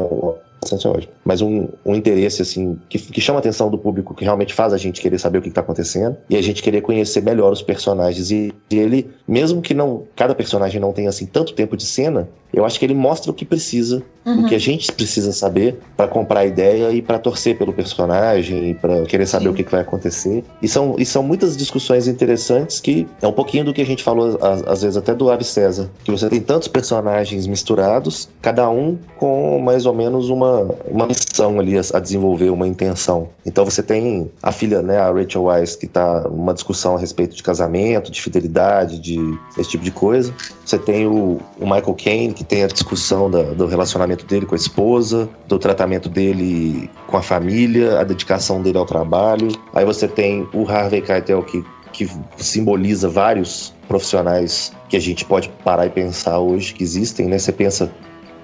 Mas 1.25 1.41
um, 1.41 1.69
um 1.85 1.95
interesse, 1.95 2.43
assim, 2.43 2.79
que, 2.89 2.99
que 2.99 3.21
chama 3.21 3.39
a 3.39 3.41
atenção 3.41 3.71
do 3.71 3.79
público, 3.79 4.14
que 4.14 4.25
realmente 4.25 4.55
faz 4.55 4.73
a 4.73 4.79
gente 4.79 5.01
querer 5.01 5.19
saber 5.19 5.39
o 5.39 5.43
que 5.43 5.49
está 5.49 5.61
acontecendo 5.61 6.17
e 6.29 6.37
a 6.37 6.43
gente 6.43 6.62
querer 6.62 6.81
conhecer 6.81 7.23
melhor 7.23 7.53
os 7.53 7.62
personagens. 7.62 8.31
E, 8.31 8.53
e, 8.71 8.79
ele, 8.79 9.11
mesmo 9.27 9.62
que 9.62 9.75
não 9.75 10.05
cada 10.14 10.35
personagem 10.35 10.81
não 10.81 10.93
tenha, 10.93 11.09
assim, 11.09 11.27
tanto 11.27 11.55
tempo 11.55 11.77
de 11.77 11.85
cena, 11.85 12.29
eu 12.57 12.64
acho 12.64 12.78
que 12.78 12.84
ele 12.84 12.94
mostra 12.94 13.30
o 13.30 13.34
que 13.34 13.44
precisa, 13.44 14.02
uhum. 14.24 14.40
o 14.40 14.48
que 14.48 14.54
a 14.54 14.59
gente 14.59 14.90
precisa 14.90 15.30
saber 15.30 15.78
para 15.96 16.09
comprar 16.09 16.40
a 16.40 16.46
ideia 16.46 16.90
e 16.90 17.02
para 17.02 17.18
torcer 17.18 17.57
pelo 17.57 17.72
personagem 17.72 18.70
e 18.70 18.74
para 18.74 19.02
querer 19.02 19.26
saber 19.26 19.44
Sim. 19.44 19.50
o 19.50 19.54
que, 19.54 19.62
que, 19.62 19.70
vai 19.70 19.82
acontecer. 19.82 20.42
E 20.62 20.66
são, 20.66 20.96
e 20.98 21.04
são 21.04 21.22
muitas 21.22 21.57
discussões 21.57 22.09
interessantes 22.09 22.80
que 22.80 23.07
é 23.20 23.26
um 23.26 23.32
pouquinho 23.32 23.64
do 23.64 23.74
que 23.74 23.82
a 23.82 23.86
gente 23.86 24.02
falou, 24.02 24.38
às, 24.40 24.66
às 24.66 24.82
vezes, 24.82 24.96
até 24.96 25.14
do 25.14 25.30
Ave 25.30 25.44
César, 25.44 25.90
que 26.02 26.11
você 26.11 26.28
tem 26.28 26.40
tantos 26.40 26.66
personagens 26.66 27.46
misturados, 27.46 28.28
cada 28.40 28.68
um 28.70 28.98
com 29.18 29.59
mais 29.61 29.86
ou 29.86 29.94
menos 29.94 30.30
uma 30.30 30.66
uma, 30.88 31.07
missão 31.07 31.61
ali 31.61 31.78
a, 31.78 31.82
a, 31.94 32.00
desenvolver, 32.00 32.50
uma 32.50 32.66
intenção. 32.66 33.28
Então 33.44 33.64
você 33.64 33.82
tem 33.82 34.30
a 34.42 34.52
filha, 34.52 34.82
né, 34.82 34.98
a 34.98 35.11
Rachel 35.11 35.44
Weisz, 35.44 35.76
que 35.76 35.86
está 35.86 36.22
numa 36.22 36.54
discussão 36.54 36.96
a 36.96 36.98
respeito 36.98 37.36
de 37.36 37.42
casamento, 37.42 38.11
de 38.11 38.20
fidelidade, 38.20 38.98
de 38.98 39.18
esse 39.59 39.70
tipo 39.70 39.84
de 39.84 39.90
coisa. 39.90 40.32
Você 40.64 40.78
tem 40.78 41.07
o, 41.07 41.38
o 41.61 41.64
Michael 41.64 41.94
Caine, 41.94 42.32
que 42.32 42.44
tem 42.49 42.64
a 42.64 42.66
discussão 42.66 43.30
da, 43.30 43.42
do 43.42 43.66
relacionamento 43.66 44.24
dele 44.26 44.47
com 44.47 44.55
a 44.55 44.59
esposa, 44.59 45.28
do 45.47 45.59
tratamento 45.59 46.09
dele 46.09 46.90
com 47.07 47.16
a 47.16 47.22
família, 47.22 48.01
a 48.01 48.05
dedicação 48.05 48.62
dele 48.62 48.78
ao 48.78 48.86
trabalho. 48.86 49.49
Aí 49.74 49.84
você 49.84 50.09
tem 50.09 50.49
o 50.53 50.68
Harvey 50.68 51.03
Keitel, 51.03 51.42
que 51.42 51.64
que 51.92 52.07
simboliza 52.36 53.09
vários 53.09 53.72
profissionais 53.88 54.70
que 54.86 54.99
a 54.99 55.01
gente 55.01 55.24
pode 55.24 55.49
parar 55.64 55.86
e 55.86 55.90
pensar 55.90 56.38
hoje 56.38 56.74
que 56.74 56.84
existem, 56.84 57.26
né? 57.26 57.38
Você 57.38 57.53
pensa 57.53 57.90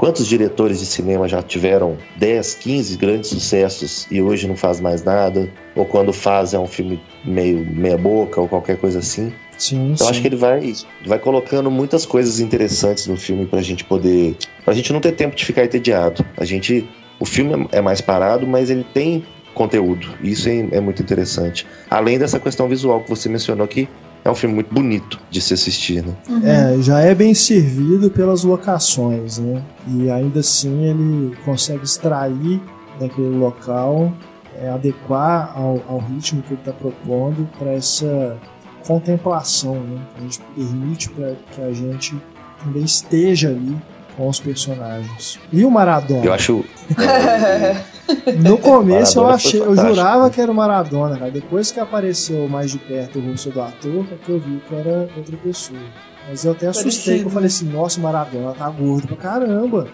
Quantos 0.03 0.27
diretores 0.27 0.81
de 0.81 0.87
cinema 0.87 1.29
já 1.29 1.41
tiveram 1.41 1.97
10, 2.17 2.55
15 2.55 2.97
grandes 2.97 3.31
sucessos 3.31 4.05
e 4.11 4.21
hoje 4.21 4.49
não 4.49 4.57
faz 4.57 4.81
mais 4.81 5.05
nada? 5.05 5.49
Ou 5.77 5.85
quando 5.85 6.13
faz 6.13 6.53
é 6.53 6.59
um 6.59 6.67
filme 6.67 7.01
meio 7.25 7.65
meia 7.65 7.97
boca 7.97 8.41
ou 8.41 8.49
qualquer 8.49 8.79
coisa 8.79 8.99
assim? 8.99 9.33
Sim, 9.59 9.93
então 9.93 10.07
sim. 10.07 10.11
acho 10.11 10.21
que 10.21 10.29
ele 10.29 10.37
vai, 10.37 10.75
vai 11.07 11.19
colocando 11.19 11.71
muitas 11.71 12.05
coisas 12.05 12.41
interessantes 12.41 13.07
no 13.07 13.17
filme 13.17 13.47
pra 13.47 13.63
gente 13.63 13.85
poder. 13.85 14.37
pra 14.65 14.75
gente 14.75 14.93
não 14.93 15.01
ter 15.01 15.13
tempo 15.13 15.37
de 15.37 15.45
ficar 15.45 15.65
entediado. 15.65 16.25
A 16.37 16.45
gente. 16.45 16.89
O 17.21 17.25
filme 17.25 17.69
é 17.71 17.81
mais 17.81 18.01
parado, 18.01 18.47
mas 18.47 18.69
ele 18.69 18.85
tem 18.93 19.25
conteúdo. 19.55 20.09
Isso 20.23 20.49
é, 20.49 20.67
é 20.73 20.81
muito 20.81 21.03
interessante. 21.03 21.67
Além 21.89 22.19
dessa 22.19 22.41
questão 22.41 22.69
visual 22.69 23.01
que 23.03 23.11
você 23.11 23.29
mencionou 23.29 23.69
que 23.69 23.89
é 24.25 24.31
um 24.31 24.35
filme 24.35 24.55
muito 24.55 24.73
bonito 24.73 25.21
de 25.31 25.41
se 25.41 25.55
assistir, 25.55 26.05
né? 26.05 26.15
Uhum. 26.29 26.47
É, 26.47 26.83
já 26.83 27.01
é 27.01 27.15
bem 27.15 27.35
servido 27.35 28.11
pelas 28.11 28.45
locações, 28.45 29.39
né? 29.39 29.63
E 29.87 30.11
ainda 30.11 30.41
assim 30.41 30.85
ele 30.85 31.37
consegue 31.45 31.85
extrair 31.85 32.61
daquele 33.01 33.37
local, 33.37 34.13
é, 34.61 34.69
adequar 34.69 35.53
ao, 35.57 35.83
ao 35.89 35.99
ritmo 35.99 36.43
que 36.43 36.55
ele 36.55 36.61
está 36.61 36.73
propondo 36.73 37.49
para 37.59 37.73
essa 37.73 38.39
contemplação, 38.87 39.75
né? 39.75 40.01
A 40.17 40.21
gente 40.21 40.41
permite 40.55 41.11
para 41.11 41.35
que 41.53 41.61
a 41.61 41.73
gente 41.73 42.17
também 42.63 42.85
esteja 42.85 43.49
ali 43.49 43.77
com 44.17 44.29
os 44.29 44.41
personagens. 44.41 45.39
E 45.53 45.65
o 45.65 45.71
Maradona? 45.71 46.25
Eu 46.25 46.33
acho. 46.33 46.65
no 48.39 48.59
começo 48.59 49.19
eu 49.19 49.27
achei, 49.27 49.61
eu 49.61 49.75
jurava 49.77 50.29
que 50.31 50.41
era 50.41 50.51
o 50.51 50.55
Maradona, 50.55 51.17
cara. 51.17 51.31
Depois 51.31 51.71
que 51.71 51.81
apareceu 51.81 52.49
mais 52.49 52.71
de 52.71 52.79
perto 52.79 53.19
o 53.19 53.31
rosto 53.31 53.51
do 53.51 53.61
ator, 53.61 54.07
é 54.13 54.17
que 54.25 54.31
eu 54.31 54.39
vi 54.39 54.61
que 54.69 54.75
era 54.75 55.09
outra 55.17 55.37
pessoa. 55.37 55.81
Mas 56.29 56.45
eu 56.45 56.53
até 56.53 56.69
assustei, 56.69 57.19
que 57.19 57.25
eu 57.25 57.31
falei 57.31 57.49
assim, 57.49 57.69
nossa, 57.69 57.99
o 57.99 58.03
Maradona 58.03 58.53
tá 58.53 58.71
gordo 58.71 59.09
pra 59.09 59.17
caramba. 59.17 59.89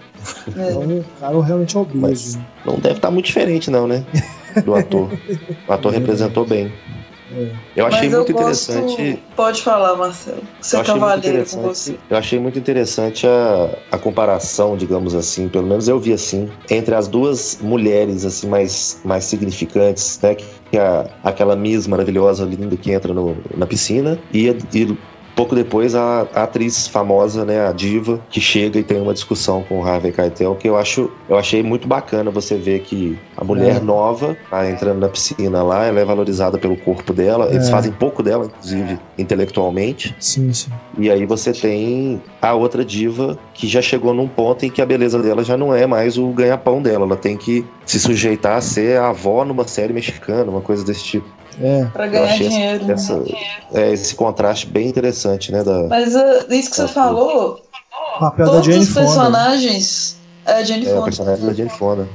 É. 0.57 0.71
Então, 0.71 0.83
o 0.83 1.05
cara 1.19 1.43
realmente 1.43 1.77
é 1.77 1.81
obeso. 1.81 2.01
Mas 2.01 2.39
não 2.67 2.75
deve 2.75 2.97
estar 2.97 3.09
tá 3.09 3.11
muito 3.11 3.27
diferente, 3.27 3.71
não, 3.71 3.87
né? 3.87 4.05
Do 4.65 4.75
ator. 4.75 5.11
O 5.67 5.73
ator 5.73 5.93
representou 5.93 6.45
bem. 6.45 6.71
É. 7.31 7.51
Eu 7.77 7.87
achei 7.87 8.09
Mas 8.09 8.17
muito 8.17 8.33
eu 8.33 8.37
interessante. 8.37 9.13
Gosto... 9.13 9.23
Pode 9.37 9.63
falar, 9.63 9.97
Marcelo. 9.97 10.43
Você 10.61 10.77
é 10.77 10.85
cavaleiro 10.85 11.45
com 11.51 11.63
você. 11.63 11.97
Eu 12.09 12.17
achei 12.17 12.39
muito 12.39 12.59
interessante 12.59 13.27
a, 13.27 13.79
a 13.93 13.99
comparação, 13.99 14.77
digamos 14.77 15.15
assim, 15.15 15.49
pelo 15.49 15.67
menos 15.67 15.89
eu 15.89 15.99
vi 15.99 16.13
assim, 16.13 16.51
entre 16.71 16.95
as 16.95 17.07
duas 17.07 17.59
mulheres 17.61 18.25
assim 18.25 18.49
mais, 18.49 19.01
mais 19.05 19.25
significantes, 19.25 20.19
né? 20.23 20.35
Que 20.35 20.77
é 20.77 20.81
a, 20.81 21.07
aquela 21.25 21.55
Miss 21.55 21.87
maravilhosa, 21.87 22.45
linda 22.45 22.77
que 22.77 22.93
entra 22.93 23.13
no, 23.13 23.37
na 23.57 23.67
piscina 23.67 24.19
e, 24.33 24.49
e 24.49 24.99
Pouco 25.39 25.55
depois, 25.55 25.95
a, 25.95 26.27
a, 26.35 26.43
atriz 26.43 26.89
famosa, 26.89 27.45
né, 27.45 27.65
a 27.65 27.71
diva, 27.71 28.21
que 28.29 28.41
chega 28.41 28.77
e 28.77 28.83
tem 28.83 29.01
uma 29.01 29.15
discussão 29.15 29.63
com 29.63 29.79
o 29.79 29.85
Harvey 29.85 30.11
Keitel, 30.11 30.57
que 30.57 30.69
eu 30.69 30.77
acho, 30.77 31.13
eu 31.29 31.39
achei 31.39 31.63
muito 31.63 31.87
bacana 31.87 32.29
você 32.29 32.57
ver 32.57 32.81
que 32.81 33.17
a 33.37 33.45
mulher 33.45 33.77
é. 33.77 33.81
nova 33.81 34.37
tá 34.51 34.69
entrando 34.69 34.99
na 34.99 35.09
piscina 35.09 35.63
lá, 35.63 35.85
ela 35.85 36.01
é 36.01 36.05
valorizada 36.05 36.59
pelo 36.59 36.77
corpo 36.77 37.13
dela, 37.13 37.47
é. 37.47 37.55
eles 37.55 37.71
fazem 37.71 37.93
pouco 37.93 38.21
dela, 38.21 38.47
inclusive, 38.47 38.99
intelectualmente. 39.17 40.13
Sim, 40.19 40.53
sim. 40.53 40.73
E 40.99 41.09
aí 41.09 41.25
você 41.25 41.53
tem 41.53 42.21
a 42.43 42.55
outra 42.55 42.85
diva 42.85 43.39
que 43.55 43.69
já 43.69 43.81
chegou 43.81 44.13
num 44.13 44.27
ponto 44.27 44.67
em 44.67 44.71
que 44.71 44.83
a 44.83 44.87
beleza 44.87 45.23
dela 45.23 45.45
já 45.45 45.57
não 45.57 45.73
é 45.73 45.87
mais 45.87 46.19
o 46.19 46.31
ganha-pão 46.31 46.83
dela, 46.83 47.05
ela 47.05 47.17
tem 47.17 47.37
que 47.37 47.65
se 47.87 48.01
sujeitar 48.01 48.57
a 48.57 48.61
ser 48.61 48.99
a 48.99 49.11
avó 49.11 49.45
numa 49.45 49.69
série 49.69 49.93
mexicana, 49.93 50.51
uma 50.51 50.61
coisa 50.61 50.85
desse 50.85 51.05
tipo. 51.05 51.38
É. 51.61 51.85
Pra 51.87 52.07
ganhar 52.07 52.37
dinheiro. 52.37 52.85
Né? 52.85 52.95
Essa, 52.95 53.23
é, 53.73 53.93
esse 53.93 54.15
contraste 54.15 54.67
bem 54.67 54.89
interessante, 54.89 55.51
né? 55.53 55.63
Da, 55.63 55.85
Mas 55.85 56.15
uh, 56.15 56.53
isso 56.53 56.71
que 56.71 56.77
você 56.77 56.89
falou. 56.89 57.61
O 58.17 58.21
papel 58.21 58.47
todos 58.47 58.67
da 58.67 58.73
Jane 58.73 58.85
os 58.85 58.95
personagens. 58.95 60.17
Fonda. 60.45 60.61
É, 60.61 60.65
Jane 60.65 60.87
é, 60.87 60.89
Fonda. 60.89 61.01
o 61.01 61.05
personagem 61.05 61.47
da 61.47 61.53
Jane 61.53 61.71
Fonda. 61.71 62.09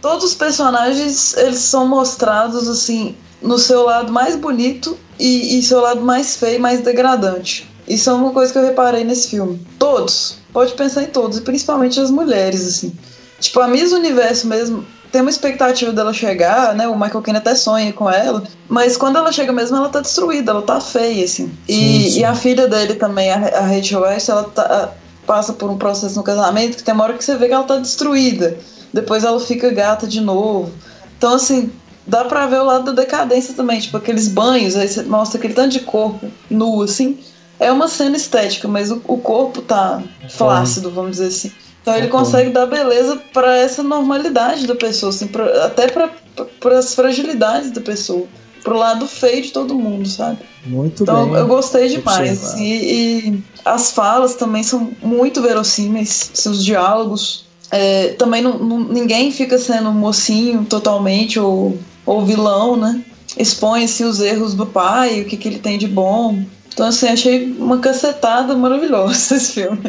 Todos 0.00 0.24
os 0.24 0.34
personagens, 0.34 1.36
eles 1.36 1.58
são 1.58 1.86
mostrados, 1.88 2.68
assim, 2.68 3.16
no 3.42 3.58
seu 3.58 3.84
lado 3.84 4.12
mais 4.12 4.36
bonito 4.36 4.96
e, 5.18 5.58
e 5.58 5.62
seu 5.62 5.80
lado 5.80 6.00
mais 6.00 6.36
feio, 6.36 6.60
mais 6.60 6.80
degradante. 6.80 7.68
Isso 7.86 8.10
é 8.10 8.12
uma 8.12 8.30
coisa 8.30 8.52
que 8.52 8.58
eu 8.58 8.64
reparei 8.64 9.02
nesse 9.02 9.28
filme. 9.28 9.64
Todos. 9.78 10.38
Pode 10.52 10.74
pensar 10.74 11.02
em 11.02 11.06
todos, 11.06 11.38
e 11.38 11.40
principalmente 11.40 11.98
as 11.98 12.10
mulheres, 12.10 12.66
assim. 12.66 12.92
Tipo, 13.40 13.60
a 13.60 13.68
Miss 13.68 13.92
Universo 13.92 14.46
mesmo, 14.46 14.84
tem 15.10 15.20
uma 15.20 15.30
expectativa 15.30 15.92
dela 15.92 16.12
chegar, 16.12 16.74
né? 16.74 16.86
O 16.86 16.98
Michael 16.98 17.22
Caine 17.22 17.38
até 17.38 17.54
sonha 17.54 17.92
com 17.92 18.08
ela, 18.10 18.42
mas 18.68 18.96
quando 18.96 19.16
ela 19.16 19.32
chega 19.32 19.52
mesmo, 19.52 19.76
ela 19.76 19.88
tá 19.88 20.00
destruída, 20.00 20.50
ela 20.50 20.62
tá 20.62 20.80
feia, 20.80 21.24
assim. 21.24 21.50
E, 21.66 21.74
sim, 21.74 22.10
sim. 22.10 22.20
e 22.20 22.24
a 22.24 22.34
filha 22.34 22.68
dele 22.68 22.94
também, 22.94 23.30
a, 23.30 23.36
a 23.36 23.60
Rachel 23.62 24.02
Weisz, 24.02 24.28
ela 24.28 24.44
tá, 24.44 24.92
passa 25.26 25.52
por 25.52 25.70
um 25.70 25.78
processo 25.78 26.16
no 26.16 26.22
casamento 26.22 26.76
que 26.76 26.82
tem 26.82 26.94
uma 26.94 27.04
hora 27.04 27.14
que 27.14 27.24
você 27.24 27.36
vê 27.36 27.48
que 27.48 27.52
ela 27.52 27.64
tá 27.64 27.76
destruída. 27.76 28.56
Depois 28.92 29.24
ela 29.24 29.38
fica 29.38 29.70
gata 29.70 30.06
de 30.06 30.20
novo. 30.20 30.72
Então, 31.16 31.34
assim, 31.34 31.70
dá 32.06 32.24
pra 32.24 32.46
ver 32.46 32.60
o 32.60 32.64
lado 32.64 32.86
da 32.86 33.02
decadência 33.02 33.54
também, 33.54 33.78
tipo 33.80 33.96
aqueles 33.96 34.28
banhos, 34.28 34.76
aí 34.76 34.88
você 34.88 35.02
mostra 35.02 35.38
aquele 35.38 35.54
tanto 35.54 35.72
de 35.72 35.80
corpo 35.80 36.26
nu, 36.50 36.82
assim. 36.82 37.18
É 37.60 37.70
uma 37.72 37.88
cena 37.88 38.16
estética, 38.16 38.68
mas 38.68 38.90
o, 38.90 39.02
o 39.06 39.18
corpo 39.18 39.60
tá 39.60 40.02
flácido, 40.28 40.90
vamos 40.90 41.12
dizer 41.12 41.26
assim. 41.26 41.52
Então 41.88 41.96
ele 41.96 42.08
consegue 42.08 42.50
dar 42.50 42.66
beleza 42.66 43.16
para 43.32 43.56
essa 43.56 43.82
normalidade 43.82 44.66
da 44.66 44.74
pessoa, 44.74 45.10
assim, 45.10 45.26
pra, 45.26 45.64
até 45.64 45.88
para 45.88 46.78
as 46.78 46.94
fragilidades 46.94 47.70
da 47.70 47.80
pessoa, 47.80 48.26
pro 48.62 48.76
lado 48.76 49.06
feio 49.06 49.42
de 49.42 49.50
todo 49.52 49.74
mundo, 49.74 50.06
sabe? 50.06 50.38
Muito 50.66 51.02
então, 51.02 51.30
bem. 51.30 51.40
eu 51.40 51.46
gostei 51.46 51.88
demais. 51.88 52.54
E, 52.54 52.62
e, 52.62 53.42
as 53.64 53.90
falas 53.90 54.34
também 54.34 54.62
são 54.62 54.90
muito 55.02 55.40
verossímeis, 55.40 56.30
seus 56.34 56.62
diálogos. 56.62 57.46
É, 57.70 58.08
também 58.18 58.42
não, 58.42 58.58
não, 58.58 58.80
ninguém 58.80 59.30
fica 59.30 59.58
sendo 59.58 59.90
mocinho 59.90 60.64
totalmente 60.64 61.40
ou, 61.40 61.78
ou 62.04 62.24
vilão, 62.24 62.76
né? 62.76 63.02
Expõe 63.36 63.84
assim, 63.84 64.04
os 64.04 64.20
erros 64.20 64.54
do 64.54 64.66
pai, 64.66 65.22
o 65.22 65.24
que, 65.24 65.36
que 65.36 65.48
ele 65.48 65.58
tem 65.58 65.78
de 65.78 65.86
bom. 65.86 66.42
Então, 66.78 66.86
assim, 66.86 67.08
achei 67.08 67.52
uma 67.58 67.78
cacetada 67.78 68.54
maravilhosa 68.54 69.34
esse 69.34 69.54
filme. 69.54 69.80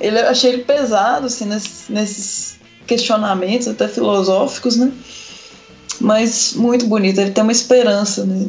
Ele, 0.00 0.18
achei 0.18 0.54
ele 0.54 0.64
pesado, 0.64 1.26
assim, 1.26 1.44
nesses, 1.44 1.90
nesses 1.90 2.56
questionamentos, 2.86 3.68
até 3.68 3.86
filosóficos, 3.86 4.76
né? 4.78 4.90
Mas 6.00 6.54
muito 6.54 6.86
bonito. 6.86 7.20
Ele 7.20 7.32
tem 7.32 7.42
uma 7.44 7.52
esperança 7.52 8.24
né, 8.24 8.46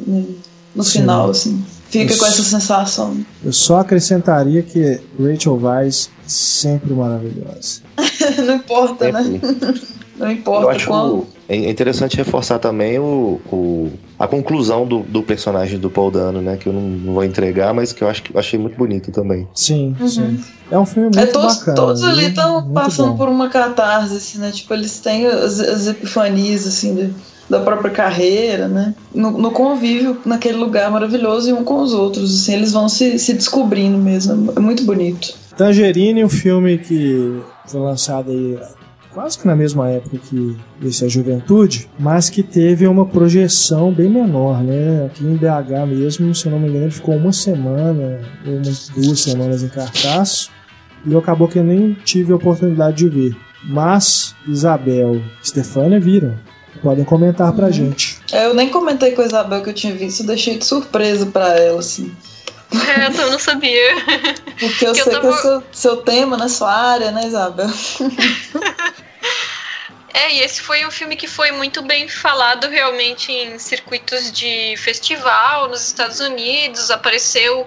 no 0.73 0.81
Sim. 0.81 1.01
final, 1.01 1.31
assim. 1.31 1.61
Fica 1.89 2.13
eu 2.13 2.17
com 2.17 2.25
essa 2.25 2.41
sensação. 2.41 3.17
Eu 3.43 3.51
só 3.51 3.79
acrescentaria 3.79 4.63
que 4.63 5.01
Rachel 5.19 5.59
Weisz 5.61 6.09
é 6.25 6.29
sempre 6.29 6.93
maravilhosa. 6.93 7.81
Não 8.47 8.55
importa, 8.55 9.11
né? 9.11 9.41
Não 10.19 10.29
importa 10.29 10.65
eu 10.65 10.69
acho 10.69 10.87
qual. 10.87 11.25
É 11.47 11.55
interessante 11.55 12.17
reforçar 12.17 12.59
também 12.59 12.99
o, 12.99 13.39
o 13.51 13.91
a 14.19 14.27
conclusão 14.27 14.85
do, 14.85 14.99
do, 14.99 15.23
personagem 15.23 15.79
do 15.79 15.89
Paul 15.89 16.11
Dano, 16.11 16.41
né? 16.41 16.57
Que 16.57 16.67
eu 16.67 16.73
não, 16.73 16.81
não, 16.81 17.13
vou 17.13 17.23
entregar, 17.23 17.73
mas 17.73 17.93
que 17.93 18.03
eu 18.03 18.09
acho 18.09 18.21
que 18.21 18.35
eu 18.35 18.39
achei 18.39 18.59
muito 18.59 18.77
bonito 18.77 19.11
também. 19.11 19.47
Sim, 19.55 19.95
uhum. 19.99 20.07
sim. 20.07 20.43
É 20.69 20.77
um 20.77 20.85
filme 20.85 21.09
muito 21.15 21.19
é, 21.19 21.25
todos, 21.25 21.57
bacana. 21.57 21.75
Todos 21.75 22.03
ali 22.03 22.25
estão 22.25 22.69
passando 22.71 23.11
bom. 23.11 23.17
por 23.17 23.29
uma 23.29 23.49
catarse, 23.49 24.17
assim, 24.17 24.37
né? 24.39 24.51
Tipo, 24.51 24.73
eles 24.73 24.99
têm 24.99 25.25
as, 25.25 25.59
as 25.59 25.87
epifanias, 25.87 26.67
assim, 26.67 26.93
de, 26.93 27.13
da 27.49 27.61
própria 27.61 27.89
carreira, 27.89 28.67
né? 28.67 28.93
No, 29.15 29.31
no, 29.31 29.49
convívio, 29.49 30.17
naquele 30.25 30.57
lugar 30.57 30.91
maravilhoso 30.91 31.49
e 31.49 31.53
um 31.53 31.63
com 31.63 31.81
os 31.81 31.93
outros, 31.93 32.41
assim, 32.41 32.53
eles 32.53 32.73
vão 32.73 32.89
se, 32.89 33.17
se 33.17 33.33
descobrindo 33.33 33.97
mesmo. 33.97 34.51
É 34.55 34.59
muito 34.59 34.83
bonito. 34.83 35.33
Tangerine, 35.57 36.23
um 36.23 36.29
filme 36.29 36.77
que 36.77 37.41
foi 37.65 37.81
lançado 37.81 38.29
aí 38.29 38.59
quase 39.13 39.37
que 39.37 39.47
na 39.47 39.55
mesma 39.55 39.89
época 39.89 40.17
que 40.17 40.57
esse 40.83 41.03
A 41.05 41.07
Juventude, 41.07 41.89
mas 41.99 42.29
que 42.29 42.43
teve 42.43 42.87
uma 42.87 43.05
projeção 43.05 43.91
bem 43.91 44.09
menor, 44.09 44.63
né? 44.63 45.05
Aqui 45.05 45.25
em 45.25 45.35
BH 45.35 45.87
mesmo, 45.87 46.33
se 46.33 46.45
eu 46.45 46.51
não 46.51 46.59
me 46.59 46.69
engano, 46.69 46.85
ele 46.85 46.91
ficou 46.91 47.15
uma 47.15 47.33
semana, 47.33 48.19
ou 48.45 48.55
umas 48.55 48.89
duas 48.89 49.19
semanas 49.19 49.63
em 49.63 49.69
cartaz, 49.69 50.49
e 51.05 51.15
acabou 51.15 51.47
que 51.47 51.59
eu 51.59 51.63
nem 51.63 51.93
tive 52.05 52.31
a 52.31 52.35
oportunidade 52.35 52.97
de 52.97 53.09
ver. 53.09 53.37
Mas 53.63 54.35
Isabel 54.47 55.15
e 55.15 55.47
Stefânia 55.47 55.99
viram. 55.99 56.35
Podem 56.81 57.03
comentar 57.03 57.51
pra 57.51 57.65
uhum. 57.65 57.73
gente. 57.73 58.19
É, 58.31 58.45
eu 58.45 58.53
nem 58.53 58.69
comentei 58.69 59.11
com 59.11 59.21
a 59.21 59.25
Isabel 59.25 59.61
que 59.61 59.69
eu 59.69 59.73
tinha 59.73 59.93
visto, 59.93 60.25
deixei 60.25 60.57
de 60.57 60.65
surpresa 60.65 61.25
pra 61.25 61.57
ela, 61.59 61.79
assim. 61.79 62.11
É, 62.71 63.21
eu 63.21 63.31
não 63.31 63.39
sabia. 63.39 63.95
Porque 64.59 64.85
eu 64.85 64.93
sei 64.93 65.03
eu 65.03 65.11
tava... 65.11 65.21
que 65.21 65.27
é 65.27 65.41
seu, 65.41 65.63
seu 65.71 65.97
tema 65.97 66.37
na 66.37 66.47
sua 66.47 66.71
área, 66.71 67.11
né, 67.11 67.25
Isabel? 67.25 67.69
É, 70.11 70.33
e 70.33 70.41
esse 70.41 70.61
foi 70.61 70.85
um 70.85 70.91
filme 70.91 71.15
que 71.15 71.27
foi 71.27 71.51
muito 71.51 71.81
bem 71.83 72.07
falado 72.09 72.67
realmente 72.67 73.31
em 73.31 73.59
circuitos 73.59 74.31
de 74.31 74.75
festival 74.77 75.69
nos 75.69 75.85
Estados 75.85 76.19
Unidos, 76.19 76.89
apareceu 76.89 77.65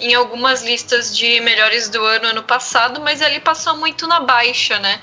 em 0.00 0.14
algumas 0.14 0.62
listas 0.62 1.16
de 1.16 1.38
melhores 1.40 1.88
do 1.88 2.02
ano 2.02 2.28
ano 2.28 2.42
passado, 2.42 3.00
mas 3.00 3.20
ele 3.20 3.40
passou 3.40 3.76
muito 3.76 4.06
na 4.06 4.20
baixa, 4.20 4.78
né? 4.78 5.00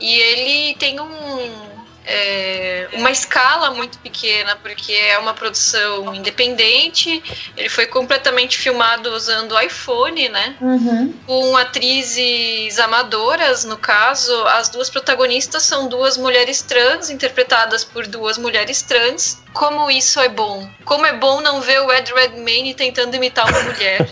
E 0.00 0.12
ele 0.12 0.74
tem 0.76 0.98
um 0.98 1.79
é, 2.06 2.88
uma 2.94 3.10
escala 3.10 3.70
muito 3.70 3.98
pequena, 3.98 4.56
porque 4.56 4.92
é 4.92 5.18
uma 5.18 5.34
produção 5.34 6.14
independente. 6.14 7.22
Ele 7.56 7.68
foi 7.68 7.86
completamente 7.86 8.58
filmado 8.58 9.10
usando 9.10 9.58
iPhone, 9.60 10.28
né? 10.28 10.56
Uhum. 10.60 11.14
Com 11.26 11.56
atrizes 11.56 12.78
amadoras, 12.78 13.64
no 13.64 13.76
caso. 13.76 14.34
As 14.48 14.68
duas 14.68 14.88
protagonistas 14.90 15.62
são 15.62 15.88
duas 15.88 16.16
mulheres 16.16 16.62
trans, 16.62 17.10
interpretadas 17.10 17.84
por 17.84 18.06
duas 18.06 18.38
mulheres 18.38 18.82
trans. 18.82 19.38
Como 19.52 19.90
isso 19.90 20.20
é 20.20 20.28
bom. 20.28 20.68
Como 20.84 21.04
é 21.04 21.12
bom 21.12 21.40
não 21.40 21.60
ver 21.60 21.80
o 21.80 21.92
Ed 21.92 22.12
Redmayne 22.14 22.72
tentando 22.74 23.14
imitar 23.16 23.48
uma 23.48 23.62
mulher. 23.62 24.08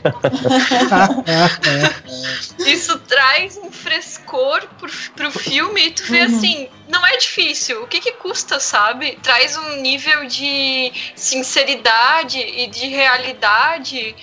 isso 2.67 2.99
traz 3.01 3.57
um 3.57 3.71
frescor 3.71 4.67
pro, 4.79 4.91
pro 5.15 5.31
filme 5.31 5.87
e 5.87 5.91
tu 5.93 6.05
vê 6.05 6.23
uhum. 6.23 6.37
assim, 6.37 6.69
não 6.89 7.07
é 7.07 7.17
difícil. 7.17 7.87
O 7.89 7.91
que 7.91 8.03
que 8.03 8.13
custa, 8.13 8.61
sabe? 8.61 9.19
Traz 9.23 9.57
um 9.57 9.77
nível 9.77 10.27
de 10.27 10.93
sinceridade 11.17 12.39
e 12.39 12.67
de 12.67 12.87
realidade 12.87 14.15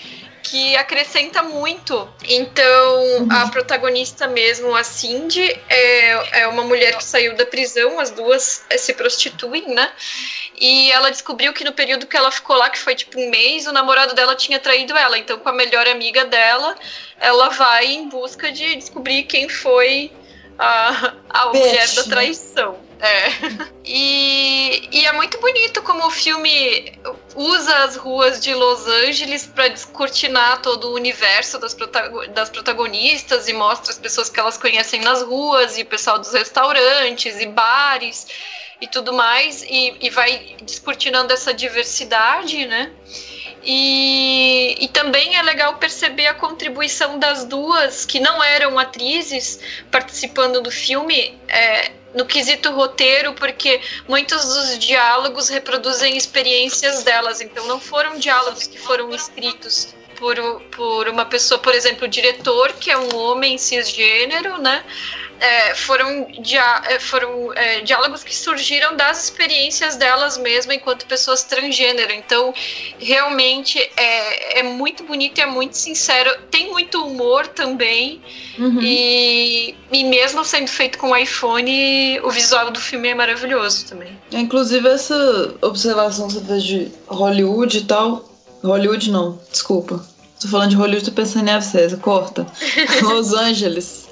que 0.43 0.75
acrescenta 0.77 1.41
muito. 1.41 2.07
Então, 2.25 3.21
uhum. 3.21 3.27
a 3.31 3.47
protagonista 3.47 4.27
mesmo, 4.27 4.75
a 4.75 4.83
Cindy, 4.83 5.41
é, 5.67 6.41
é 6.41 6.47
uma 6.47 6.63
mulher 6.63 6.95
que 6.95 7.03
saiu 7.03 7.35
da 7.35 7.43
prisão, 7.43 7.99
as 7.99 8.11
duas 8.11 8.63
se 8.77 8.93
prostituem, 8.93 9.67
né? 9.73 9.91
E 10.61 10.91
ela 10.91 11.09
descobriu 11.09 11.51
que 11.51 11.63
no 11.63 11.73
período 11.73 12.05
que 12.05 12.15
ela 12.15 12.29
ficou 12.29 12.55
lá, 12.55 12.69
que 12.69 12.77
foi 12.77 12.93
tipo 12.93 13.19
um 13.19 13.31
mês, 13.31 13.65
o 13.65 13.71
namorado 13.71 14.13
dela 14.13 14.35
tinha 14.35 14.59
traído 14.59 14.95
ela. 14.95 15.17
Então, 15.17 15.39
com 15.39 15.49
a 15.49 15.53
melhor 15.53 15.87
amiga 15.87 16.23
dela, 16.23 16.75
ela 17.19 17.49
vai 17.49 17.87
em 17.87 18.09
busca 18.09 18.51
de 18.51 18.75
descobrir 18.75 19.23
quem 19.23 19.49
foi 19.49 20.11
a, 20.55 21.13
a 21.31 21.45
mulher 21.47 21.87
da 21.95 22.03
traição. 22.03 22.84
É. 22.99 23.75
E, 23.87 24.89
e, 24.91 25.05
é 25.05 25.11
muito 25.11 25.39
bonito 25.39 25.79
como 25.83 26.07
o 26.07 26.09
filme 26.09 26.91
usa 27.35 27.83
as 27.83 27.95
ruas 27.95 28.41
de 28.41 28.51
Los 28.53 28.87
Angeles 28.87 29.45
para 29.45 29.67
descortinar 29.67 30.59
todo 30.63 30.89
o 30.89 30.95
universo 30.95 31.59
das, 31.59 31.75
das 32.33 32.49
protagonistas 32.49 33.47
e 33.47 33.53
mostra 33.53 33.91
as 33.91 33.99
pessoas 33.99 34.27
que 34.27 34.39
elas 34.39 34.57
conhecem 34.57 35.01
nas 35.01 35.21
ruas 35.21 35.77
e 35.77 35.83
o 35.83 35.85
pessoal 35.85 36.17
dos 36.17 36.33
restaurantes 36.33 37.39
e 37.39 37.45
bares 37.45 38.25
e 38.81 38.87
tudo 38.87 39.13
mais, 39.13 39.63
e, 39.63 39.95
e 40.01 40.09
vai 40.09 40.55
descortinando 40.63 41.31
essa 41.31 41.53
diversidade, 41.53 42.65
né? 42.65 42.91
E, 43.63 44.75
e, 44.79 44.87
também 44.89 45.37
é 45.37 45.41
legal 45.41 45.77
perceber 45.77 46.27
a 46.27 46.35
contribuição 46.35 47.17
das 47.17 47.45
duas, 47.45 48.05
que 48.05 48.19
não 48.19 48.43
eram 48.43 48.77
atrizes, 48.77 49.59
participando 49.89 50.61
do 50.61 50.69
filme, 50.69 51.35
é, 51.47 51.91
no 52.15 52.25
quesito 52.25 52.71
roteiro, 52.71 53.33
porque 53.33 53.81
muitos 54.07 54.43
dos 54.43 54.79
diálogos 54.79 55.49
reproduzem 55.49 56.15
experiências 56.15 57.03
delas, 57.03 57.41
então 57.41 57.67
não 57.67 57.79
foram 57.79 58.17
diálogos 58.17 58.65
que 58.65 58.79
foram 58.79 59.13
escritos 59.13 59.93
por, 60.15 60.35
por 60.71 61.09
uma 61.09 61.25
pessoa, 61.25 61.59
por 61.59 61.75
exemplo, 61.75 62.05
o 62.05 62.07
diretor, 62.07 62.73
que 62.73 62.89
é 62.89 62.97
um 62.97 63.15
homem 63.15 63.57
cisgênero, 63.57 64.57
né? 64.57 64.83
É, 65.39 65.75
foram, 65.75 66.27
dia, 66.39 66.81
é, 66.85 66.99
foram 66.99 67.51
é, 67.53 67.81
diálogos 67.81 68.23
que 68.23 68.35
surgiram 68.35 68.95
das 68.95 69.25
experiências 69.25 69.95
delas 69.95 70.37
mesmas 70.37 70.75
enquanto 70.77 71.05
pessoas 71.05 71.43
transgênero. 71.43 72.13
Então, 72.13 72.53
realmente 72.99 73.79
é, 73.97 74.59
é 74.59 74.63
muito 74.63 75.03
bonito 75.03 75.37
e 75.37 75.41
é 75.41 75.45
muito 75.45 75.77
sincero. 75.77 76.31
Tem 76.49 76.71
muito 76.71 77.05
humor 77.05 77.47
também. 77.47 78.21
Uhum. 78.57 78.79
E, 78.81 79.75
e 79.91 80.03
mesmo 80.05 80.43
sendo 80.45 80.67
feito 80.67 80.97
com 80.97 81.15
iPhone, 81.15 82.19
o 82.21 82.31
visual 82.31 82.71
do 82.71 82.79
filme 82.79 83.09
é 83.09 83.15
maravilhoso 83.15 83.85
também. 83.87 84.17
Inclusive, 84.31 84.87
essa 84.87 85.55
observação 85.61 86.27
que 86.27 86.33
você 86.33 86.45
fez 86.45 86.63
de 86.63 86.91
Hollywood 87.07 87.77
e 87.77 87.83
tal. 87.83 88.31
Hollywood 88.63 89.11
não, 89.11 89.39
desculpa. 89.51 90.03
Tô 90.39 90.47
falando 90.47 90.71
de 90.71 90.75
Hollywood, 90.75 91.05
tô 91.05 91.11
pensando 91.11 91.47
em 91.47 91.51
Ave 91.51 91.97
corta. 91.97 92.45
Los 93.03 93.33
Angeles 93.33 94.04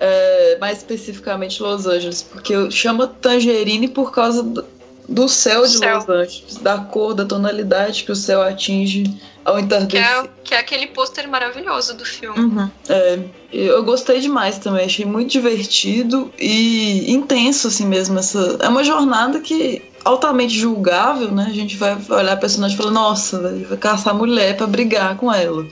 é, 0.00 0.56
mais 0.58 0.78
especificamente 0.78 1.62
Los 1.62 1.86
Angeles, 1.86 2.22
porque 2.22 2.54
eu 2.54 2.70
chamo 2.70 3.06
Tangerine 3.06 3.86
por 3.86 4.10
causa 4.10 4.42
do, 4.42 4.64
do 5.06 5.28
céu 5.28 5.62
de 5.66 5.76
céu. 5.76 5.96
Los 5.96 6.08
Angeles, 6.08 6.56
da 6.56 6.78
cor, 6.78 7.14
da 7.14 7.26
tonalidade 7.26 8.04
que 8.04 8.10
o 8.10 8.16
céu 8.16 8.40
atinge 8.40 9.04
ao 9.44 9.58
entardecer. 9.58 9.90
Que 9.90 9.98
é, 9.98 10.30
que 10.42 10.54
é 10.54 10.58
aquele 10.58 10.86
pôster 10.86 11.28
maravilhoso 11.28 11.94
do 11.94 12.04
filme. 12.04 12.38
Uhum. 12.38 12.70
É, 12.88 13.18
eu 13.52 13.82
gostei 13.84 14.20
demais 14.20 14.58
também, 14.58 14.86
achei 14.86 15.04
muito 15.04 15.30
divertido 15.30 16.32
e 16.38 17.12
intenso 17.12 17.68
assim 17.68 17.86
mesmo. 17.86 18.18
Essa, 18.18 18.56
é 18.60 18.68
uma 18.68 18.82
jornada 18.82 19.38
que 19.40 19.82
altamente 20.02 20.58
julgável, 20.58 21.30
né? 21.30 21.46
A 21.46 21.52
gente 21.52 21.76
vai 21.76 21.94
olhar 22.08 22.32
a 22.32 22.36
personagem 22.36 22.74
e 22.74 22.78
falar, 22.78 22.92
nossa, 22.92 23.38
vai 23.68 23.76
caçar 23.76 24.14
mulher 24.14 24.56
para 24.56 24.66
brigar 24.66 25.16
com 25.18 25.30
ela. 25.32 25.66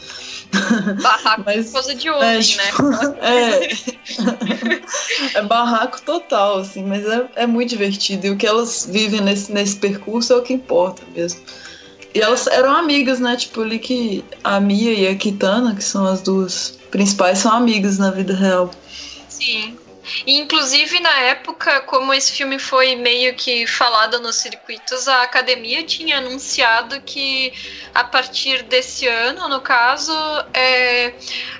Barraco 1.03 1.43
Mas, 1.45 1.71
coisa 1.71 1.95
de 1.95 2.11
homem, 2.11 2.29
é, 2.39 2.41
tipo, 2.41 2.83
né? 2.83 2.99
É, 3.21 3.69
é 5.39 5.43
barraco 5.43 6.01
total, 6.03 6.59
assim, 6.59 6.85
mas 6.85 7.07
é, 7.07 7.29
é 7.37 7.47
muito 7.47 7.71
divertido. 7.71 8.27
E 8.27 8.31
o 8.31 8.37
que 8.37 8.47
elas 8.47 8.87
vivem 8.91 9.21
nesse, 9.21 9.53
nesse 9.53 9.77
percurso 9.77 10.33
é 10.33 10.37
o 10.37 10.43
que 10.43 10.53
importa 10.53 11.03
mesmo. 11.15 11.41
E 12.15 12.21
elas 12.21 12.47
eram 12.47 12.75
amigas, 12.75 13.21
né? 13.21 13.37
Tipo, 13.37 13.63
ali 13.63 13.79
que 13.79 14.25
a 14.43 14.59
Mia 14.59 14.93
e 14.93 15.07
a 15.07 15.15
Kitana, 15.15 15.75
que 15.75 15.85
são 15.85 16.07
as 16.07 16.23
duas 16.23 16.79
principais, 16.91 17.39
são 17.39 17.53
amigas 17.53 17.99
na 17.99 18.11
vida 18.11 18.35
real. 18.35 18.71
Sim. 19.29 19.78
E, 20.27 20.39
inclusive, 20.39 21.01
na 21.01 21.21
época, 21.21 21.81
como 21.83 22.13
esse 22.15 22.33
filme 22.33 22.59
foi 22.59 22.97
meio 22.97 23.35
que 23.35 23.67
falado 23.67 24.21
nos 24.21 24.37
circuitos, 24.37 25.09
a 25.09 25.23
academia 25.23 25.83
tinha 25.85 26.19
anunciado 26.19 27.01
que 27.03 27.53
a 27.95 28.05
partir 28.05 28.63
desse 28.65 29.07
ano, 29.07 29.49
no 29.49 29.61
caso, 29.61 30.13
é, 30.55 31.15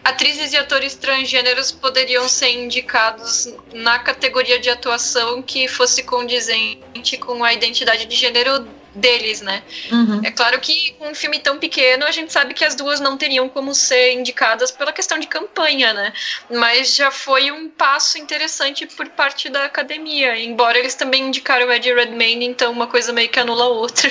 atrizes 0.05 0.53
e 0.53 0.57
atores 0.57 0.95
transgêneros 0.95 1.73
poderiam 1.73 2.29
ser 2.29 2.51
indicados 2.51 3.53
na 3.73 3.99
categoria 3.99 4.59
de 4.59 4.71
atuação 4.71 5.43
que 5.43 5.69
fosse 5.69 6.03
condizente 6.03 7.17
com 7.19 7.45
a 7.45 7.53
identidade 7.53 8.07
de 8.07 8.17
gênero 8.17 8.78
deles, 8.95 9.41
né? 9.41 9.63
Uhum. 9.91 10.21
É 10.25 10.31
claro 10.31 10.59
que 10.61 10.95
um 11.01 11.15
filme 11.15 11.39
tão 11.39 11.59
pequeno, 11.59 12.05
a 12.05 12.11
gente 12.11 12.33
sabe 12.33 12.55
que 12.55 12.65
as 12.65 12.75
duas 12.75 13.01
não 13.01 13.17
teriam 13.17 13.49
como 13.49 13.75
ser 13.75 14.13
indicadas 14.13 14.71
pela 14.71 14.93
questão 14.93 15.19
de 15.19 15.27
campanha, 15.27 15.93
né? 15.93 16.13
Mas 16.51 16.95
já 16.95 17.11
foi 17.11 17.51
um 17.51 17.69
passo 17.69 18.19
interessante 18.19 18.87
por 18.87 19.09
parte 19.11 19.49
da 19.49 19.65
academia, 19.65 20.39
embora 20.39 20.79
eles 20.79 20.95
também 20.95 21.29
indicaram 21.29 21.71
Eddie 21.71 21.95
Redmayne, 21.95 22.47
então 22.47 22.73
uma 22.73 22.87
coisa 22.87 23.13
meio 23.13 23.29
que 23.29 23.39
anula 23.39 23.65
a 23.65 23.69
outra. 23.69 24.11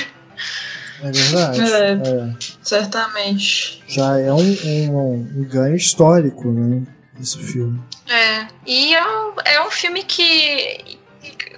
É 1.03 1.11
verdade. 1.11 1.61
É, 1.61 1.91
é. 1.91 2.35
Certamente. 2.63 3.83
Já 3.87 4.19
é 4.19 4.31
um, 4.33 4.57
um, 4.65 5.13
um 5.37 5.43
ganho 5.43 5.75
histórico, 5.75 6.51
né? 6.51 6.83
Esse 7.19 7.37
filme. 7.39 7.81
É. 8.07 8.47
E 8.65 8.95
é 8.95 9.05
um, 9.05 9.33
é 9.43 9.61
um 9.65 9.71
filme 9.71 10.03
que 10.03 10.96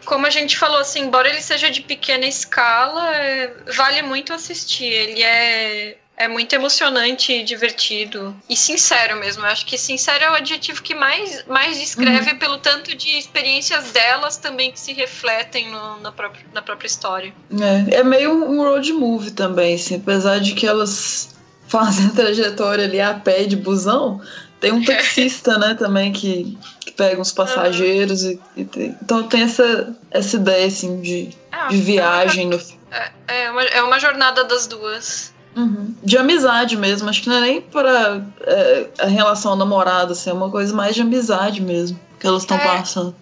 como 0.10 0.26
a 0.26 0.30
gente 0.32 0.58
falou, 0.58 0.80
assim, 0.80 1.02
embora 1.02 1.30
ele 1.30 1.42
seja 1.42 1.70
de 1.70 1.82
pequena 1.82 2.26
escala, 2.26 3.16
é, 3.16 3.54
vale 3.76 4.02
muito 4.02 4.34
assistir. 4.34 4.92
Ele 4.92 5.24
é 5.24 5.98
é 6.20 6.28
muito 6.28 6.52
emocionante, 6.54 7.42
divertido 7.44 8.36
e 8.50 8.58
sincero 8.58 9.18
mesmo. 9.18 9.46
Eu 9.46 9.48
acho 9.48 9.66
que 9.66 9.78
sincero 9.78 10.22
é 10.26 10.32
o 10.32 10.34
adjetivo 10.34 10.84
que 10.84 10.94
mais, 10.94 11.46
mais 11.48 11.80
descreve 11.80 12.32
uhum. 12.32 12.38
pelo 12.38 12.58
tanto 12.58 12.94
de 12.94 13.18
experiências 13.18 13.92
delas 13.92 14.36
também 14.36 14.70
que 14.70 14.78
se 14.78 14.92
refletem 14.92 15.72
no, 15.72 16.02
na, 16.02 16.12
própria, 16.12 16.46
na 16.54 16.62
própria 16.62 16.88
história. 16.88 17.34
É, 17.90 18.00
é 18.00 18.04
meio 18.04 18.34
um 18.34 18.62
road 18.62 18.92
movie 18.92 19.32
também, 19.32 19.76
assim, 19.76 19.96
apesar 19.96 20.42
de 20.42 20.52
que 20.56 20.68
elas 20.68 21.38
fazem 21.70 22.08
a 22.08 22.10
trajetória 22.10 22.84
ali 22.84 23.00
a 23.00 23.14
pé 23.14 23.46
de 23.46 23.56
busão, 23.56 24.22
tem 24.60 24.72
um 24.72 24.84
taxista, 24.84 25.58
né, 25.58 25.74
também 25.74 26.12
que, 26.12 26.58
que 26.82 26.92
pega 26.92 27.20
uns 27.20 27.32
passageiros 27.32 28.24
uhum. 28.24 28.40
e, 28.56 28.62
e 28.62 28.66
tem, 28.66 28.98
então 29.02 29.24
tem 29.24 29.44
essa, 29.44 29.96
essa 30.12 30.36
ideia 30.36 30.68
assim 30.68 31.02
de, 31.02 31.30
é, 31.52 31.68
de 31.68 31.78
viagem 31.78 32.48
no 32.48 32.60
é, 32.92 33.12
é, 33.28 33.52
uma, 33.52 33.64
é 33.64 33.84
uma 33.84 34.00
jornada 34.00 34.44
das 34.44 34.68
duas. 34.68 35.34
Uhum. 35.56 35.94
De 36.04 36.18
amizade 36.18 36.78
mesmo, 36.78 37.10
acho 37.10 37.24
que 37.24 37.30
não 37.30 37.38
é 37.38 37.42
nem 37.42 37.62
para 37.62 38.22
é, 38.42 38.88
a 39.00 39.08
relação 39.08 39.56
namorada, 39.56 40.14
assim, 40.14 40.30
é 40.30 40.34
uma 40.34 40.50
coisa 40.50 40.74
mais 40.74 40.96
de 40.96 41.02
amizade 41.02 41.62
mesmo 41.62 42.00
que 42.20 42.28
elas 42.28 42.44
estão 42.44 42.58
é. 42.58 42.66
passando. 42.66 43.16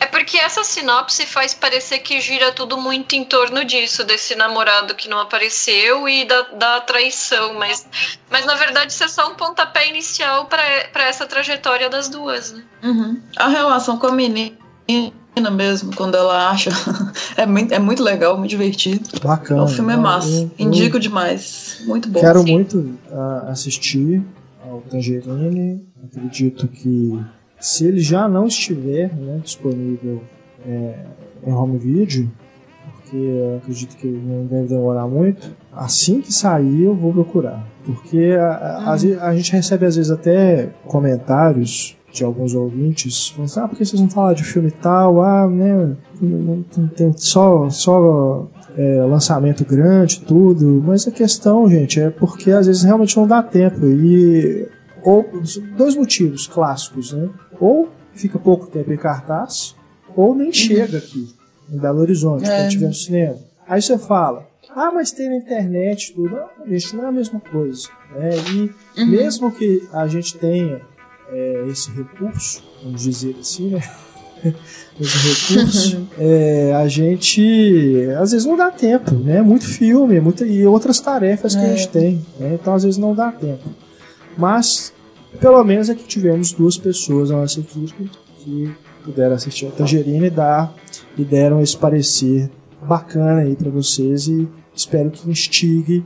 É 0.00 0.06
porque 0.06 0.38
essa 0.38 0.64
sinopse 0.64 1.26
faz 1.26 1.52
parecer 1.52 1.98
que 1.98 2.20
gira 2.22 2.50
tudo 2.52 2.78
muito 2.78 3.14
em 3.14 3.22
torno 3.22 3.64
disso, 3.66 4.02
desse 4.02 4.34
namorado 4.34 4.94
que 4.94 5.10
não 5.10 5.20
apareceu 5.20 6.08
e 6.08 6.24
da, 6.24 6.40
da 6.42 6.80
traição, 6.80 7.54
mas, 7.54 7.86
mas 8.30 8.46
na 8.46 8.54
verdade 8.54 8.92
isso 8.92 9.04
é 9.04 9.08
só 9.08 9.30
um 9.30 9.34
pontapé 9.34 9.88
inicial 9.88 10.46
para 10.46 11.04
essa 11.04 11.26
trajetória 11.26 11.90
das 11.90 12.08
duas, 12.08 12.52
né? 12.52 12.64
Uhum. 12.82 13.20
A 13.36 13.48
relação 13.48 13.98
com 13.98 14.06
a 14.06 14.12
menina 14.12 14.56
mesmo, 15.52 15.94
quando 15.94 16.14
ela 16.14 16.50
acha. 16.50 16.70
é, 17.36 17.44
muito, 17.44 17.72
é 17.72 17.78
muito 17.78 18.02
legal, 18.02 18.38
muito 18.38 18.50
divertido. 18.50 19.06
Bacana. 19.22 19.64
O 19.64 19.68
filme 19.68 19.92
é 19.92 19.96
massa. 19.96 20.28
Eu, 20.28 20.50
eu, 20.58 20.66
Indico 20.66 20.98
demais. 20.98 21.82
Muito 21.86 22.08
bom. 22.08 22.20
Quero 22.20 22.42
sim. 22.42 22.52
muito 22.52 22.78
uh, 23.10 23.48
assistir 23.48 24.22
ao 24.64 24.80
Tangerine. 24.80 25.86
Acredito 26.02 26.66
que 26.68 27.20
se 27.60 27.86
ele 27.86 28.00
já 28.00 28.28
não 28.28 28.46
estiver 28.46 29.14
né, 29.14 29.40
disponível 29.42 30.22
é, 30.66 30.94
em 31.46 31.52
home 31.52 31.78
video, 31.78 32.30
porque 32.94 33.58
acredito 33.58 33.96
que 33.96 34.06
não 34.06 34.46
deve 34.46 34.68
demorar 34.68 35.06
muito, 35.06 35.54
assim 35.72 36.20
que 36.20 36.32
sair 36.32 36.84
eu 36.84 36.94
vou 36.94 37.12
procurar. 37.12 37.66
Porque 37.84 38.36
a, 38.38 38.90
a, 38.90 38.96
uhum. 38.96 39.20
a 39.20 39.34
gente 39.34 39.52
recebe 39.52 39.86
às 39.86 39.96
vezes 39.96 40.10
até 40.10 40.70
comentários 40.86 41.96
de 42.12 42.24
alguns 42.24 42.54
ouvintes 42.54 43.28
falando 43.28 43.50
assim, 43.50 43.60
ah, 43.60 43.68
por 43.68 43.78
que 43.78 43.84
vocês 43.84 44.00
não 44.00 44.10
falam 44.10 44.34
de 44.34 44.42
filme 44.42 44.70
tal? 44.70 45.22
Ah, 45.22 45.48
né, 45.48 45.96
tem 46.96 47.12
só, 47.16 47.68
só 47.70 48.48
é, 48.76 49.02
lançamento 49.02 49.64
grande, 49.64 50.20
tudo. 50.20 50.82
Mas 50.84 51.06
a 51.06 51.10
questão, 51.10 51.68
gente, 51.68 52.00
é 52.00 52.10
porque 52.10 52.50
às 52.50 52.66
vezes 52.66 52.82
realmente 52.82 53.16
não 53.16 53.26
dá 53.26 53.42
tempo. 53.42 53.86
E 53.86 54.68
ou, 55.02 55.26
dois 55.76 55.96
motivos 55.96 56.46
clássicos, 56.46 57.12
né? 57.12 57.28
Ou 57.60 57.88
fica 58.14 58.38
pouco 58.38 58.66
tempo 58.66 58.92
em 58.92 58.96
cartaz, 58.96 59.76
ou 60.16 60.34
nem 60.34 60.52
chega 60.52 60.98
aqui, 60.98 61.28
em 61.70 61.78
Belo 61.78 62.00
Horizonte, 62.00 62.48
é. 62.48 62.62
quando 62.62 62.70
tiver 62.70 62.86
no 62.86 62.94
cinema. 62.94 63.36
Aí 63.68 63.80
você 63.80 63.98
fala, 63.98 64.48
ah, 64.74 64.90
mas 64.92 65.10
tem 65.10 65.28
na 65.28 65.36
internet 65.36 66.12
tudo. 66.14 66.30
Não, 66.30 66.66
gente, 66.66 66.96
não 66.96 67.04
é 67.04 67.08
a 67.08 67.12
mesma 67.12 67.40
coisa. 67.40 67.88
Né? 68.14 68.30
E 68.52 69.00
uhum. 69.00 69.06
mesmo 69.06 69.52
que 69.52 69.88
a 69.92 70.06
gente 70.06 70.36
tenha 70.38 70.80
é, 71.28 71.66
esse 71.68 71.90
recurso, 71.90 72.62
vamos 72.82 73.02
dizer 73.02 73.36
assim, 73.40 73.70
né? 73.70 73.82
esse 74.98 75.54
recurso, 75.54 76.08
é, 76.18 76.72
a 76.74 76.88
gente 76.88 78.08
às 78.18 78.32
vezes 78.32 78.46
não 78.46 78.56
dá 78.56 78.70
tempo, 78.70 79.14
né? 79.14 79.42
Muito 79.42 79.66
filme, 79.66 80.20
muita, 80.20 80.46
e 80.46 80.66
outras 80.66 80.98
tarefas 81.00 81.54
que 81.54 81.60
a 81.60 81.68
gente 81.68 81.88
é. 81.88 81.90
tem, 81.90 82.26
né? 82.38 82.58
então 82.60 82.74
às 82.74 82.84
vezes 82.84 82.98
não 82.98 83.14
dá 83.14 83.30
tempo. 83.30 83.68
Mas 84.36 84.92
pelo 85.38 85.62
menos 85.64 85.88
aqui 85.88 86.04
tivemos 86.04 86.52
duas 86.52 86.76
pessoas 86.76 87.30
na 87.30 87.36
nossa 87.38 87.60
equipe 87.60 88.10
que 88.38 88.74
puderam 89.04 89.34
assistir 89.34 89.66
a 89.66 89.70
Tangerina 89.70 90.26
e, 90.26 90.30
dar, 90.30 90.74
e 91.16 91.24
deram 91.24 91.60
esse 91.60 91.76
parecer 91.76 92.50
bacana 92.82 93.42
aí 93.42 93.54
para 93.54 93.70
vocês 93.70 94.26
e 94.28 94.48
espero 94.74 95.10
que 95.10 95.28
instigue 95.30 96.04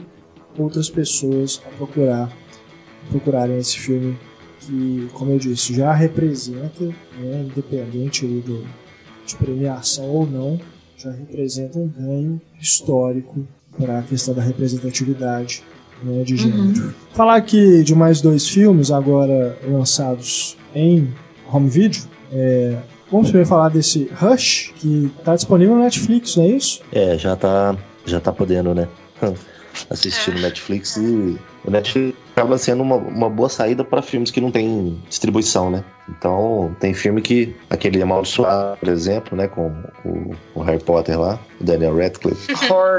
outras 0.58 0.90
pessoas 0.90 1.60
a 1.66 1.76
procurar 1.76 2.44
procurarem 3.10 3.58
esse 3.58 3.78
filme 3.78 4.18
que, 4.60 5.08
como 5.12 5.32
eu 5.32 5.38
disse, 5.38 5.74
já 5.74 5.92
representa, 5.92 6.84
né, 7.18 7.46
independente 7.46 8.26
do, 8.26 8.64
de 9.26 9.36
premiação 9.36 10.06
ou 10.06 10.26
não, 10.26 10.58
já 10.96 11.10
representa 11.10 11.78
um 11.78 11.88
ganho 11.88 12.40
histórico 12.60 13.46
para 13.78 13.98
a 13.98 14.02
questão 14.02 14.34
da 14.34 14.42
representatividade 14.42 15.62
né, 16.02 16.22
de 16.24 16.36
gênero. 16.36 16.62
Uhum. 16.62 16.92
Falar 17.12 17.36
aqui 17.36 17.82
de 17.82 17.94
mais 17.94 18.20
dois 18.20 18.48
filmes 18.48 18.90
agora 18.90 19.58
lançados 19.66 20.56
em 20.74 21.12
home 21.52 21.68
video. 21.68 22.02
É, 22.32 22.76
vamos 23.10 23.28
primeiro 23.28 23.48
falar 23.48 23.68
desse 23.68 24.10
Rush, 24.14 24.72
que 24.76 25.10
está 25.18 25.34
disponível 25.34 25.76
no 25.76 25.82
Netflix, 25.82 26.36
não 26.36 26.44
é 26.44 26.48
isso? 26.48 26.80
É, 26.92 27.16
já 27.16 27.36
tá, 27.36 27.76
já 28.04 28.20
tá 28.20 28.32
podendo, 28.32 28.74
né? 28.74 28.88
Assistir 29.90 30.34
no 30.34 30.40
Netflix 30.40 30.96
e 30.96 31.36
o 31.64 31.70
Netflix 31.70 32.23
acaba 32.34 32.58
sendo 32.58 32.82
uma, 32.82 32.96
uma 32.96 33.30
boa 33.30 33.48
saída 33.48 33.84
para 33.84 34.02
filmes 34.02 34.30
que 34.30 34.40
não 34.40 34.50
tem 34.50 35.00
distribuição, 35.08 35.70
né? 35.70 35.84
Então, 36.08 36.76
tem 36.80 36.92
filme 36.92 37.22
que. 37.22 37.54
Aquele 37.70 38.02
Amaldiçoado, 38.02 38.76
por 38.76 38.88
exemplo, 38.88 39.36
né? 39.36 39.48
Com 39.48 39.72
o, 40.04 40.34
o 40.54 40.62
Harry 40.62 40.82
Potter 40.82 41.18
lá, 41.18 41.38
o 41.60 41.64
Daniel 41.64 41.96
Radcliffe. 41.96 42.52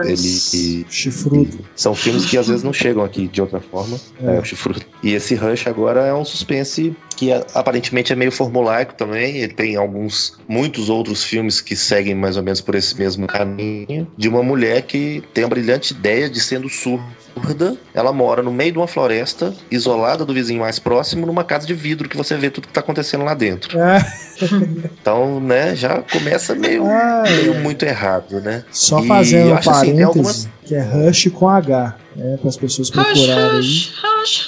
ele. 0.05 0.85
Chifrudo. 0.89 1.59
São 1.75 1.93
filmes 1.93 2.25
que 2.25 2.37
às 2.37 2.47
vezes 2.47 2.63
não 2.63 2.73
chegam 2.73 3.03
aqui 3.03 3.27
de 3.27 3.41
outra 3.41 3.59
forma. 3.59 3.97
É. 4.23 4.37
é, 4.37 4.39
o 4.39 4.43
Chifrudo. 4.43 4.81
E 5.05 5.13
esse 5.13 5.35
Rush 5.35 5.67
agora 5.67 6.01
é 6.01 6.13
um 6.15 6.25
suspense 6.25 6.95
que 7.15 7.31
aparentemente 7.53 8.11
é 8.11 8.15
meio 8.15 8.31
formulaico 8.31 8.95
também. 8.95 9.37
Ele 9.37 9.53
tem 9.53 9.75
alguns, 9.75 10.33
muitos 10.47 10.89
outros 10.89 11.23
filmes 11.23 11.61
que 11.61 11.75
seguem 11.75 12.15
mais 12.15 12.37
ou 12.37 12.43
menos 12.43 12.59
por 12.59 12.73
esse 12.73 12.97
mesmo 12.97 13.27
caminho. 13.27 14.07
De 14.17 14.27
uma 14.27 14.41
mulher 14.41 14.81
que 14.81 15.23
tem 15.31 15.43
a 15.43 15.47
brilhante 15.47 15.93
ideia 15.93 16.27
de 16.27 16.41
sendo 16.41 16.67
surda. 16.67 17.77
Ela 17.93 18.11
mora 18.11 18.41
no 18.41 18.51
meio 18.51 18.71
de 18.71 18.79
uma 18.79 18.87
floresta, 18.87 19.53
isolada 19.69 20.25
do 20.25 20.33
vizinho 20.33 20.61
mais 20.61 20.79
próximo, 20.79 21.27
numa 21.27 21.43
casa 21.43 21.67
de 21.67 21.75
vidro 21.75 22.09
que 22.09 22.17
você 22.17 22.35
vê 22.35 22.49
tudo 22.49 22.67
que 22.67 22.73
tá 22.73 22.79
acontecendo 22.79 23.23
lá 23.23 23.35
dentro. 23.35 23.79
É. 23.79 24.03
Então, 25.05 25.39
né, 25.39 25.75
já 25.75 26.01
começa 26.01 26.55
meio, 26.55 26.83
meio 27.23 27.55
muito 27.61 27.85
errado, 27.85 28.41
né? 28.41 28.63
Só 28.71 28.99
e 28.99 29.07
fazendo 29.07 29.53
um 29.53 29.55
parênteses, 29.57 29.93
assim, 29.93 30.03
algumas... 30.03 30.49
que 30.65 30.75
é 30.75 30.81
Rush 30.81 31.29
com 31.31 31.47
H, 31.47 31.95
né, 32.15 32.37
para 32.37 32.49
as 32.49 32.57
pessoas 32.57 32.89
procurarem 32.89 33.57
rush, 33.57 33.93
Rush, 34.01 34.47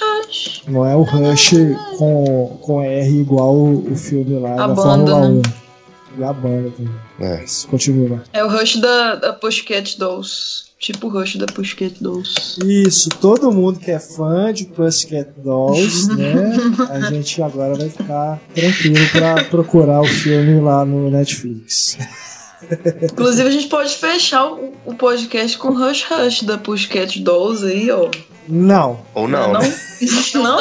Não 0.66 0.86
é 0.86 0.94
o 0.94 1.02
Rush 1.02 1.50
com, 1.96 2.58
com 2.60 2.82
R 2.82 3.20
igual 3.20 3.54
o, 3.54 3.94
filme 3.96 4.38
lá 4.38 4.52
a 4.52 4.56
da 4.56 4.68
banda, 4.68 4.82
Fórmula 4.82 5.28
né? 5.28 5.42
1. 6.16 6.20
E 6.20 6.24
a 6.24 6.32
banda 6.32 6.72
também. 6.76 6.94
É. 7.20 7.44
Continua. 7.70 8.22
É 8.32 8.44
o 8.44 8.48
Rush 8.48 8.76
da, 8.76 9.14
da 9.16 9.32
Pussycat 9.32 9.98
Dolls. 9.98 10.68
Tipo 10.78 11.08
o 11.08 11.10
Rush 11.10 11.36
da 11.36 11.46
Pussycat 11.46 11.96
Dolls. 12.00 12.56
Isso, 12.64 13.08
todo 13.20 13.50
mundo 13.50 13.80
que 13.80 13.90
é 13.90 13.98
fã 13.98 14.52
de 14.52 14.64
Pussycat 14.64 15.30
Dolls, 15.38 16.08
né? 16.16 16.56
A 16.88 17.10
gente 17.10 17.42
agora 17.42 17.74
vai 17.74 17.88
ficar 17.88 18.40
tranquilo 18.54 19.08
pra 19.10 19.44
procurar 19.44 20.00
o 20.00 20.06
filme 20.06 20.60
lá 20.60 20.84
no 20.84 21.10
Netflix. 21.10 21.98
Inclusive, 23.12 23.48
a 23.48 23.52
gente 23.52 23.66
pode 23.66 23.94
fechar 23.96 24.52
o, 24.52 24.72
o 24.86 24.94
podcast 24.94 25.58
com 25.58 25.70
Rush 25.70 26.04
Rush 26.04 26.42
da 26.42 26.58
Pussycat 26.58 27.20
Dolls 27.20 27.64
aí, 27.64 27.90
ó. 27.90 28.08
Não. 28.48 29.00
Ou 29.14 29.28
não, 29.28 29.52
Não? 29.52 29.60
né? 29.60 29.74
Não? 30.34 30.58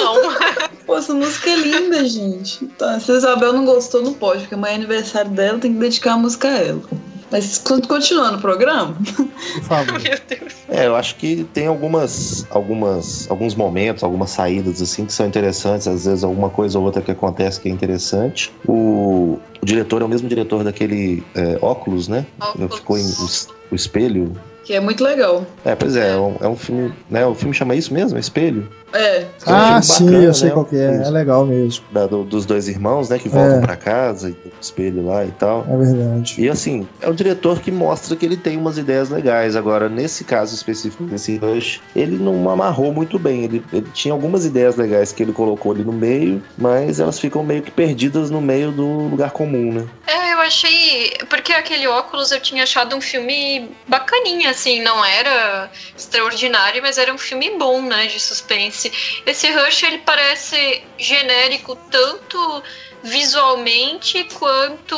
Pô, 0.85 0.97
essa 0.97 1.13
música 1.13 1.49
é 1.49 1.55
linda, 1.55 2.03
gente. 2.07 2.65
Tá, 2.77 2.99
se 2.99 3.11
a 3.11 3.15
Isabel 3.15 3.53
não 3.53 3.65
gostou, 3.65 4.01
não 4.01 4.13
pode, 4.13 4.41
porque 4.41 4.55
amanhã 4.55 4.73
é 4.73 4.75
aniversário 4.77 5.31
dela, 5.31 5.59
tem 5.59 5.73
que 5.73 5.79
dedicar 5.79 6.13
a 6.13 6.17
música 6.17 6.47
a 6.47 6.57
ela. 6.57 6.81
Mas 7.29 7.57
con- 7.57 7.81
continuando 7.81 8.37
o 8.37 8.41
programa, 8.41 8.95
Por 9.15 9.63
favor. 9.63 9.99
Meu 10.01 10.17
Deus. 10.29 10.53
É, 10.69 10.87
eu 10.87 10.95
acho 10.95 11.15
que 11.17 11.43
tem 11.53 11.67
algumas, 11.67 12.45
algumas, 12.49 13.29
alguns 13.29 13.53
momentos, 13.53 14.01
algumas 14.01 14.29
saídas 14.29 14.81
assim 14.81 15.05
que 15.05 15.11
são 15.11 15.27
interessantes. 15.27 15.89
Às 15.89 16.05
vezes 16.05 16.23
alguma 16.23 16.49
coisa 16.49 16.79
ou 16.79 16.85
outra 16.85 17.01
que 17.01 17.11
acontece 17.11 17.59
que 17.59 17.67
é 17.67 17.71
interessante. 17.71 18.49
O, 18.65 19.39
o 19.61 19.65
diretor 19.65 20.01
é 20.01 20.05
o 20.05 20.07
mesmo 20.07 20.29
diretor 20.29 20.63
daquele 20.63 21.21
é, 21.35 21.57
óculos, 21.61 22.07
né? 22.07 22.25
Óculos. 22.39 22.75
Ficou 22.77 22.97
em 22.97 23.05
o, 23.05 23.27
o 23.71 23.75
espelho. 23.75 24.31
Que 24.67 24.73
é 24.73 24.81
muito 24.81 25.01
legal. 25.01 25.45
É, 25.63 25.73
pois 25.75 25.95
é, 25.95 26.11
é 26.11 26.17
um, 26.17 26.35
é 26.41 26.47
um 26.49 26.57
filme, 26.57 26.93
né? 27.09 27.25
O 27.25 27.33
filme 27.33 27.53
chama 27.55 27.73
isso 27.73 27.93
mesmo, 27.93 28.19
Espelho. 28.19 28.67
É, 28.93 29.25
Ah, 29.45 29.81
filme 29.81 29.83
sim, 29.83 30.05
bacana, 30.05 30.23
eu 30.25 30.33
sei 30.33 30.47
né? 30.47 30.53
qual 30.53 30.65
que 30.65 30.75
é. 30.77 31.03
É 31.05 31.09
legal 31.09 31.45
mesmo. 31.45 31.83
Da- 31.91 32.07
do- 32.07 32.23
dos 32.23 32.45
dois 32.45 32.67
irmãos, 32.67 33.09
né? 33.09 33.17
Que 33.19 33.27
voltam 33.29 33.57
É. 33.57 33.61
pra 33.61 33.75
casa 33.77 34.29
e 34.29 34.33
tem 34.33 34.51
um 34.51 34.59
espelho 34.61 35.05
lá 35.05 35.25
e 35.25 35.31
tal. 35.31 35.65
É 35.69 35.77
verdade. 35.77 36.35
E 36.37 36.49
assim, 36.49 36.87
é 37.01 37.09
um 37.09 37.13
diretor 37.13 37.59
que 37.61 37.69
mostra 37.71 38.15
que 38.15 38.25
ele 38.25 38.35
tem 38.37 38.57
umas 38.57 38.77
ideias 38.77 39.09
legais. 39.09 39.55
Agora, 39.57 39.87
nesse 39.89 40.23
caso 40.23 40.53
específico 40.55 41.03
desse 41.05 41.37
Rush, 41.37 41.81
ele 41.95 42.17
não 42.17 42.49
amarrou 42.49 42.93
muito 42.93 43.17
bem. 43.19 43.43
Ele, 43.45 43.63
ele 43.73 43.87
tinha 43.93 44.13
algumas 44.13 44.45
ideias 44.45 44.75
legais 44.77 45.11
que 45.13 45.21
ele 45.23 45.33
colocou 45.33 45.71
ali 45.73 45.83
no 45.83 45.93
meio, 45.93 46.41
mas 46.57 46.99
elas 46.99 47.19
ficam 47.19 47.43
meio 47.43 47.61
que 47.61 47.71
perdidas 47.71 48.29
no 48.29 48.41
meio 48.41 48.71
do 48.71 48.85
lugar 49.09 49.31
comum, 49.31 49.71
né? 49.73 49.85
É, 50.07 50.33
eu 50.33 50.39
achei. 50.39 51.11
Porque 51.29 51.51
aquele 51.51 51.87
óculos 51.87 52.31
eu 52.31 52.39
tinha 52.39 52.63
achado 52.63 52.95
um 52.95 53.01
filme 53.01 53.69
bacaninha, 53.87 54.53
assim, 54.57 54.81
não 54.81 55.05
era 55.05 55.71
extraordinário, 55.95 56.81
mas 56.81 56.97
era 56.97 57.13
um 57.13 57.17
filme 57.17 57.51
bom, 57.57 57.81
né, 57.81 58.07
de 58.07 58.19
suspense. 58.19 58.91
Esse 59.25 59.49
Rush, 59.51 59.83
ele 59.83 59.99
parece 59.99 60.83
genérico 60.97 61.75
tanto 61.91 62.63
visualmente 63.03 64.23
quanto 64.33 64.95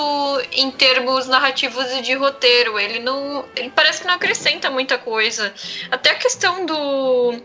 em 0.53 0.72
termos 0.72 1.27
narrativos 1.27 1.86
e 1.91 2.02
de 2.02 2.14
roteiro. 2.14 2.80
Ele 2.80 2.99
não. 2.99 3.45
Ele 3.56 3.69
parece 3.69 4.02
que 4.02 4.07
não 4.07 4.15
acrescenta 4.15 4.72
muita 4.72 4.98
coisa. 4.98 5.53
Até 5.91 6.11
a 6.11 6.15
questão 6.15 6.65
do. 6.65 7.41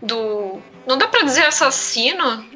do. 0.00 0.62
Não 0.86 0.96
dá 0.96 1.08
pra 1.08 1.22
dizer 1.22 1.44
assassino, 1.44 2.46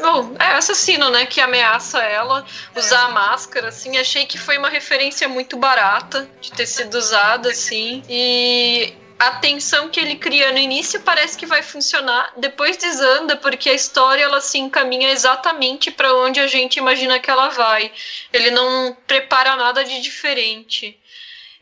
Bom, 0.00 0.34
é 0.38 0.52
assassino, 0.52 1.10
né? 1.10 1.26
Que 1.26 1.40
ameaça 1.40 2.02
ela 2.02 2.44
usar 2.74 3.04
a 3.04 3.08
máscara, 3.10 3.68
assim. 3.68 3.96
Achei 3.98 4.26
que 4.26 4.36
foi 4.36 4.58
uma 4.58 4.68
referência 4.68 5.28
muito 5.28 5.56
barata 5.56 6.28
de 6.40 6.50
ter 6.52 6.66
sido 6.66 6.96
usada, 6.96 7.50
assim. 7.50 8.02
E 8.08 8.94
a 9.18 9.32
tensão 9.32 9.88
que 9.88 9.98
ele 9.98 10.16
cria 10.16 10.52
no 10.52 10.58
início 10.58 11.00
parece 11.00 11.38
que 11.38 11.46
vai 11.46 11.62
funcionar, 11.62 12.32
depois 12.36 12.76
desanda, 12.76 13.36
porque 13.36 13.70
a 13.70 13.74
história 13.74 14.22
ela 14.22 14.40
se 14.40 14.58
encaminha 14.58 15.10
exatamente 15.10 15.90
para 15.90 16.14
onde 16.14 16.40
a 16.40 16.46
gente 16.46 16.76
imagina 16.76 17.18
que 17.18 17.30
ela 17.30 17.48
vai. 17.48 17.90
Ele 18.32 18.50
não 18.50 18.96
prepara 19.06 19.56
nada 19.56 19.84
de 19.84 20.00
diferente. 20.00 20.98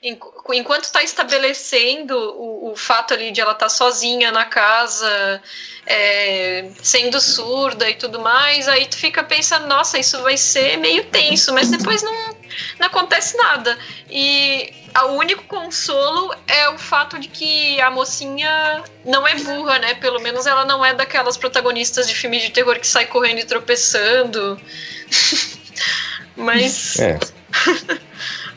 Enqu- 0.07 0.53
Enquanto 0.53 0.85
está 0.85 1.03
estabelecendo 1.03 2.15
o, 2.15 2.73
o 2.73 2.77
fato 2.77 3.15
ali 3.15 3.33
de 3.33 3.41
ela 3.41 3.53
estar 3.53 3.71
sozinha 3.71 4.31
na 4.31 4.45
casa, 4.45 5.43
é, 5.87 6.69
sendo 6.83 7.19
surda 7.23 7.89
e 7.89 7.95
tudo 7.95 8.21
mais, 8.21 8.69
aí 8.69 8.85
tu 8.87 8.99
fica 8.99 9.25
pensando, 9.25 9.67
nossa, 9.67 9.99
isso 9.99 10.21
vai 10.23 10.37
ser 10.37 10.77
meio 10.77 11.05
tenso, 11.07 11.55
mas 11.55 11.71
depois 11.71 12.03
não, 12.03 12.13
não 12.79 12.87
acontece 12.89 13.35
nada. 13.39 13.79
E 14.11 14.75
a- 14.93 15.07
o 15.07 15.17
único 15.17 15.43
consolo 15.45 16.35
é 16.47 16.69
o 16.69 16.77
fato 16.77 17.19
de 17.19 17.29
que 17.29 17.81
a 17.81 17.91
mocinha 17.91 18.85
não 19.07 19.27
é 19.27 19.35
burra, 19.37 19.79
né? 19.79 19.95
Pelo 19.95 20.21
menos 20.21 20.45
ela 20.45 20.67
não 20.67 20.85
é 20.85 20.93
daquelas 20.93 21.39
protagonistas 21.39 22.07
de 22.07 22.15
filmes 22.15 22.43
de 22.43 22.51
terror 22.51 22.79
que 22.79 22.87
sai 22.87 23.07
correndo 23.07 23.39
e 23.39 23.45
tropeçando. 23.45 24.61
mas, 26.37 26.99
É. 27.01 27.19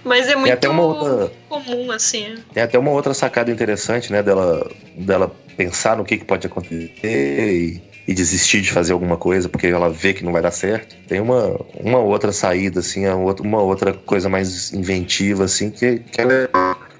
mas 0.03 0.27
é 0.27 0.35
muito 0.35 0.53
até 0.53 0.67
uma 0.69 0.83
outra, 0.83 1.31
comum, 1.49 1.91
assim. 1.91 2.35
tem 2.53 2.63
até 2.63 2.77
uma 2.79 2.91
outra 2.91 3.13
sacada 3.13 3.51
interessante, 3.51 4.11
né? 4.11 4.21
Dela, 4.23 4.69
dela 4.95 5.31
pensar 5.55 5.97
no 5.97 6.03
que, 6.05 6.17
que 6.17 6.25
pode 6.25 6.45
acontecer 6.47 6.91
e, 7.03 7.81
e 8.07 8.13
desistir 8.13 8.61
de 8.61 8.71
fazer 8.71 8.93
alguma 8.93 9.17
coisa 9.17 9.49
porque 9.49 9.67
ela 9.67 9.89
vê 9.89 10.13
que 10.13 10.23
não 10.23 10.31
vai 10.31 10.41
dar 10.41 10.51
certo. 10.51 10.95
Tem 11.07 11.19
uma, 11.19 11.59
uma 11.79 11.99
outra 11.99 12.31
saída, 12.31 12.79
assim, 12.79 13.05
uma 13.07 13.17
outra- 13.17 13.45
uma 13.45 13.61
outra 13.61 13.93
coisa 13.93 14.29
mais 14.29 14.71
inventiva, 14.73 15.43
assim, 15.45 15.69
que, 15.71 15.99
que 15.99 16.21
ela 16.21 16.33
é. 16.33 16.49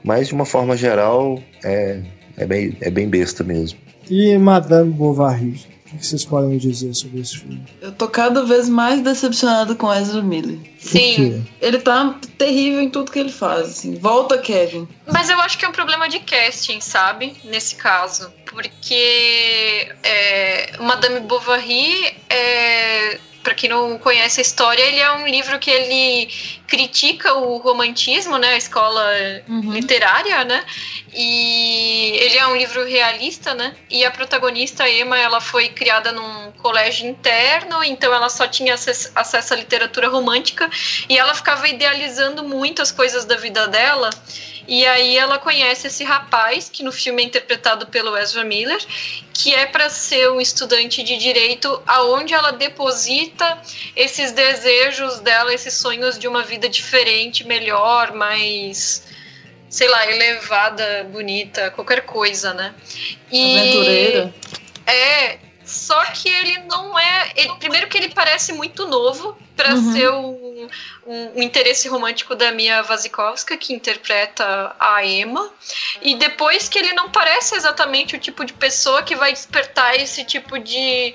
Mas 0.04 0.28
de 0.28 0.34
uma 0.34 0.46
forma 0.46 0.76
geral, 0.78 1.42
é, 1.64 2.00
é, 2.38 2.46
bem, 2.46 2.76
é 2.82 2.90
bem 2.90 3.08
besta 3.08 3.44
mesmo. 3.44 3.78
E 4.10 4.38
Madame 4.38 4.92
Bovary? 4.92 5.66
O 5.98 6.00
que 6.00 6.06
vocês 6.06 6.24
podem 6.24 6.52
me 6.52 6.60
dizer 6.60 6.94
sobre 6.94 7.22
esse 7.22 7.40
filme? 7.40 7.66
eu 7.82 7.92
tô 7.92 8.08
cada 8.08 8.44
vez 8.44 8.70
mais 8.70 9.02
decepcionada 9.02 9.74
com 9.74 9.92
Ezra 9.92 10.22
Miller. 10.22 10.60
Sim. 10.78 11.44
Ele 11.60 11.80
tá 11.80 12.20
terrível 12.38 12.82
em 12.82 12.90
tudo 12.92 13.12
que 13.12 13.18
ele 13.18 13.32
faz, 13.32 13.70
assim. 13.70 13.96
Volta, 13.96 14.38
Kevin. 14.38 14.88
Mas 15.12 15.28
eu 15.28 15.40
acho 15.42 15.58
que 15.58 15.66
é 15.66 15.68
um 15.68 15.72
problema 15.72 16.08
de 16.08 16.20
casting, 16.20 16.80
sabe? 16.82 17.36
Nesse 17.44 17.74
caso. 17.74 18.32
Porque 18.46 19.92
é, 20.04 20.78
Madame 20.80 21.22
Bovary, 21.22 22.16
é, 22.30 23.20
para 23.48 23.56
quem 23.56 23.70
não 23.70 23.98
conhece 23.98 24.42
a 24.42 24.44
história, 24.44 24.84
ele 24.84 25.00
é 25.00 25.10
um 25.14 25.26
livro 25.26 25.58
que 25.58 25.72
ele 25.72 26.28
critica 26.68 27.34
o 27.36 27.56
romantismo, 27.60 28.38
né? 28.38 28.50
A 28.50 28.58
escola 28.58 29.10
literária, 29.72 30.44
né? 30.44 30.66
E 31.14 32.12
ele 32.20 32.38
é 32.38 32.46
um 32.46 32.58
livro 32.58 32.84
realista, 32.84 33.54
né? 33.54 33.74
E 33.90 34.04
a 34.04 34.12
protagonista, 34.12 34.90
Emma, 34.90 35.18
ela 35.18 35.40
foi 35.40 35.70
criada 35.70 36.12
num 36.12 36.52
colégio 36.62 37.08
interno, 37.08 37.82
então 37.86 38.14
ela 38.14 38.28
só 38.28 38.46
tinha 38.50 38.74
acesso, 38.74 39.12
acesso 39.16 39.54
à 39.54 39.56
literatura 39.56 40.10
romântica 40.10 40.70
e 41.08 41.18
ela 41.18 41.34
ficava 41.34 41.70
idealizando 41.70 42.44
muito 42.44 42.82
as 42.82 42.92
coisas 42.92 43.24
da 43.24 43.38
vida 43.38 43.66
dela. 43.70 44.10
E 44.68 44.86
aí 44.86 45.18
ela 45.18 45.40
conhece 45.40 45.88
esse 45.88 46.04
rapaz, 46.04 46.70
que 46.70 46.84
no 46.84 46.92
filme 46.92 47.24
é 47.24 47.26
interpretado 47.26 47.88
pelo 47.88 48.18
Ezra 48.18 48.44
Miller, 48.44 48.84
que 49.34 49.56
é 49.56 49.66
para 49.66 49.90
ser 49.90 50.30
um 50.30 50.42
estudante 50.42 51.04
de 51.04 51.16
direito, 51.18 51.82
aonde 51.88 52.34
ela 52.34 52.52
deposita 52.52 53.62
esses 53.96 54.34
desejos 54.34 55.20
dela, 55.22 55.54
esses 55.54 55.74
sonhos 55.74 56.20
de 56.20 56.28
uma 56.28 56.44
vida 56.44 56.68
diferente, 56.68 57.46
melhor, 57.46 58.12
mais 58.12 59.04
sei 59.70 59.88
lá, 59.88 60.10
elevada, 60.10 61.08
bonita, 61.12 61.72
qualquer 61.72 62.02
coisa, 62.02 62.54
né? 62.54 62.74
E 63.32 63.58
Aventureira. 63.58 64.34
é, 64.86 65.40
só 65.68 66.04
que 66.06 66.28
ele 66.30 66.60
não 66.64 66.98
é. 66.98 67.32
ele- 67.36 67.56
primeiro 67.60 67.88
que 67.88 67.98
ele 67.98 68.10
parece 68.10 68.54
muito 68.54 68.88
novo 68.88 69.38
para 69.56 69.74
Uhum. 69.74 69.94
ser 69.94 70.10
um, 70.12 70.70
um- 71.06 71.32
um 71.40 71.42
interesse 71.44 71.88
romântico 71.88 72.36
da 72.36 72.52
Mia 72.52 72.84
Wasikowska, 72.88 73.58
que 73.58 73.74
interpreta 73.74 74.76
a 74.80 75.04
Emma. 75.06 75.52
E 76.02 76.16
depois 76.16 76.70
que 76.70 76.78
ele 76.80 76.94
não 76.94 77.10
parece 77.10 77.56
exatamente 77.56 78.16
o 78.16 78.20
tipo 78.20 78.46
de 78.46 78.54
pessoa 78.54 79.04
que 79.04 79.16
vai 79.16 79.34
despertar 79.34 79.96
esse 79.96 80.24
tipo 80.24 80.58
de 80.60 81.14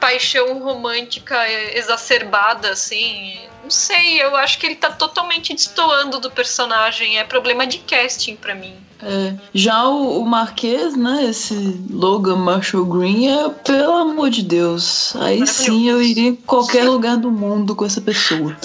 paixão 0.00 0.58
romântica 0.58 1.48
exacerbada, 1.76 2.70
assim. 2.70 3.38
Não 3.62 3.70
sei, 3.70 4.20
eu 4.22 4.34
acho 4.36 4.58
que 4.58 4.66
ele 4.66 4.74
tá 4.74 4.90
totalmente 4.90 5.54
destoando 5.54 6.18
do 6.18 6.30
personagem. 6.30 7.18
É 7.18 7.24
problema 7.24 7.66
de 7.66 7.78
casting 7.78 8.36
pra 8.36 8.54
mim. 8.54 8.74
É. 9.02 9.34
Já 9.52 9.84
o, 9.88 10.20
o 10.20 10.26
Marquês, 10.26 10.96
né? 10.96 11.24
Esse 11.24 11.54
Logan 11.90 12.36
Marshall 12.36 12.84
Green 12.84 13.28
é, 13.28 13.48
pelo 13.48 13.94
amor 13.94 14.30
de 14.30 14.42
Deus. 14.42 15.14
Aí 15.16 15.46
sim 15.46 15.88
eu 15.88 16.00
iria 16.00 16.28
em 16.28 16.36
qualquer 16.36 16.84
lugar 16.84 17.16
do 17.16 17.30
mundo 17.30 17.74
com 17.74 17.84
essa 17.84 18.00
pessoa. 18.00 18.56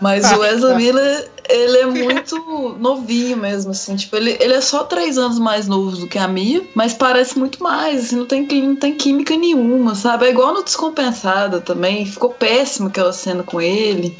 Mas 0.00 0.30
o 0.32 0.44
Ezra 0.44 0.74
Miller, 0.74 1.30
ele 1.48 1.78
é 1.78 1.86
muito 1.86 2.76
novinho 2.78 3.36
mesmo, 3.36 3.70
assim. 3.72 3.96
Tipo, 3.96 4.16
ele, 4.16 4.36
ele 4.40 4.54
é 4.54 4.60
só 4.60 4.84
três 4.84 5.18
anos 5.18 5.38
mais 5.38 5.66
novo 5.68 5.96
do 5.96 6.06
que 6.08 6.18
a 6.18 6.28
Mia, 6.28 6.62
mas 6.74 6.94
parece 6.94 7.38
muito 7.38 7.62
mais, 7.62 8.06
assim, 8.06 8.16
não 8.16 8.26
tem, 8.26 8.46
não 8.62 8.76
tem 8.76 8.94
química 8.96 9.36
nenhuma, 9.36 9.94
sabe? 9.94 10.26
É 10.26 10.30
igual 10.30 10.54
no 10.54 10.62
Descompensada 10.62 11.60
também. 11.60 12.06
Ficou 12.06 12.30
péssima 12.30 12.88
aquela 12.88 13.12
cena 13.12 13.42
com 13.42 13.60
ele. 13.60 14.16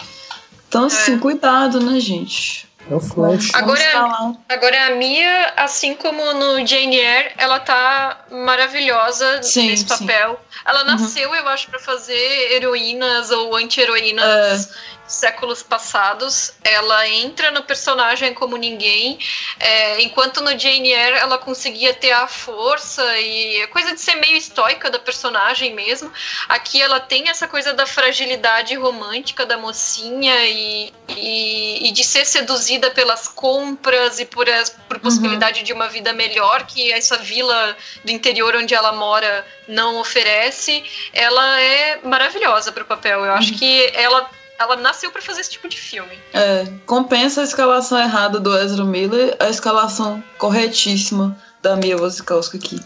Então, 0.68 0.84
assim, 0.86 1.14
É. 1.16 1.18
cuidado, 1.18 1.80
né, 1.80 2.00
gente? 2.00 2.66
É 2.90 2.94
o 2.94 3.00
Flash. 3.00 3.50
Agora- 3.54 3.80
falar. 3.92 4.32
Agora, 4.48 4.86
a 4.86 4.90
Mia, 4.96 5.52
assim 5.56 5.94
como 5.94 6.20
no 6.34 6.66
Jane 6.66 6.96
Eyre, 6.96 7.30
ela 7.38 7.60
tá 7.60 8.24
maravilhosa 8.30 9.40
Sim, 9.42 9.68
nesse 9.68 9.82
sim. 9.82 9.88
papel. 10.06 10.40
Ela 10.66 10.82
nasceu, 10.84 11.32
eu 11.34 11.48
acho, 11.48 11.68
pra 11.68 11.78
fazer 11.78 12.52
heroínas 12.54 13.30
ou 13.30 13.54
anti-heroínas 13.54 14.70
séculos 15.12 15.62
passados, 15.62 16.52
ela 16.64 17.08
entra 17.08 17.50
no 17.50 17.62
personagem 17.62 18.34
como 18.34 18.56
ninguém, 18.56 19.18
é, 19.58 20.02
enquanto 20.02 20.40
no 20.40 20.58
Jane 20.58 20.90
Eyre 20.90 21.18
ela 21.18 21.38
conseguia 21.38 21.94
ter 21.94 22.12
a 22.12 22.26
força 22.26 23.02
e 23.18 23.62
a 23.62 23.68
coisa 23.68 23.94
de 23.94 24.00
ser 24.00 24.16
meio 24.16 24.36
estoica 24.36 24.90
da 24.90 24.98
personagem 24.98 25.74
mesmo. 25.74 26.10
Aqui 26.48 26.80
ela 26.80 27.00
tem 27.00 27.28
essa 27.28 27.46
coisa 27.46 27.72
da 27.72 27.86
fragilidade 27.86 28.74
romântica 28.74 29.44
da 29.44 29.56
mocinha 29.56 30.34
e, 30.46 30.92
e, 31.08 31.88
e 31.88 31.92
de 31.92 32.04
ser 32.04 32.24
seduzida 32.24 32.90
pelas 32.90 33.28
compras 33.28 34.18
e 34.18 34.24
por, 34.24 34.48
as, 34.48 34.70
por 34.70 34.96
uhum. 34.96 35.02
possibilidade 35.02 35.60
uhum. 35.60 35.64
de 35.64 35.72
uma 35.72 35.88
vida 35.88 36.12
melhor 36.12 36.66
que 36.66 36.92
essa 36.92 37.16
vila 37.18 37.76
do 38.04 38.10
interior 38.10 38.54
onde 38.56 38.74
ela 38.74 38.92
mora 38.92 39.46
não 39.68 39.98
oferece. 39.98 40.84
Ela 41.12 41.60
é 41.60 42.00
maravilhosa 42.02 42.72
para 42.72 42.82
o 42.82 42.86
papel. 42.86 43.24
Eu 43.24 43.32
uhum. 43.32 43.38
acho 43.38 43.52
que 43.54 43.90
ela 43.94 44.28
ela 44.58 44.76
nasceu 44.76 45.10
para 45.10 45.20
fazer 45.22 45.40
esse 45.40 45.50
tipo 45.50 45.68
de 45.68 45.76
filme. 45.76 46.18
É, 46.32 46.66
compensa 46.86 47.40
a 47.40 47.44
escalação 47.44 47.98
errada 47.98 48.38
do 48.38 48.56
Ezra 48.56 48.84
Miller, 48.84 49.36
a 49.40 49.48
escalação 49.48 50.22
corretíssima 50.38 51.36
da 51.60 51.76
Mia 51.76 51.96
Wasikowska 51.96 52.56
aqui. 52.56 52.80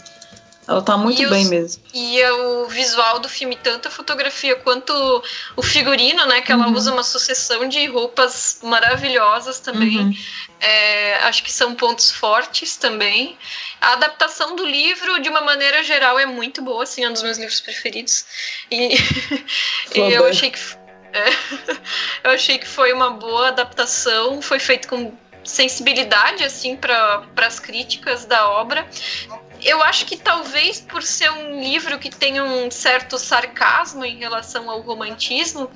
Ela 0.69 0.83
tá 0.83 0.97
muito 0.97 1.23
e 1.23 1.27
bem 1.27 1.45
os, 1.45 1.51
mesmo. 1.51 1.83
E 1.95 2.21
é 2.21 2.33
o 2.33 2.67
visual 2.67 3.21
do 3.21 3.29
filme, 3.29 3.57
tanto 3.57 3.87
a 3.87 3.91
fotografia 3.91 4.57
quanto 4.57 4.93
o 5.55 5.63
figurino, 5.63 6.27
né? 6.27 6.41
Que 6.41 6.51
ela 6.51 6.67
uhum. 6.67 6.75
usa 6.75 6.93
uma 6.93 7.05
sucessão 7.05 7.69
de 7.69 7.87
roupas 7.87 8.59
maravilhosas 8.65 9.61
também. 9.61 9.99
Uhum. 9.99 10.15
É, 10.59 11.19
acho 11.23 11.45
que 11.45 11.53
são 11.53 11.75
pontos 11.77 12.11
fortes 12.11 12.77
também. 12.77 13.39
A 13.81 13.93
adaptação 13.93 14.57
do 14.57 14.67
livro, 14.67 15.21
de 15.23 15.29
uma 15.29 15.41
maneira 15.41 15.85
geral, 15.85 16.19
é 16.19 16.27
muito 16.27 16.61
boa, 16.63 16.83
assim, 16.83 17.05
é 17.05 17.09
um 17.09 17.13
dos 17.13 17.23
meus 17.23 17.39
livros 17.39 17.61
preferidos. 17.61 18.25
E, 18.69 18.97
e 19.95 19.99
eu 20.13 20.27
achei 20.27 20.51
que 20.51 20.59
é. 21.17 21.29
Eu 22.25 22.31
achei 22.33 22.59
que 22.59 22.67
foi 22.67 22.93
uma 22.93 23.11
boa 23.11 23.49
adaptação, 23.49 24.43
foi 24.43 24.59
feito 24.59 24.89
com 24.89 25.13
sensibilidade 25.47 26.45
assim 26.45 26.77
para 26.77 27.25
as 27.37 27.59
críticas 27.59 28.25
da 28.25 28.49
obra. 28.49 28.87
Eu 29.63 29.83
acho 29.83 30.05
que 30.05 30.17
talvez 30.17 30.81
por 30.81 31.03
ser 31.03 31.31
um 31.31 31.61
livro 31.61 31.99
que 31.99 32.11
tem 32.11 32.41
um 32.41 32.71
certo 32.71 33.19
sarcasmo 33.19 34.05
em 34.05 34.19
relação 34.19 34.69
ao 34.71 34.81
romantismo, 34.83 35.71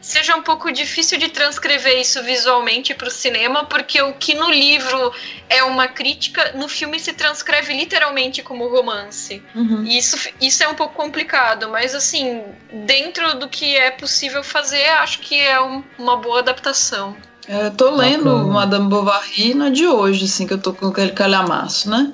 seja 0.00 0.36
um 0.36 0.42
pouco 0.42 0.70
difícil 0.70 1.18
de 1.18 1.28
transcrever 1.28 2.00
isso 2.00 2.22
visualmente 2.22 2.94
para 2.94 3.08
o 3.08 3.10
cinema, 3.10 3.64
porque 3.64 4.00
o 4.00 4.14
que 4.14 4.34
no 4.34 4.50
livro 4.50 5.12
é 5.48 5.62
uma 5.64 5.88
crítica, 5.88 6.52
no 6.52 6.68
filme 6.68 6.98
se 7.00 7.12
transcreve 7.12 7.74
literalmente 7.74 8.42
como 8.42 8.68
romance. 8.68 9.42
Uhum. 9.54 9.84
E 9.84 9.98
isso, 9.98 10.16
isso 10.40 10.62
é 10.62 10.68
um 10.68 10.74
pouco 10.74 10.94
complicado, 10.94 11.68
mas 11.68 11.94
assim, 11.94 12.44
dentro 12.86 13.38
do 13.38 13.48
que 13.48 13.76
é 13.76 13.90
possível 13.90 14.44
fazer, 14.44 14.88
acho 14.90 15.18
que 15.18 15.38
é 15.38 15.60
um, 15.60 15.82
uma 15.98 16.16
boa 16.16 16.38
adaptação. 16.38 17.16
É, 17.48 17.70
tô 17.70 17.94
lendo 17.94 18.24
Bacana. 18.24 18.52
Madame 18.52 18.88
Bovary 18.88 19.54
na 19.54 19.70
de 19.70 19.86
hoje, 19.86 20.26
assim, 20.26 20.46
que 20.46 20.52
eu 20.52 20.58
tô 20.58 20.74
com 20.74 20.88
aquele 20.88 21.12
calhamaço, 21.12 21.88
né? 21.88 22.12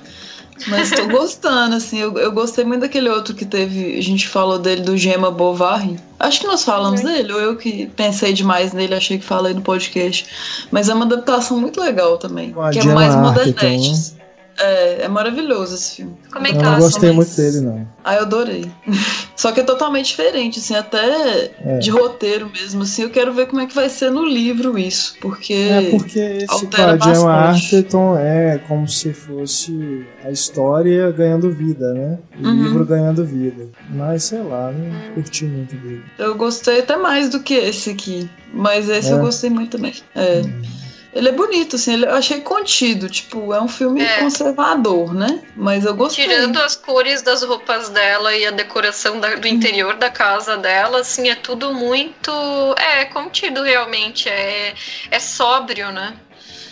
Mas 0.67 0.89
tô 0.91 1.05
gostando, 1.11 1.75
assim. 1.75 1.99
Eu, 1.99 2.17
eu 2.17 2.31
gostei 2.31 2.63
muito 2.63 2.81
daquele 2.81 3.09
outro 3.09 3.35
que 3.35 3.45
teve. 3.45 3.97
A 3.97 4.01
gente 4.01 4.27
falou 4.27 4.57
dele 4.57 4.81
do 4.81 4.95
Gema 4.95 5.29
Bovary. 5.29 5.99
Acho 6.17 6.39
que 6.39 6.47
nós 6.47 6.63
falamos 6.63 7.01
uhum. 7.01 7.07
dele, 7.07 7.33
ou 7.33 7.39
eu 7.41 7.57
que 7.57 7.87
pensei 7.87 8.31
demais 8.31 8.71
nele, 8.71 8.95
achei 8.95 9.17
que 9.17 9.25
falei 9.25 9.53
no 9.53 9.61
podcast. 9.61 10.25
Mas 10.71 10.87
é 10.87 10.93
uma 10.93 11.05
adaptação 11.05 11.59
muito 11.59 11.81
legal 11.81 12.17
também. 12.17 12.55
que 12.71 12.79
é 12.79 12.85
mais 12.85 13.13
modernete. 13.15 14.15
É, 14.57 15.03
é 15.03 15.07
maravilhoso 15.07 15.75
esse 15.75 15.97
filme. 15.97 16.15
Como 16.31 16.47
é 16.47 16.51
que 16.51 16.57
eu 16.57 16.63
não 16.63 16.79
gostei 16.79 17.11
mas... 17.11 17.15
muito 17.15 17.35
dele, 17.35 17.61
não. 17.61 17.87
Ah, 18.03 18.15
eu 18.15 18.21
adorei. 18.21 18.71
Só 19.35 19.51
que 19.51 19.59
é 19.59 19.63
totalmente 19.63 20.07
diferente, 20.07 20.59
assim, 20.59 20.75
até 20.75 21.51
é. 21.59 21.77
de 21.79 21.89
roteiro 21.89 22.49
mesmo, 22.49 22.83
assim. 22.83 23.03
Eu 23.03 23.09
quero 23.09 23.33
ver 23.33 23.47
como 23.47 23.61
é 23.61 23.65
que 23.65 23.75
vai 23.75 23.89
ser 23.89 24.09
no 24.09 24.25
livro 24.25 24.77
isso, 24.79 25.15
porque. 25.19 25.53
É, 25.53 25.89
porque 25.89 26.19
esse 26.19 26.69
Gemma 27.03 27.31
Arterton 27.31 28.17
é 28.17 28.57
como 28.67 28.87
se 28.87 29.13
fosse 29.13 30.05
a 30.23 30.31
história 30.31 31.11
ganhando 31.11 31.51
vida, 31.51 31.93
né? 31.93 32.17
O 32.39 32.47
uhum. 32.47 32.63
livro 32.63 32.85
ganhando 32.85 33.25
vida. 33.25 33.67
Mas 33.89 34.23
sei 34.23 34.41
lá, 34.41 34.71
não 34.71 35.13
curti 35.13 35.43
muito 35.45 35.75
dele. 35.75 36.03
Eu 36.17 36.35
gostei 36.35 36.79
até 36.79 36.95
mais 36.95 37.29
do 37.29 37.41
que 37.41 37.53
esse 37.55 37.89
aqui. 37.89 38.29
Mas 38.53 38.87
esse 38.87 39.09
é. 39.09 39.13
eu 39.13 39.19
gostei 39.19 39.49
muito 39.49 39.77
também. 39.77 39.93
É. 40.15 40.41
Uhum. 40.41 40.84
Ele 41.15 41.29
é 41.29 41.31
bonito, 41.31 41.77
assim, 41.77 42.03
eu 42.03 42.13
achei 42.13 42.41
contido, 42.41 43.09
tipo, 43.09 43.53
é 43.53 43.61
um 43.61 43.69
filme 43.69 44.01
é. 44.01 44.19
conservador, 44.19 45.13
né? 45.13 45.41
Mas 45.55 45.85
eu 45.85 45.95
gostei. 45.95 46.25
Tirando 46.25 46.57
as 46.57 46.75
cores 46.75 47.21
das 47.21 47.41
roupas 47.41 47.87
dela 47.87 48.35
e 48.35 48.45
a 48.45 48.51
decoração 48.51 49.21
da, 49.21 49.33
do 49.35 49.47
interior 49.47 49.95
da 49.95 50.09
casa 50.09 50.57
dela, 50.57 50.99
assim, 50.99 51.29
é 51.29 51.35
tudo 51.35 51.73
muito. 51.73 52.29
É, 52.77 53.05
contido 53.05 53.63
realmente, 53.63 54.27
é, 54.27 54.75
é 55.09 55.19
sóbrio, 55.19 55.89
né? 55.89 56.17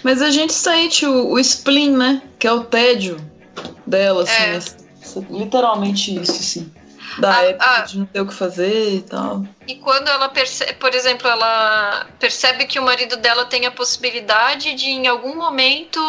Mas 0.04 0.22
a 0.22 0.30
gente 0.30 0.52
sente 0.52 1.06
o, 1.06 1.32
o 1.32 1.40
spleen, 1.40 1.92
né? 1.92 2.22
Que 2.38 2.46
é 2.46 2.52
o 2.52 2.66
tédio 2.66 3.16
dela, 3.88 4.24
assim. 4.24 4.44
É. 4.44 5.24
Literalmente 5.32 6.20
isso, 6.20 6.34
assim 6.34 6.83
da 7.20 7.38
a, 7.38 7.44
época 7.44 7.66
a, 7.66 7.82
de 7.82 8.00
não 8.00 8.06
ter 8.06 8.22
o 8.22 8.28
que 8.28 8.34
fazer 8.34 8.96
e 8.96 9.02
tal. 9.02 9.46
E 9.68 9.76
quando 9.76 10.08
ela 10.08 10.30
percebe, 10.30 10.74
por 10.74 10.94
exemplo, 10.94 11.28
ela 11.28 12.08
percebe 12.20 12.66
que 12.66 12.80
o 12.80 12.84
marido 12.84 13.18
dela 13.18 13.46
tem 13.46 13.66
a 13.66 13.72
possibilidade 13.72 14.74
de 14.74 14.88
em 14.88 15.08
algum 15.08 15.36
momento 15.36 16.00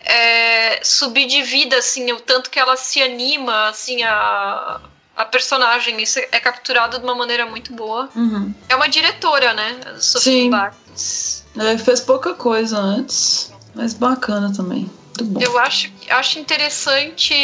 é, 0.00 0.80
subir 0.84 1.26
de 1.26 1.42
vida, 1.42 1.76
assim, 1.76 2.12
o 2.12 2.20
tanto 2.20 2.50
que 2.50 2.58
ela 2.58 2.76
se 2.76 3.02
anima, 3.02 3.68
assim, 3.68 4.02
a, 4.04 4.80
a 5.16 5.24
personagem. 5.24 6.00
Isso 6.00 6.18
é 6.18 6.40
capturado 6.40 6.98
de 6.98 7.04
uma 7.04 7.14
maneira 7.14 7.46
muito 7.46 7.72
boa. 7.72 8.08
Uhum. 8.14 8.54
É 8.68 8.76
uma 8.76 8.88
diretora, 8.88 9.52
né? 9.54 9.78
Sophie 9.98 10.50
Sim. 10.94 11.50
Ela 11.58 11.78
fez 11.78 12.00
pouca 12.00 12.34
coisa 12.34 12.78
antes, 12.78 13.52
mas 13.74 13.94
bacana 13.94 14.52
também. 14.54 14.90
Eu 15.40 15.58
acho, 15.58 15.90
acho 16.10 16.38
interessante 16.38 17.34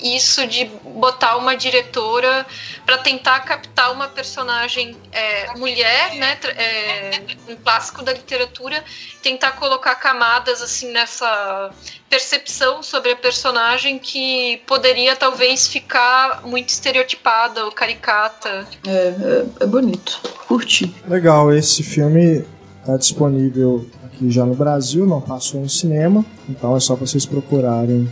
isso 0.00 0.46
de 0.46 0.64
botar 0.84 1.36
uma 1.36 1.56
diretora 1.56 2.46
para 2.84 2.98
tentar 2.98 3.40
captar 3.40 3.92
uma 3.92 4.08
personagem 4.08 4.96
é, 5.12 5.56
mulher, 5.56 6.14
né, 6.14 6.38
é, 6.56 7.20
um 7.48 7.56
clássico 7.56 8.02
da 8.02 8.12
literatura, 8.12 8.84
tentar 9.22 9.52
colocar 9.52 9.94
camadas 9.94 10.60
assim 10.60 10.92
nessa 10.92 11.70
percepção 12.08 12.82
sobre 12.82 13.12
a 13.12 13.16
personagem 13.16 13.98
que 13.98 14.62
poderia 14.66 15.16
talvez 15.16 15.66
ficar 15.66 16.42
muito 16.44 16.68
estereotipada 16.68 17.64
ou 17.64 17.72
caricata. 17.72 18.66
É, 18.86 18.90
é, 18.90 19.64
é 19.64 19.66
bonito, 19.66 20.20
curti. 20.46 20.94
Legal, 21.08 21.52
esse 21.52 21.82
filme 21.82 22.44
está 22.84 22.98
disponível 22.98 23.86
aqui 24.04 24.30
já 24.30 24.44
no 24.44 24.54
Brasil, 24.54 25.06
não 25.06 25.20
passou 25.20 25.62
no 25.62 25.68
cinema, 25.68 26.24
então 26.48 26.76
é 26.76 26.80
só 26.80 26.94
vocês 26.94 27.24
procurarem 27.24 28.08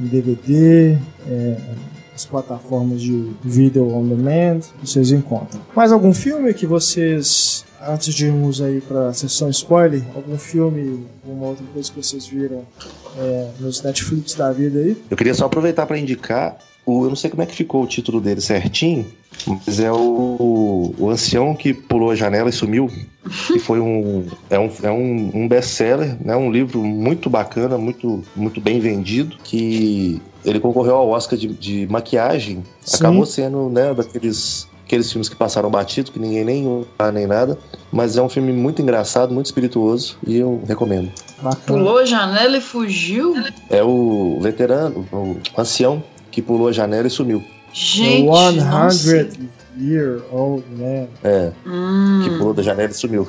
em 0.00 0.06
DVD, 0.06 0.98
é, 1.28 1.56
as 2.14 2.24
plataformas 2.24 3.00
de 3.00 3.30
video 3.42 3.94
on 3.94 4.08
demand, 4.08 4.60
vocês 4.82 5.12
encontram. 5.12 5.60
Mais 5.74 5.92
algum 5.92 6.12
filme 6.12 6.52
que 6.52 6.66
vocês, 6.66 7.64
antes 7.80 8.12
de 8.12 8.26
irmos 8.26 8.60
aí 8.60 8.80
para 8.80 9.08
a 9.08 9.12
sessão 9.12 9.48
spoiler, 9.50 10.02
algum 10.14 10.36
filme, 10.36 11.06
alguma 11.24 11.48
outra 11.48 11.64
coisa 11.72 11.90
que 11.90 12.02
vocês 12.02 12.26
viram 12.26 12.64
é, 13.18 13.50
nos 13.60 13.82
Netflix 13.82 14.34
da 14.34 14.50
vida 14.50 14.80
aí? 14.80 15.00
Eu 15.10 15.16
queria 15.16 15.34
só 15.34 15.46
aproveitar 15.46 15.86
para 15.86 15.98
indicar 15.98 16.58
o, 16.86 17.04
eu 17.04 17.08
não 17.08 17.16
sei 17.16 17.28
como 17.28 17.42
é 17.42 17.46
que 17.46 17.54
ficou 17.54 17.82
o 17.82 17.86
título 17.86 18.20
dele 18.20 18.40
certinho, 18.40 19.04
mas 19.46 19.80
é 19.80 19.90
o, 19.90 20.94
o 20.96 21.10
ancião 21.10 21.54
que 21.54 21.74
pulou 21.74 22.10
a 22.10 22.14
janela 22.14 22.48
e 22.48 22.52
sumiu. 22.52 22.88
Que 23.48 23.58
foi 23.58 23.80
um. 23.80 24.24
É 24.48 24.56
um, 24.56 24.70
é 24.84 24.90
um, 24.90 25.30
um 25.34 25.48
best-seller, 25.48 26.16
né? 26.24 26.36
Um 26.36 26.50
livro 26.50 26.78
muito 26.78 27.28
bacana, 27.28 27.76
muito, 27.76 28.22
muito 28.36 28.60
bem 28.60 28.78
vendido. 28.78 29.36
Que 29.42 30.22
ele 30.44 30.60
concorreu 30.60 30.94
ao 30.94 31.08
Oscar 31.08 31.36
de, 31.36 31.48
de 31.48 31.88
maquiagem. 31.90 32.62
Sim. 32.80 32.98
Acabou 32.98 33.26
sendo, 33.26 33.68
né, 33.68 33.92
daqueles 33.92 34.68
aqueles 34.84 35.10
filmes 35.10 35.28
que 35.28 35.34
passaram 35.34 35.68
batido, 35.68 36.12
que 36.12 36.18
ninguém 36.20 36.44
nem 36.44 36.86
nem 37.12 37.26
nada. 37.26 37.58
Mas 37.90 38.16
é 38.16 38.22
um 38.22 38.28
filme 38.28 38.52
muito 38.52 38.80
engraçado, 38.80 39.34
muito 39.34 39.46
espirituoso 39.46 40.16
e 40.24 40.36
eu 40.36 40.62
recomendo. 40.66 41.10
Bacana. 41.42 41.64
Pulou 41.66 41.98
a 41.98 42.04
janela 42.04 42.56
e 42.56 42.60
fugiu? 42.60 43.34
É 43.68 43.82
o 43.82 44.38
veterano, 44.40 45.04
o 45.12 45.60
ancião 45.60 46.02
que 46.36 46.42
pulou 46.42 46.68
a 46.68 46.72
janela 46.72 47.06
e 47.06 47.10
sumiu. 47.10 47.42
Gente, 47.72 48.28
100 48.92 49.48
Year 49.80 50.20
Old 50.30 50.62
Man. 50.70 51.06
É. 51.24 51.50
Hum. 51.66 52.20
Que 52.24 52.30
pulou 52.36 52.52
da 52.52 52.62
janela 52.62 52.90
e 52.90 52.94
sumiu. 52.94 53.26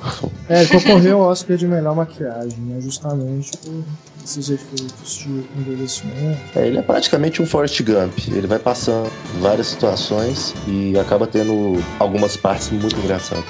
É, 0.49 0.63
ele 0.63 0.69
concorreu 0.69 1.21
ao 1.21 1.29
Oscar 1.29 1.55
de 1.55 1.65
melhor 1.65 1.95
maquiagem, 1.95 2.59
né? 2.59 2.81
Justamente 2.81 3.57
por 3.59 3.81
esses 4.25 4.49
efeitos 4.49 5.19
de 5.19 5.45
envelhecimento. 5.57 6.37
É, 6.53 6.67
ele 6.67 6.79
é 6.79 6.81
praticamente 6.81 7.41
um 7.41 7.45
Forrest 7.45 7.81
Gump. 7.81 8.17
Ele 8.27 8.45
vai 8.45 8.59
passando 8.59 9.09
várias 9.39 9.67
situações 9.67 10.53
e 10.67 10.99
acaba 10.99 11.25
tendo 11.25 11.81
algumas 11.99 12.35
partes 12.35 12.69
muito 12.71 12.97
engraçadas. 12.97 13.45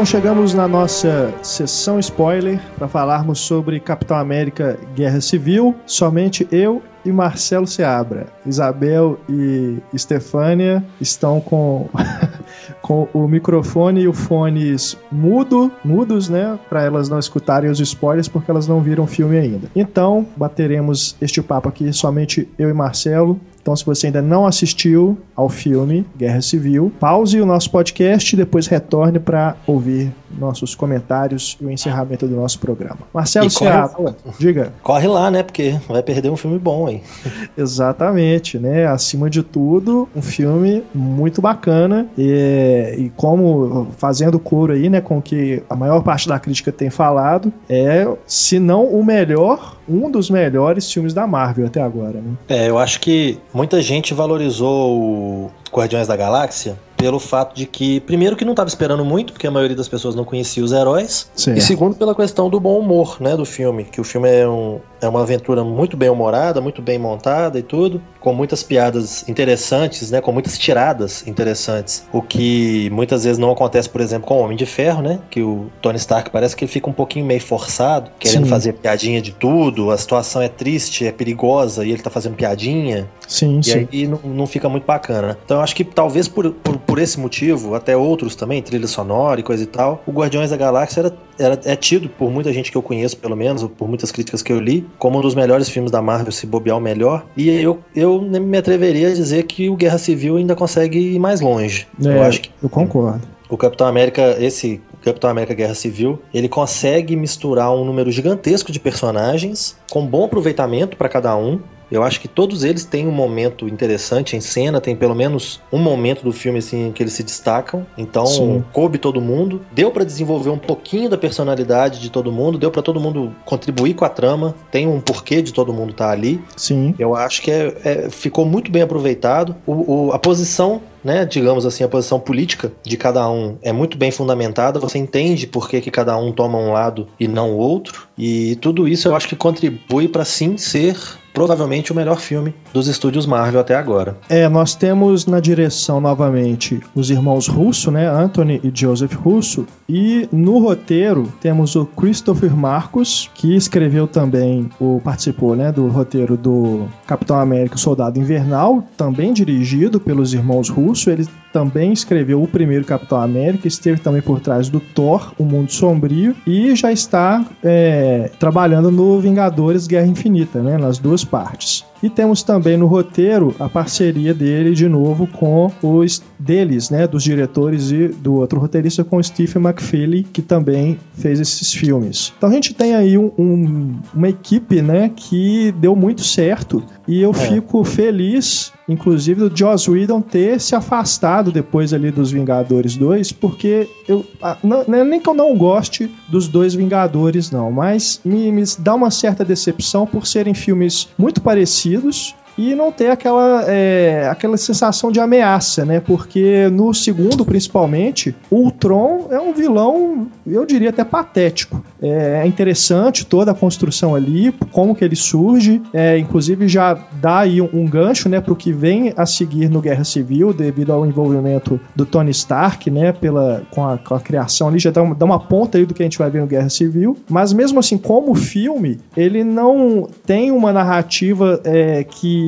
Bom, 0.00 0.06
chegamos 0.06 0.54
na 0.54 0.66
nossa 0.66 1.30
sessão 1.42 1.98
spoiler 1.98 2.58
para 2.78 2.88
falarmos 2.88 3.38
sobre 3.38 3.78
Capitão 3.78 4.16
América 4.16 4.78
Guerra 4.94 5.20
Civil. 5.20 5.74
Somente 5.84 6.48
eu 6.50 6.82
e 7.04 7.12
Marcelo 7.12 7.66
Seabra. 7.66 8.26
Isabel 8.46 9.18
e 9.28 9.76
Estefânia 9.92 10.82
estão 11.02 11.38
com, 11.38 11.90
com 12.80 13.08
o 13.12 13.28
microfone 13.28 14.00
e 14.00 14.08
o 14.08 14.14
fones 14.14 14.96
mudo, 15.12 15.70
mudos, 15.84 16.30
né? 16.30 16.58
Para 16.70 16.82
elas 16.82 17.10
não 17.10 17.18
escutarem 17.18 17.70
os 17.70 17.78
spoilers, 17.78 18.26
porque 18.26 18.50
elas 18.50 18.66
não 18.66 18.80
viram 18.80 19.04
o 19.04 19.06
filme 19.06 19.36
ainda. 19.36 19.68
Então, 19.76 20.26
bateremos 20.34 21.14
este 21.20 21.42
papo 21.42 21.68
aqui 21.68 21.92
somente 21.92 22.48
eu 22.58 22.70
e 22.70 22.72
Marcelo. 22.72 23.38
Então, 23.62 23.76
se 23.76 23.84
você 23.84 24.06
ainda 24.06 24.22
não 24.22 24.46
assistiu 24.46 25.18
ao 25.36 25.48
filme 25.48 26.06
Guerra 26.16 26.40
Civil, 26.40 26.92
pause 26.98 27.40
o 27.40 27.46
nosso 27.46 27.70
podcast 27.70 28.34
e 28.34 28.36
depois 28.36 28.66
retorne 28.66 29.18
para 29.18 29.56
ouvir 29.66 30.12
nossos 30.38 30.74
comentários 30.74 31.58
e 31.60 31.64
o 31.64 31.70
encerramento 31.70 32.26
do 32.26 32.36
nosso 32.36 32.58
programa. 32.58 33.00
Marcelo 33.12 33.50
Seabra, 33.50 34.14
diga. 34.38 34.72
Corre 34.82 35.08
lá, 35.08 35.30
né? 35.30 35.42
Porque 35.42 35.78
vai 35.88 36.02
perder 36.02 36.30
um 36.30 36.36
filme 36.36 36.58
bom 36.58 36.86
aí. 36.86 37.02
Exatamente, 37.56 38.58
né? 38.58 38.86
Acima 38.86 39.28
de 39.28 39.42
tudo, 39.42 40.08
um 40.14 40.22
filme 40.22 40.82
muito 40.94 41.42
bacana 41.42 42.06
e, 42.16 42.94
e 42.98 43.12
como 43.16 43.88
fazendo 43.98 44.38
coro 44.38 44.72
aí, 44.72 44.88
né, 44.88 45.00
com 45.00 45.18
o 45.18 45.22
que 45.22 45.62
a 45.68 45.76
maior 45.76 46.02
parte 46.02 46.28
da 46.28 46.38
crítica 46.38 46.72
tem 46.72 46.90
falado, 46.90 47.52
é, 47.68 48.06
se 48.26 48.58
não 48.58 48.84
o 48.84 49.04
melhor, 49.04 49.76
um 49.90 50.10
dos 50.10 50.30
melhores 50.30 50.90
filmes 50.92 51.12
da 51.12 51.26
Marvel 51.26 51.66
até 51.66 51.82
agora, 51.82 52.20
né? 52.20 52.32
É, 52.48 52.68
eu 52.68 52.78
acho 52.78 53.00
que 53.00 53.38
muita 53.52 53.82
gente 53.82 54.14
valorizou 54.14 54.98
o 54.98 55.50
Guardiões 55.72 56.06
da 56.06 56.16
Galáxia 56.16 56.78
pelo 57.00 57.18
fato 57.18 57.56
de 57.56 57.66
que, 57.66 58.00
primeiro, 58.00 58.36
que 58.36 58.44
não 58.44 58.52
estava 58.52 58.68
esperando 58.68 59.04
muito, 59.04 59.32
porque 59.32 59.46
a 59.46 59.50
maioria 59.50 59.76
das 59.76 59.88
pessoas 59.88 60.14
não 60.14 60.24
conhecia 60.24 60.62
os 60.62 60.72
heróis, 60.72 61.30
certo. 61.34 61.56
e 61.56 61.60
segundo, 61.60 61.96
pela 61.96 62.14
questão 62.14 62.50
do 62.50 62.60
bom 62.60 62.78
humor, 62.78 63.16
né, 63.20 63.36
do 63.36 63.44
filme, 63.44 63.84
que 63.84 64.00
o 64.00 64.04
filme 64.04 64.28
é, 64.28 64.46
um, 64.46 64.78
é 65.00 65.08
uma 65.08 65.22
aventura 65.22 65.64
muito 65.64 65.96
bem 65.96 66.10
humorada, 66.10 66.60
muito 66.60 66.82
bem 66.82 66.98
montada 66.98 67.58
e 67.58 67.62
tudo, 67.62 68.02
com 68.20 68.34
muitas 68.34 68.62
piadas 68.62 69.26
interessantes, 69.28 70.10
né, 70.10 70.20
com 70.20 70.30
muitas 70.30 70.58
tiradas 70.58 71.26
interessantes, 71.26 72.06
o 72.12 72.20
que 72.20 72.90
muitas 72.90 73.24
vezes 73.24 73.38
não 73.38 73.50
acontece, 73.50 73.88
por 73.88 74.00
exemplo, 74.00 74.28
com 74.28 74.38
o 74.38 74.44
Homem 74.44 74.56
de 74.56 74.66
Ferro, 74.66 75.02
né, 75.02 75.18
que 75.30 75.42
o 75.42 75.70
Tony 75.80 75.96
Stark 75.96 76.30
parece 76.30 76.54
que 76.54 76.64
ele 76.64 76.72
fica 76.72 76.90
um 76.90 76.92
pouquinho 76.92 77.24
meio 77.24 77.40
forçado, 77.40 78.10
querendo 78.18 78.44
sim. 78.44 78.50
fazer 78.50 78.74
piadinha 78.74 79.22
de 79.22 79.32
tudo, 79.32 79.90
a 79.90 79.96
situação 79.96 80.42
é 80.42 80.48
triste, 80.48 81.06
é 81.06 81.12
perigosa, 81.12 81.84
e 81.84 81.90
ele 81.90 82.02
tá 82.02 82.10
fazendo 82.10 82.34
piadinha, 82.34 83.08
sim, 83.26 83.60
e 83.60 83.64
sim. 83.64 83.88
aí 83.90 84.06
não, 84.06 84.20
não 84.24 84.46
fica 84.46 84.68
muito 84.68 84.84
bacana. 84.84 85.38
Então 85.44 85.58
eu 85.58 85.62
acho 85.62 85.74
que 85.74 85.84
talvez 85.84 86.28
por, 86.28 86.50
por, 86.50 86.76
por 86.90 86.98
esse 86.98 87.20
motivo, 87.20 87.76
até 87.76 87.96
outros 87.96 88.34
também, 88.34 88.60
trilha 88.60 88.88
sonora 88.88 89.38
e 89.38 89.44
coisa 89.44 89.62
e 89.62 89.66
tal, 89.66 90.02
o 90.04 90.10
Guardiões 90.10 90.50
da 90.50 90.56
Galáxia 90.56 91.00
era, 91.00 91.12
era, 91.38 91.60
é 91.64 91.76
tido 91.76 92.08
por 92.08 92.32
muita 92.32 92.52
gente 92.52 92.68
que 92.68 92.76
eu 92.76 92.82
conheço, 92.82 93.16
pelo 93.16 93.36
menos, 93.36 93.62
ou 93.62 93.68
por 93.68 93.86
muitas 93.86 94.10
críticas 94.10 94.42
que 94.42 94.52
eu 94.52 94.58
li, 94.58 94.84
como 94.98 95.18
um 95.18 95.22
dos 95.22 95.36
melhores 95.36 95.68
filmes 95.68 95.92
da 95.92 96.02
Marvel, 96.02 96.32
se 96.32 96.46
bobear 96.46 96.76
o 96.76 96.80
melhor. 96.80 97.24
E 97.36 97.48
eu, 97.48 97.78
eu 97.94 98.20
me 98.20 98.58
atreveria 98.58 99.06
a 99.06 99.14
dizer 99.14 99.44
que 99.44 99.68
o 99.68 99.76
Guerra 99.76 99.98
Civil 99.98 100.36
ainda 100.36 100.56
consegue 100.56 100.98
ir 100.98 101.18
mais 101.20 101.40
longe. 101.40 101.86
É, 102.04 102.08
eu 102.08 102.22
acho 102.24 102.40
que. 102.40 102.50
Eu 102.60 102.68
concordo. 102.68 103.22
O 103.48 103.56
Capitão 103.56 103.86
América, 103.86 104.36
esse 104.40 104.80
Capitão 105.00 105.30
América 105.30 105.54
Guerra 105.54 105.74
Civil, 105.74 106.20
ele 106.34 106.48
consegue 106.48 107.14
misturar 107.14 107.72
um 107.72 107.84
número 107.84 108.10
gigantesco 108.10 108.72
de 108.72 108.80
personagens 108.80 109.76
com 109.90 110.04
bom 110.04 110.24
aproveitamento 110.24 110.96
para 110.96 111.08
cada 111.08 111.36
um. 111.36 111.60
Eu 111.90 112.02
acho 112.02 112.20
que 112.20 112.28
todos 112.28 112.64
eles 112.64 112.84
têm 112.84 113.06
um 113.06 113.12
momento 113.12 113.68
interessante 113.68 114.36
em 114.36 114.40
cena, 114.40 114.80
tem 114.80 114.94
pelo 114.94 115.14
menos 115.14 115.60
um 115.72 115.78
momento 115.78 116.22
do 116.22 116.32
filme 116.32 116.58
assim 116.58 116.92
que 116.92 117.02
eles 117.02 117.12
se 117.12 117.22
destacam. 117.22 117.86
Então, 117.98 118.26
Sim. 118.26 118.64
coube 118.72 118.98
todo 118.98 119.20
mundo, 119.20 119.60
deu 119.72 119.90
para 119.90 120.04
desenvolver 120.04 120.50
um 120.50 120.58
pouquinho 120.58 121.08
da 121.08 121.18
personalidade 121.18 122.00
de 122.00 122.10
todo 122.10 122.30
mundo, 122.30 122.58
deu 122.58 122.70
para 122.70 122.82
todo 122.82 123.00
mundo 123.00 123.34
contribuir 123.44 123.94
com 123.94 124.04
a 124.04 124.08
trama, 124.08 124.54
tem 124.70 124.86
um 124.86 125.00
porquê 125.00 125.42
de 125.42 125.52
todo 125.52 125.72
mundo 125.72 125.90
estar 125.90 126.06
tá 126.06 126.12
ali. 126.12 126.42
Sim. 126.56 126.94
Eu 126.98 127.14
acho 127.14 127.42
que 127.42 127.50
é, 127.50 127.76
é, 127.84 128.10
ficou 128.10 128.44
muito 128.44 128.70
bem 128.70 128.82
aproveitado. 128.82 129.56
O, 129.66 130.06
o, 130.08 130.12
a 130.12 130.18
posição 130.18 130.80
né, 131.04 131.24
digamos 131.24 131.66
assim, 131.66 131.84
a 131.84 131.88
posição 131.88 132.20
política 132.20 132.72
de 132.82 132.96
cada 132.96 133.28
um 133.30 133.58
é 133.62 133.72
muito 133.72 133.96
bem 133.96 134.10
fundamentada, 134.10 134.78
você 134.78 134.98
entende 134.98 135.46
por 135.46 135.68
que, 135.68 135.80
que 135.80 135.90
cada 135.90 136.16
um 136.16 136.32
toma 136.32 136.58
um 136.58 136.72
lado 136.72 137.06
e 137.18 137.26
não 137.26 137.52
o 137.52 137.58
outro, 137.58 138.08
e 138.16 138.56
tudo 138.56 138.86
isso 138.86 139.08
eu 139.08 139.16
acho 139.16 139.28
que 139.28 139.36
contribui 139.36 140.08
para 140.08 140.24
sim 140.24 140.56
ser 140.56 140.96
provavelmente 141.32 141.92
o 141.92 141.94
melhor 141.94 142.18
filme 142.18 142.54
dos 142.72 142.88
estúdios 142.88 143.26
Marvel 143.26 143.60
até 143.60 143.74
agora. 143.74 144.16
É, 144.28 144.48
nós 144.48 144.74
temos 144.74 145.26
na 145.26 145.40
direção 145.40 146.00
novamente 146.00 146.80
os 146.94 147.10
irmãos 147.10 147.46
Russo, 147.46 147.90
né, 147.90 148.08
Anthony 148.08 148.60
e 148.62 148.70
Joseph 148.74 149.14
Russo, 149.14 149.66
e 149.88 150.28
no 150.32 150.58
roteiro 150.58 151.32
temos 151.40 151.76
o 151.76 151.86
Christopher 151.86 152.54
Marcos, 152.54 153.30
que 153.34 153.54
escreveu 153.54 154.06
também, 154.06 154.68
o 154.80 155.00
participou, 155.02 155.54
né, 155.54 155.72
do 155.72 155.88
roteiro 155.88 156.36
do 156.36 156.88
Capitão 157.06 157.38
América, 157.38 157.76
Soldado 157.76 158.18
Invernal, 158.18 158.84
também 158.96 159.32
dirigido 159.32 160.00
pelos 160.00 160.34
irmãos 160.34 160.68
Russo. 160.68 160.89
Ele 161.12 161.26
também 161.52 161.92
escreveu 161.92 162.42
o 162.42 162.48
primeiro 162.48 162.84
Capitão 162.84 163.20
América, 163.20 163.68
esteve 163.68 164.00
também 164.00 164.22
por 164.22 164.40
trás 164.40 164.68
do 164.68 164.80
Thor, 164.80 165.32
O 165.38 165.44
Mundo 165.44 165.72
Sombrio, 165.72 166.34
e 166.46 166.74
já 166.74 166.92
está 166.92 167.44
é, 167.62 168.30
trabalhando 168.38 168.90
no 168.90 169.20
Vingadores 169.20 169.86
Guerra 169.86 170.06
Infinita, 170.06 170.62
né, 170.62 170.76
nas 170.76 170.98
duas 170.98 171.24
partes. 171.24 171.84
E 172.02 172.08
temos 172.08 172.42
também 172.42 172.78
no 172.78 172.86
roteiro 172.86 173.54
a 173.58 173.68
parceria 173.68 174.32
dele 174.32 174.74
de 174.74 174.88
novo 174.88 175.26
com 175.26 175.70
os 175.82 176.22
deles, 176.38 176.88
né, 176.88 177.06
dos 177.06 177.22
diretores 177.22 177.90
e 177.90 178.08
do 178.08 178.36
outro 178.36 178.58
roteirista 178.58 179.04
com 179.04 179.18
o 179.18 179.22
Stephen 179.22 179.62
McFeely, 179.62 180.22
que 180.22 180.40
também 180.40 180.98
fez 181.12 181.38
esses 181.40 181.72
filmes. 181.72 182.32
Então 182.38 182.48
a 182.48 182.52
gente 182.52 182.72
tem 182.72 182.94
aí 182.94 183.18
um, 183.18 183.30
um, 183.38 183.98
uma 184.14 184.28
equipe, 184.28 184.80
né, 184.80 185.10
que 185.14 185.72
deu 185.72 185.94
muito 185.94 186.24
certo 186.24 186.82
e 187.06 187.20
eu 187.20 187.30
é. 187.30 187.34
fico 187.34 187.84
feliz, 187.84 188.72
inclusive, 188.88 189.48
do 189.48 189.56
Joss 189.56 189.90
Whedon 189.90 190.22
ter 190.22 190.60
se 190.60 190.74
afastado 190.74 191.39
depois 191.42 191.92
ali 191.92 192.10
dos 192.10 192.30
Vingadores 192.30 192.96
2, 192.96 193.32
porque 193.32 193.88
eu 194.08 194.26
não, 194.62 194.84
não 194.86 194.98
é 194.98 195.04
nem 195.04 195.20
que 195.20 195.28
eu 195.28 195.34
não 195.34 195.56
goste 195.56 196.10
dos 196.28 196.48
dois 196.48 196.74
Vingadores, 196.74 197.50
não, 197.50 197.70
mas 197.70 198.20
me, 198.24 198.50
me 198.50 198.64
dá 198.78 198.94
uma 198.94 199.10
certa 199.10 199.44
decepção 199.44 200.06
por 200.06 200.26
serem 200.26 200.54
filmes 200.54 201.08
muito 201.16 201.40
parecidos 201.40 202.34
e 202.56 202.74
não 202.74 202.92
ter 202.92 203.10
aquela, 203.10 203.64
é, 203.66 204.28
aquela 204.30 204.56
sensação 204.56 205.10
de 205.10 205.20
ameaça, 205.20 205.84
né? 205.84 206.00
Porque 206.00 206.68
no 206.70 206.92
segundo, 206.92 207.44
principalmente, 207.44 208.34
o 208.50 208.56
Ultron 208.56 209.28
é 209.30 209.40
um 209.40 209.52
vilão, 209.52 210.28
eu 210.46 210.64
diria 210.66 210.90
até 210.90 211.04
patético. 211.04 211.82
É, 212.02 212.42
é 212.42 212.46
interessante 212.46 213.26
toda 213.26 213.50
a 213.50 213.54
construção 213.54 214.14
ali, 214.14 214.52
como 214.72 214.94
que 214.94 215.04
ele 215.04 215.16
surge, 215.16 215.82
é, 215.92 216.18
inclusive 216.18 216.68
já 216.68 216.94
dá 217.20 217.40
aí 217.40 217.60
um, 217.60 217.68
um 217.72 217.86
gancho, 217.86 218.28
né, 218.28 218.40
para 218.40 218.52
o 218.52 218.56
que 218.56 218.72
vem 218.72 219.12
a 219.16 219.26
seguir 219.26 219.68
no 219.68 219.80
Guerra 219.80 220.04
Civil, 220.04 220.52
devido 220.52 220.92
ao 220.92 221.06
envolvimento 221.06 221.80
do 221.94 222.06
Tony 222.06 222.30
Stark, 222.30 222.90
né, 222.90 223.12
pela, 223.12 223.62
com, 223.70 223.86
a, 223.86 223.98
com 223.98 224.14
a 224.14 224.20
criação 224.20 224.68
ali, 224.68 224.78
já 224.78 224.90
dá 224.90 225.02
uma, 225.02 225.14
dá 225.14 225.24
uma 225.24 225.38
ponta 225.38 225.78
aí 225.78 225.84
do 225.84 225.94
que 225.94 226.02
a 226.02 226.06
gente 226.06 226.18
vai 226.18 226.30
ver 226.30 226.40
no 226.40 226.46
Guerra 226.46 226.68
Civil. 226.68 227.16
Mas 227.28 227.52
mesmo 227.52 227.78
assim, 227.78 227.98
como 227.98 228.34
filme, 228.34 228.98
ele 229.16 229.44
não 229.44 230.08
tem 230.26 230.50
uma 230.50 230.72
narrativa 230.72 231.60
é, 231.64 232.04
que 232.04 232.39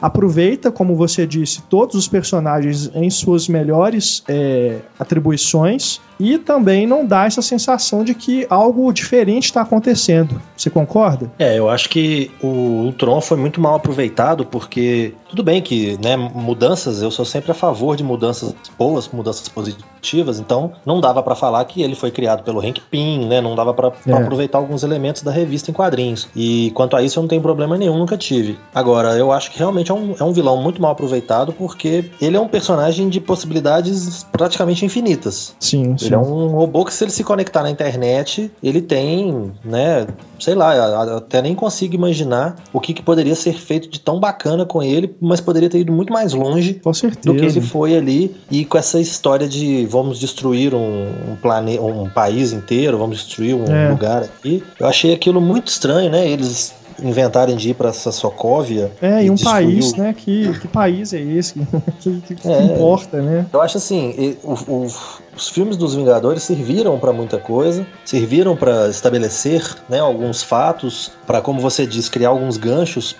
aproveita, 0.00 0.70
como 0.70 0.94
você 0.94 1.26
disse, 1.26 1.62
todos 1.62 1.94
os 1.94 2.08
personagens 2.08 2.90
em 2.94 3.08
suas 3.10 3.48
melhores 3.48 4.22
é, 4.28 4.78
atribuições 4.98 6.00
e 6.20 6.38
também 6.38 6.86
não 6.86 7.04
dá 7.04 7.24
essa 7.24 7.42
sensação 7.42 8.04
de 8.04 8.14
que 8.14 8.46
algo 8.50 8.92
diferente 8.92 9.44
está 9.44 9.62
acontecendo. 9.62 10.40
Você 10.56 10.68
concorda? 10.68 11.30
É, 11.38 11.58
eu 11.58 11.70
acho 11.70 11.88
que 11.88 12.30
o 12.42 12.46
Ultron 12.84 13.20
foi 13.20 13.38
muito 13.38 13.60
mal 13.60 13.74
aproveitado 13.74 14.44
porque 14.44 15.14
tudo 15.30 15.42
bem 15.42 15.62
que, 15.62 15.96
né, 16.02 16.16
mudanças, 16.16 17.00
eu 17.00 17.10
sou 17.10 17.24
sempre 17.24 17.52
a 17.52 17.54
favor 17.54 17.96
de 17.96 18.04
mudanças 18.04 18.54
boas, 18.76 19.08
mudanças 19.08 19.48
positivas, 19.48 20.40
então 20.40 20.72
não 20.84 21.00
dava 21.00 21.22
para 21.22 21.34
falar 21.34 21.64
que 21.64 21.82
ele 21.82 21.94
foi 21.94 22.10
criado 22.10 22.42
pelo 22.42 22.60
Hank 22.60 22.80
Pym, 22.90 23.26
né, 23.26 23.40
não 23.40 23.54
dava 23.54 23.72
para 23.72 23.92
é. 24.06 24.12
aproveitar 24.12 24.58
alguns 24.58 24.82
elementos 24.82 25.22
da 25.22 25.30
revista 25.30 25.70
em 25.70 25.74
quadrinhos. 25.74 26.28
E 26.34 26.72
quanto 26.74 26.96
a 26.96 27.02
isso 27.02 27.18
eu 27.18 27.22
não 27.22 27.28
tenho 27.28 27.40
problema 27.40 27.78
nenhum, 27.78 27.96
nunca 27.96 28.16
tive. 28.16 28.58
Agora, 28.74 29.16
eu 29.16 29.32
acho 29.32 29.50
que 29.50 29.58
realmente 29.58 29.90
é 29.90 29.94
um, 29.94 30.14
é 30.18 30.24
um 30.24 30.32
vilão 30.32 30.60
muito 30.60 30.82
mal 30.82 30.92
aproveitado 30.92 31.52
porque 31.52 32.10
ele 32.20 32.36
é 32.36 32.40
um 32.40 32.48
personagem 32.48 33.08
de 33.08 33.20
possibilidades 33.20 34.26
praticamente 34.32 34.84
infinitas. 34.84 35.54
Sim, 35.60 35.96
sim. 35.96 36.09
Ele 36.10 36.16
é 36.16 36.18
um 36.18 36.48
robô 36.48 36.84
que 36.84 36.92
se 36.92 37.04
ele 37.04 37.10
se 37.12 37.22
conectar 37.22 37.62
na 37.62 37.70
internet, 37.70 38.50
ele 38.62 38.82
tem, 38.82 39.52
né, 39.64 40.06
sei 40.38 40.54
lá, 40.54 41.16
até 41.16 41.40
nem 41.40 41.54
consigo 41.54 41.94
imaginar 41.94 42.56
o 42.72 42.80
que, 42.80 42.92
que 42.92 43.02
poderia 43.02 43.34
ser 43.36 43.54
feito 43.54 43.88
de 43.88 44.00
tão 44.00 44.18
bacana 44.18 44.66
com 44.66 44.82
ele, 44.82 45.14
mas 45.20 45.40
poderia 45.40 45.70
ter 45.70 45.78
ido 45.78 45.92
muito 45.92 46.12
mais 46.12 46.32
longe 46.32 46.80
do 47.24 47.34
que 47.34 47.44
ele 47.44 47.60
foi 47.60 47.96
ali. 47.96 48.34
E 48.50 48.64
com 48.64 48.76
essa 48.76 49.00
história 49.00 49.48
de 49.48 49.86
vamos 49.86 50.18
destruir 50.18 50.74
um, 50.74 51.06
um 51.30 51.36
planeta, 51.40 51.82
um 51.82 52.08
país 52.08 52.52
inteiro, 52.52 52.98
vamos 52.98 53.18
destruir 53.18 53.54
um 53.54 53.64
é. 53.64 53.90
lugar 53.90 54.24
aqui. 54.24 54.64
Eu 54.78 54.86
achei 54.86 55.14
aquilo 55.14 55.40
muito 55.40 55.68
estranho, 55.68 56.10
né? 56.10 56.28
Eles 56.28 56.74
inventarem 57.02 57.56
de 57.56 57.70
ir 57.70 57.74
para 57.74 57.90
essa 57.90 58.12
Sokovia. 58.12 58.90
É, 59.00 59.24
e 59.24 59.30
um 59.30 59.36
país, 59.36 59.94
né? 59.94 60.14
Que, 60.16 60.52
que 60.58 60.68
país 60.68 61.12
é 61.12 61.20
esse? 61.20 61.54
que, 62.00 62.20
que, 62.20 62.34
que 62.34 62.48
é, 62.48 62.62
importa, 62.64 63.20
né? 63.22 63.46
Eu 63.52 63.60
acho 63.60 63.78
assim, 63.78 64.36
o, 64.42 64.52
o, 64.52 64.86
os 65.36 65.48
filmes 65.48 65.76
dos 65.76 65.94
Vingadores 65.94 66.42
serviram 66.42 66.98
para 66.98 67.12
muita 67.12 67.38
coisa, 67.38 67.86
serviram 68.04 68.56
para 68.56 68.88
estabelecer 68.88 69.62
né, 69.88 69.98
alguns 69.98 70.42
fatos, 70.42 71.12
para, 71.26 71.40
como 71.40 71.60
você 71.60 71.86
diz, 71.86 72.08
criar 72.08 72.30
alguns 72.30 72.56
ganchos 72.56 73.14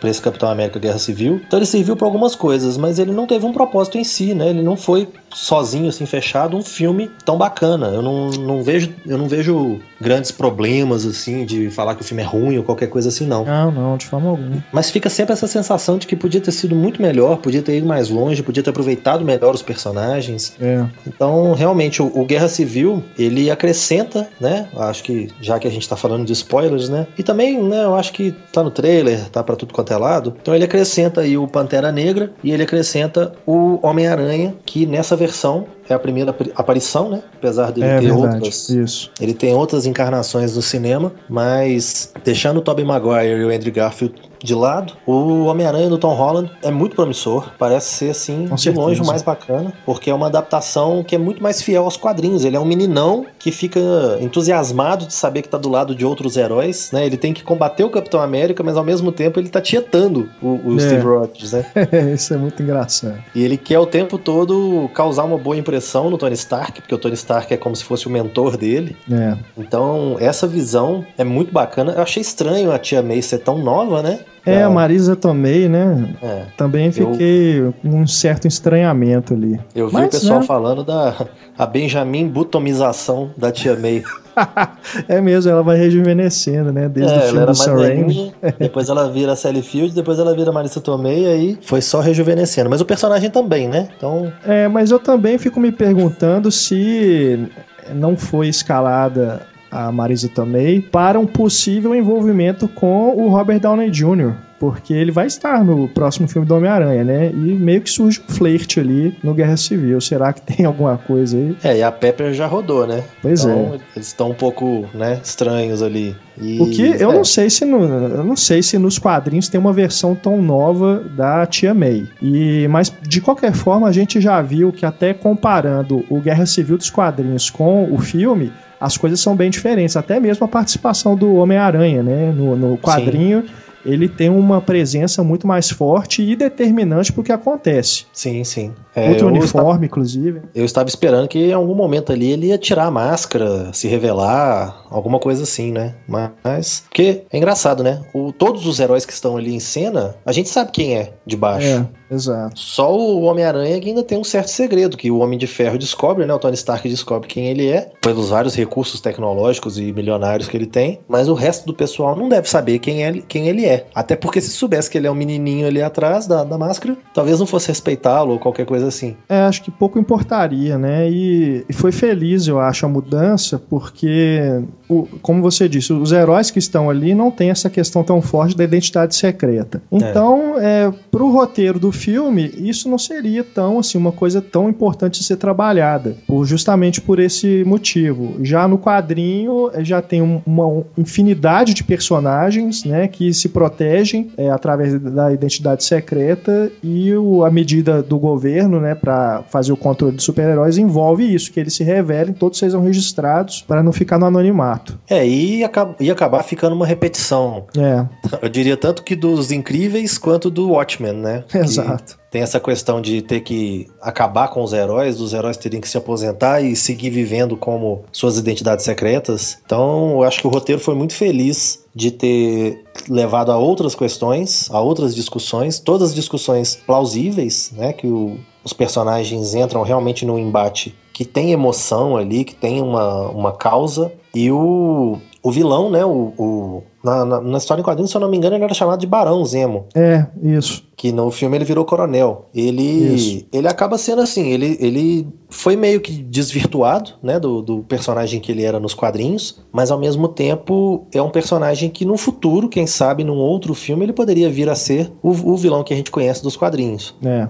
para 0.00 0.08
esse 0.10 0.20
Capitão 0.20 0.48
América 0.48 0.78
Guerra 0.78 0.98
Civil. 0.98 1.40
Então 1.46 1.58
ele 1.58 1.66
serviu 1.66 1.96
para 1.96 2.06
algumas 2.06 2.34
coisas, 2.34 2.76
mas 2.76 2.98
ele 2.98 3.12
não 3.12 3.26
teve 3.26 3.44
um 3.44 3.52
propósito 3.52 3.98
em 3.98 4.04
si, 4.04 4.34
né? 4.34 4.48
Ele 4.48 4.62
não 4.62 4.76
foi 4.76 5.08
sozinho, 5.32 5.88
assim, 5.88 6.06
fechado, 6.06 6.56
um 6.56 6.62
filme 6.62 7.10
tão 7.24 7.36
bacana. 7.36 7.88
Eu 7.88 8.02
não, 8.02 8.30
não 8.30 8.62
vejo, 8.62 8.92
eu 9.06 9.18
não 9.18 9.28
vejo 9.28 9.78
grandes 10.00 10.30
problemas, 10.30 11.04
assim, 11.04 11.44
de 11.44 11.70
falar 11.70 11.94
que 11.94 12.02
o 12.02 12.04
filme 12.04 12.22
é 12.22 12.26
ruim 12.26 12.56
ou 12.56 12.64
qualquer 12.64 12.88
coisa 12.88 13.08
assim, 13.08 13.26
não. 13.26 13.44
Não, 13.44 13.70
não, 13.70 13.96
de 13.96 14.06
forma 14.06 14.30
alguma. 14.30 14.64
Mas 14.72 14.90
fica 14.90 15.10
sempre 15.10 15.32
essa 15.32 15.46
sensação 15.46 15.98
de 15.98 16.06
que 16.06 16.16
podia 16.16 16.40
ter 16.40 16.52
sido 16.52 16.74
muito 16.74 17.00
melhor, 17.00 17.36
podia 17.38 17.62
ter 17.62 17.76
ido 17.76 17.86
mais 17.86 18.08
longe, 18.08 18.42
podia 18.42 18.62
ter 18.62 18.70
aproveitado 18.70 19.24
melhor 19.24 19.54
os 19.54 19.62
personagens. 19.62 20.54
É. 20.60 20.86
Então, 21.06 21.52
realmente, 21.52 22.02
o, 22.02 22.06
o 22.14 22.24
Guerra 22.24 22.48
Civil, 22.48 23.02
ele 23.18 23.50
acrescenta, 23.50 24.28
né? 24.40 24.68
Acho 24.76 25.02
que, 25.02 25.28
já 25.40 25.58
que 25.58 25.66
a 25.66 25.70
gente 25.70 25.88
tá 25.88 25.96
falando 25.96 26.24
de 26.24 26.32
spoilers, 26.32 26.88
né? 26.88 27.06
E 27.16 27.22
também, 27.22 27.62
né, 27.62 27.84
eu 27.84 27.94
acho 27.94 28.12
que 28.12 28.32
tá 28.52 28.62
no 28.62 28.70
trailer, 28.70 29.28
tá 29.30 29.42
para 29.42 29.56
tudo 29.56 29.72
quanto 29.72 29.92
é 29.92 29.96
lado. 29.96 30.34
Então 30.40 30.54
ele 30.54 30.64
acrescenta 30.64 31.20
aí 31.20 31.36
o 31.36 31.46
Pantera 31.46 31.90
Negra 31.90 32.32
e 32.42 32.52
ele 32.52 32.62
acrescenta 32.62 33.32
o 33.46 33.78
Homem-Aranha, 33.86 34.54
que 34.64 34.86
nessa 34.86 35.16
versão 35.16 35.66
é 35.88 35.94
a 35.94 35.98
primeira 35.98 36.34
aparição, 36.54 37.10
né? 37.10 37.22
Apesar 37.36 37.70
dele 37.72 37.86
é, 37.86 37.98
ter 38.00 38.06
verdade. 38.06 38.34
outras. 38.34 38.68
Isso. 38.68 39.10
Ele 39.20 39.34
tem 39.34 39.54
outras 39.54 39.86
encarnações 39.86 40.56
no 40.56 40.62
cinema, 40.62 41.12
mas 41.28 42.12
deixando 42.24 42.58
o 42.58 42.62
Tobey 42.62 42.84
Maguire 42.84 43.40
e 43.40 43.44
o 43.44 43.50
Andrew 43.54 43.72
Garfield 43.72 44.14
de 44.42 44.54
lado, 44.54 44.92
o 45.06 45.44
Homem-Aranha 45.46 45.88
do 45.88 45.98
Tom 45.98 46.14
Holland 46.14 46.50
é 46.62 46.70
muito 46.70 46.94
promissor. 46.94 47.50
Parece 47.58 47.94
ser, 47.94 48.10
assim, 48.10 48.46
Com 48.48 48.54
de 48.54 48.62
certeza. 48.62 48.86
longe 48.86 49.00
o 49.00 49.06
mais 49.06 49.22
bacana, 49.22 49.72
porque 49.84 50.10
é 50.10 50.14
uma 50.14 50.26
adaptação 50.26 51.02
que 51.02 51.14
é 51.14 51.18
muito 51.18 51.42
mais 51.42 51.62
fiel 51.62 51.84
aos 51.84 51.96
quadrinhos. 51.96 52.44
Ele 52.44 52.56
é 52.56 52.60
um 52.60 52.64
meninão 52.64 53.26
que 53.38 53.50
fica 53.50 53.80
entusiasmado 54.20 55.06
de 55.06 55.14
saber 55.14 55.42
que 55.42 55.48
tá 55.48 55.58
do 55.58 55.68
lado 55.68 55.94
de 55.94 56.04
outros 56.04 56.36
heróis, 56.36 56.90
né? 56.92 57.06
Ele 57.06 57.16
tem 57.16 57.32
que 57.32 57.42
combater 57.42 57.82
o 57.84 57.90
Capitão 57.90 58.20
América, 58.20 58.62
mas 58.62 58.76
ao 58.76 58.84
mesmo 58.84 59.10
tempo 59.10 59.40
ele 59.40 59.48
tá 59.48 59.60
tietando 59.60 60.28
o, 60.42 60.60
o 60.64 60.76
É. 60.76 60.80
Steve 60.80 61.02
Rogers, 61.02 61.52
né? 61.52 61.66
Isso 62.14 62.34
é 62.34 62.36
muito 62.36 62.62
engraçado. 62.62 63.16
E 63.34 63.42
ele 63.42 63.56
quer 63.56 63.78
o 63.78 63.86
tempo 63.86 64.18
todo 64.18 64.88
causar 64.94 65.24
uma 65.24 65.38
boa 65.38 65.56
impressão 65.56 65.75
no 66.10 66.18
Tony 66.18 66.34
Stark, 66.34 66.80
porque 66.80 66.94
o 66.94 66.98
Tony 66.98 67.14
Stark 67.14 67.52
é 67.52 67.56
como 67.56 67.74
se 67.74 67.84
fosse 67.84 68.06
o 68.06 68.10
mentor 68.10 68.56
dele. 68.56 68.96
É. 69.10 69.36
Então, 69.56 70.16
essa 70.20 70.46
visão 70.46 71.04
é 71.16 71.24
muito 71.24 71.52
bacana. 71.52 71.92
Eu 71.92 72.02
achei 72.02 72.20
estranho 72.20 72.72
a 72.72 72.78
tia 72.78 73.02
May 73.02 73.22
ser 73.22 73.38
tão 73.38 73.58
nova, 73.58 74.02
né? 74.02 74.20
É, 74.44 74.62
a 74.62 74.70
Marisa 74.70 75.16
Tomei, 75.16 75.68
né? 75.68 76.14
é. 76.22 76.44
Também 76.56 76.92
fiquei 76.92 77.72
com 77.82 77.88
um 77.88 78.06
certo 78.06 78.46
estranhamento 78.46 79.34
ali. 79.34 79.58
Eu 79.74 79.88
vi 79.88 79.94
Mas, 79.94 80.06
o 80.06 80.10
pessoal 80.10 80.40
né? 80.40 80.46
falando 80.46 80.84
da 80.84 81.26
a 81.58 81.66
Benjamin 81.66 82.28
Butomização 82.28 83.30
da 83.36 83.50
tia 83.50 83.74
May. 83.76 84.04
É 85.08 85.20
mesmo, 85.20 85.50
ela 85.50 85.62
vai 85.62 85.76
rejuvenescendo, 85.76 86.72
né? 86.72 86.88
Desde 86.88 87.12
é, 87.12 87.18
o 87.18 87.22
filme 87.22 87.46
do 87.46 87.54
Sam 87.54 87.74
Raimi. 87.76 88.34
depois 88.58 88.88
ela 88.88 89.10
vira 89.10 89.34
Sally 89.34 89.62
Field, 89.62 89.94
depois 89.94 90.18
ela 90.18 90.34
vira 90.34 90.52
Marissa 90.52 90.80
Tomei, 90.80 91.24
e 91.24 91.26
aí 91.26 91.58
foi 91.62 91.80
só 91.80 92.00
rejuvenescendo. 92.00 92.70
Mas 92.70 92.80
o 92.80 92.84
personagem 92.84 93.30
também, 93.30 93.68
né? 93.68 93.88
Então, 93.96 94.32
É, 94.46 94.68
mas 94.68 94.90
eu 94.90 94.98
também 94.98 95.38
fico 95.38 95.58
me 95.60 95.72
perguntando 95.72 96.50
se 96.50 97.48
não 97.94 98.16
foi 98.16 98.48
escalada 98.48 99.42
a 99.76 99.92
Marisa 99.92 100.28
Tomei 100.28 100.80
para 100.80 101.18
um 101.18 101.26
possível 101.26 101.94
envolvimento 101.94 102.66
com 102.66 103.10
o 103.10 103.28
Robert 103.28 103.60
Downey 103.60 103.90
Jr., 103.90 104.32
porque 104.58 104.94
ele 104.94 105.10
vai 105.10 105.26
estar 105.26 105.62
no 105.62 105.86
próximo 105.86 106.26
filme 106.26 106.48
do 106.48 106.54
Homem-Aranha, 106.54 107.04
né? 107.04 107.30
E 107.30 107.34
meio 107.34 107.82
que 107.82 107.90
surge 107.90 108.22
um 108.26 108.32
flerte 108.32 108.80
ali 108.80 109.14
no 109.22 109.34
Guerra 109.34 109.56
Civil. 109.56 110.00
Será 110.00 110.32
que 110.32 110.40
tem 110.40 110.64
alguma 110.64 110.96
coisa 110.96 111.36
aí? 111.36 111.56
é, 111.62 111.76
e 111.78 111.82
a 111.82 111.92
Pepper 111.92 112.32
já 112.32 112.46
rodou, 112.46 112.86
né? 112.86 113.04
Pois 113.20 113.44
então, 113.44 113.74
é. 113.74 113.78
eles 113.94 114.08
estão 114.08 114.30
um 114.30 114.34
pouco, 114.34 114.86
né, 114.94 115.20
estranhos 115.22 115.82
ali. 115.82 116.16
E, 116.40 116.58
O 116.60 116.70
que 116.70 116.82
eu 116.82 117.10
é, 117.10 117.14
não 117.14 117.24
sei 117.24 117.50
se 117.50 117.66
no, 117.66 117.82
eu 117.82 118.24
não 118.24 118.36
sei 118.36 118.62
se 118.62 118.78
nos 118.78 118.98
quadrinhos 118.98 119.48
tem 119.48 119.60
uma 119.60 119.72
versão 119.72 120.14
tão 120.14 120.40
nova 120.40 121.02
da 121.14 121.44
Tia 121.46 121.74
May. 121.74 122.06
E 122.22 122.66
mas 122.68 122.90
de 123.02 123.20
qualquer 123.20 123.52
forma 123.52 123.86
a 123.86 123.92
gente 123.92 124.20
já 124.20 124.40
viu 124.40 124.72
que 124.72 124.86
até 124.86 125.12
comparando 125.12 126.04
o 126.08 126.20
Guerra 126.20 126.46
Civil 126.46 126.78
dos 126.78 126.90
quadrinhos 126.90 127.50
com 127.50 127.92
o 127.92 127.98
filme, 127.98 128.50
as 128.80 128.96
coisas 128.96 129.20
são 129.20 129.36
bem 129.36 129.50
diferentes. 129.50 129.96
Até 129.96 130.20
mesmo 130.20 130.44
a 130.44 130.48
participação 130.48 131.16
do 131.16 131.34
Homem-Aranha, 131.36 132.02
né, 132.02 132.32
no, 132.32 132.56
no 132.56 132.78
quadrinho. 132.78 133.44
Ele 133.86 134.08
tem 134.08 134.28
uma 134.28 134.60
presença 134.60 135.22
muito 135.22 135.46
mais 135.46 135.70
forte 135.70 136.20
e 136.20 136.34
determinante 136.34 137.12
pro 137.12 137.22
que 137.22 137.30
acontece. 137.30 138.04
Sim, 138.12 138.42
sim. 138.42 138.72
É, 138.94 139.10
Outro 139.10 139.28
uniforme, 139.28 139.86
inclusive. 139.86 140.42
Eu 140.52 140.64
estava 140.64 140.88
esperando 140.88 141.28
que 141.28 141.38
em 141.38 141.52
algum 141.52 141.74
momento 141.74 142.10
ali 142.10 142.32
ele 142.32 142.48
ia 142.48 142.58
tirar 142.58 142.86
a 142.86 142.90
máscara, 142.90 143.72
se 143.72 143.86
revelar, 143.86 144.84
alguma 144.90 145.20
coisa 145.20 145.44
assim, 145.44 145.70
né? 145.70 145.94
Mas. 146.08 146.80
Porque 146.88 147.22
é 147.30 147.36
engraçado, 147.36 147.84
né? 147.84 148.02
O, 148.12 148.32
todos 148.32 148.66
os 148.66 148.80
heróis 148.80 149.06
que 149.06 149.12
estão 149.12 149.36
ali 149.36 149.54
em 149.54 149.60
cena, 149.60 150.16
a 150.26 150.32
gente 150.32 150.48
sabe 150.48 150.72
quem 150.72 150.96
é 150.96 151.12
de 151.24 151.36
baixo. 151.36 151.68
É, 151.68 151.86
exato. 152.10 152.58
Só 152.58 152.94
o 152.96 153.22
Homem-Aranha 153.22 153.78
que 153.80 153.88
ainda 153.88 154.02
tem 154.02 154.18
um 154.18 154.24
certo 154.24 154.48
segredo, 154.48 154.96
que 154.96 155.10
o 155.10 155.18
Homem 155.18 155.38
de 155.38 155.46
Ferro 155.46 155.78
descobre, 155.78 156.24
né? 156.26 156.32
O 156.34 156.38
Tony 156.38 156.54
Stark 156.54 156.88
descobre 156.88 157.28
quem 157.28 157.46
ele 157.48 157.68
é, 157.68 157.90
pelos 158.00 158.30
vários 158.30 158.54
recursos 158.54 159.00
tecnológicos 159.00 159.78
e 159.78 159.92
milionários 159.92 160.48
que 160.48 160.56
ele 160.56 160.66
tem, 160.66 161.00
mas 161.08 161.28
o 161.28 161.34
resto 161.34 161.66
do 161.66 161.74
pessoal 161.74 162.14
não 162.16 162.28
deve 162.28 162.48
saber 162.48 162.78
quem, 162.78 163.04
é, 163.04 163.12
quem 163.26 163.48
ele 163.48 163.64
é. 163.64 163.86
Até 163.94 164.14
porque 164.16 164.40
se 164.40 164.50
soubesse 164.50 164.90
que 164.90 164.98
ele 164.98 165.06
é 165.06 165.10
um 165.10 165.14
menininho 165.14 165.66
ali 165.66 165.82
atrás 165.82 166.26
da, 166.26 166.44
da 166.44 166.56
máscara, 166.58 166.96
talvez 167.14 167.38
não 167.38 167.46
fosse 167.46 167.68
respeitá-lo 167.68 168.32
ou 168.32 168.38
qualquer 168.38 168.66
coisa 168.66 168.86
assim. 168.88 169.16
É, 169.28 169.40
acho 169.40 169.62
que 169.62 169.70
pouco 169.70 169.98
importaria, 169.98 170.78
né? 170.78 171.08
E, 171.10 171.64
e 171.68 171.72
foi 171.72 171.92
feliz, 171.92 172.46
eu 172.46 172.58
acho, 172.60 172.86
a 172.86 172.88
mudança, 172.88 173.60
porque, 173.68 174.40
o- 174.88 175.06
como 175.22 175.42
você 175.42 175.68
disse, 175.68 175.92
os 175.92 176.12
heróis 176.12 176.50
que 176.50 176.58
estão 176.58 176.88
ali 176.90 177.14
não 177.14 177.30
têm 177.30 177.50
essa 177.50 177.68
questão 177.70 178.02
tão 178.02 178.20
forte 178.22 178.56
da 178.56 178.64
identidade 178.64 179.14
secreta. 179.14 179.82
Então, 179.90 180.58
é, 180.58 180.92
pro 181.10 181.30
roteiro 181.30 181.78
do 181.78 181.92
filme, 181.96 182.52
isso 182.58 182.88
não 182.88 182.98
seria 182.98 183.42
tão, 183.42 183.78
assim, 183.78 183.98
uma 183.98 184.12
coisa 184.12 184.40
tão 184.40 184.68
importante 184.68 185.20
de 185.20 185.26
ser 185.26 185.36
trabalhada, 185.36 186.16
por, 186.26 186.44
justamente 186.44 187.00
por 187.00 187.18
esse 187.18 187.64
motivo. 187.64 188.36
Já 188.42 188.68
no 188.68 188.78
quadrinho, 188.78 189.70
eh, 189.72 189.84
já 189.84 190.00
tem 190.02 190.22
um- 190.22 190.40
uma 190.46 190.84
infinidade 190.96 191.74
de 191.74 191.82
personagens, 191.82 192.84
né, 192.84 193.08
que 193.08 193.32
se 193.32 193.48
protegem 193.48 194.30
é, 194.36 194.50
através 194.50 194.98
da 195.00 195.32
identidade 195.32 195.84
secreta 195.84 196.70
e 196.82 197.14
o- 197.14 197.44
a 197.44 197.50
medida 197.50 198.02
do 198.02 198.18
governo, 198.18 198.80
né, 198.80 198.94
para 198.94 199.42
fazer 199.48 199.72
o 199.72 199.76
controle 199.76 200.14
dos 200.16 200.24
super-heróis 200.24 200.76
envolve 200.78 201.22
isso, 201.34 201.50
que 201.52 201.58
eles 201.60 201.74
se 201.74 201.82
revelem, 201.84 202.34
todos 202.34 202.58
sejam 202.58 202.82
registrados 202.82 203.62
para 203.66 203.82
não 203.82 203.92
ficar 203.92 204.18
no 204.18 204.26
anonimato. 204.26 204.98
É, 205.08 205.26
e 205.26 205.58
ia, 205.58 205.66
acab- 205.66 205.94
ia 206.00 206.12
acabar 206.12 206.42
ficando 206.42 206.74
uma 206.74 206.86
repetição. 206.86 207.64
É, 207.76 208.04
Eu 208.42 208.48
diria 208.48 208.76
tanto 208.76 209.02
que 209.02 209.14
dos 209.16 209.50
Incríveis 209.50 210.18
quanto 210.18 210.50
do 210.50 210.70
Watchmen, 210.70 211.12
né? 211.14 211.44
Que 211.66 211.66
exato. 211.86 212.18
Tem 212.30 212.42
essa 212.42 212.60
questão 212.60 213.00
de 213.00 213.22
ter 213.22 213.40
que 213.40 213.88
acabar 214.00 214.48
com 214.48 214.62
os 214.62 214.72
heróis, 214.72 215.16
dos 215.16 215.32
heróis 215.32 215.56
terem 215.56 215.80
que 215.80 215.88
se 215.88 215.96
aposentar 215.96 216.60
e 216.60 216.76
seguir 216.76 217.08
vivendo 217.10 217.56
como 217.56 218.04
suas 218.12 218.36
identidades 218.36 218.84
secretas. 218.84 219.56
Então, 219.64 220.10
eu 220.10 220.22
acho 220.24 220.40
que 220.40 220.46
o 220.46 220.50
roteiro 220.50 220.80
foi 220.80 220.94
muito 220.94 221.14
feliz 221.14 221.84
de 221.94 222.10
ter 222.10 222.84
levado 223.08 223.50
a 223.50 223.56
outras 223.56 223.94
questões, 223.94 224.68
a 224.70 224.80
outras 224.80 225.14
discussões, 225.14 225.78
todas 225.78 226.14
discussões 226.14 226.76
plausíveis, 226.76 227.72
né? 227.74 227.92
Que 227.92 228.06
o- 228.06 228.36
os 228.62 228.72
personagens 228.72 229.54
entram 229.54 229.82
realmente 229.82 230.26
num 230.26 230.38
embate 230.38 230.94
que 231.12 231.24
tem 231.24 231.52
emoção 231.52 232.16
ali, 232.16 232.44
que 232.44 232.54
tem 232.54 232.82
uma, 232.82 233.28
uma 233.30 233.52
causa. 233.52 234.12
E 234.34 234.50
o, 234.50 235.18
o 235.42 235.50
vilão, 235.50 235.88
né? 235.88 236.04
O, 236.04 236.34
o- 236.36 236.82
na, 237.06 237.24
na, 237.24 237.40
na 237.40 237.58
história 237.58 237.80
em 237.80 237.84
quadrinhos, 237.84 238.10
se 238.10 238.16
eu 238.16 238.20
não 238.20 238.28
me 238.28 238.36
engano, 238.36 238.56
ele 238.56 238.64
era 238.64 238.74
chamado 238.74 238.98
de 238.98 239.06
Barão 239.06 239.44
Zemo 239.44 239.86
É, 239.94 240.26
isso. 240.42 240.82
que 240.96 241.12
no 241.12 241.30
filme 241.30 241.56
ele 241.56 241.64
virou 241.64 241.84
coronel. 241.84 242.48
Ele, 242.52 242.82
Isso. 243.14 243.46
ele 243.52 243.68
acaba 243.68 243.96
sendo 243.96 244.22
assim, 244.22 244.48
ele, 244.48 244.76
ele 244.80 245.28
foi 245.48 245.76
meio 245.76 246.00
que 246.00 246.10
desvirtuado, 246.12 247.12
né, 247.22 247.38
do, 247.38 247.62
do 247.62 247.82
personagem 247.84 248.40
que 248.40 248.50
ele 248.50 248.64
era 248.64 248.80
nos 248.80 248.92
quadrinhos, 248.94 249.60
mas 249.70 249.90
ao 249.90 249.98
mesmo 249.98 250.26
tempo 250.28 251.06
é 251.14 251.22
um 251.22 251.30
personagem 251.30 251.88
que 251.90 252.04
no 252.04 252.16
futuro, 252.16 252.68
quem 252.68 252.86
sabe, 252.86 253.22
num 253.22 253.36
outro 253.38 253.72
filme, 253.74 254.04
ele 254.04 254.12
poderia 254.12 254.50
vir 254.50 254.68
a 254.68 254.74
ser 254.74 255.12
o, 255.22 255.30
o 255.30 255.56
vilão 255.56 255.84
que 255.84 255.94
a 255.94 255.96
gente 255.96 256.10
conhece 256.10 256.42
dos 256.42 256.56
quadrinhos. 256.56 257.14
É. 257.24 257.46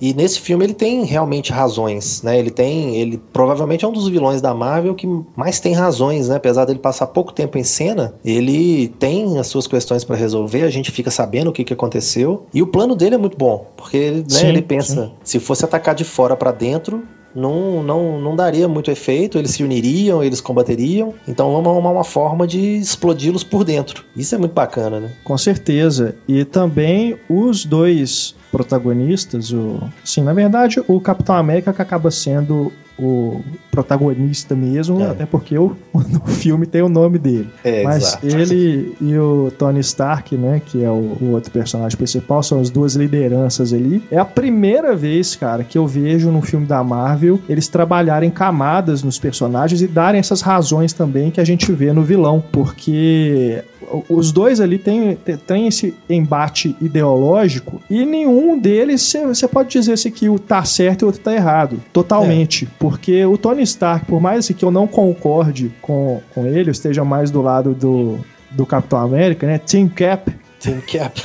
E 0.00 0.12
nesse 0.12 0.40
filme 0.40 0.64
ele 0.64 0.74
tem 0.74 1.04
realmente 1.04 1.52
razões, 1.52 2.22
né? 2.22 2.38
Ele 2.38 2.50
tem, 2.50 2.96
ele 2.96 3.20
provavelmente 3.32 3.84
é 3.84 3.88
um 3.88 3.92
dos 3.92 4.08
vilões 4.08 4.40
da 4.40 4.54
Marvel 4.54 4.94
que 4.94 5.08
mais 5.34 5.60
tem 5.60 5.72
razões, 5.72 6.28
né? 6.28 6.36
Apesar 6.36 6.64
dele 6.64 6.78
passar 6.78 7.06
pouco 7.08 7.32
tempo 7.32 7.58
em 7.58 7.64
cena, 7.64 8.14
ele 8.24 8.88
tem 8.98 9.38
as 9.38 9.46
suas 9.46 9.66
questões 9.66 10.04
pra 10.04 10.16
resolver, 10.16 10.62
a 10.62 10.70
gente 10.70 10.90
fica 10.90 11.10
sabendo 11.10 11.48
o 11.48 11.52
que, 11.52 11.64
que 11.64 11.72
aconteceu. 11.72 12.46
E 12.52 12.62
o 12.62 12.66
plano 12.66 12.94
dele 12.94 13.14
é 13.14 13.18
muito 13.18 13.36
bom, 13.36 13.66
porque 13.76 14.10
né, 14.10 14.24
Sim, 14.28 14.46
ele 14.48 14.62
pensa, 14.62 15.12
se 15.22 15.38
fosse 15.38 15.64
atacar 15.64 15.94
de 15.94 16.04
fora 16.04 16.36
pra 16.36 16.52
dentro, 16.52 17.02
não, 17.36 17.82
não, 17.82 18.18
não 18.18 18.34
daria 18.34 18.66
muito 18.66 18.90
efeito, 18.90 19.36
eles 19.36 19.50
se 19.50 19.62
uniriam, 19.62 20.24
eles 20.24 20.40
combateriam. 20.40 21.12
Então 21.28 21.52
vamos 21.52 21.68
arrumar 21.70 21.90
uma 21.90 22.04
forma 22.04 22.46
de 22.46 22.78
explodi-los 22.78 23.44
por 23.44 23.62
dentro. 23.62 24.04
Isso 24.16 24.34
é 24.34 24.38
muito 24.38 24.52
bacana, 24.52 24.98
né? 24.98 25.12
Com 25.22 25.36
certeza. 25.36 26.16
E 26.26 26.44
também 26.44 27.18
os 27.28 27.66
dois 27.66 28.34
protagonistas, 28.56 29.52
o, 29.52 29.78
sim, 30.02 30.22
na 30.22 30.32
verdade, 30.32 30.82
o 30.88 30.98
Capitão 30.98 31.36
América 31.36 31.74
que 31.74 31.82
acaba 31.82 32.10
sendo 32.10 32.72
o 32.98 33.42
protagonista 33.70 34.54
mesmo, 34.54 35.02
é. 35.02 35.10
até 35.10 35.26
porque 35.26 35.58
o, 35.58 35.76
o 35.92 36.26
filme 36.28 36.64
tem 36.64 36.80
o 36.80 36.88
nome 36.88 37.18
dele. 37.18 37.50
É, 37.62 37.82
Mas 37.84 38.04
exato. 38.04 38.26
ele 38.26 38.96
e 38.98 39.18
o 39.18 39.52
Tony 39.58 39.80
Stark, 39.80 40.34
né, 40.38 40.62
que 40.64 40.82
é 40.82 40.90
o, 40.90 41.18
o, 41.20 41.32
outro 41.32 41.50
personagem 41.50 41.98
principal, 41.98 42.42
são 42.42 42.58
as 42.58 42.70
duas 42.70 42.94
lideranças 42.96 43.74
ali. 43.74 44.02
É 44.10 44.16
a 44.16 44.24
primeira 44.24 44.96
vez, 44.96 45.36
cara, 45.36 45.62
que 45.62 45.76
eu 45.76 45.86
vejo 45.86 46.30
no 46.30 46.40
filme 46.40 46.64
da 46.64 46.82
Marvel 46.82 47.38
eles 47.46 47.68
trabalharem 47.68 48.30
camadas 48.30 49.02
nos 49.02 49.18
personagens 49.18 49.82
e 49.82 49.86
darem 49.86 50.18
essas 50.18 50.40
razões 50.40 50.94
também 50.94 51.30
que 51.30 51.42
a 51.42 51.44
gente 51.44 51.70
vê 51.72 51.92
no 51.92 52.02
vilão, 52.02 52.42
porque 52.50 53.62
os 54.08 54.32
dois 54.32 54.60
ali 54.60 54.78
têm, 54.78 55.16
têm 55.46 55.66
esse 55.66 55.94
embate 56.08 56.76
ideológico 56.80 57.80
e 57.88 58.04
nenhum 58.04 58.58
deles 58.58 59.12
você 59.26 59.46
pode 59.46 59.70
dizer 59.70 59.96
se 59.98 60.10
que 60.10 60.28
o 60.28 60.38
tá 60.38 60.64
certo 60.64 61.02
e 61.02 61.04
o 61.04 61.06
outro 61.06 61.20
tá 61.20 61.34
errado. 61.34 61.80
Totalmente. 61.92 62.64
É. 62.64 62.68
Porque 62.78 63.24
o 63.24 63.36
Tony 63.36 63.62
Stark, 63.62 64.06
por 64.06 64.20
mais 64.20 64.48
que 64.48 64.64
eu 64.64 64.70
não 64.70 64.86
concorde 64.86 65.72
com, 65.80 66.20
com 66.34 66.46
ele, 66.46 66.68
eu 66.68 66.72
esteja 66.72 67.04
mais 67.04 67.30
do 67.30 67.42
lado 67.42 67.74
do, 67.74 68.18
do 68.50 68.64
Capitão 68.64 68.98
América, 68.98 69.46
né? 69.46 69.58
Team 69.58 69.88
Cap, 69.88 70.32
Team 70.60 70.80
Cap. 70.80 71.20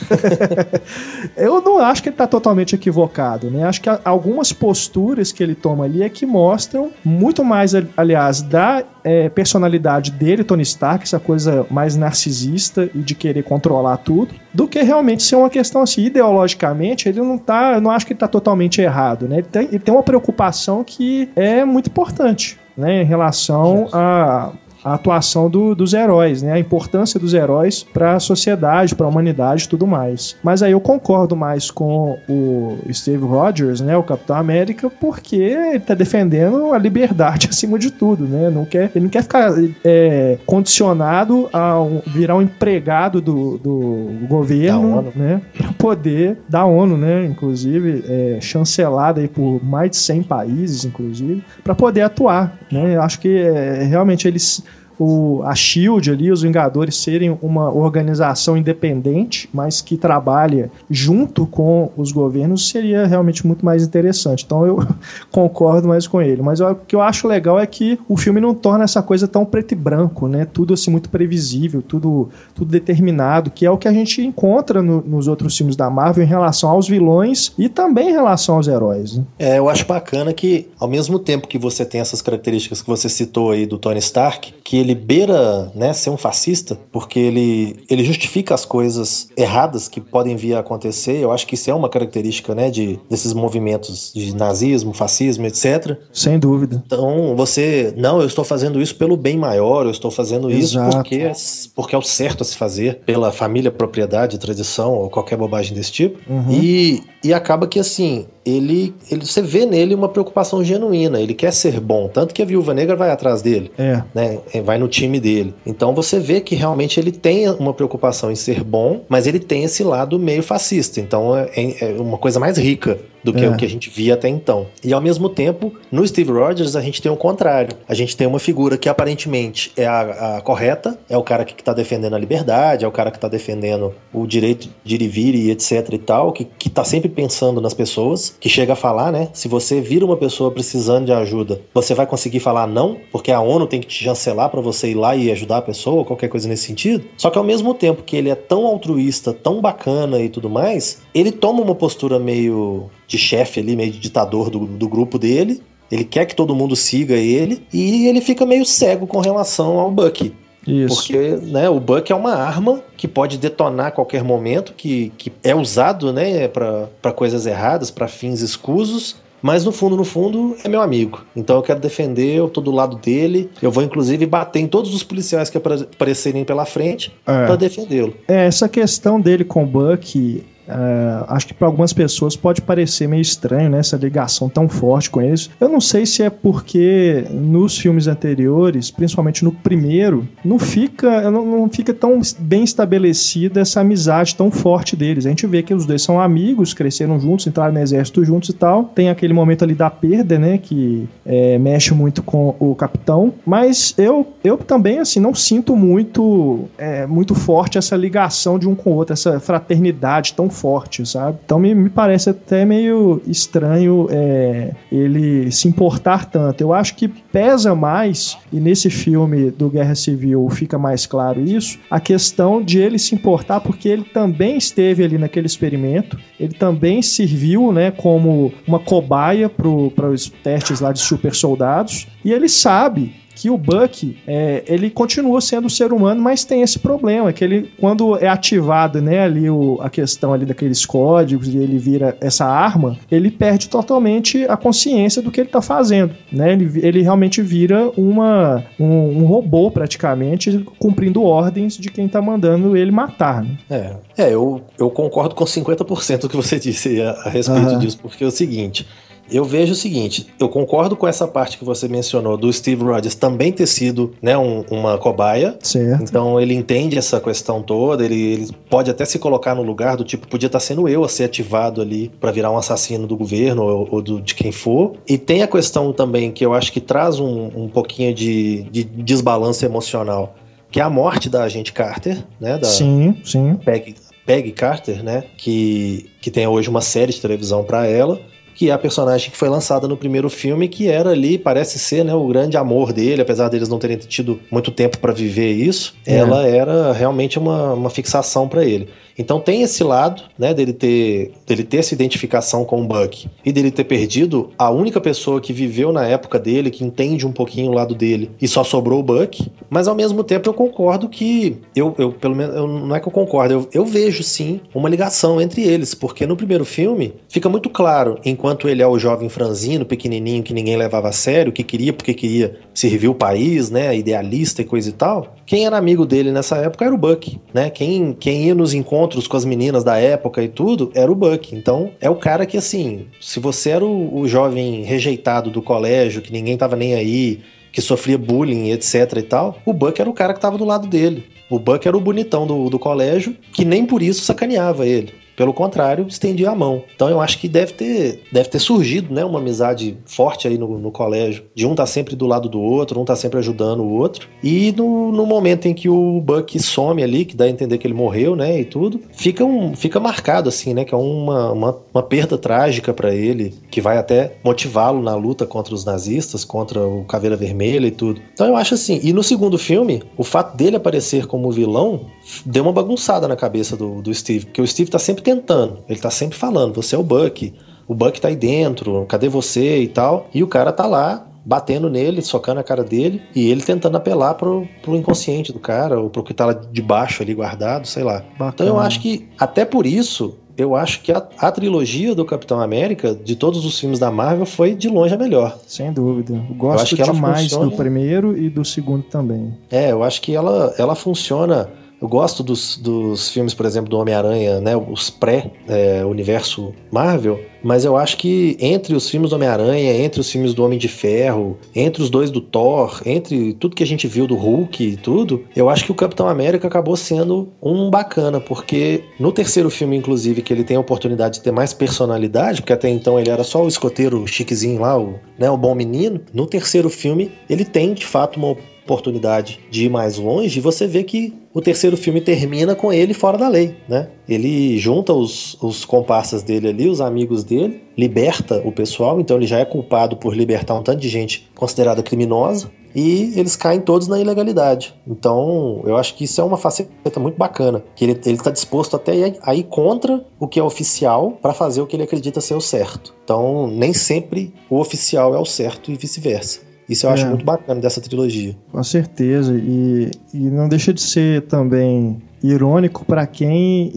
eu 1.37 1.61
não 1.61 1.79
acho 1.79 2.03
que 2.03 2.09
ele 2.09 2.13
está 2.13 2.27
totalmente 2.27 2.75
equivocado, 2.75 3.49
né? 3.49 3.63
Acho 3.63 3.81
que 3.81 3.89
algumas 4.03 4.51
posturas 4.51 5.31
que 5.31 5.41
ele 5.41 5.55
toma 5.55 5.85
ali 5.85 6.03
é 6.03 6.09
que 6.09 6.25
mostram 6.25 6.91
muito 7.03 7.43
mais, 7.43 7.73
aliás, 7.95 8.41
da 8.41 8.83
é, 9.03 9.29
personalidade 9.29 10.11
dele, 10.11 10.43
Tony 10.43 10.63
Stark, 10.63 11.03
essa 11.03 11.19
coisa 11.19 11.65
mais 11.69 11.95
narcisista 11.95 12.89
e 12.93 12.99
de 12.99 13.15
querer 13.15 13.43
controlar 13.43 13.97
tudo, 13.97 14.33
do 14.53 14.67
que 14.67 14.81
realmente 14.81 15.23
ser 15.23 15.35
uma 15.35 15.49
questão 15.49 15.81
assim, 15.81 16.05
ideologicamente, 16.05 17.09
ele 17.09 17.21
não 17.21 17.37
tá, 17.37 17.73
eu 17.75 17.81
não 17.81 17.91
acho 17.91 18.05
que 18.05 18.13
ele 18.13 18.19
tá 18.19 18.27
totalmente 18.27 18.81
errado, 18.81 19.27
né? 19.27 19.37
Ele 19.37 19.47
tem, 19.47 19.67
ele 19.67 19.79
tem 19.79 19.93
uma 19.93 20.03
preocupação 20.03 20.83
que 20.83 21.29
é 21.35 21.65
muito 21.65 21.87
importante, 21.87 22.59
né, 22.77 23.01
em 23.01 23.05
relação 23.05 23.87
a 23.91 24.51
a 24.83 24.93
atuação 24.93 25.49
do, 25.49 25.75
dos 25.75 25.93
heróis, 25.93 26.41
né? 26.41 26.53
A 26.53 26.59
importância 26.59 27.19
dos 27.19 27.33
heróis 27.33 27.83
para 27.83 28.15
a 28.15 28.19
sociedade, 28.19 28.95
para 28.95 29.05
a 29.05 29.09
humanidade 29.09 29.65
e 29.65 29.67
tudo 29.67 29.85
mais. 29.87 30.35
Mas 30.43 30.63
aí 30.63 30.71
eu 30.71 30.79
concordo 30.79 31.35
mais 31.35 31.69
com 31.69 32.17
o 32.27 32.77
Steve 32.91 33.23
Rogers, 33.23 33.81
né? 33.81 33.95
O 33.95 34.03
Capitão 34.03 34.35
América, 34.35 34.89
porque 34.89 35.35
ele 35.35 35.79
tá 35.79 35.93
defendendo 35.93 36.73
a 36.73 36.77
liberdade 36.77 37.47
acima 37.51 37.77
de 37.77 37.91
tudo, 37.91 38.25
né? 38.25 38.49
Não 38.49 38.65
quer, 38.65 38.91
ele 38.95 39.05
não 39.05 39.09
quer 39.09 39.23
ficar 39.23 39.51
é, 39.83 40.37
condicionado 40.45 41.49
a 41.53 41.79
um, 41.81 42.01
virar 42.07 42.35
um 42.35 42.41
empregado 42.41 43.21
do, 43.21 43.57
do 43.57 44.27
governo, 44.27 45.11
né? 45.15 45.41
Para 45.57 45.71
poder, 45.73 46.37
da 46.49 46.65
ONU, 46.65 46.97
né? 46.97 47.25
Inclusive, 47.25 48.03
é, 48.07 48.37
chancelada 48.41 49.21
aí 49.21 49.27
por 49.27 49.63
mais 49.63 49.91
de 49.91 49.97
100 49.97 50.23
países, 50.23 50.85
inclusive, 50.85 51.43
para 51.63 51.75
poder 51.75 52.01
atuar, 52.01 52.57
né? 52.71 52.97
Acho 52.97 53.19
que 53.19 53.37
é, 53.37 53.83
realmente 53.83 54.27
eles 54.27 54.63
o, 55.03 55.41
a 55.43 55.55
Shield 55.55 56.11
ali, 56.11 56.31
os 56.31 56.43
Vingadores 56.43 56.95
serem 56.95 57.35
uma 57.41 57.73
organização 57.73 58.55
independente, 58.55 59.49
mas 59.51 59.81
que 59.81 59.97
trabalha 59.97 60.69
junto 60.91 61.47
com 61.47 61.89
os 61.97 62.11
governos, 62.11 62.69
seria 62.69 63.07
realmente 63.07 63.47
muito 63.47 63.65
mais 63.65 63.81
interessante. 63.81 64.45
Então 64.45 64.63
eu 64.63 64.85
concordo 65.31 65.87
mais 65.87 66.05
com 66.05 66.21
ele. 66.21 66.43
Mas 66.43 66.59
o 66.59 66.75
que 66.75 66.95
eu 66.95 67.01
acho 67.01 67.27
legal 67.27 67.59
é 67.59 67.65
que 67.65 67.97
o 68.07 68.15
filme 68.15 68.39
não 68.39 68.53
torna 68.53 68.83
essa 68.83 69.01
coisa 69.01 69.27
tão 69.27 69.43
preto 69.43 69.71
e 69.71 69.75
branco, 69.75 70.27
né? 70.27 70.45
Tudo 70.45 70.75
assim 70.75 70.91
muito 70.91 71.09
previsível, 71.09 71.81
tudo, 71.81 72.29
tudo 72.53 72.69
determinado, 72.69 73.49
que 73.49 73.65
é 73.65 73.71
o 73.71 73.79
que 73.79 73.87
a 73.87 73.93
gente 73.93 74.21
encontra 74.21 74.83
no, 74.83 75.01
nos 75.01 75.27
outros 75.27 75.57
filmes 75.57 75.75
da 75.75 75.89
Marvel 75.89 76.23
em 76.23 76.27
relação 76.27 76.69
aos 76.69 76.87
vilões 76.87 77.53
e 77.57 77.67
também 77.67 78.09
em 78.09 78.13
relação 78.13 78.57
aos 78.57 78.67
heróis. 78.67 79.17
Né? 79.17 79.23
É, 79.39 79.57
eu 79.57 79.67
acho 79.67 79.83
bacana 79.87 80.31
que, 80.31 80.67
ao 80.79 80.87
mesmo 80.87 81.17
tempo 81.17 81.47
que 81.47 81.57
você 81.57 81.83
tem 81.83 82.01
essas 82.01 82.21
características 82.21 82.83
que 82.83 82.87
você 82.87 83.09
citou 83.09 83.49
aí 83.49 83.65
do 83.65 83.79
Tony 83.79 83.97
Stark, 83.97 84.53
que 84.63 84.77
ele 84.77 84.90
ele 84.91 84.95
beira 84.95 85.71
né, 85.73 85.93
ser 85.93 86.09
um 86.09 86.17
fascista, 86.17 86.77
porque 86.91 87.19
ele, 87.19 87.83
ele 87.89 88.03
justifica 88.03 88.53
as 88.53 88.65
coisas 88.65 89.29
erradas 89.37 89.87
que 89.87 90.01
podem 90.01 90.35
vir 90.35 90.55
a 90.55 90.59
acontecer. 90.59 91.17
Eu 91.17 91.31
acho 91.31 91.47
que 91.47 91.55
isso 91.55 91.69
é 91.69 91.73
uma 91.73 91.89
característica 91.89 92.53
né, 92.53 92.69
de, 92.69 92.99
desses 93.09 93.33
movimentos 93.33 94.11
de 94.13 94.35
nazismo, 94.35 94.93
fascismo, 94.93 95.45
etc. 95.45 95.97
Sem 96.11 96.37
dúvida. 96.37 96.81
Então, 96.85 97.35
você, 97.35 97.93
não, 97.97 98.19
eu 98.19 98.27
estou 98.27 98.43
fazendo 98.43 98.81
isso 98.81 98.95
pelo 98.95 99.15
bem 99.15 99.37
maior, 99.37 99.85
eu 99.85 99.91
estou 99.91 100.11
fazendo 100.11 100.51
isso 100.51 100.77
porque, 100.91 101.31
porque 101.73 101.95
é 101.95 101.97
o 101.97 102.01
certo 102.01 102.41
a 102.41 102.45
se 102.45 102.55
fazer, 102.55 102.99
pela 103.05 103.31
família, 103.31 103.71
propriedade, 103.71 104.37
tradição 104.37 104.93
ou 104.93 105.09
qualquer 105.09 105.37
bobagem 105.37 105.73
desse 105.73 105.91
tipo. 105.91 106.19
Uhum. 106.29 106.51
E, 106.51 107.03
e 107.23 107.33
acaba 107.33 107.67
que, 107.67 107.79
assim, 107.79 108.25
ele, 108.45 108.93
ele 109.09 109.25
você 109.25 109.41
vê 109.41 109.65
nele 109.65 109.93
uma 109.93 110.09
preocupação 110.09 110.63
genuína. 110.63 111.19
Ele 111.19 111.33
quer 111.33 111.51
ser 111.51 111.79
bom, 111.79 112.07
tanto 112.07 112.33
que 112.33 112.41
a 112.41 112.45
Viúva 112.45 112.73
Negra 112.73 112.95
vai 112.95 113.11
atrás 113.11 113.41
dele, 113.41 113.71
é. 113.77 114.03
né? 114.13 114.39
Vai 114.63 114.77
no 114.77 114.87
time 114.87 115.19
dele. 115.19 115.53
Então 115.65 115.93
você 115.93 116.19
vê 116.19 116.41
que 116.41 116.55
realmente 116.55 116.99
ele 116.99 117.11
tem 117.11 117.49
uma 117.49 117.73
preocupação 117.73 118.31
em 118.31 118.35
ser 118.35 118.63
bom, 118.63 119.01
mas 119.07 119.27
ele 119.27 119.39
tem 119.39 119.63
esse 119.63 119.83
lado 119.83 120.17
meio 120.17 120.41
fascista. 120.41 120.99
Então 120.99 121.35
é, 121.37 121.49
é 121.55 121.95
uma 121.99 122.17
coisa 122.17 122.39
mais 122.39 122.57
rica 122.57 122.97
do 123.23 123.33
que 123.33 123.45
é. 123.45 123.49
o 123.49 123.55
que 123.55 123.65
a 123.65 123.69
gente 123.69 123.89
via 123.89 124.13
até 124.13 124.27
então. 124.27 124.67
E 124.83 124.93
ao 124.93 125.01
mesmo 125.01 125.29
tempo, 125.29 125.73
no 125.91 126.05
Steve 126.07 126.31
Rogers, 126.31 126.75
a 126.75 126.81
gente 126.81 127.01
tem 127.01 127.11
o 127.11 127.17
contrário. 127.17 127.75
A 127.87 127.93
gente 127.93 128.15
tem 128.15 128.27
uma 128.27 128.39
figura 128.39 128.77
que 128.77 128.89
aparentemente 128.89 129.71
é 129.75 129.85
a, 129.85 130.37
a 130.37 130.41
correta, 130.41 130.97
é 131.09 131.17
o 131.17 131.23
cara 131.23 131.45
que 131.45 131.53
está 131.53 131.73
defendendo 131.73 132.15
a 132.15 132.19
liberdade, 132.19 132.85
é 132.85 132.87
o 132.87 132.91
cara 132.91 133.11
que 133.11 133.17
está 133.17 133.27
defendendo 133.27 133.93
o 134.13 134.25
direito 134.25 134.69
de 134.83 134.95
ir 134.95 135.01
e 135.01 135.07
vir 135.07 135.35
e 135.35 135.51
etc 135.51 135.87
e 135.91 135.97
tal, 135.97 136.31
que, 136.31 136.45
que 136.45 136.69
tá 136.69 136.83
sempre 136.83 137.09
pensando 137.09 137.61
nas 137.61 137.73
pessoas, 137.73 138.35
que 138.39 138.49
chega 138.49 138.73
a 138.73 138.75
falar, 138.75 139.11
né? 139.11 139.29
Se 139.33 139.47
você 139.47 139.81
vira 139.81 140.05
uma 140.05 140.17
pessoa 140.17 140.51
precisando 140.51 141.05
de 141.05 141.13
ajuda, 141.13 141.61
você 141.73 141.93
vai 141.93 142.05
conseguir 142.05 142.39
falar 142.39 142.67
não, 142.67 142.97
porque 143.11 143.31
a 143.31 143.41
ONU 143.41 143.67
tem 143.67 143.79
que 143.79 143.87
te 143.87 144.03
chancelar 144.03 144.49
para 144.49 144.61
você 144.61 144.89
ir 144.89 144.95
lá 144.95 145.15
e 145.15 145.31
ajudar 145.31 145.57
a 145.57 145.61
pessoa, 145.61 146.05
qualquer 146.05 146.27
coisa 146.27 146.47
nesse 146.47 146.63
sentido. 146.63 147.03
Só 147.17 147.29
que 147.29 147.37
ao 147.37 147.43
mesmo 147.43 147.73
tempo 147.73 148.03
que 148.03 148.15
ele 148.15 148.29
é 148.29 148.35
tão 148.35 148.65
altruísta, 148.65 149.33
tão 149.33 149.61
bacana 149.61 150.19
e 150.19 150.29
tudo 150.29 150.49
mais, 150.49 151.01
ele 151.13 151.31
toma 151.31 151.61
uma 151.61 151.75
postura 151.75 152.19
meio 152.19 152.89
de 153.11 153.17
chefe 153.17 153.59
ali, 153.59 153.75
meio 153.75 153.91
de 153.91 153.99
ditador 153.99 154.49
do, 154.49 154.59
do 154.65 154.87
grupo 154.87 155.19
dele. 155.19 155.61
Ele 155.91 156.05
quer 156.05 156.25
que 156.25 156.33
todo 156.33 156.55
mundo 156.55 156.75
siga 156.75 157.15
ele 157.15 157.61
e 157.73 158.07
ele 158.07 158.21
fica 158.21 158.45
meio 158.45 158.65
cego 158.65 159.05
com 159.05 159.19
relação 159.19 159.77
ao 159.77 159.91
Bucky. 159.91 160.33
Isso. 160.65 160.95
Porque 160.95 161.17
né, 161.17 161.69
o 161.69 161.79
Buck 161.79 162.09
é 162.09 162.15
uma 162.15 162.33
arma 162.33 162.81
que 162.95 163.07
pode 163.07 163.37
detonar 163.37 163.87
a 163.87 163.91
qualquer 163.91 164.23
momento, 164.23 164.73
que, 164.73 165.11
que 165.17 165.31
é 165.43 165.53
usado 165.53 166.13
né, 166.13 166.47
para 166.47 167.11
coisas 167.13 167.45
erradas, 167.45 167.91
para 167.91 168.07
fins 168.07 168.39
escusos. 168.41 169.17
Mas 169.41 169.65
no 169.65 169.71
fundo, 169.71 169.97
no 169.97 170.03
fundo, 170.05 170.55
é 170.63 170.69
meu 170.69 170.81
amigo. 170.81 171.25
Então 171.35 171.57
eu 171.57 171.63
quero 171.63 171.79
defender, 171.79 172.35
eu 172.35 172.47
tô 172.47 172.61
do 172.61 172.69
lado 172.69 172.95
dele. 172.97 173.49
Eu 173.59 173.71
vou, 173.71 173.83
inclusive, 173.83 174.25
bater 174.27 174.59
em 174.59 174.67
todos 174.67 174.93
os 174.93 175.03
policiais 175.03 175.49
que 175.49 175.57
aparecerem 175.57 176.45
pela 176.45 176.63
frente 176.63 177.11
é. 177.25 177.47
para 177.47 177.55
defendê-lo. 177.55 178.13
É, 178.27 178.45
essa 178.45 178.69
questão 178.69 179.19
dele 179.19 179.43
com 179.43 179.63
o 179.63 179.65
Buck 179.65 180.43
Uh, 180.71 181.25
acho 181.27 181.47
que 181.47 181.53
para 181.53 181.67
algumas 181.67 181.91
pessoas 181.91 182.35
pode 182.35 182.61
parecer 182.61 183.07
meio 183.07 183.21
estranho 183.21 183.69
né, 183.69 183.79
essa 183.79 183.97
ligação 183.97 184.47
tão 184.47 184.69
forte 184.69 185.09
com 185.09 185.21
eles. 185.21 185.49
Eu 185.59 185.67
não 185.67 185.81
sei 185.81 186.05
se 186.05 186.23
é 186.23 186.29
porque 186.29 187.25
nos 187.29 187.77
filmes 187.77 188.07
anteriores, 188.07 188.89
principalmente 188.89 189.43
no 189.43 189.51
primeiro, 189.51 190.27
não 190.45 190.57
fica, 190.57 191.29
não, 191.29 191.45
não 191.45 191.69
fica 191.69 191.93
tão 191.93 192.21
bem 192.39 192.63
estabelecida 192.63 193.59
essa 193.59 193.81
amizade 193.81 194.35
tão 194.35 194.49
forte 194.49 194.95
deles. 194.95 195.25
A 195.25 195.29
gente 195.29 195.45
vê 195.45 195.61
que 195.61 195.73
os 195.73 195.85
dois 195.85 196.01
são 196.01 196.19
amigos, 196.19 196.73
cresceram 196.73 197.19
juntos, 197.19 197.47
entraram 197.47 197.73
no 197.73 197.79
exército 197.79 198.23
juntos 198.23 198.49
e 198.49 198.53
tal. 198.53 198.85
Tem 198.85 199.09
aquele 199.09 199.33
momento 199.33 199.63
ali 199.63 199.73
da 199.73 199.89
perda, 199.89 200.39
né, 200.39 200.57
que 200.57 201.07
é, 201.25 201.57
mexe 201.57 201.93
muito 201.93 202.23
com 202.23 202.55
o 202.59 202.73
capitão. 202.75 203.33
Mas 203.45 203.93
eu, 203.97 204.25
eu 204.43 204.57
também 204.57 204.99
assim 204.99 205.19
não 205.19 205.33
sinto 205.33 205.75
muito, 205.75 206.65
é, 206.77 207.05
muito 207.05 207.35
forte 207.35 207.77
essa 207.77 207.95
ligação 207.95 208.57
de 208.57 208.67
um 208.67 208.75
com 208.75 208.91
o 208.91 208.95
outro, 208.95 209.13
essa 209.13 209.39
fraternidade 209.39 210.33
tão 210.33 210.49
forte, 210.49 210.60
sabe? 211.05 211.37
Então 211.43 211.59
me, 211.59 211.73
me 211.73 211.89
parece 211.89 212.29
até 212.29 212.65
meio 212.65 213.21
estranho 213.27 214.07
é, 214.09 214.73
ele 214.91 215.51
se 215.51 215.67
importar 215.67 216.25
tanto. 216.25 216.61
Eu 216.61 216.73
acho 216.73 216.95
que 216.95 217.07
pesa 217.07 217.73
mais, 217.73 218.37
e 218.51 218.59
nesse 218.59 218.89
filme 218.89 219.49
do 219.51 219.69
Guerra 219.69 219.95
Civil 219.95 220.47
fica 220.49 220.77
mais 220.77 221.05
claro 221.05 221.41
isso, 221.41 221.79
a 221.89 221.99
questão 221.99 222.61
de 222.61 222.79
ele 222.79 222.99
se 222.99 223.15
importar 223.15 223.61
porque 223.61 223.87
ele 223.87 224.03
também 224.03 224.57
esteve 224.57 225.03
ali 225.03 225.17
naquele 225.17 225.47
experimento, 225.47 226.17
ele 226.39 226.53
também 226.53 227.01
serviu 227.01 227.71
né, 227.71 227.91
como 227.91 228.53
uma 228.67 228.79
cobaia 228.79 229.49
para 229.49 230.09
os 230.09 230.29
testes 230.43 230.79
lá 230.79 230.91
de 230.91 230.99
super 230.99 231.33
soldados, 231.33 232.07
e 232.23 232.31
ele 232.31 232.49
sabe 232.49 233.13
que 233.41 233.49
o 233.49 233.57
Buck, 233.57 234.15
é, 234.27 234.63
ele 234.67 234.91
continua 234.91 235.41
sendo 235.41 235.65
um 235.65 235.69
ser 235.69 235.91
humano, 235.91 236.21
mas 236.21 236.45
tem 236.45 236.61
esse 236.61 236.77
problema, 236.77 237.33
que 237.33 237.43
ele, 237.43 237.71
quando 237.79 238.15
é 238.15 238.27
ativado, 238.27 239.01
né, 239.01 239.21
ali 239.21 239.49
o, 239.49 239.79
a 239.81 239.89
questão 239.89 240.31
ali 240.31 240.45
daqueles 240.45 240.85
códigos 240.85 241.47
e 241.47 241.57
ele 241.57 241.79
vira 241.79 242.15
essa 242.21 242.45
arma, 242.45 242.99
ele 243.09 243.31
perde 243.31 243.67
totalmente 243.67 244.45
a 244.45 244.55
consciência 244.55 245.23
do 245.23 245.31
que 245.31 245.41
ele 245.41 245.49
tá 245.49 245.59
fazendo, 245.59 246.13
né? 246.31 246.53
Ele, 246.53 246.85
ele 246.85 247.01
realmente 247.01 247.41
vira 247.41 247.89
uma, 247.97 248.63
um, 248.79 249.23
um 249.23 249.25
robô, 249.25 249.71
praticamente, 249.71 250.63
cumprindo 250.77 251.23
ordens 251.23 251.79
de 251.79 251.89
quem 251.89 252.07
tá 252.07 252.21
mandando 252.21 252.77
ele 252.77 252.91
matar, 252.91 253.43
né? 253.43 253.57
É, 253.71 253.95
é 254.19 254.33
eu, 254.35 254.61
eu 254.77 254.91
concordo 254.91 255.33
com 255.33 255.45
50% 255.45 256.19
do 256.19 256.29
que 256.29 256.35
você 256.35 256.59
disse 256.59 257.01
a, 257.01 257.09
a 257.11 257.29
respeito 257.29 257.71
uhum. 257.71 257.79
disso, 257.79 257.97
porque 257.99 258.23
é 258.23 258.27
o 258.27 258.31
seguinte 258.31 258.85
eu 259.31 259.45
vejo 259.45 259.71
o 259.71 259.75
seguinte, 259.75 260.27
eu 260.39 260.49
concordo 260.49 260.95
com 260.95 261.07
essa 261.07 261.27
parte 261.27 261.57
que 261.57 261.63
você 261.63 261.87
mencionou 261.87 262.35
do 262.37 262.51
Steve 262.51 262.83
Rogers 262.83 263.15
também 263.15 263.51
ter 263.51 263.65
sido 263.65 264.13
né, 264.21 264.37
um, 264.37 264.63
uma 264.69 264.97
cobaia. 264.97 265.57
Certo. 265.61 266.03
Então 266.03 266.39
ele 266.39 266.53
entende 266.53 266.97
essa 266.97 267.19
questão 267.19 267.61
toda, 267.61 268.03
ele, 268.03 268.33
ele, 268.33 268.49
pode 268.69 268.91
até 268.91 269.05
se 269.05 269.17
colocar 269.17 269.55
no 269.55 269.63
lugar 269.63 269.95
do 269.95 270.03
tipo, 270.03 270.27
podia 270.27 270.47
estar 270.47 270.59
sendo 270.59 270.87
eu 270.87 271.03
a 271.03 271.09
ser 271.09 271.25
ativado 271.25 271.81
ali 271.81 272.11
para 272.19 272.31
virar 272.31 272.51
um 272.51 272.57
assassino 272.57 273.07
do 273.07 273.15
governo 273.15 273.63
ou, 273.63 273.87
ou 273.91 274.01
do, 274.01 274.21
de 274.21 274.35
quem 274.35 274.51
for. 274.51 274.93
E 275.07 275.17
tem 275.17 275.41
a 275.43 275.47
questão 275.47 275.93
também 275.93 276.31
que 276.31 276.45
eu 276.45 276.53
acho 276.53 276.71
que 276.71 276.81
traz 276.81 277.19
um, 277.19 277.49
um 277.55 277.69
pouquinho 277.69 278.13
de, 278.13 278.63
de 278.63 278.83
desbalanço 278.83 279.63
emocional, 279.65 280.35
que 280.69 280.79
é 280.79 280.83
a 280.83 280.89
morte 280.89 281.29
da 281.29 281.43
agente 281.43 281.71
Carter, 281.71 282.23
né? 282.39 282.57
Da 282.57 282.67
sim, 282.67 283.15
sim. 283.23 283.55
Peggy, 283.55 283.95
Peggy 284.25 284.51
Carter, 284.51 285.03
né? 285.03 285.23
Que, 285.37 286.09
que 286.21 286.29
tem 286.29 286.47
hoje 286.47 286.69
uma 286.69 286.81
série 286.81 287.13
de 287.13 287.21
televisão 287.21 287.63
para 287.63 287.87
ela 287.87 288.19
que 288.61 288.69
é 288.69 288.73
a 288.73 288.77
personagem 288.77 289.31
que 289.31 289.37
foi 289.37 289.49
lançada 289.49 289.87
no 289.87 289.97
primeiro 289.97 290.29
filme, 290.29 290.67
que 290.67 290.87
era 290.87 291.09
ali, 291.09 291.35
parece 291.35 291.79
ser, 291.79 292.05
né, 292.05 292.13
o 292.13 292.27
grande 292.27 292.55
amor 292.55 292.93
dele, 292.93 293.19
apesar 293.19 293.49
deles 293.49 293.67
não 293.67 293.79
terem 293.79 293.97
tido 293.97 294.39
muito 294.51 294.69
tempo 294.69 294.99
para 294.99 295.11
viver 295.11 295.51
isso, 295.51 295.95
é. 296.05 296.17
ela 296.17 296.45
era 296.45 296.93
realmente 296.93 297.39
uma, 297.39 297.73
uma 297.73 297.89
fixação 297.89 298.47
para 298.47 298.63
ele. 298.63 298.87
Então 299.21 299.39
tem 299.39 299.61
esse 299.61 299.83
lado, 299.83 300.23
né, 300.37 300.53
dele 300.53 300.73
ter, 300.73 301.31
dele 301.45 301.63
ter 301.63 301.77
essa 301.77 301.93
identificação 301.93 302.65
com 302.65 302.81
o 302.81 302.85
Buck 302.85 303.29
e 303.45 303.51
dele 303.51 303.69
ter 303.69 303.83
perdido 303.83 304.49
a 304.57 304.71
única 304.71 304.99
pessoa 304.99 305.39
que 305.39 305.53
viveu 305.53 305.91
na 305.91 306.05
época 306.07 306.39
dele, 306.39 306.71
que 306.71 306.83
entende 306.83 307.25
um 307.25 307.31
pouquinho 307.31 307.71
o 307.71 307.73
lado 307.73 307.93
dele, 307.93 308.31
e 308.41 308.47
só 308.47 308.63
sobrou 308.63 308.99
o 308.99 309.03
Buck. 309.03 309.51
Mas 309.69 309.87
ao 309.87 309.95
mesmo 309.95 310.23
tempo 310.23 310.49
eu 310.49 310.53
concordo 310.53 311.07
que 311.07 311.57
eu, 311.75 311.93
eu 311.97 312.11
pelo 312.11 312.35
menos 312.35 312.55
eu, 312.55 312.67
não 312.67 312.95
é 312.95 312.99
que 312.99 313.07
eu 313.07 313.11
concordo, 313.11 313.53
eu, 313.53 313.69
eu 313.71 313.85
vejo 313.85 314.23
sim 314.23 314.59
uma 314.73 314.89
ligação 314.89 315.39
entre 315.39 315.61
eles, 315.61 315.93
porque 315.93 316.25
no 316.25 316.35
primeiro 316.35 316.65
filme 316.65 317.13
fica 317.29 317.47
muito 317.47 317.69
claro, 317.69 318.17
enquanto 318.25 318.67
ele 318.67 318.81
é 318.81 318.87
o 318.87 318.97
jovem 318.97 319.29
franzino, 319.29 319.85
pequenininho 319.85 320.41
que 320.41 320.53
ninguém 320.53 320.75
levava 320.77 321.09
a 321.09 321.11
sério, 321.11 321.51
que 321.51 321.63
queria 321.63 321.93
porque 321.93 322.13
queria 322.13 322.59
servir 322.73 323.07
o 323.07 323.15
país, 323.15 323.69
né, 323.69 323.95
idealista 323.95 324.61
e 324.61 324.65
coisa 324.65 324.89
e 324.89 324.93
tal. 324.93 325.35
Quem 325.45 325.65
era 325.65 325.77
amigo 325.77 326.05
dele 326.05 326.31
nessa 326.31 326.55
época 326.57 326.85
era 326.85 326.95
o 326.95 326.97
Buck, 326.97 327.37
né? 327.53 327.69
Quem 327.69 328.15
quem 328.17 328.45
ia 328.45 328.55
nos 328.55 328.73
encontros 328.73 329.10
encontros 329.11 329.27
com 329.27 329.37
as 329.37 329.45
meninas 329.45 329.83
da 329.83 329.97
época 329.97 330.41
e 330.41 330.47
tudo, 330.47 330.91
era 330.95 331.11
o 331.11 331.15
Buck. 331.15 331.53
Então, 331.53 331.91
é 331.99 332.09
o 332.09 332.15
cara 332.15 332.45
que, 332.45 332.57
assim, 332.57 333.07
se 333.19 333.39
você 333.39 333.71
era 333.71 333.85
o, 333.85 334.19
o 334.19 334.27
jovem 334.27 334.83
rejeitado 334.83 335.49
do 335.49 335.61
colégio, 335.61 336.21
que 336.21 336.31
ninguém 336.31 336.57
tava 336.57 336.75
nem 336.75 336.95
aí, 336.95 337.41
que 337.71 337.81
sofria 337.81 338.17
bullying, 338.17 338.71
etc 338.71 339.17
e 339.17 339.21
tal, 339.21 339.57
o 339.65 339.73
Buck 339.73 339.99
era 339.99 340.09
o 340.09 340.13
cara 340.13 340.33
que 340.33 340.39
tava 340.39 340.57
do 340.57 340.65
lado 340.65 340.87
dele. 340.87 341.25
O 341.49 341.59
Buck 341.59 341.85
era 341.85 341.97
o 341.97 342.01
bonitão 342.01 342.47
do, 342.47 342.69
do 342.69 342.79
colégio, 342.79 343.35
que 343.53 343.65
nem 343.65 343.85
por 343.85 344.01
isso 344.01 344.23
sacaneava 344.23 344.85
ele. 344.85 345.13
Pelo 345.41 345.53
contrário, 345.53 346.05
estendia 346.07 346.51
a 346.51 346.55
mão. 346.55 346.83
Então 346.95 347.09
eu 347.09 347.19
acho 347.19 347.39
que 347.39 347.47
deve 347.47 347.73
ter, 347.73 348.21
deve 348.31 348.47
ter 348.47 348.59
surgido 348.59 349.11
né, 349.11 349.25
uma 349.25 349.39
amizade 349.39 349.97
forte 350.05 350.47
aí 350.47 350.55
no, 350.55 350.77
no 350.77 350.91
colégio. 350.91 351.45
De 351.55 351.65
um 351.65 351.73
tá 351.73 351.83
sempre 351.87 352.15
do 352.15 352.27
lado 352.27 352.47
do 352.47 352.61
outro, 352.61 353.01
um 353.01 353.03
tá 353.03 353.15
sempre 353.15 353.39
ajudando 353.39 353.79
o 353.79 353.89
outro. 353.89 354.27
E 354.43 354.71
no, 354.73 355.11
no 355.11 355.25
momento 355.25 355.65
em 355.65 355.73
que 355.73 355.89
o 355.89 356.21
Buck 356.21 356.59
some 356.59 357.01
ali, 357.01 357.25
que 357.25 357.35
dá 357.35 357.45
a 357.45 357.49
entender 357.49 357.79
que 357.79 357.87
ele 357.87 357.95
morreu, 357.95 358.35
né? 358.35 358.59
E 358.59 358.65
tudo, 358.65 359.01
fica, 359.13 359.43
um, 359.43 359.75
fica 359.75 359.99
marcado, 359.99 360.47
assim, 360.47 360.75
né? 360.75 360.85
Que 360.85 360.93
é 360.93 360.97
uma, 360.97 361.51
uma, 361.51 361.79
uma 361.91 362.03
perda 362.03 362.37
trágica 362.37 362.93
para 362.93 363.11
ele, 363.11 363.51
que 363.71 363.81
vai 363.81 363.97
até 363.97 364.33
motivá-lo 364.43 365.01
na 365.01 365.15
luta 365.15 365.47
contra 365.47 365.73
os 365.73 365.83
nazistas, 365.83 366.45
contra 366.45 366.85
o 366.85 367.03
Caveira 367.05 367.35
Vermelha 367.35 367.87
e 367.87 367.91
tudo. 367.91 368.21
Então 368.31 368.45
eu 368.45 368.55
acho 368.55 368.75
assim. 368.75 368.99
E 369.01 369.11
no 369.11 369.23
segundo 369.23 369.57
filme, 369.57 370.03
o 370.15 370.23
fato 370.23 370.55
dele 370.55 370.75
aparecer 370.75 371.25
como 371.25 371.51
vilão 371.51 372.01
deu 372.45 372.61
uma 372.61 372.71
bagunçada 372.71 373.27
na 373.27 373.35
cabeça 373.35 373.75
do, 373.75 374.03
do 374.03 374.13
Steve, 374.13 374.45
porque 374.45 374.61
o 374.61 374.67
Steve 374.67 374.91
tá 374.91 374.99
sempre 374.99 375.30
tentando, 375.35 375.79
ele 375.87 375.99
tá 375.99 376.09
sempre 376.09 376.37
falando, 376.37 376.75
você 376.75 376.95
é 376.95 376.97
o 376.97 377.03
Buck, 377.03 377.53
o 377.87 377.95
Buck 377.95 378.19
tá 378.19 378.27
aí 378.27 378.35
dentro, 378.35 379.05
cadê 379.07 379.29
você 379.29 379.81
e 379.81 379.87
tal, 379.87 380.27
e 380.33 380.43
o 380.43 380.47
cara 380.47 380.71
tá 380.71 380.85
lá 380.85 381.27
batendo 381.43 381.89
nele, 381.89 382.21
socando 382.21 382.59
a 382.59 382.63
cara 382.63 382.83
dele, 382.83 383.21
e 383.35 383.49
ele 383.49 383.61
tentando 383.61 383.97
apelar 383.97 384.35
pro, 384.35 384.67
pro 384.83 384.95
inconsciente 384.95 385.51
do 385.51 385.59
cara, 385.59 385.99
ou 385.99 386.09
pro 386.09 386.23
que 386.23 386.33
tá 386.33 386.45
lá 386.45 386.53
de 386.53 386.81
baixo 386.81 387.23
ali 387.23 387.33
guardado, 387.33 387.87
sei 387.87 388.03
lá. 388.03 388.23
Bacana. 388.37 388.51
Então 388.53 388.67
eu 388.67 388.79
acho 388.79 388.99
que, 388.99 389.27
até 389.39 389.65
por 389.65 389.87
isso, 389.87 390.37
eu 390.55 390.75
acho 390.75 391.01
que 391.01 391.11
a, 391.11 391.25
a, 391.39 391.51
trilogia 391.51 392.13
do 392.13 392.23
Capitão 392.23 392.59
América, 392.59 393.15
de 393.15 393.35
todos 393.35 393.65
os 393.65 393.79
filmes 393.79 393.97
da 393.97 394.11
Marvel, 394.11 394.45
foi 394.45 394.75
de 394.75 394.87
longe 394.87 395.15
a 395.15 395.17
melhor. 395.17 395.57
Sem 395.65 395.91
dúvida. 395.91 396.33
Eu 396.33 396.55
gosto 396.55 396.95
eu 396.95 397.11
demais 397.11 397.43
funciona... 397.43 397.65
do 397.65 397.71
primeiro 397.75 398.37
e 398.37 398.49
do 398.49 398.63
segundo 398.63 399.03
também. 399.03 399.57
É, 399.71 399.91
eu 399.91 400.03
acho 400.03 400.21
que 400.21 400.35
ela, 400.35 400.73
ela 400.77 400.93
funciona 400.93 401.69
eu 402.01 402.07
gosto 402.07 402.41
dos, 402.41 402.77
dos 402.77 403.29
filmes, 403.29 403.53
por 403.53 403.65
exemplo, 403.65 403.89
do 403.89 403.97
Homem-Aranha, 403.97 404.59
né, 404.59 404.75
os 404.75 405.09
pré-universo 405.11 406.73
é, 406.75 406.81
Marvel, 406.91 407.39
mas 407.63 407.85
eu 407.85 407.95
acho 407.95 408.17
que 408.17 408.57
entre 408.59 408.95
os 408.95 409.07
filmes 409.07 409.29
do 409.29 409.35
Homem-Aranha, 409.35 410.03
entre 410.03 410.19
os 410.19 410.31
filmes 410.31 410.53
do 410.53 410.63
Homem 410.63 410.79
de 410.79 410.87
Ferro, 410.87 411.59
entre 411.75 412.01
os 412.01 412.09
dois 412.09 412.31
do 412.31 412.41
Thor, 412.41 413.01
entre 413.05 413.53
tudo 413.53 413.75
que 413.75 413.83
a 413.83 413.87
gente 413.87 414.07
viu 414.07 414.25
do 414.25 414.35
Hulk 414.35 414.83
e 414.83 414.97
tudo, 414.97 415.43
eu 415.55 415.69
acho 415.69 415.85
que 415.85 415.91
o 415.91 415.95
Capitão 415.95 416.27
América 416.27 416.67
acabou 416.67 416.97
sendo 416.97 417.49
um 417.61 417.89
bacana, 417.91 418.39
porque 418.39 419.03
no 419.19 419.31
terceiro 419.31 419.69
filme, 419.69 419.95
inclusive, 419.95 420.41
que 420.41 420.51
ele 420.51 420.63
tem 420.63 420.77
a 420.77 420.79
oportunidade 420.79 421.35
de 421.35 421.41
ter 421.41 421.51
mais 421.51 421.71
personalidade, 421.71 422.61
porque 422.61 422.73
até 422.73 422.89
então 422.89 423.19
ele 423.19 423.29
era 423.29 423.43
só 423.43 423.63
o 423.63 423.67
escoteiro 423.67 424.25
chiquezinho 424.25 424.81
lá, 424.81 424.99
o, 424.99 425.19
né, 425.37 425.49
o 425.51 425.57
bom 425.57 425.75
menino, 425.75 426.19
no 426.33 426.47
terceiro 426.47 426.89
filme 426.89 427.31
ele 427.47 427.63
tem 427.63 427.93
de 427.93 428.05
fato 428.05 428.37
uma 428.37 428.55
oportunidade 428.83 429.59
de 429.69 429.85
ir 429.85 429.89
mais 429.89 430.17
longe, 430.17 430.59
você 430.59 430.87
vê 430.87 431.03
que 431.03 431.33
o 431.53 431.61
terceiro 431.61 431.97
filme 431.97 432.21
termina 432.21 432.75
com 432.75 432.91
ele 432.93 433.13
fora 433.13 433.37
da 433.37 433.47
lei, 433.47 433.75
né? 433.87 434.09
Ele 434.27 434.77
junta 434.77 435.13
os, 435.13 435.57
os 435.61 435.83
comparsas 435.83 436.43
dele 436.43 436.69
ali, 436.69 436.87
os 436.87 437.01
amigos 437.01 437.43
dele, 437.43 437.81
liberta 437.97 438.61
o 438.65 438.71
pessoal, 438.71 439.19
então 439.19 439.37
ele 439.37 439.47
já 439.47 439.59
é 439.59 439.65
culpado 439.65 440.15
por 440.15 440.35
libertar 440.35 440.75
um 440.75 440.83
tanto 440.83 440.99
de 440.99 441.09
gente 441.09 441.49
considerada 441.53 442.01
criminosa, 442.01 442.71
e 442.95 443.33
eles 443.37 443.55
caem 443.55 443.79
todos 443.79 444.07
na 444.07 444.19
ilegalidade. 444.19 444.93
Então, 445.07 445.81
eu 445.85 445.95
acho 445.97 446.15
que 446.15 446.25
isso 446.25 446.41
é 446.41 446.43
uma 446.43 446.57
faceta 446.57 447.19
muito 447.19 447.37
bacana, 447.37 447.83
que 447.95 448.03
ele 448.03 448.19
está 448.25 448.51
disposto 448.51 448.95
até 448.95 449.33
a 449.41 449.55
ir 449.55 449.63
contra 449.63 450.25
o 450.39 450.47
que 450.47 450.59
é 450.59 450.63
oficial 450.63 451.31
para 451.41 451.53
fazer 451.53 451.81
o 451.81 451.87
que 451.87 451.95
ele 451.95 452.03
acredita 452.03 452.41
ser 452.41 452.53
o 452.53 452.61
certo. 452.61 453.13
Então, 453.23 453.67
nem 453.67 453.93
sempre 453.93 454.53
o 454.69 454.77
oficial 454.77 455.33
é 455.33 455.39
o 455.39 455.45
certo 455.45 455.91
e 455.91 455.95
vice-versa. 455.95 456.70
Isso 456.89 457.05
eu 457.05 457.11
é. 457.11 457.13
acho 457.13 457.27
muito 457.27 457.45
bacana 457.45 457.79
dessa 457.79 458.01
trilogia. 458.01 458.55
Com 458.71 458.83
certeza. 458.83 459.55
E, 459.55 460.11
e 460.33 460.37
não 460.37 460.67
deixa 460.67 460.93
de 460.93 461.01
ser 461.01 461.43
também 461.43 462.21
irônico 462.43 463.05
para 463.05 463.25
quem, 463.25 463.91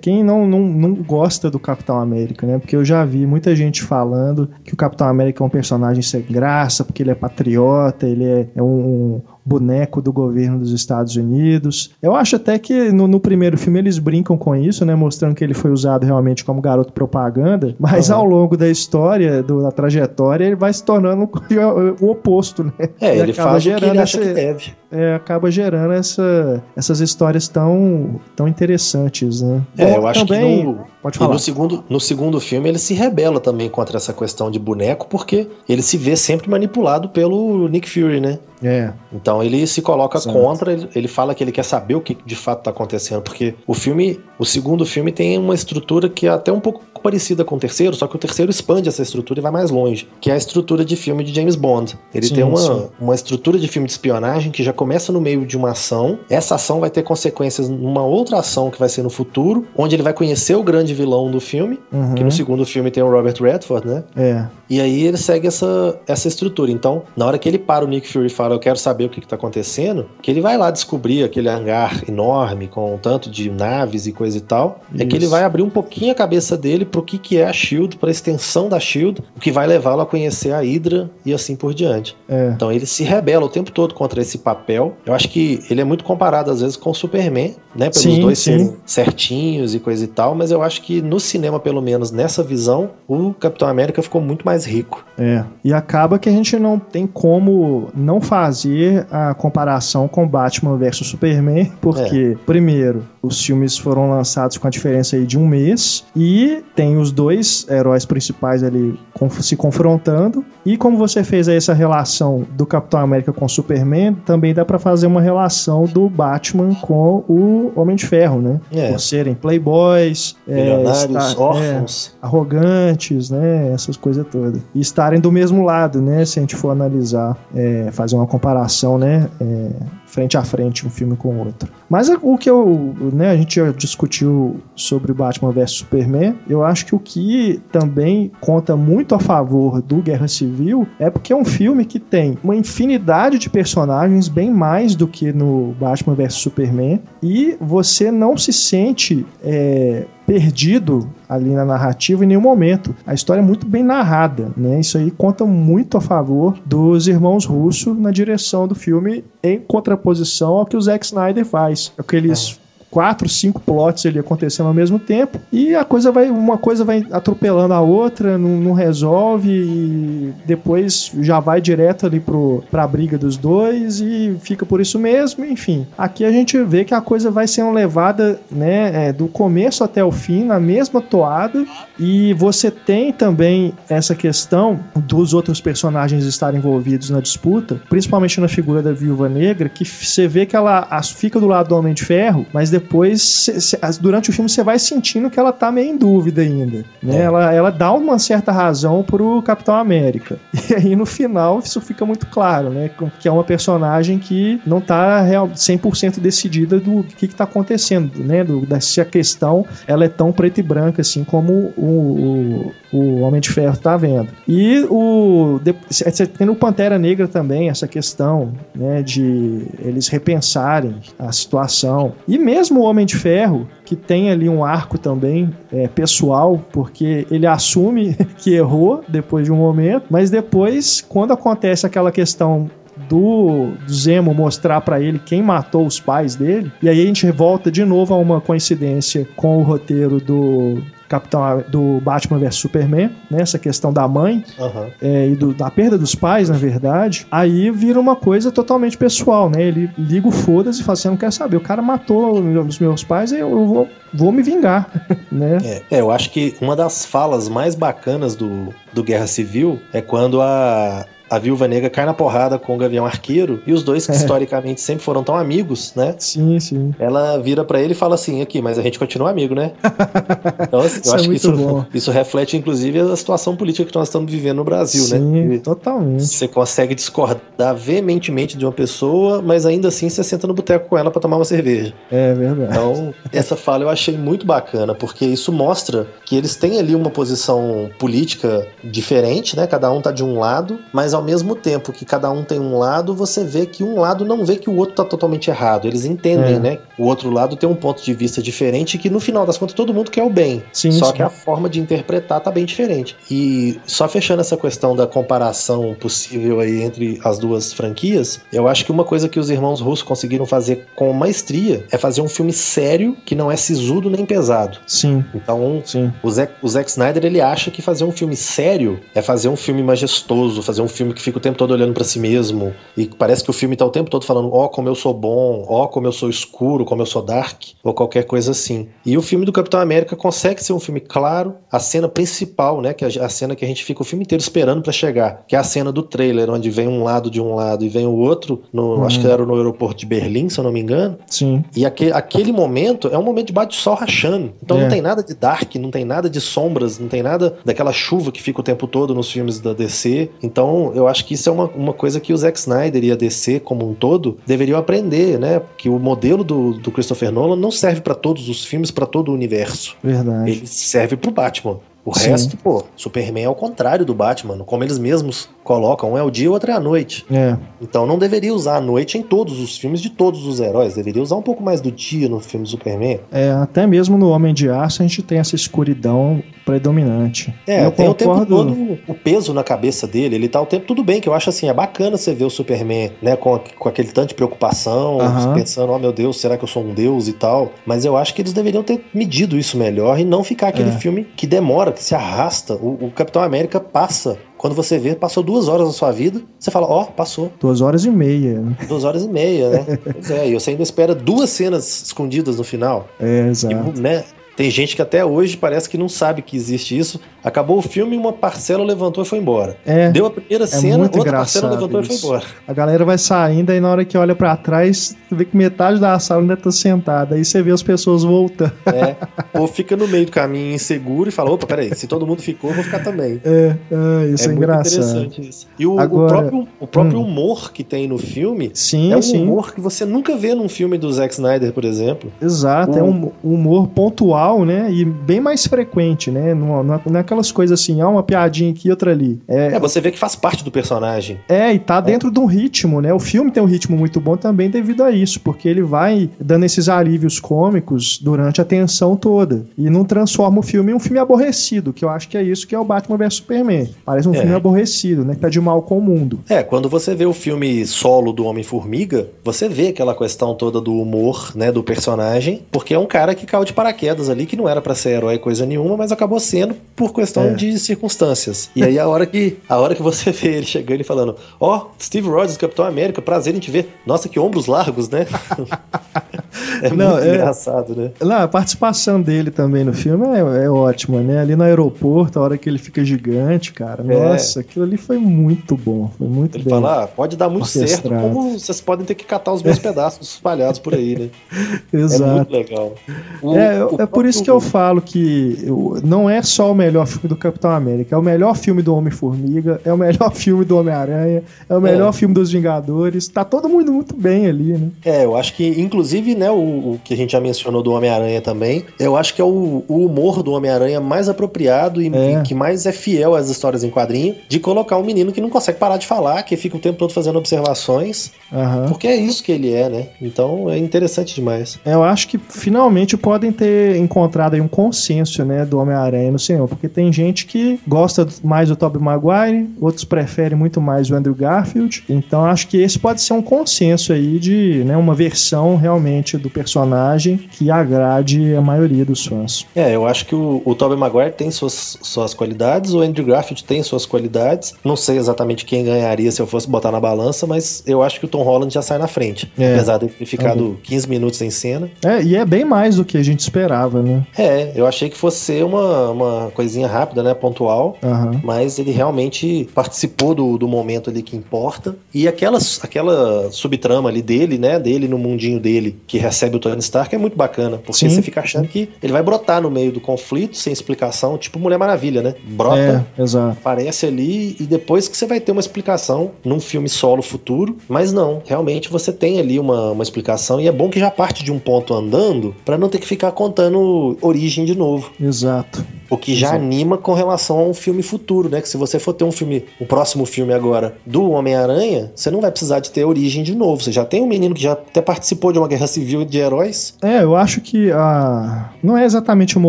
quem 0.00 0.22
não, 0.22 0.46
não, 0.46 0.60
não 0.60 0.94
gosta 0.94 1.50
do 1.50 1.58
Capitão 1.58 1.98
América, 1.98 2.46
né? 2.46 2.58
Porque 2.58 2.76
eu 2.76 2.84
já 2.84 3.04
vi 3.04 3.26
muita 3.26 3.54
gente 3.54 3.82
falando 3.82 4.48
que 4.64 4.74
o 4.74 4.76
Capitão 4.76 5.08
América 5.08 5.42
é 5.42 5.46
um 5.46 5.50
personagem 5.50 6.02
sem 6.02 6.22
graça, 6.22 6.84
porque 6.84 7.02
ele 7.02 7.10
é 7.10 7.14
patriota, 7.14 8.06
ele 8.06 8.24
é, 8.24 8.46
é 8.54 8.62
um, 8.62 9.20
boneco 9.48 10.02
do 10.02 10.12
governo 10.12 10.58
dos 10.58 10.72
Estados 10.72 11.16
Unidos. 11.16 11.90
Eu 12.02 12.14
acho 12.14 12.36
até 12.36 12.58
que 12.58 12.92
no, 12.92 13.08
no, 13.08 13.18
primeiro 13.18 13.56
filme 13.56 13.78
eles 13.78 13.98
brincam 13.98 14.36
com 14.36 14.54
isso, 14.54 14.84
né? 14.84 14.94
Mostrando 14.94 15.34
que 15.34 15.42
ele 15.42 15.54
foi 15.54 15.70
usado 15.70 16.04
realmente 16.04 16.44
como 16.44 16.60
garoto 16.60 16.92
propaganda, 16.92 17.74
mas 17.78 18.10
uhum. 18.10 18.16
ao 18.16 18.24
longo 18.26 18.56
da 18.56 18.68
história, 18.68 19.42
do, 19.42 19.62
da 19.62 19.72
trajetória, 19.72 20.44
ele 20.44 20.56
vai 20.56 20.72
se 20.72 20.84
tornando 20.84 21.28
o 22.00 22.10
oposto, 22.10 22.64
né? 22.64 22.72
É, 23.00 23.12
ele, 23.12 23.22
ele 23.22 23.32
faz 23.32 23.62
gerando 23.62 23.78
o 23.78 23.84
que 23.84 23.90
ele 23.90 23.98
acha 23.98 24.18
que 24.18 24.32
deve. 24.34 24.72
É, 24.90 25.14
acaba 25.14 25.50
gerando 25.50 25.92
essa, 25.92 26.62
essas 26.76 27.00
histórias 27.00 27.48
tão, 27.48 27.87
tão 28.34 28.48
interessantes, 28.48 29.42
né? 29.42 29.62
É, 29.76 29.96
eu 29.96 30.06
acho 30.06 30.26
também, 30.26 30.60
que 30.60 30.64
no, 30.64 30.78
pode 31.02 31.18
falar. 31.18 31.32
no 31.32 31.38
segundo, 31.38 31.84
no 31.88 32.00
segundo 32.00 32.40
filme 32.40 32.68
ele 32.68 32.78
se 32.78 32.94
rebela 32.94 33.40
também 33.40 33.68
contra 33.68 33.96
essa 33.96 34.12
questão 34.12 34.50
de 34.50 34.58
boneco, 34.58 35.06
porque 35.08 35.48
ele 35.68 35.82
se 35.82 35.96
vê 35.96 36.16
sempre 36.16 36.48
manipulado 36.48 37.08
pelo 37.08 37.68
Nick 37.68 37.88
Fury, 37.88 38.20
né? 38.20 38.38
É. 38.62 38.92
Então 39.12 39.42
ele 39.42 39.66
se 39.66 39.82
coloca 39.82 40.18
Exato. 40.18 40.36
contra, 40.36 40.72
ele, 40.72 40.88
ele 40.94 41.08
fala 41.08 41.34
que 41.34 41.42
ele 41.42 41.52
quer 41.52 41.64
saber 41.64 41.94
o 41.94 42.00
que 42.00 42.16
de 42.24 42.36
fato 42.36 42.60
está 42.60 42.70
acontecendo, 42.70 43.22
porque 43.22 43.54
o 43.66 43.74
filme, 43.74 44.20
o 44.38 44.44
segundo 44.44 44.84
filme 44.84 45.12
tem 45.12 45.38
uma 45.38 45.54
estrutura 45.54 46.08
que 46.08 46.26
é 46.26 46.30
até 46.30 46.52
um 46.52 46.60
pouco 46.60 46.82
parecida 46.98 47.44
com 47.44 47.56
o 47.56 47.58
terceiro, 47.58 47.94
só 47.94 48.06
que 48.06 48.16
o 48.16 48.18
terceiro 48.18 48.50
expande 48.50 48.88
essa 48.88 49.02
estrutura 49.02 49.40
e 49.40 49.42
vai 49.42 49.52
mais 49.52 49.70
longe, 49.70 50.08
que 50.20 50.30
é 50.30 50.34
a 50.34 50.36
estrutura 50.36 50.84
de 50.84 50.96
filme 50.96 51.22
de 51.22 51.34
James 51.34 51.54
Bond. 51.54 51.96
Ele 52.12 52.26
sim, 52.26 52.34
tem 52.34 52.44
uma, 52.44 52.90
uma 53.00 53.14
estrutura 53.14 53.58
de 53.58 53.68
filme 53.68 53.86
de 53.86 53.92
espionagem 53.92 54.50
que 54.50 54.62
já 54.62 54.72
começa 54.72 55.12
no 55.12 55.20
meio 55.20 55.46
de 55.46 55.56
uma 55.56 55.70
ação, 55.70 56.18
essa 56.28 56.56
ação 56.56 56.80
vai 56.80 56.90
ter 56.90 57.02
consequências 57.02 57.68
numa 57.68 58.04
outra 58.04 58.38
ação 58.38 58.70
que 58.70 58.78
vai 58.78 58.88
ser 58.88 59.02
no 59.02 59.10
futuro, 59.10 59.66
onde 59.76 59.94
ele 59.94 60.02
vai 60.02 60.12
conhecer 60.12 60.56
o 60.56 60.62
grande 60.62 60.92
vilão 60.92 61.30
do 61.30 61.40
filme, 61.40 61.78
uhum. 61.92 62.14
que 62.14 62.24
no 62.24 62.30
segundo 62.30 62.66
filme 62.66 62.90
tem 62.90 63.02
o 63.02 63.10
Robert 63.10 63.40
Redford, 63.40 63.86
né? 63.86 64.04
É. 64.16 64.46
E 64.68 64.80
aí 64.80 65.04
ele 65.04 65.16
segue 65.16 65.46
essa, 65.46 65.98
essa 66.06 66.28
estrutura. 66.28 66.70
Então, 66.70 67.02
na 67.16 67.26
hora 67.26 67.38
que 67.38 67.48
ele 67.48 67.58
para 67.58 67.84
o 67.84 67.88
Nick 67.88 68.08
Fury 68.08 68.26
e 68.26 68.30
fala 68.30 68.47
fala, 68.48 68.54
eu 68.54 68.58
quero 68.58 68.78
saber 68.78 69.04
o 69.04 69.08
que, 69.08 69.20
está 69.20 69.36
acontecendo, 69.36 70.08
que 70.22 70.30
ele 70.30 70.40
vai 70.40 70.56
lá 70.56 70.70
descobrir 70.70 71.22
aquele 71.22 71.48
hangar 71.48 72.02
enorme 72.08 72.66
com 72.66 72.94
um 72.94 72.98
tanto 72.98 73.30
de 73.30 73.50
naves 73.50 74.06
e 74.06 74.12
coisa 74.12 74.38
e 74.38 74.40
tal. 74.40 74.80
Isso. 74.92 75.02
É 75.02 75.06
que 75.06 75.14
ele 75.14 75.26
vai 75.26 75.44
abrir 75.44 75.62
um 75.62 75.70
pouquinho 75.70 76.12
a 76.12 76.14
cabeça 76.14 76.56
dele 76.56 76.84
pro 76.84 77.02
que, 77.02 77.18
que 77.18 77.36
é 77.36 77.46
a 77.46 77.52
Shield, 77.52 77.96
para 77.96 78.08
a 78.08 78.10
extensão 78.10 78.68
da 78.68 78.80
Shield, 78.80 79.22
o 79.36 79.40
que 79.40 79.52
vai 79.52 79.66
levá-lo 79.66 80.00
a 80.00 80.06
conhecer 80.06 80.52
a 80.52 80.60
Hydra 80.60 81.10
e 81.24 81.34
assim 81.34 81.54
por 81.54 81.74
diante. 81.74 82.16
É. 82.28 82.52
Então 82.54 82.72
ele 82.72 82.86
se 82.86 83.04
rebela 83.04 83.44
o 83.44 83.48
tempo 83.48 83.70
todo 83.70 83.94
contra 83.94 84.20
esse 84.20 84.38
papel. 84.38 84.96
Eu 85.04 85.12
acho 85.12 85.28
que 85.28 85.62
ele 85.70 85.80
é 85.80 85.84
muito 85.84 86.04
comparado 86.04 86.50
às 86.50 86.60
vezes 86.60 86.76
com 86.76 86.90
o 86.90 86.94
Superman, 86.94 87.54
né? 87.74 87.90
Pelos 87.90 87.98
sim, 87.98 88.20
dois 88.20 88.38
sim. 88.38 88.44
serem 88.58 88.76
certinhos 88.86 89.74
e 89.74 89.78
coisa 89.78 90.04
e 90.04 90.08
tal, 90.08 90.34
mas 90.34 90.50
eu 90.50 90.62
acho 90.62 90.82
que 90.82 91.02
no 91.02 91.20
cinema, 91.20 91.60
pelo 91.60 91.82
menos 91.82 92.10
nessa 92.10 92.42
visão, 92.42 92.90
o 93.06 93.34
Capitão 93.34 93.68
América 93.68 94.02
ficou 94.02 94.20
muito 94.20 94.44
mais 94.44 94.64
rico. 94.64 95.04
É. 95.18 95.44
E 95.64 95.72
acaba 95.72 96.18
que 96.18 96.28
a 96.28 96.32
gente 96.32 96.56
não 96.58 96.78
tem 96.78 97.06
como 97.06 97.88
não 97.94 98.20
fazer 98.38 99.04
a 99.10 99.34
comparação 99.34 100.06
com 100.06 100.26
Batman 100.26 100.76
versus 100.76 101.08
Superman, 101.08 101.72
porque, 101.80 102.36
é. 102.40 102.44
primeiro, 102.46 103.04
os 103.20 103.44
filmes 103.44 103.76
foram 103.76 104.08
lançados 104.08 104.56
com 104.56 104.68
a 104.68 104.70
diferença 104.70 105.16
aí 105.16 105.26
de 105.26 105.36
um 105.36 105.46
mês 105.46 106.04
e 106.14 106.62
tem 106.76 106.96
os 106.96 107.10
dois 107.10 107.66
heróis 107.68 108.04
principais 108.04 108.62
ali 108.62 108.98
se 109.40 109.56
confrontando. 109.56 110.44
E 110.64 110.76
como 110.76 110.96
você 110.96 111.24
fez 111.24 111.48
aí 111.48 111.56
essa 111.56 111.74
relação 111.74 112.46
do 112.52 112.64
Capitão 112.64 113.00
América 113.00 113.32
com 113.32 113.48
Superman, 113.48 114.14
também 114.24 114.54
dá 114.54 114.64
para 114.64 114.78
fazer 114.78 115.08
uma 115.08 115.20
relação 115.20 115.84
do 115.84 116.08
Batman 116.08 116.74
com 116.76 117.24
o 117.28 117.72
Homem 117.74 117.96
de 117.96 118.06
Ferro, 118.06 118.40
né? 118.40 118.60
É. 118.70 118.92
Por 118.92 119.00
serem 119.00 119.34
playboys, 119.34 120.36
é, 120.46 120.82
estar, 120.84 121.32
é, 121.32 121.36
órfãos, 121.36 122.14
é, 122.14 122.26
arrogantes, 122.26 123.30
né? 123.30 123.72
Essas 123.72 123.96
coisas 123.96 124.24
todas. 124.30 124.60
E 124.72 124.80
estarem 124.80 125.20
do 125.20 125.32
mesmo 125.32 125.64
lado, 125.64 126.00
né? 126.00 126.24
Se 126.24 126.38
a 126.38 126.42
gente 126.42 126.54
for 126.54 126.70
analisar, 126.70 127.36
é, 127.54 127.88
fazer 127.90 128.14
uma 128.14 128.26
comparação, 128.28 128.98
né? 128.98 129.28
É, 129.40 129.70
frente 130.06 130.36
a 130.36 130.42
frente 130.42 130.86
um 130.86 130.90
filme 130.90 131.16
com 131.16 131.28
o 131.28 131.38
outro. 131.38 131.70
Mas 131.88 132.08
o 132.22 132.38
que 132.38 132.48
eu, 132.48 132.94
né, 133.12 133.30
a 133.30 133.36
gente 133.36 133.56
já 133.56 133.70
discutiu 133.70 134.60
sobre 134.74 135.12
Batman 135.12 135.52
vs 135.52 135.72
Superman, 135.72 136.34
eu 136.48 136.64
acho 136.64 136.86
que 136.86 136.94
o 136.94 136.98
que 136.98 137.60
também 137.70 138.30
conta 138.40 138.76
muito 138.76 139.14
a 139.14 139.18
favor 139.18 139.82
do 139.82 139.96
Guerra 139.96 140.28
Civil 140.28 140.86
é 140.98 141.10
porque 141.10 141.32
é 141.32 141.36
um 141.36 141.44
filme 141.44 141.84
que 141.84 141.98
tem 141.98 142.38
uma 142.42 142.56
infinidade 142.56 143.38
de 143.38 143.50
personagens, 143.50 144.28
bem 144.28 144.50
mais 144.50 144.94
do 144.94 145.06
que 145.06 145.32
no 145.32 145.74
Batman 145.78 146.14
vs 146.14 146.34
Superman, 146.34 147.00
e 147.22 147.56
você 147.60 148.10
não 148.10 148.36
se 148.36 148.52
sente 148.52 149.26
é, 149.42 150.06
perdido 150.28 151.08
ali 151.26 151.48
na 151.54 151.64
narrativa 151.64 152.22
em 152.22 152.28
nenhum 152.28 152.42
momento. 152.42 152.94
A 153.06 153.14
história 153.14 153.40
é 153.40 153.44
muito 153.44 153.66
bem 153.66 153.82
narrada, 153.82 154.52
né? 154.54 154.78
Isso 154.78 154.98
aí 154.98 155.10
conta 155.10 155.46
muito 155.46 155.96
a 155.96 156.02
favor 156.02 156.58
dos 156.66 157.08
irmãos 157.08 157.46
Russo 157.46 157.94
na 157.94 158.10
direção 158.10 158.68
do 158.68 158.74
filme, 158.74 159.24
em 159.42 159.58
contraposição 159.58 160.50
ao 160.50 160.66
que 160.66 160.76
o 160.76 160.80
Zack 160.82 161.06
Snyder 161.06 161.46
faz. 161.46 161.94
Aqueles 161.96 162.60
é 162.62 162.67
quatro, 162.90 163.28
cinco 163.28 163.60
plots 163.60 164.04
ali 164.06 164.18
acontecendo 164.18 164.66
ao 164.66 164.74
mesmo 164.74 164.98
tempo 164.98 165.38
e 165.52 165.74
a 165.74 165.84
coisa 165.84 166.10
vai, 166.10 166.30
uma 166.30 166.56
coisa 166.56 166.84
vai 166.84 167.06
atropelando 167.10 167.74
a 167.74 167.80
outra, 167.80 168.38
não, 168.38 168.56
não 168.60 168.72
resolve 168.72 169.50
e 169.50 170.32
depois 170.46 171.12
já 171.20 171.40
vai 171.40 171.60
direto 171.60 172.06
ali 172.06 172.20
pro, 172.20 172.62
pra 172.70 172.86
briga 172.86 173.18
dos 173.18 173.36
dois 173.36 174.00
e 174.00 174.36
fica 174.40 174.64
por 174.64 174.80
isso 174.80 174.98
mesmo, 174.98 175.44
enfim. 175.44 175.86
Aqui 175.96 176.24
a 176.24 176.32
gente 176.32 176.60
vê 176.62 176.84
que 176.84 176.94
a 176.94 177.00
coisa 177.00 177.30
vai 177.30 177.46
sendo 177.46 177.70
levada, 177.72 178.40
né, 178.50 179.08
é, 179.08 179.12
do 179.12 179.28
começo 179.28 179.84
até 179.84 180.02
o 180.02 180.10
fim, 180.10 180.44
na 180.44 180.58
mesma 180.58 181.00
toada 181.00 181.66
e 181.98 182.32
você 182.34 182.70
tem 182.70 183.12
também 183.12 183.72
essa 183.88 184.14
questão 184.14 184.80
dos 184.96 185.34
outros 185.34 185.60
personagens 185.60 186.24
estarem 186.24 186.58
envolvidos 186.58 187.10
na 187.10 187.20
disputa, 187.20 187.80
principalmente 187.88 188.40
na 188.40 188.48
figura 188.48 188.82
da 188.82 188.92
Viúva 188.92 189.28
Negra, 189.28 189.68
que 189.68 189.84
você 189.84 190.26
vê 190.26 190.46
que 190.46 190.56
ela 190.56 190.88
fica 191.02 191.38
do 191.38 191.46
lado 191.46 191.68
do 191.68 191.76
Homem 191.76 191.94
de 191.94 192.04
Ferro, 192.04 192.46
mas 192.52 192.70
depois, 192.70 192.77
cê, 193.16 193.60
cê, 193.60 193.78
durante 194.00 194.30
o 194.30 194.32
filme, 194.32 194.48
você 194.48 194.62
vai 194.62 194.78
sentindo 194.78 195.30
que 195.30 195.38
ela 195.38 195.52
tá 195.52 195.70
meio 195.70 195.90
em 195.90 195.96
dúvida 195.96 196.42
ainda. 196.42 196.84
Né? 197.02 197.18
É. 197.18 197.22
Ela, 197.22 197.52
ela 197.52 197.70
dá 197.70 197.92
uma 197.92 198.18
certa 198.18 198.52
razão 198.52 199.02
pro 199.02 199.42
Capitão 199.42 199.74
América. 199.74 200.38
E 200.68 200.74
aí, 200.74 200.94
no 200.94 201.06
final, 201.06 201.60
isso 201.60 201.80
fica 201.80 202.04
muito 202.04 202.26
claro, 202.26 202.68
né? 202.68 202.90
Que 203.18 203.26
é 203.26 203.32
uma 203.32 203.42
personagem 203.42 204.18
que 204.18 204.60
não 204.66 204.82
tá 204.82 205.22
real, 205.22 205.48
100% 205.48 206.20
decidida 206.20 206.78
do 206.78 207.02
que, 207.02 207.26
que 207.26 207.34
tá 207.34 207.44
acontecendo, 207.44 208.22
né? 208.22 208.44
Do, 208.44 208.66
da, 208.66 208.78
se 208.78 209.00
a 209.00 209.04
questão 209.04 209.64
ela 209.86 210.04
é 210.04 210.08
tão 210.08 210.30
preta 210.30 210.60
e 210.60 210.62
branca, 210.62 211.00
assim, 211.00 211.24
como 211.24 211.72
o, 211.74 212.72
o, 212.92 212.98
o 212.98 213.20
Homem 213.20 213.40
de 213.40 213.48
Ferro 213.48 213.78
tá 213.78 213.96
vendo. 213.96 214.28
E 214.46 214.86
o... 214.90 215.58
Você 215.88 216.26
tem 216.26 216.46
no 216.46 216.54
Pantera 216.54 216.98
Negra 216.98 217.26
também 217.26 217.70
essa 217.70 217.88
questão, 217.88 218.52
né? 218.74 219.02
De 219.02 219.66
eles 219.78 220.08
repensarem 220.08 220.96
a 221.18 221.32
situação. 221.32 222.12
E 222.26 222.38
mesmo 222.38 222.67
mesmo 222.68 222.80
o 222.80 222.84
Homem 222.84 223.06
de 223.06 223.16
Ferro, 223.16 223.66
que 223.84 223.96
tem 223.96 224.30
ali 224.30 224.48
um 224.48 224.64
arco 224.64 224.98
também 224.98 225.50
é, 225.72 225.88
pessoal, 225.88 226.62
porque 226.72 227.26
ele 227.30 227.46
assume 227.46 228.14
que 228.38 228.54
errou 228.54 229.02
depois 229.08 229.46
de 229.46 229.52
um 229.52 229.56
momento, 229.56 230.04
mas 230.10 230.30
depois, 230.30 231.00
quando 231.00 231.32
acontece 231.32 231.86
aquela 231.86 232.12
questão 232.12 232.70
do, 233.08 233.72
Zemo 233.88 234.34
mostrar 234.34 234.80
para 234.80 235.00
ele 235.00 235.18
quem 235.18 235.42
matou 235.42 235.86
os 235.86 236.00
pais 236.00 236.34
dele. 236.34 236.70
E 236.82 236.88
aí 236.88 237.00
a 237.00 237.06
gente 237.06 237.30
volta 237.30 237.70
de 237.70 237.84
novo 237.84 238.12
a 238.12 238.18
uma 238.18 238.40
coincidência 238.40 239.26
com 239.36 239.58
o 239.58 239.62
roteiro 239.62 240.20
do 240.20 240.82
Capitão 241.08 241.64
do 241.68 242.00
Batman 242.00 242.38
vs 242.38 242.56
Superman, 242.56 243.10
né? 243.30 243.40
Essa 243.40 243.58
questão 243.58 243.92
da 243.92 244.06
mãe 244.06 244.44
uhum. 244.58 244.90
é, 245.00 245.28
e 245.28 245.34
do, 245.34 245.54
da 245.54 245.70
perda 245.70 245.96
dos 245.96 246.14
pais, 246.14 246.48
na 246.48 246.56
verdade. 246.56 247.26
Aí 247.30 247.70
vira 247.70 247.98
uma 247.98 248.14
coisa 248.14 248.52
totalmente 248.52 248.96
pessoal, 248.96 249.48
né? 249.48 249.62
Ele 249.62 249.90
liga 249.96 250.28
o 250.28 250.30
foda-se 250.30 250.80
e 250.80 250.84
fala 250.84 250.94
assim: 250.94 251.08
eu 251.08 251.12
não 251.12 251.18
quero 251.18 251.32
saber, 251.32 251.56
o 251.56 251.60
cara 251.60 251.80
matou 251.80 252.40
os 252.40 252.78
meus 252.78 253.02
pais, 253.02 253.32
eu 253.32 253.48
vou, 253.66 253.88
vou 254.12 254.30
me 254.30 254.42
vingar, 254.42 255.06
né? 255.32 255.58
É, 255.64 255.82
é, 255.90 256.00
eu 256.00 256.10
acho 256.10 256.30
que 256.30 256.54
uma 256.60 256.76
das 256.76 257.04
falas 257.04 257.48
mais 257.48 257.74
bacanas 257.74 258.36
do, 258.36 258.74
do 258.92 259.02
Guerra 259.02 259.26
Civil 259.26 259.80
é 259.92 260.00
quando 260.02 260.42
a, 260.42 261.06
a 261.30 261.38
Viúva 261.38 261.68
Negra 261.68 261.90
cai 261.90 262.06
na 262.06 262.14
porrada 262.14 262.58
com 262.58 262.74
o 262.74 262.78
Gavião 262.78 263.04
Arqueiro 263.04 263.62
e 263.66 263.72
os 263.72 263.82
dois 263.82 264.06
que 264.06 264.12
é. 264.12 264.16
historicamente 264.28 264.80
sempre 264.80 265.04
foram 265.04 265.22
tão 265.22 265.36
amigos, 265.36 265.92
né? 265.94 266.14
Sim, 266.18 266.58
sim. 266.60 266.94
Ela 266.98 267.38
vira 267.38 267.64
para 267.64 267.80
ele 267.80 267.92
e 267.92 267.96
fala 267.96 268.14
assim: 268.14 268.42
aqui, 268.42 268.60
mas 268.60 268.78
a 268.78 268.82
gente 268.82 268.98
continua 268.98 269.30
amigo, 269.30 269.54
né? 269.54 269.72
então, 270.60 270.80
assim, 270.80 271.00
eu 271.04 271.12
é 271.12 271.16
acho 271.16 271.28
que 271.28 271.36
isso, 271.36 271.86
isso, 271.94 272.10
reflete, 272.10 272.56
inclusive, 272.56 272.98
a 273.00 273.16
situação 273.16 273.56
política 273.56 273.88
que 273.88 273.94
nós 273.96 274.08
estamos 274.08 274.30
vivendo 274.30 274.58
no 274.58 274.64
Brasil, 274.64 275.02
sim, 275.02 275.18
né? 275.18 275.54
Sim, 275.54 275.58
totalmente. 275.60 276.24
Você 276.24 276.48
consegue 276.48 276.94
discordar 276.94 277.74
veementemente 277.74 278.56
de 278.56 278.64
uma 278.64 278.72
pessoa, 278.72 279.42
mas 279.42 279.66
ainda 279.66 279.88
assim 279.88 280.08
você 280.08 280.22
senta 280.22 280.46
no 280.46 280.54
boteco 280.54 280.88
com 280.88 280.98
ela 280.98 281.10
para 281.10 281.20
tomar 281.20 281.36
uma 281.36 281.44
cerveja. 281.44 281.92
É 282.10 282.34
verdade. 282.34 282.70
Então, 282.70 283.14
essa 283.32 283.56
fala 283.56 283.84
eu 283.84 283.88
achei 283.88 284.16
muito 284.16 284.46
bacana, 284.46 284.94
porque 284.94 285.24
isso 285.24 285.52
mostra 285.52 286.06
que 286.24 286.36
eles 286.36 286.56
têm 286.56 286.78
ali 286.78 286.94
uma 286.94 287.10
posição 287.10 287.90
política 287.98 288.66
diferente, 288.82 289.56
né? 289.56 289.66
Cada 289.66 289.90
um 289.90 290.00
tá 290.00 290.10
de 290.10 290.24
um 290.24 290.38
lado, 290.38 290.78
mas 290.92 291.14
ao 291.18 291.24
mesmo 291.24 291.54
tempo 291.54 291.92
que 291.92 292.04
cada 292.04 292.30
um 292.30 292.44
tem 292.44 292.60
um 292.60 292.78
lado, 292.78 293.14
você 293.14 293.44
vê 293.44 293.66
que 293.66 293.82
um 293.82 294.00
lado 294.00 294.24
não 294.24 294.44
vê 294.44 294.56
que 294.56 294.70
o 294.70 294.76
outro 294.76 294.94
tá 294.94 295.04
totalmente 295.04 295.50
errado. 295.50 295.86
Eles 295.86 296.04
entendem, 296.04 296.54
é. 296.54 296.58
né? 296.58 296.78
O 296.96 297.04
outro 297.04 297.30
lado 297.30 297.56
tem 297.56 297.68
um 297.68 297.74
ponto 297.74 298.02
de 298.02 298.14
vista 298.14 298.40
diferente 298.40 298.96
que 298.96 299.10
no 299.10 299.20
final 299.20 299.44
das 299.44 299.58
contas 299.58 299.74
todo 299.74 299.92
mundo 299.92 300.10
quer 300.10 300.22
o 300.22 300.30
bem. 300.30 300.62
Sim, 300.72 300.92
só 300.92 301.06
sim. 301.06 301.14
que 301.14 301.22
a 301.22 301.28
forma 301.28 301.68
de 301.68 301.80
interpretar 301.80 302.40
tá 302.40 302.50
bem 302.50 302.64
diferente. 302.64 303.16
E 303.30 303.78
só 303.84 304.08
fechando 304.08 304.40
essa 304.40 304.56
questão 304.56 304.94
da 304.94 305.06
comparação 305.06 305.96
possível 305.98 306.60
aí 306.60 306.82
entre 306.82 307.20
as 307.24 307.38
duas 307.38 307.72
franquias, 307.72 308.40
eu 308.52 308.68
acho 308.68 308.84
que 308.84 308.92
uma 308.92 309.04
coisa 309.04 309.28
que 309.28 309.40
os 309.40 309.50
irmãos 309.50 309.80
russos 309.80 310.02
conseguiram 310.02 310.46
fazer 310.46 310.86
com 310.94 311.12
maestria 311.12 311.84
é 311.90 311.98
fazer 311.98 312.20
um 312.20 312.28
filme 312.28 312.52
sério 312.52 313.16
que 313.24 313.34
não 313.34 313.50
é 313.50 313.56
sisudo 313.56 314.08
nem 314.08 314.24
pesado. 314.24 314.78
Sim. 314.86 315.24
Então, 315.34 315.82
sim. 315.84 316.12
O, 316.22 316.30
Zack, 316.30 316.52
o 316.62 316.68
Zack 316.68 316.88
Snyder 316.88 317.24
ele 317.24 317.40
acha 317.40 317.70
que 317.70 317.82
fazer 317.82 318.04
um 318.04 318.12
filme 318.12 318.36
sério 318.36 319.00
é 319.14 319.20
fazer 319.20 319.48
um 319.48 319.56
filme 319.56 319.82
majestoso, 319.82 320.62
fazer 320.62 320.82
um 320.82 320.88
filme 320.88 321.07
filme 321.08 321.14
que 321.14 321.22
fica 321.22 321.38
o 321.38 321.40
tempo 321.40 321.56
todo 321.56 321.72
olhando 321.72 321.92
para 321.92 322.04
si 322.04 322.18
mesmo 322.18 322.72
e 322.96 323.06
parece 323.06 323.42
que 323.42 323.50
o 323.50 323.52
filme 323.52 323.76
tá 323.76 323.84
o 323.84 323.90
tempo 323.90 324.10
todo 324.10 324.24
falando, 324.24 324.52
ó, 324.52 324.64
oh, 324.64 324.68
como 324.68 324.88
eu 324.88 324.94
sou 324.94 325.14
bom, 325.14 325.64
ó, 325.68 325.84
oh, 325.84 325.88
como 325.88 326.06
eu 326.06 326.12
sou 326.12 326.28
escuro, 326.28 326.84
como 326.84 327.02
eu 327.02 327.06
sou 327.06 327.22
dark, 327.22 327.62
ou 327.82 327.94
qualquer 327.94 328.24
coisa 328.24 328.50
assim. 328.50 328.88
E 329.04 329.16
o 329.16 329.22
filme 329.22 329.44
do 329.44 329.52
Capitão 329.52 329.80
América 329.80 330.16
consegue 330.16 330.62
ser 330.62 330.72
um 330.72 330.80
filme 330.80 331.00
claro, 331.00 331.54
a 331.70 331.78
cena 331.78 332.08
principal, 332.08 332.80
né, 332.80 332.92
que 332.92 333.04
é 333.04 333.08
a 333.22 333.28
cena 333.28 333.54
que 333.54 333.64
a 333.64 333.68
gente 333.68 333.84
fica 333.84 334.02
o 334.02 334.04
filme 334.04 334.24
inteiro 334.24 334.42
esperando 334.42 334.82
para 334.82 334.92
chegar, 334.92 335.44
que 335.46 335.56
é 335.56 335.58
a 335.58 335.64
cena 335.64 335.90
do 335.90 336.02
trailer, 336.02 336.50
onde 336.50 336.70
vem 336.70 336.88
um 336.88 337.02
lado 337.02 337.30
de 337.30 337.40
um 337.40 337.54
lado 337.54 337.84
e 337.84 337.88
vem 337.88 338.06
o 338.06 338.16
outro, 338.16 338.62
no, 338.72 338.96
uhum. 338.96 339.04
acho 339.04 339.20
que 339.20 339.26
era 339.26 339.44
no 339.44 339.54
aeroporto 339.54 339.98
de 339.98 340.06
Berlim, 340.06 340.48
se 340.48 340.58
eu 340.58 340.64
não 340.64 340.72
me 340.72 340.80
engano. 340.80 341.18
Sim. 341.26 341.64
E 341.76 341.86
aquele, 341.86 342.12
aquele 342.12 342.52
momento 342.52 343.08
é 343.08 343.18
um 343.18 343.22
momento 343.22 343.48
de 343.48 343.52
bate-sol 343.52 343.94
rachando. 343.94 344.52
Então 344.62 344.78
é. 344.78 344.82
não 344.82 344.88
tem 344.88 345.00
nada 345.00 345.22
de 345.22 345.34
dark, 345.34 345.74
não 345.76 345.90
tem 345.90 346.04
nada 346.04 346.28
de 346.28 346.40
sombras, 346.40 346.98
não 346.98 347.08
tem 347.08 347.22
nada 347.22 347.56
daquela 347.64 347.92
chuva 347.92 348.32
que 348.32 348.42
fica 348.42 348.60
o 348.60 348.64
tempo 348.64 348.86
todo 348.86 349.14
nos 349.14 349.30
filmes 349.30 349.60
da 349.60 349.72
DC. 349.72 350.30
Então 350.42 350.92
eu 350.98 351.08
acho 351.08 351.24
que 351.24 351.34
isso 351.34 351.48
é 351.48 351.52
uma, 351.52 351.64
uma 351.74 351.92
coisa 351.92 352.20
que 352.20 352.32
o 352.32 352.36
Zack 352.36 352.58
Snyder 352.58 353.02
e 353.04 353.12
a 353.12 353.16
DC 353.16 353.60
como 353.60 353.88
um 353.88 353.94
todo 353.94 354.38
deveriam 354.46 354.78
aprender, 354.78 355.38
né? 355.38 355.62
Que 355.76 355.88
o 355.88 355.98
modelo 355.98 356.44
do, 356.44 356.74
do 356.74 356.90
Christopher 356.90 357.32
Nolan 357.32 357.56
não 357.56 357.70
serve 357.70 358.00
para 358.00 358.14
todos 358.14 358.48
os 358.48 358.64
filmes, 358.64 358.90
para 358.90 359.06
todo 359.06 359.30
o 359.30 359.34
universo. 359.34 359.96
Verdade. 360.02 360.50
Ele 360.50 360.66
serve 360.66 361.16
pro 361.16 361.30
Batman. 361.30 361.78
O 362.04 362.14
Sim. 362.14 362.30
resto, 362.30 362.56
pô, 362.56 362.84
Superman 362.96 363.44
é 363.44 363.48
o 363.50 363.54
contrário 363.54 364.04
do 364.04 364.14
Batman. 364.14 364.58
Como 364.64 364.82
eles 364.82 364.98
mesmos 364.98 365.50
colocam, 365.68 366.12
um 366.12 366.18
é 366.18 366.22
o 366.22 366.30
dia 366.30 366.46
e 366.46 366.48
o 366.48 366.52
outro 366.52 366.70
é 366.70 366.74
a 366.74 366.80
noite. 366.80 367.24
É. 367.30 367.56
Então 367.80 368.06
não 368.06 368.18
deveria 368.18 368.52
usar 368.54 368.76
a 368.76 368.80
noite 368.80 369.18
em 369.18 369.22
todos 369.22 369.60
os 369.60 369.76
filmes 369.76 370.00
de 370.00 370.08
todos 370.10 370.46
os 370.46 370.58
heróis. 370.60 370.94
Deveria 370.94 371.22
usar 371.22 371.36
um 371.36 371.42
pouco 371.42 371.62
mais 371.62 371.80
do 371.80 371.92
dia 371.92 372.28
no 372.28 372.40
filme 372.40 372.64
do 372.64 372.70
Superman. 372.70 373.20
É, 373.30 373.50
até 373.50 373.86
mesmo 373.86 374.16
no 374.16 374.30
Homem 374.30 374.54
de 374.54 374.68
Aço 374.70 375.02
a 375.02 375.06
gente 375.06 375.22
tem 375.22 375.38
essa 375.38 375.54
escuridão 375.54 376.42
predominante. 376.64 377.52
É, 377.66 377.84
Eu 377.86 377.90
tem 377.90 378.08
o 378.08 378.14
tempo 378.14 378.30
concordo- 378.32 378.56
todo 378.56 378.98
o 379.06 379.14
peso 379.14 379.52
na 379.52 379.62
cabeça 379.64 380.06
dele. 380.06 380.34
Ele 380.36 380.48
tá 380.48 380.60
o 380.60 380.66
tempo 380.66 380.86
tudo 380.86 381.02
bem, 381.04 381.20
que 381.20 381.28
eu 381.28 381.34
acho 381.34 381.50
assim, 381.50 381.68
é 381.68 381.72
bacana 381.74 382.16
você 382.16 382.34
ver 382.34 382.44
o 382.44 382.50
Superman, 382.50 383.10
né, 383.22 383.36
com, 383.36 383.58
com 383.78 383.88
aquele 383.88 384.08
tanto 384.08 384.28
de 384.30 384.34
preocupação, 384.34 385.20
Aham. 385.20 385.54
pensando, 385.54 385.92
oh 385.92 385.98
meu 385.98 386.12
Deus, 386.12 386.40
será 386.40 386.56
que 386.56 386.64
eu 386.64 386.68
sou 386.68 386.82
um 386.84 386.94
deus 386.94 387.28
e 387.28 387.32
tal. 387.32 387.72
Mas 387.86 388.04
eu 388.04 388.16
acho 388.16 388.34
que 388.34 388.42
eles 388.42 388.52
deveriam 388.52 388.82
ter 388.82 389.04
medido 389.12 389.58
isso 389.58 389.76
melhor 389.76 390.18
e 390.18 390.24
não 390.24 390.42
ficar 390.44 390.68
aquele 390.68 390.90
É. 390.90 390.92
filme 390.92 391.26
que 391.36 391.46
demora, 391.46 391.92
que 391.92 392.02
se 392.02 392.14
arrasta. 392.14 392.74
O, 392.74 393.06
o 393.06 393.10
Capitão 393.10 393.42
América 393.42 393.80
passa. 393.80 394.38
Quando 394.58 394.74
você 394.74 394.98
vê, 394.98 395.14
passou 395.14 395.42
duas 395.42 395.68
horas 395.68 395.86
da 395.86 395.92
sua 395.92 396.10
vida, 396.10 396.42
você 396.58 396.68
fala, 396.70 396.86
ó, 396.86 397.04
passou. 397.04 397.52
Duas 397.60 397.80
horas 397.80 398.04
e 398.04 398.10
meia. 398.10 398.58
né? 398.60 398.76
Duas 398.88 399.04
horas 399.04 399.22
e 399.24 399.28
meia, 399.28 399.70
né? 399.70 399.98
pois 400.12 400.30
é, 400.32 400.48
e 400.48 400.54
você 400.54 400.70
ainda 400.70 400.82
espera 400.82 401.14
duas 401.14 401.48
cenas 401.48 402.02
escondidas 402.02 402.58
no 402.58 402.64
final. 402.64 403.06
É, 403.20 403.44
E, 403.46 403.48
exato. 403.48 404.00
né, 404.00 404.24
tem 404.58 404.68
gente 404.72 404.96
que 404.96 405.00
até 405.00 405.24
hoje 405.24 405.56
parece 405.56 405.88
que 405.88 405.96
não 405.96 406.08
sabe 406.08 406.42
que 406.42 406.56
existe 406.56 406.98
isso. 406.98 407.20
Acabou 407.44 407.78
o 407.78 407.82
filme 407.82 408.16
e 408.16 408.18
uma 408.18 408.32
parcela 408.32 408.82
levantou 408.84 409.22
e 409.22 409.26
foi 409.26 409.38
embora. 409.38 409.76
É, 409.86 410.10
Deu 410.10 410.26
a 410.26 410.30
primeira 410.32 410.66
cena, 410.66 410.98
muito 410.98 411.16
outra 411.16 411.32
parcela 411.32 411.70
levantou 411.70 412.00
e 412.00 412.04
foi 412.06 412.16
isso. 412.16 412.26
embora. 412.26 412.42
a 412.66 412.72
galera 412.72 413.04
vai 413.04 413.16
saindo 413.16 413.70
aí 413.70 413.78
na 413.80 413.88
hora 413.88 414.04
que 414.04 414.18
olha 414.18 414.34
pra 414.34 414.56
trás, 414.56 415.16
vê 415.30 415.44
que 415.44 415.56
metade 415.56 416.00
da 416.00 416.18
sala 416.18 416.40
ainda 416.42 416.56
tá 416.56 416.72
sentada. 416.72 417.36
Aí 417.36 417.44
você 417.44 417.62
vê 417.62 417.70
as 417.70 417.84
pessoas 417.84 418.24
voltando. 418.24 418.72
É. 418.86 419.14
Ou 419.56 419.68
fica 419.68 419.96
no 419.96 420.08
meio 420.08 420.26
do 420.26 420.32
caminho 420.32 420.74
inseguro 420.74 421.28
e 421.28 421.32
fala: 421.32 421.52
opa, 421.52 421.64
peraí, 421.64 421.94
se 421.94 422.08
todo 422.08 422.26
mundo 422.26 422.42
ficou, 422.42 422.70
eu 422.70 422.74
vou 422.74 422.84
ficar 422.84 422.98
também. 422.98 423.40
É, 423.44 423.76
é 423.92 424.26
isso 424.34 424.44
é, 424.44 424.48
muito 424.48 424.58
engraçado. 424.64 424.86
interessante 424.88 425.48
isso. 425.48 425.68
E 425.78 425.86
o, 425.86 425.94
o 425.94 426.00
Agora- 426.00 426.28
próprio, 426.28 426.68
o 426.80 426.86
próprio 426.88 427.20
Hum. 427.20 427.24
humor 427.26 427.72
que 427.72 427.84
tem 427.84 428.08
no 428.08 428.18
filme 428.18 428.72
Sim, 428.74 429.12
é 429.12 429.16
um 429.16 429.22
sim. 429.22 429.40
humor 429.44 429.72
que 429.72 429.80
você 429.80 430.04
nunca 430.04 430.36
vê 430.36 430.52
num 430.52 430.68
filme 430.68 430.98
do 430.98 431.10
Zack 431.12 431.32
Snyder, 431.34 431.72
por 431.72 431.84
exemplo. 431.84 432.32
Exato, 432.42 432.98
é 432.98 433.02
um 433.02 433.30
humor 433.44 433.86
pontual, 433.88 434.47
né? 434.64 434.90
E 434.90 435.04
bem 435.04 435.40
mais 435.40 435.66
frequente, 435.66 436.30
né? 436.30 436.54
Não, 436.54 436.82
não, 436.82 437.00
não 437.06 437.16
é 437.16 437.20
aquelas 437.20 437.50
coisas 437.52 437.80
assim, 437.80 438.00
ah, 438.00 438.08
uma 438.08 438.22
piadinha 438.22 438.70
aqui, 438.70 438.90
outra 438.90 439.10
ali. 439.12 439.40
É, 439.48 439.74
É, 439.74 439.78
você 439.80 440.00
vê 440.00 440.10
que 440.10 440.18
faz 440.18 440.34
parte 440.34 440.64
do 440.64 440.70
personagem. 440.70 441.38
É, 441.48 441.72
e 441.72 441.78
tá 441.78 442.00
dentro 442.00 442.30
de 442.30 442.38
um 442.38 442.46
ritmo, 442.46 443.00
né? 443.00 443.12
O 443.12 443.18
filme 443.18 443.50
tem 443.50 443.62
um 443.62 443.66
ritmo 443.66 443.96
muito 443.96 444.20
bom 444.20 444.36
também 444.36 444.70
devido 444.70 445.02
a 445.04 445.10
isso, 445.10 445.40
porque 445.40 445.68
ele 445.68 445.82
vai 445.82 446.30
dando 446.40 446.64
esses 446.64 446.88
alívios 446.88 447.38
cômicos 447.40 448.18
durante 448.22 448.60
a 448.60 448.64
tensão 448.64 449.16
toda. 449.16 449.64
E 449.76 449.88
não 449.90 450.04
transforma 450.04 450.58
o 450.60 450.62
filme 450.62 450.92
em 450.92 450.94
um 450.94 451.00
filme 451.00 451.18
aborrecido, 451.18 451.92
que 451.92 452.04
eu 452.04 452.08
acho 452.08 452.28
que 452.28 452.36
é 452.36 452.42
isso 452.42 452.66
que 452.66 452.74
é 452.74 452.78
o 452.78 452.84
Batman 452.84 453.16
vs 453.16 453.34
Superman. 453.34 453.88
Parece 454.04 454.28
um 454.28 454.34
É. 454.34 454.38
filme 454.38 454.54
aborrecido, 454.54 455.24
né? 455.24 455.34
Que 455.34 455.40
tá 455.40 455.48
de 455.48 455.60
mal 455.60 455.82
com 455.82 455.98
o 455.98 456.02
mundo. 456.02 456.40
É, 456.48 456.62
quando 456.62 456.88
você 456.88 457.14
vê 457.14 457.26
o 457.26 457.32
filme 457.32 457.84
solo 457.86 458.32
do 458.32 458.44
Homem-Formiga, 458.44 459.28
você 459.44 459.68
vê 459.68 459.88
aquela 459.88 460.14
questão 460.14 460.54
toda 460.54 460.80
do 460.80 460.92
humor, 460.94 461.52
né, 461.54 461.72
do 461.72 461.82
personagem, 461.82 462.62
porque 462.70 462.94
é 462.94 462.98
um 462.98 463.06
cara 463.06 463.34
que 463.34 463.46
caiu 463.46 463.64
de 463.64 463.72
paraquedas 463.72 464.28
ali, 464.28 464.37
que 464.46 464.56
não 464.56 464.68
era 464.68 464.80
pra 464.80 464.94
ser 464.94 465.10
herói 465.10 465.38
coisa 465.38 465.64
nenhuma, 465.66 465.96
mas 465.96 466.12
acabou 466.12 466.38
sendo 466.40 466.74
por 466.96 467.12
questão 467.12 467.44
É. 467.44 467.54
de 467.54 467.78
circunstâncias. 467.78 468.70
E 468.74 468.82
aí 468.82 468.98
a 468.98 469.06
hora 469.08 469.24
que 469.26 469.56
a 469.68 469.76
hora 469.78 469.94
que 469.94 470.02
você 470.02 470.30
vê 470.32 470.48
ele 470.56 470.66
chegando 470.66 471.00
e 471.00 471.04
falando: 471.04 471.36
"Ó, 471.60 471.86
Steve 472.00 472.28
Rogers, 472.28 472.56
Capitão 472.56 472.84
América, 472.84 473.20
prazer 473.22 473.54
em 473.54 473.58
te 473.58 473.70
ver. 473.70 473.88
Nossa, 474.06 474.28
que 474.28 474.38
ombros 474.38 474.66
largos, 474.66 475.08
né?" 475.08 475.26
é 476.82 476.90
Não, 476.90 477.12
muito 477.12 477.24
é- 477.26 477.34
engraçado, 477.34 477.94
né? 477.94 478.10
Lá, 478.20 478.42
a 478.44 478.48
participação 478.48 479.20
dele 479.20 479.50
também 479.50 479.84
no 479.84 479.92
filme 479.92 480.26
é, 480.26 480.64
é 480.64 480.70
ótima, 480.70 481.20
né? 481.20 481.40
Ali 481.40 481.56
no 481.56 481.62
aeroporto, 481.64 482.38
a 482.38 482.42
hora 482.42 482.58
que 482.58 482.68
ele 482.68 482.78
fica 482.78 483.04
gigante, 483.04 483.72
cara. 483.72 484.04
É. 484.08 484.28
Nossa, 484.28 484.60
aquilo 484.60 484.84
ali 484.84 484.96
foi 484.96 485.18
muito 485.18 485.76
bom. 485.76 486.10
Foi 486.18 486.26
muito 486.26 486.56
Ele 486.56 486.64
bem. 486.64 486.70
fala: 486.74 487.04
ah, 487.04 487.06
"Pode 487.06 487.36
dar 487.36 487.48
muito 487.48 487.66
certo, 487.66 488.08
como 488.08 488.58
vocês 488.58 488.80
podem 488.80 489.04
ter 489.04 489.14
que 489.14 489.24
catar 489.24 489.52
os 489.52 489.62
meus 489.62 489.78
pedaços 489.78 490.28
espalhados 490.34 490.78
por 490.80 490.94
aí, 490.94 491.16
né?" 491.18 491.28
É 491.92 491.96
Exato. 491.96 492.30
muito 492.32 492.52
legal. 492.52 492.94
O- 493.42 493.56
É, 493.56 493.84
o 493.84 493.96
é 494.02 494.06
por 494.06 494.26
isso 494.28 494.42
que 494.44 494.50
eu 494.50 494.60
falo 494.60 495.00
que 495.00 495.58
eu- 495.62 495.98
não 496.04 496.28
é 496.28 496.42
só 496.42 496.70
o 496.72 496.74
melhor 496.74 497.06
filme 497.06 497.28
do 497.28 497.36
Capitão 497.36 497.70
América, 497.70 498.14
é 498.14 498.18
o 498.18 498.22
melhor 498.22 498.56
filme 498.56 498.82
do 498.82 498.94
Homem-Formiga, 498.94 499.80
é 499.84 499.92
o 499.92 499.96
melhor 499.96 500.30
filme 500.34 500.64
do 500.64 500.76
Homem-Aranha, 500.76 501.42
é 501.68 501.76
o 501.76 501.80
melhor 501.80 502.12
filme 502.12 502.34
dos 502.34 502.50
Vingadores. 502.52 503.28
Tá 503.28 503.44
todo 503.44 503.68
mundo 503.68 503.92
muito 503.92 504.14
bem 504.16 504.46
ali, 504.46 504.72
né? 504.74 504.88
É, 505.04 505.24
eu 505.24 505.36
acho 505.36 505.54
que, 505.54 505.68
inclusive, 505.80 506.34
né, 506.34 506.50
o, 506.50 506.54
o 506.94 507.00
que 507.04 507.14
a 507.14 507.16
gente 507.16 507.32
já 507.32 507.40
mencionou 507.40 507.82
do 507.82 507.92
Homem-Aranha 507.92 508.40
também, 508.40 508.84
eu 508.98 509.16
acho 509.16 509.34
que 509.34 509.40
é 509.40 509.44
o, 509.44 509.82
o 509.88 510.04
humor 510.06 510.42
do 510.42 510.52
Homem-Aranha 510.52 511.00
mais 511.00 511.28
apropriado 511.28 512.00
e, 512.02 512.08
É. 512.14 512.40
e 512.40 512.42
que 512.42 512.54
mais 512.54 512.86
é 512.86 512.92
fiel 512.92 513.34
às 513.34 513.48
histórias 513.48 513.84
em 513.84 513.90
quadrinho, 513.90 514.34
de 514.48 514.58
colocar 514.60 514.96
um 514.98 515.04
menino 515.04 515.32
que 515.32 515.40
não 515.40 515.50
consegue 515.50 515.78
parar 515.78 515.96
de 515.96 516.06
falar, 516.06 516.42
que 516.42 516.56
fica 516.56 516.76
o 516.76 516.80
tempo 516.80 516.98
todo 516.98 517.12
fazendo 517.12 517.38
observações, 517.38 518.32
Aham. 518.52 518.86
porque 518.88 519.06
é 519.06 519.16
isso 519.16 519.42
que 519.42 519.52
ele 519.52 519.72
é, 519.72 519.88
né? 519.88 520.06
Então 520.20 520.68
é 520.70 520.78
interessante 520.78 521.34
demais. 521.34 521.78
Eu 521.84 522.02
acho 522.02 522.28
que 522.28 522.38
finalmente 522.38 523.16
podem 523.16 523.52
ter 523.52 523.96
encontrado 524.08 524.54
aí 524.54 524.60
um 524.60 524.68
consenso, 524.68 525.44
né, 525.44 525.64
do 525.64 525.78
Homem-Aranha 525.78 526.32
no 526.32 526.38
cinema, 526.38 526.66
porque 526.66 526.88
tem 526.88 527.12
gente 527.12 527.46
que 527.46 527.78
gosta 527.86 528.26
mais 528.42 528.68
do 528.68 528.76
Tobey 528.76 529.00
Maguire, 529.00 529.68
outros 529.80 530.04
preferem 530.04 530.56
muito 530.56 530.80
mais 530.80 531.10
o 531.10 531.14
Andrew 531.14 531.34
Garfield. 531.34 532.04
Então 532.08 532.44
acho 532.44 532.66
que 532.68 532.78
esse 532.78 532.98
pode 532.98 533.20
ser 533.20 533.34
um 533.34 533.42
consenso 533.42 534.12
aí 534.12 534.38
de, 534.38 534.82
né, 534.84 534.96
uma 534.96 535.14
versão 535.14 535.76
realmente 535.76 536.36
do 536.36 536.48
personagem 536.48 537.36
que 537.36 537.70
agrade 537.70 538.54
a 538.54 538.60
maioria 538.60 539.04
dos 539.04 539.26
fãs. 539.26 539.66
É, 539.76 539.94
eu 539.94 540.06
acho 540.06 540.24
que 540.26 540.34
o, 540.34 540.62
o 540.64 540.74
Tobey 540.74 540.96
Maguire 540.96 541.32
tem 541.32 541.50
suas, 541.50 541.98
suas 542.00 542.32
qualidades, 542.34 542.92
o 542.92 543.00
Andrew 543.00 543.26
Garfield 543.26 543.64
tem 543.64 543.82
suas 543.82 544.06
qualidades. 544.06 544.74
Não 544.84 544.96
sei 544.96 545.18
exatamente 545.18 545.64
quem 545.64 545.84
ganharia 545.84 546.30
se 546.32 546.40
eu 546.40 546.46
fosse 546.46 546.68
botar 546.68 546.90
na 546.90 547.00
balança, 547.00 547.46
mas 547.46 547.82
eu 547.86 548.02
acho 548.02 548.18
que 548.18 548.24
o 548.24 548.28
Tom 548.28 548.42
Holland 548.42 548.72
já 548.72 548.82
sai 548.82 548.98
na 548.98 549.06
frente. 549.06 549.50
É. 549.58 549.74
Apesar 549.74 549.98
de 549.98 550.08
ter 550.08 550.26
ficado 550.26 550.78
15 550.82 551.08
minutos 551.08 551.40
em 551.42 551.50
cena. 551.50 551.90
É, 552.04 552.22
e 552.22 552.36
é 552.36 552.44
bem 552.44 552.64
mais 552.64 552.96
do 552.96 553.04
que 553.04 553.18
a 553.18 553.22
gente 553.22 553.40
esperava, 553.40 553.97
né? 554.02 554.26
É, 554.36 554.72
eu 554.74 554.86
achei 554.86 555.08
que 555.08 555.16
fosse 555.16 555.38
ser 555.38 555.64
uma, 555.64 556.10
uma 556.10 556.50
coisinha 556.54 556.86
rápida, 556.86 557.22
né? 557.22 557.34
Pontual. 557.34 557.96
Aham. 558.02 558.40
Mas 558.42 558.78
ele 558.78 558.90
realmente 558.90 559.68
participou 559.74 560.34
do, 560.34 560.58
do 560.58 560.68
momento 560.68 561.10
ali 561.10 561.22
que 561.22 561.36
importa. 561.36 561.96
E 562.12 562.26
aquela, 562.28 562.58
aquela 562.82 563.50
subtrama 563.50 564.08
ali 564.08 564.22
dele, 564.22 564.58
né? 564.58 564.78
Dele 564.78 565.08
no 565.08 565.18
mundinho 565.18 565.60
dele, 565.60 565.96
que 566.06 566.18
recebe 566.18 566.56
o 566.56 566.58
Tony 566.58 566.80
Stark, 566.80 567.14
é 567.14 567.18
muito 567.18 567.36
bacana. 567.36 567.78
Porque 567.78 568.08
Sim. 568.08 568.10
você 568.10 568.22
fica 568.22 568.40
achando 568.40 568.68
que 568.68 568.88
ele 569.02 569.12
vai 569.12 569.22
brotar 569.22 569.60
no 569.60 569.70
meio 569.70 569.92
do 569.92 570.00
conflito, 570.00 570.56
sem 570.56 570.72
explicação, 570.72 571.36
tipo 571.38 571.58
Mulher 571.58 571.78
Maravilha, 571.78 572.22
né? 572.22 572.34
Brota, 572.44 573.06
É, 573.16 573.22
exato. 573.22 573.58
aparece 573.58 574.06
ali 574.06 574.56
e 574.58 574.64
depois 574.64 575.08
que 575.08 575.16
você 575.16 575.26
vai 575.26 575.40
ter 575.40 575.52
uma 575.52 575.60
explicação 575.60 576.32
num 576.44 576.60
filme 576.60 576.88
solo 576.88 577.22
futuro, 577.22 577.76
mas 577.88 578.12
não, 578.12 578.42
realmente 578.46 578.88
você 578.88 579.12
tem 579.12 579.38
ali 579.38 579.58
uma, 579.58 579.92
uma 579.92 580.02
explicação 580.02 580.60
e 580.60 580.68
é 580.68 580.72
bom 580.72 580.88
que 580.88 580.98
já 580.98 581.10
parte 581.10 581.44
de 581.44 581.52
um 581.52 581.58
ponto 581.58 581.94
andando 581.94 582.54
pra 582.64 582.78
não 582.78 582.88
ter 582.88 582.98
que 582.98 583.06
ficar 583.06 583.32
contando 583.32 583.78
origem 584.20 584.64
de 584.64 584.74
novo. 584.74 585.10
Exato. 585.20 585.84
O 586.10 586.16
que 586.16 586.34
já 586.34 586.48
Exato. 586.48 586.64
anima 586.64 586.96
com 586.96 587.12
relação 587.12 587.58
a 587.58 587.62
um 587.64 587.74
filme 587.74 588.02
futuro, 588.02 588.48
né? 588.48 588.60
Que 588.60 588.68
se 588.68 588.76
você 588.76 588.98
for 588.98 589.12
ter 589.12 589.24
um 589.24 589.32
filme, 589.32 589.64
um 589.80 589.84
próximo 589.84 590.24
filme 590.24 590.54
agora 590.54 590.96
do 591.04 591.30
Homem-Aranha, 591.30 592.10
você 592.14 592.30
não 592.30 592.40
vai 592.40 592.50
precisar 592.50 592.80
de 592.80 592.90
ter 592.90 593.04
origem 593.04 593.42
de 593.42 593.54
novo. 593.54 593.82
Você 593.82 593.92
já 593.92 594.04
tem 594.04 594.22
um 594.22 594.26
menino 594.26 594.54
que 594.54 594.62
já 594.62 594.72
até 594.72 595.02
participou 595.02 595.52
de 595.52 595.58
uma 595.58 595.68
guerra 595.68 595.86
civil 595.86 596.24
de 596.24 596.38
heróis. 596.38 596.94
É, 597.02 597.22
eu 597.22 597.36
acho 597.36 597.60
que 597.60 597.90
a... 597.92 598.70
não 598.82 598.96
é 598.96 599.04
exatamente 599.04 599.58
uma 599.58 599.68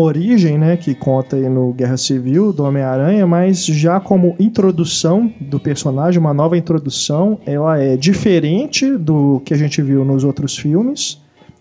origem, 0.00 0.56
né, 0.56 0.76
que 0.76 0.94
conta 0.94 1.36
aí 1.36 1.48
no 1.48 1.72
Guerra 1.72 1.96
Civil 1.96 2.52
do 2.52 2.64
Homem-Aranha, 2.64 3.26
mas 3.26 3.64
já 3.66 4.00
como 4.00 4.34
introdução 4.38 5.30
do 5.40 5.60
personagem, 5.60 6.18
uma 6.18 6.32
nova 6.32 6.56
introdução, 6.56 7.38
ela 7.44 7.78
é 7.78 7.96
diferente 7.96 8.96
do 8.96 9.42
que 9.44 9.52
a 9.52 9.56
gente 9.56 9.82
viu 9.82 10.04
nos 10.04 10.24
outros 10.24 10.56
filmes 10.56 11.18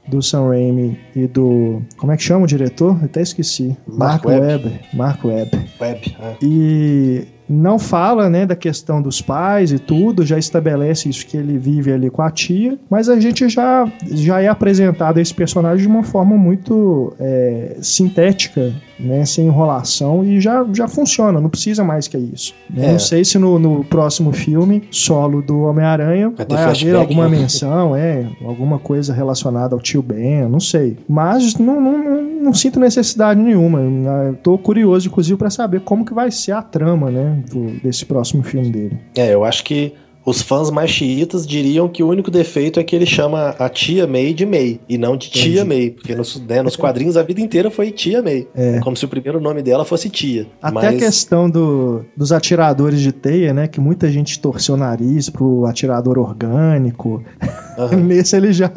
do 0.10 0.22
Sam 0.22 0.48
Raimi 0.50 1.00
e 1.16 1.28
do 1.28 1.82
como 1.98 2.12
é 2.12 2.18
que 2.18 2.24
chama 2.24 2.44
o 2.44 2.48
diretor? 2.48 2.98
Eu 3.00 3.06
até 3.06 3.22
esqueci. 3.22 3.78
Mark 3.88 4.24
Mark 4.24 4.26
Webb. 4.26 4.66
Webb. 4.66 4.80
Mark 4.94 5.26
Webb. 5.26 5.52
Web. 5.80 6.16
é. 6.20 6.36
E 6.42 7.28
não 7.50 7.80
fala, 7.80 8.30
né, 8.30 8.46
da 8.46 8.56
questão 8.56 9.02
dos 9.02 9.22
pais 9.22 9.72
e 9.72 9.80
tudo, 9.80 10.26
já 10.26 10.38
estabelece 10.38 11.10
isso 11.10 11.26
que 11.26 11.36
ele 11.36 11.58
vive 11.58 11.92
ali 11.92 12.10
com 12.10 12.22
a 12.22 12.30
tia, 12.30 12.78
mas 12.90 13.10
a 13.10 13.20
gente 13.20 13.50
já, 13.50 13.92
já 14.12 14.42
é 14.42 14.48
apresentado 14.48 15.20
esse 15.20 15.34
personagem 15.34 15.82
de 15.82 15.88
uma 15.88 16.04
forma 16.04 16.38
muito 16.38 17.14
é, 17.20 17.78
sintética, 17.82 18.74
né, 19.00 19.26
sem 19.26 19.48
enrolação 19.48 20.24
e 20.26 20.42
já, 20.42 20.66
já 20.74 20.88
funciona, 20.88 21.40
não 21.40 21.50
precisa 21.50 21.84
mais 21.84 22.08
que 22.08 22.18
isso. 22.18 22.54
né? 22.70 22.88
É. 22.88 22.92
Não 22.92 23.00
sei 23.00 23.24
se 23.24 23.40
no, 23.40 23.58
no 23.58 23.84
próximo 23.84 24.32
filme, 24.32 24.84
solo 24.92 25.42
do 25.42 25.62
Homem-Aranha, 25.62 26.34
Vai 26.36 26.46
vai 26.46 26.64
haver 26.66 26.96
alguma 26.96 27.30
né? 27.30 27.38
menção, 27.38 27.96
é, 27.96 28.28
alguma 28.46 28.78
coisa 28.78 29.14
relacionada 29.14 29.74
ao 29.74 29.80
tio 29.82 30.02
Ben, 30.02 30.48
não 30.50 30.60
sei. 30.60 30.98
Mas 31.08 31.56
não, 31.56 31.80
não, 31.80 31.98
não, 32.04 32.24
não 32.44 32.54
sinto 32.54 32.80
necessidade 32.80 33.40
nenhuma. 33.40 33.80
Eu 34.28 34.36
tô 34.36 34.58
curioso, 34.58 35.08
inclusive, 35.08 35.38
para 35.38 35.50
saber 35.50 35.82
como 35.82 36.04
que 36.06 36.14
vai 36.14 36.30
ser 36.30 36.52
a 36.52 36.62
trama, 36.62 37.10
né, 37.10 37.39
do- 37.40 37.80
desse 37.82 38.06
próximo 38.06 38.44
filme 38.44 38.70
dele. 38.70 38.98
É, 39.18 39.34
eu 39.34 39.44
acho 39.44 39.64
que 39.64 39.94
os 40.26 40.42
fãs 40.42 40.70
mais 40.70 40.92
xiitas 40.92 41.48
diriam 41.48 41.88
que 41.88 42.04
o 42.04 42.08
único 42.08 42.30
defeito 42.30 42.80
é 42.80 42.84
que 42.84 42.96
ele 42.96 43.06
chama 43.06 43.56
a 43.58 43.70
tia 43.70 44.06
May 44.06 44.34
de 44.34 44.46
May 44.46 44.80
e 44.88 44.98
não 44.98 45.18
de 45.18 45.30
tia 45.30 45.64
May, 45.66 45.92
porque 45.92 46.14
nos, 46.14 46.40
né, 46.42 46.62
nos 46.62 46.76
quadrinhos 46.76 47.18
a 47.18 47.24
vida 47.24 47.42
inteira 47.42 47.72
foi 47.72 47.92
tia 47.92 48.22
May. 48.22 48.48
É. 48.54 48.80
Como 48.80 48.96
se 48.96 49.06
o 49.06 49.08
primeiro 49.08 49.40
nome 49.40 49.62
dela 49.62 49.86
fosse 49.86 50.10
tia. 50.10 50.48
Até 50.62 50.74
Mas... 50.74 50.96
a 50.96 50.98
questão 50.98 51.50
do, 51.50 52.06
dos 52.16 52.32
atiradores 52.32 53.00
de 53.02 53.12
teia, 53.12 53.54
né? 53.54 53.68
Que 53.68 53.80
muita 53.80 54.10
gente 54.10 54.40
torceu 54.40 54.76
o 54.76 54.78
nariz 54.78 55.30
pro 55.30 55.66
atirador 55.66 56.20
orgânico. 56.20 57.24
Uhum. 57.78 58.00
Nesse 58.04 58.36
ele 58.36 58.52
já, 58.52 58.72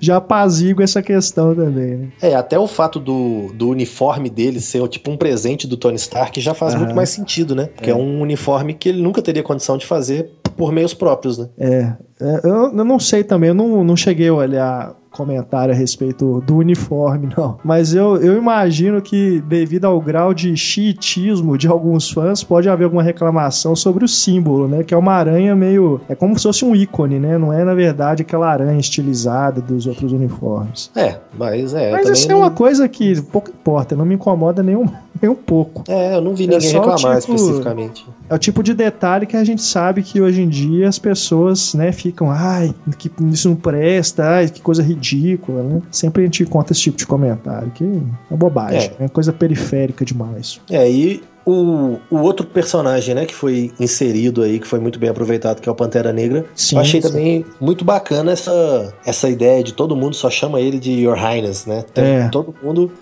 já 0.00 0.16
apazigua 0.16 0.84
essa 0.84 1.00
questão 1.00 1.54
também, 1.54 1.96
né? 1.96 2.08
É, 2.20 2.34
até 2.34 2.58
o 2.58 2.66
fato 2.66 2.98
do, 2.98 3.52
do 3.54 3.68
uniforme 3.68 4.28
dele 4.28 4.60
ser 4.60 4.86
tipo 4.88 5.10
um 5.10 5.16
presente 5.16 5.66
do 5.66 5.76
Tony 5.76 5.96
Stark 5.96 6.40
já 6.40 6.54
faz 6.54 6.74
uhum. 6.74 6.80
muito 6.80 6.94
mais 6.94 7.10
sentido, 7.10 7.54
né? 7.54 7.66
Porque 7.74 7.90
é. 7.90 7.92
é 7.92 7.96
um 7.96 8.20
uniforme 8.20 8.74
que 8.74 8.88
ele 8.88 9.00
nunca 9.00 9.22
teria 9.22 9.42
condição 9.42 9.78
de 9.78 9.86
fazer 9.86 10.30
por 10.58 10.72
meios 10.72 10.92
próprios, 10.92 11.38
né? 11.38 11.48
É. 11.56 11.92
é 12.20 12.40
eu, 12.42 12.76
eu 12.76 12.84
não 12.84 12.98
sei 12.98 13.22
também, 13.22 13.48
eu 13.48 13.54
não, 13.54 13.84
não 13.84 13.96
cheguei 13.96 14.28
a 14.28 14.34
olhar 14.34 14.94
comentário 15.18 15.74
a 15.74 15.76
respeito 15.76 16.40
do 16.46 16.56
uniforme, 16.56 17.28
não. 17.36 17.58
Mas 17.64 17.92
eu, 17.92 18.16
eu 18.16 18.38
imagino 18.38 19.02
que, 19.02 19.40
devido 19.40 19.86
ao 19.86 20.00
grau 20.00 20.32
de 20.32 20.56
chiitismo 20.56 21.58
de 21.58 21.66
alguns 21.66 22.08
fãs, 22.08 22.44
pode 22.44 22.68
haver 22.68 22.84
alguma 22.84 23.02
reclamação 23.02 23.74
sobre 23.74 24.04
o 24.04 24.08
símbolo, 24.08 24.68
né? 24.68 24.84
Que 24.84 24.94
é 24.94 24.96
uma 24.96 25.12
aranha 25.12 25.56
meio. 25.56 26.00
É 26.08 26.14
como 26.14 26.38
se 26.38 26.44
fosse 26.44 26.64
um 26.64 26.74
ícone, 26.74 27.18
né? 27.18 27.36
Não 27.36 27.52
é, 27.52 27.64
na 27.64 27.74
verdade, 27.74 28.22
aquela 28.22 28.48
aranha 28.48 28.78
estilizada 28.78 29.60
dos 29.60 29.86
outros 29.86 30.12
uniformes. 30.12 30.90
É, 30.94 31.16
mas 31.36 31.74
é. 31.74 31.90
Mas 31.90 32.08
isso 32.08 32.30
é 32.30 32.34
uma 32.34 32.50
coisa 32.50 32.88
que 32.88 33.20
pouco 33.22 33.50
importa, 33.50 33.96
não 33.96 34.04
me 34.04 34.14
incomoda 34.14 34.62
nem 34.62 34.76
um, 34.76 34.86
nem 35.20 35.30
um 35.30 35.34
pouco. 35.34 35.82
É, 35.88 36.14
eu 36.16 36.20
não 36.20 36.34
vi 36.34 36.44
é 36.44 36.46
ninguém 36.48 36.68
é 36.68 36.72
reclamar 36.72 37.20
tipo, 37.20 37.34
especificamente. 37.34 38.06
É 38.30 38.34
o 38.34 38.38
tipo 38.38 38.62
de 38.62 38.72
detalhe 38.72 39.26
que 39.26 39.36
a 39.36 39.44
gente 39.44 39.62
sabe 39.62 40.02
que 40.02 40.20
hoje 40.20 40.42
em 40.42 40.48
dia 40.48 40.88
as 40.88 40.98
pessoas, 40.98 41.74
né, 41.74 41.90
ficam, 41.92 42.30
ai, 42.30 42.74
que 42.98 43.10
isso 43.32 43.48
não 43.48 43.56
presta, 43.56 44.24
ai, 44.24 44.48
que 44.48 44.60
coisa 44.60 44.82
ridícula 44.82 45.07
ridícula, 45.16 45.62
né? 45.62 45.82
Sempre 45.90 46.22
a 46.22 46.24
gente 46.26 46.44
conta 46.46 46.72
esse 46.72 46.82
tipo 46.82 46.96
de 46.96 47.06
comentário, 47.06 47.70
que 47.70 47.84
é 48.30 48.36
bobagem, 48.36 48.90
é, 48.98 49.04
é 49.04 49.08
coisa 49.08 49.32
periférica 49.32 50.04
demais. 50.04 50.60
É, 50.70 50.90
e 50.90 51.22
o, 51.48 51.98
o 52.10 52.18
outro 52.18 52.46
personagem, 52.46 53.14
né, 53.14 53.24
que 53.24 53.34
foi 53.34 53.72
inserido 53.80 54.42
aí, 54.42 54.58
que 54.58 54.66
foi 54.66 54.78
muito 54.78 54.98
bem 54.98 55.08
aproveitado, 55.08 55.62
que 55.62 55.68
é 55.68 55.72
o 55.72 55.74
Pantera 55.74 56.12
Negra. 56.12 56.44
Sim, 56.54 56.76
eu 56.76 56.82
achei 56.82 57.00
sim. 57.00 57.08
também 57.08 57.44
muito 57.58 57.86
bacana 57.86 58.32
essa, 58.32 58.94
essa 59.04 59.30
ideia 59.30 59.64
de 59.64 59.72
todo 59.72 59.96
mundo 59.96 60.14
só 60.14 60.28
chama 60.28 60.60
ele 60.60 60.78
de 60.78 60.92
Your 60.92 61.16
Highness, 61.16 61.64
né? 61.64 61.84
Tem, 61.94 62.04
é. 62.04 62.28
Todo 62.28 62.54
mundo 62.62 62.92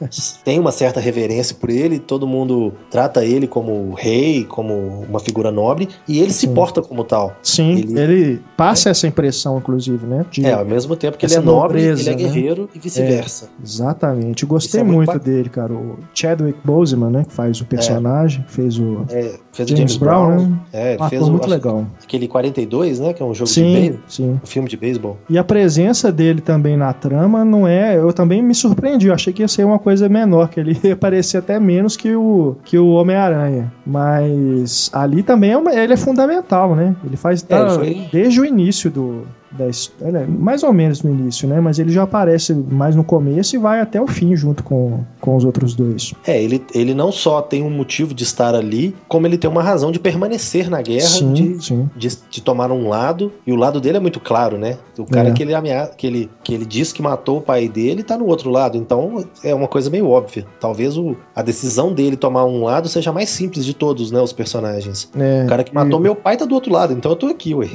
tem 0.45 0.61
uma 0.61 0.71
certa 0.71 1.01
reverência 1.01 1.57
por 1.59 1.71
ele, 1.71 1.99
todo 1.99 2.25
mundo 2.27 2.73
trata 2.89 3.25
ele 3.25 3.49
como 3.49 3.93
rei, 3.95 4.45
como 4.45 5.05
uma 5.09 5.19
figura 5.19 5.51
nobre, 5.51 5.89
e 6.07 6.21
ele 6.21 6.33
sim. 6.33 6.47
se 6.47 6.55
porta 6.55 6.81
como 6.81 7.03
tal. 7.03 7.35
Sim, 7.43 7.79
ele, 7.79 7.99
ele 7.99 8.41
passa 8.57 8.89
é. 8.89 8.93
essa 8.93 9.09
impressão, 9.09 9.59
inclusive, 9.59 10.07
né? 10.07 10.25
De, 10.31 10.47
é, 10.47 10.53
ao 10.53 10.65
mesmo 10.65 10.95
tempo 10.95 11.19
que 11.19 11.27
ele 11.27 11.35
é 11.35 11.41
nobre, 11.41 11.83
nobreza, 11.85 12.03
ele 12.03 12.11
é 12.11 12.13
né? 12.13 12.33
guerreiro 12.33 12.63
né? 12.63 12.69
e 12.77 12.79
vice-versa. 12.79 13.47
É, 13.47 13.63
exatamente. 13.65 14.45
Eu 14.45 14.49
gostei 14.49 14.83
é 14.83 14.85
muito, 14.85 15.11
muito 15.11 15.25
dele, 15.25 15.49
cara. 15.49 15.73
O 15.73 15.99
Chadwick 16.15 16.59
Boseman, 16.65 17.11
né, 17.11 17.25
que 17.25 17.33
faz 17.33 17.61
o 17.61 17.65
é. 17.65 17.67
personagem 17.67 18.36
personagem, 18.37 18.45
fez 18.47 18.79
o 18.79 19.05
é, 19.11 19.39
fez 19.53 19.69
James, 19.69 19.79
James 19.79 19.97
Brown, 19.97 20.27
Brown, 20.27 20.49
né? 20.49 20.59
É, 20.73 20.97
ah, 20.99 21.09
fez 21.09 21.23
o, 21.23 21.31
muito 21.31 21.49
legal. 21.49 21.87
Aquele 22.03 22.29
42, 22.29 23.01
né, 23.01 23.13
que 23.13 23.23
é 23.23 23.27
um 23.27 23.35
jogo 23.35 23.49
sim, 23.49 23.65
de 23.65 23.73
beisebol, 23.73 24.01
sim. 24.09 24.41
um 24.43 24.47
filme 24.47 24.69
de 24.69 24.77
beisebol. 24.77 25.19
E 25.29 25.39
a 25.39 25.45
presença 25.45 26.13
dele 26.13 26.41
também 26.41 26.77
na 26.77 26.93
trama 26.93 27.45
não 27.45 27.67
é, 27.67 27.97
eu 27.97 28.13
também 28.13 28.43
me 28.43 28.55
surpreendi, 28.55 29.09
eu 29.09 29.15
achei 29.15 29.33
que 29.33 29.43
ia 29.43 29.49
ser 29.49 29.65
uma 29.65 29.79
coisa 29.79 30.09
menor, 30.09 30.49
que 30.49 30.61
ele 30.61 30.79
ia 30.83 30.97
parecer 30.97 31.39
até 31.39 31.59
menos 31.59 31.97
que 31.97 32.15
o 32.15 32.57
que 32.65 32.79
o 32.79 32.89
Homem-Aranha, 32.91 33.73
mas 33.87 34.91
ali 34.93 35.23
também 35.23 35.53
é 35.53 35.57
uma, 35.57 35.75
ele 35.75 35.93
é 35.93 35.97
fundamental, 35.97 36.75
né? 36.75 36.95
Ele 37.05 37.17
faz 37.17 37.43
é, 37.43 37.47
tá, 37.47 37.71
foi... 37.71 38.09
desde 38.13 38.41
o 38.41 38.45
início 38.45 38.91
do 38.91 39.23
da 39.57 39.69
história, 39.69 40.27
mais 40.27 40.63
ou 40.63 40.73
menos 40.73 41.03
no 41.03 41.11
início, 41.11 41.49
né? 41.49 41.61
Mas 41.61 41.79
ele 41.79 41.91
já 41.91 42.03
aparece 42.03 42.55
mais 42.55 42.95
no 42.95 43.05
começo 43.05 43.57
e 43.57 43.59
vai 43.59 43.81
até 43.81 44.01
o 44.01 44.07
fim 44.07 44.35
junto 44.37 44.63
com, 44.63 45.01
com 45.21 45.37
os 45.37 45.45
outros 45.45 45.75
dois. 45.75 46.13
É, 46.27 46.43
ele, 46.43 46.65
ele 46.75 46.95
não 46.95 47.11
só 47.11 47.43
tem 47.43 47.63
um 47.63 47.71
motivo 47.71 48.15
de 48.15 48.25
estar 48.25 48.55
ali, 48.55 48.95
como 49.09 49.27
ele 49.27 49.39
tem 49.39 49.51
uma 49.51 49.63
razão 49.63 49.91
de 49.91 49.99
permanecer 49.99 50.71
na 50.71 50.83
guerra, 50.83 51.07
sim, 51.07 51.33
de, 51.33 51.65
sim. 51.65 51.91
De, 51.97 52.09
de, 52.31 52.43
tomar 52.43 52.71
um 52.71 52.89
lado, 52.89 53.33
e 53.47 53.53
o 53.53 53.57
lado 53.57 53.81
dele 53.81 53.97
é 53.97 54.01
muito 54.01 54.21
claro, 54.21 54.59
né? 54.59 54.79
O 54.99 55.05
cara 55.05 55.31
é. 55.31 55.33
que, 55.33 55.43
ele 55.43 55.55
ameaça, 55.55 55.93
que, 55.97 56.07
ele, 56.07 56.31
que 56.43 56.55
ele 56.55 56.65
diz 56.65 56.93
que 56.93 57.03
matou 57.03 57.39
o 57.39 57.41
pai 57.41 57.69
dele 57.69 58.03
tá 58.03 58.17
no 58.17 58.27
outro 58.27 58.51
lado, 58.51 58.77
então 58.77 59.25
é 59.43 59.55
uma 59.55 59.69
coisa 59.69 59.91
meio 59.91 60.09
óbvia. 60.09 60.45
Talvez 60.61 60.97
o, 60.97 61.17
a 61.35 61.43
decisão 61.43 61.93
dele 61.93 62.17
tomar 62.17 62.45
um 62.45 62.65
lado 62.65 62.89
seja 62.89 63.13
mais 63.13 63.31
simples 63.31 63.65
de 63.65 63.75
todos, 63.75 64.11
né? 64.11 64.21
Os 64.21 64.33
personagens. 64.33 65.11
É, 65.19 65.45
o 65.45 65.49
cara 65.49 65.65
que 65.65 65.75
matou 65.75 65.99
e... 66.01 66.03
meu 66.03 66.15
pai 66.15 66.37
tá 66.37 66.45
do 66.45 66.55
outro 66.55 66.73
lado, 66.73 66.93
então 66.93 67.11
eu 67.11 67.17
tô 67.17 67.27
aqui, 67.27 67.55
ué. 67.55 67.69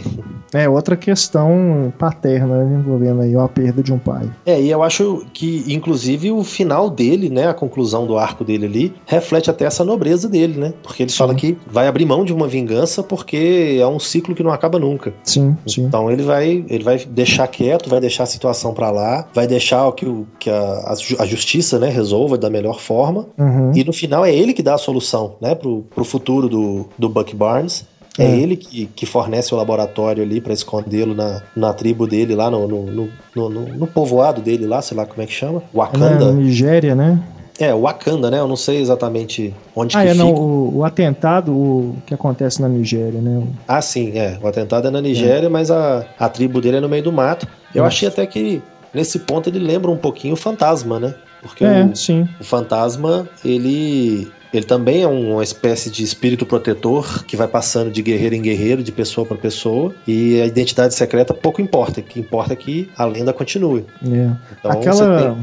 É, 0.53 0.67
outra 0.67 0.95
questão 0.95 1.70
paterna 1.97 2.63
né, 2.63 2.79
envolvendo 2.79 3.21
aí 3.21 3.35
a 3.35 3.47
perda 3.47 3.81
de 3.83 3.93
um 3.93 3.99
pai. 3.99 4.29
É, 4.45 4.61
e 4.61 4.69
eu 4.69 4.83
acho 4.83 5.25
que, 5.33 5.63
inclusive, 5.67 6.31
o 6.31 6.43
final 6.43 6.89
dele, 6.89 7.29
né, 7.29 7.47
a 7.47 7.53
conclusão 7.53 8.05
do 8.05 8.17
arco 8.17 8.43
dele 8.43 8.65
ali, 8.65 8.93
reflete 9.05 9.49
até 9.49 9.65
essa 9.65 9.83
nobreza 9.83 10.27
dele, 10.27 10.59
né? 10.59 10.73
Porque 10.83 11.03
ele 11.03 11.11
sim. 11.11 11.17
fala 11.17 11.35
que 11.35 11.57
vai 11.67 11.87
abrir 11.87 12.05
mão 12.05 12.23
de 12.25 12.33
uma 12.33 12.47
vingança 12.47 13.03
porque 13.03 13.77
é 13.79 13.87
um 13.87 13.99
ciclo 13.99 14.35
que 14.35 14.43
não 14.43 14.51
acaba 14.51 14.79
nunca. 14.79 15.13
Sim, 15.23 15.55
sim. 15.67 15.83
Então 15.83 16.11
ele 16.11 16.23
vai, 16.23 16.65
ele 16.67 16.83
vai 16.83 16.97
deixar 16.97 17.47
quieto, 17.47 17.89
vai 17.89 17.99
deixar 17.99 18.23
a 18.23 18.27
situação 18.27 18.73
para 18.73 18.91
lá, 18.91 19.27
vai 19.33 19.47
deixar 19.47 19.91
que, 19.93 20.05
o, 20.05 20.27
que 20.39 20.49
a, 20.49 20.93
a 21.19 21.25
justiça, 21.25 21.79
né, 21.79 21.89
resolva 21.89 22.37
da 22.37 22.49
melhor 22.49 22.79
forma. 22.79 23.27
Uhum. 23.37 23.71
E 23.75 23.83
no 23.83 23.93
final 23.93 24.25
é 24.25 24.33
ele 24.33 24.53
que 24.53 24.63
dá 24.63 24.75
a 24.75 24.77
solução, 24.77 25.35
né, 25.41 25.55
pro, 25.55 25.83
pro 25.93 26.03
futuro 26.03 26.47
do, 26.47 26.85
do 26.97 27.09
Buck 27.09 27.35
Barnes. 27.35 27.85
É, 28.17 28.25
é, 28.25 28.37
ele 28.37 28.57
que, 28.57 28.87
que 28.87 29.05
fornece 29.05 29.53
o 29.53 29.57
laboratório 29.57 30.21
ali 30.21 30.41
para 30.41 30.53
escondê-lo 30.53 31.15
na, 31.15 31.41
na 31.55 31.73
tribo 31.73 32.05
dele, 32.05 32.35
lá 32.35 32.51
no 32.51 32.67
no, 32.67 32.85
no, 32.85 33.09
no, 33.35 33.49
no, 33.49 33.87
povoado 33.87 34.41
dele 34.41 34.65
lá, 34.65 34.81
sei 34.81 34.97
lá 34.97 35.05
como 35.05 35.21
é 35.21 35.25
que 35.25 35.31
chama. 35.31 35.63
Wakanda. 35.73 36.25
Na 36.25 36.31
Nigéria, 36.33 36.93
né? 36.93 37.21
É, 37.57 37.73
Wakanda, 37.73 38.29
né? 38.29 38.39
Eu 38.39 38.47
não 38.47 38.55
sei 38.55 38.81
exatamente 38.81 39.53
onde 39.75 39.95
ah, 39.95 40.01
que 40.01 40.07
é, 40.07 40.11
fica. 40.11 40.23
Não, 40.23 40.33
o, 40.33 40.77
o, 40.77 40.83
atentado 40.83 41.53
o 41.53 41.95
que 42.05 42.13
acontece 42.13 42.61
na 42.61 42.67
Nigéria, 42.67 43.21
né? 43.21 43.43
Ah, 43.67 43.81
sim, 43.81 44.17
é. 44.17 44.37
O 44.41 44.47
atentado 44.47 44.87
é 44.87 44.91
na 44.91 44.99
Nigéria, 44.99 45.45
é. 45.45 45.49
mas 45.49 45.71
a, 45.71 46.05
a 46.19 46.27
tribo 46.27 46.59
dele 46.59 46.77
é 46.77 46.81
no 46.81 46.89
meio 46.89 47.03
do 47.03 47.11
mato. 47.11 47.47
Eu 47.73 47.85
achei 47.85 48.07
até 48.07 48.25
que 48.25 48.61
nesse 48.93 49.19
ponto 49.19 49.47
ele 49.47 49.59
lembra 49.59 49.89
um 49.89 49.97
pouquinho 49.97 50.33
o 50.33 50.37
fantasma, 50.37 50.99
né? 50.99 51.15
Porque 51.41 51.63
é, 51.63 51.85
o, 51.85 51.95
sim. 51.95 52.27
o 52.39 52.43
fantasma, 52.43 53.27
ele 53.43 54.29
ele 54.53 54.65
também 54.65 55.03
é 55.03 55.07
uma 55.07 55.43
espécie 55.43 55.89
de 55.89 56.03
espírito 56.03 56.45
protetor 56.45 57.23
que 57.25 57.37
vai 57.37 57.47
passando 57.47 57.89
de 57.89 58.01
guerreiro 58.01 58.35
em 58.35 58.41
guerreiro, 58.41 58.83
de 58.83 58.91
pessoa 58.91 59.25
para 59.25 59.37
pessoa, 59.37 59.93
e 60.05 60.41
a 60.41 60.45
identidade 60.45 60.93
secreta 60.93 61.33
pouco 61.33 61.61
importa. 61.61 61.99
O 61.99 62.03
que 62.03 62.19
importa 62.19 62.53
é 62.53 62.55
que 62.55 62.89
a 62.97 63.05
lenda 63.05 63.31
continue. 63.31 63.85
É. 64.03 64.31
Então, 64.59 64.71
Aquela, 64.71 65.21
tem... 65.21 65.37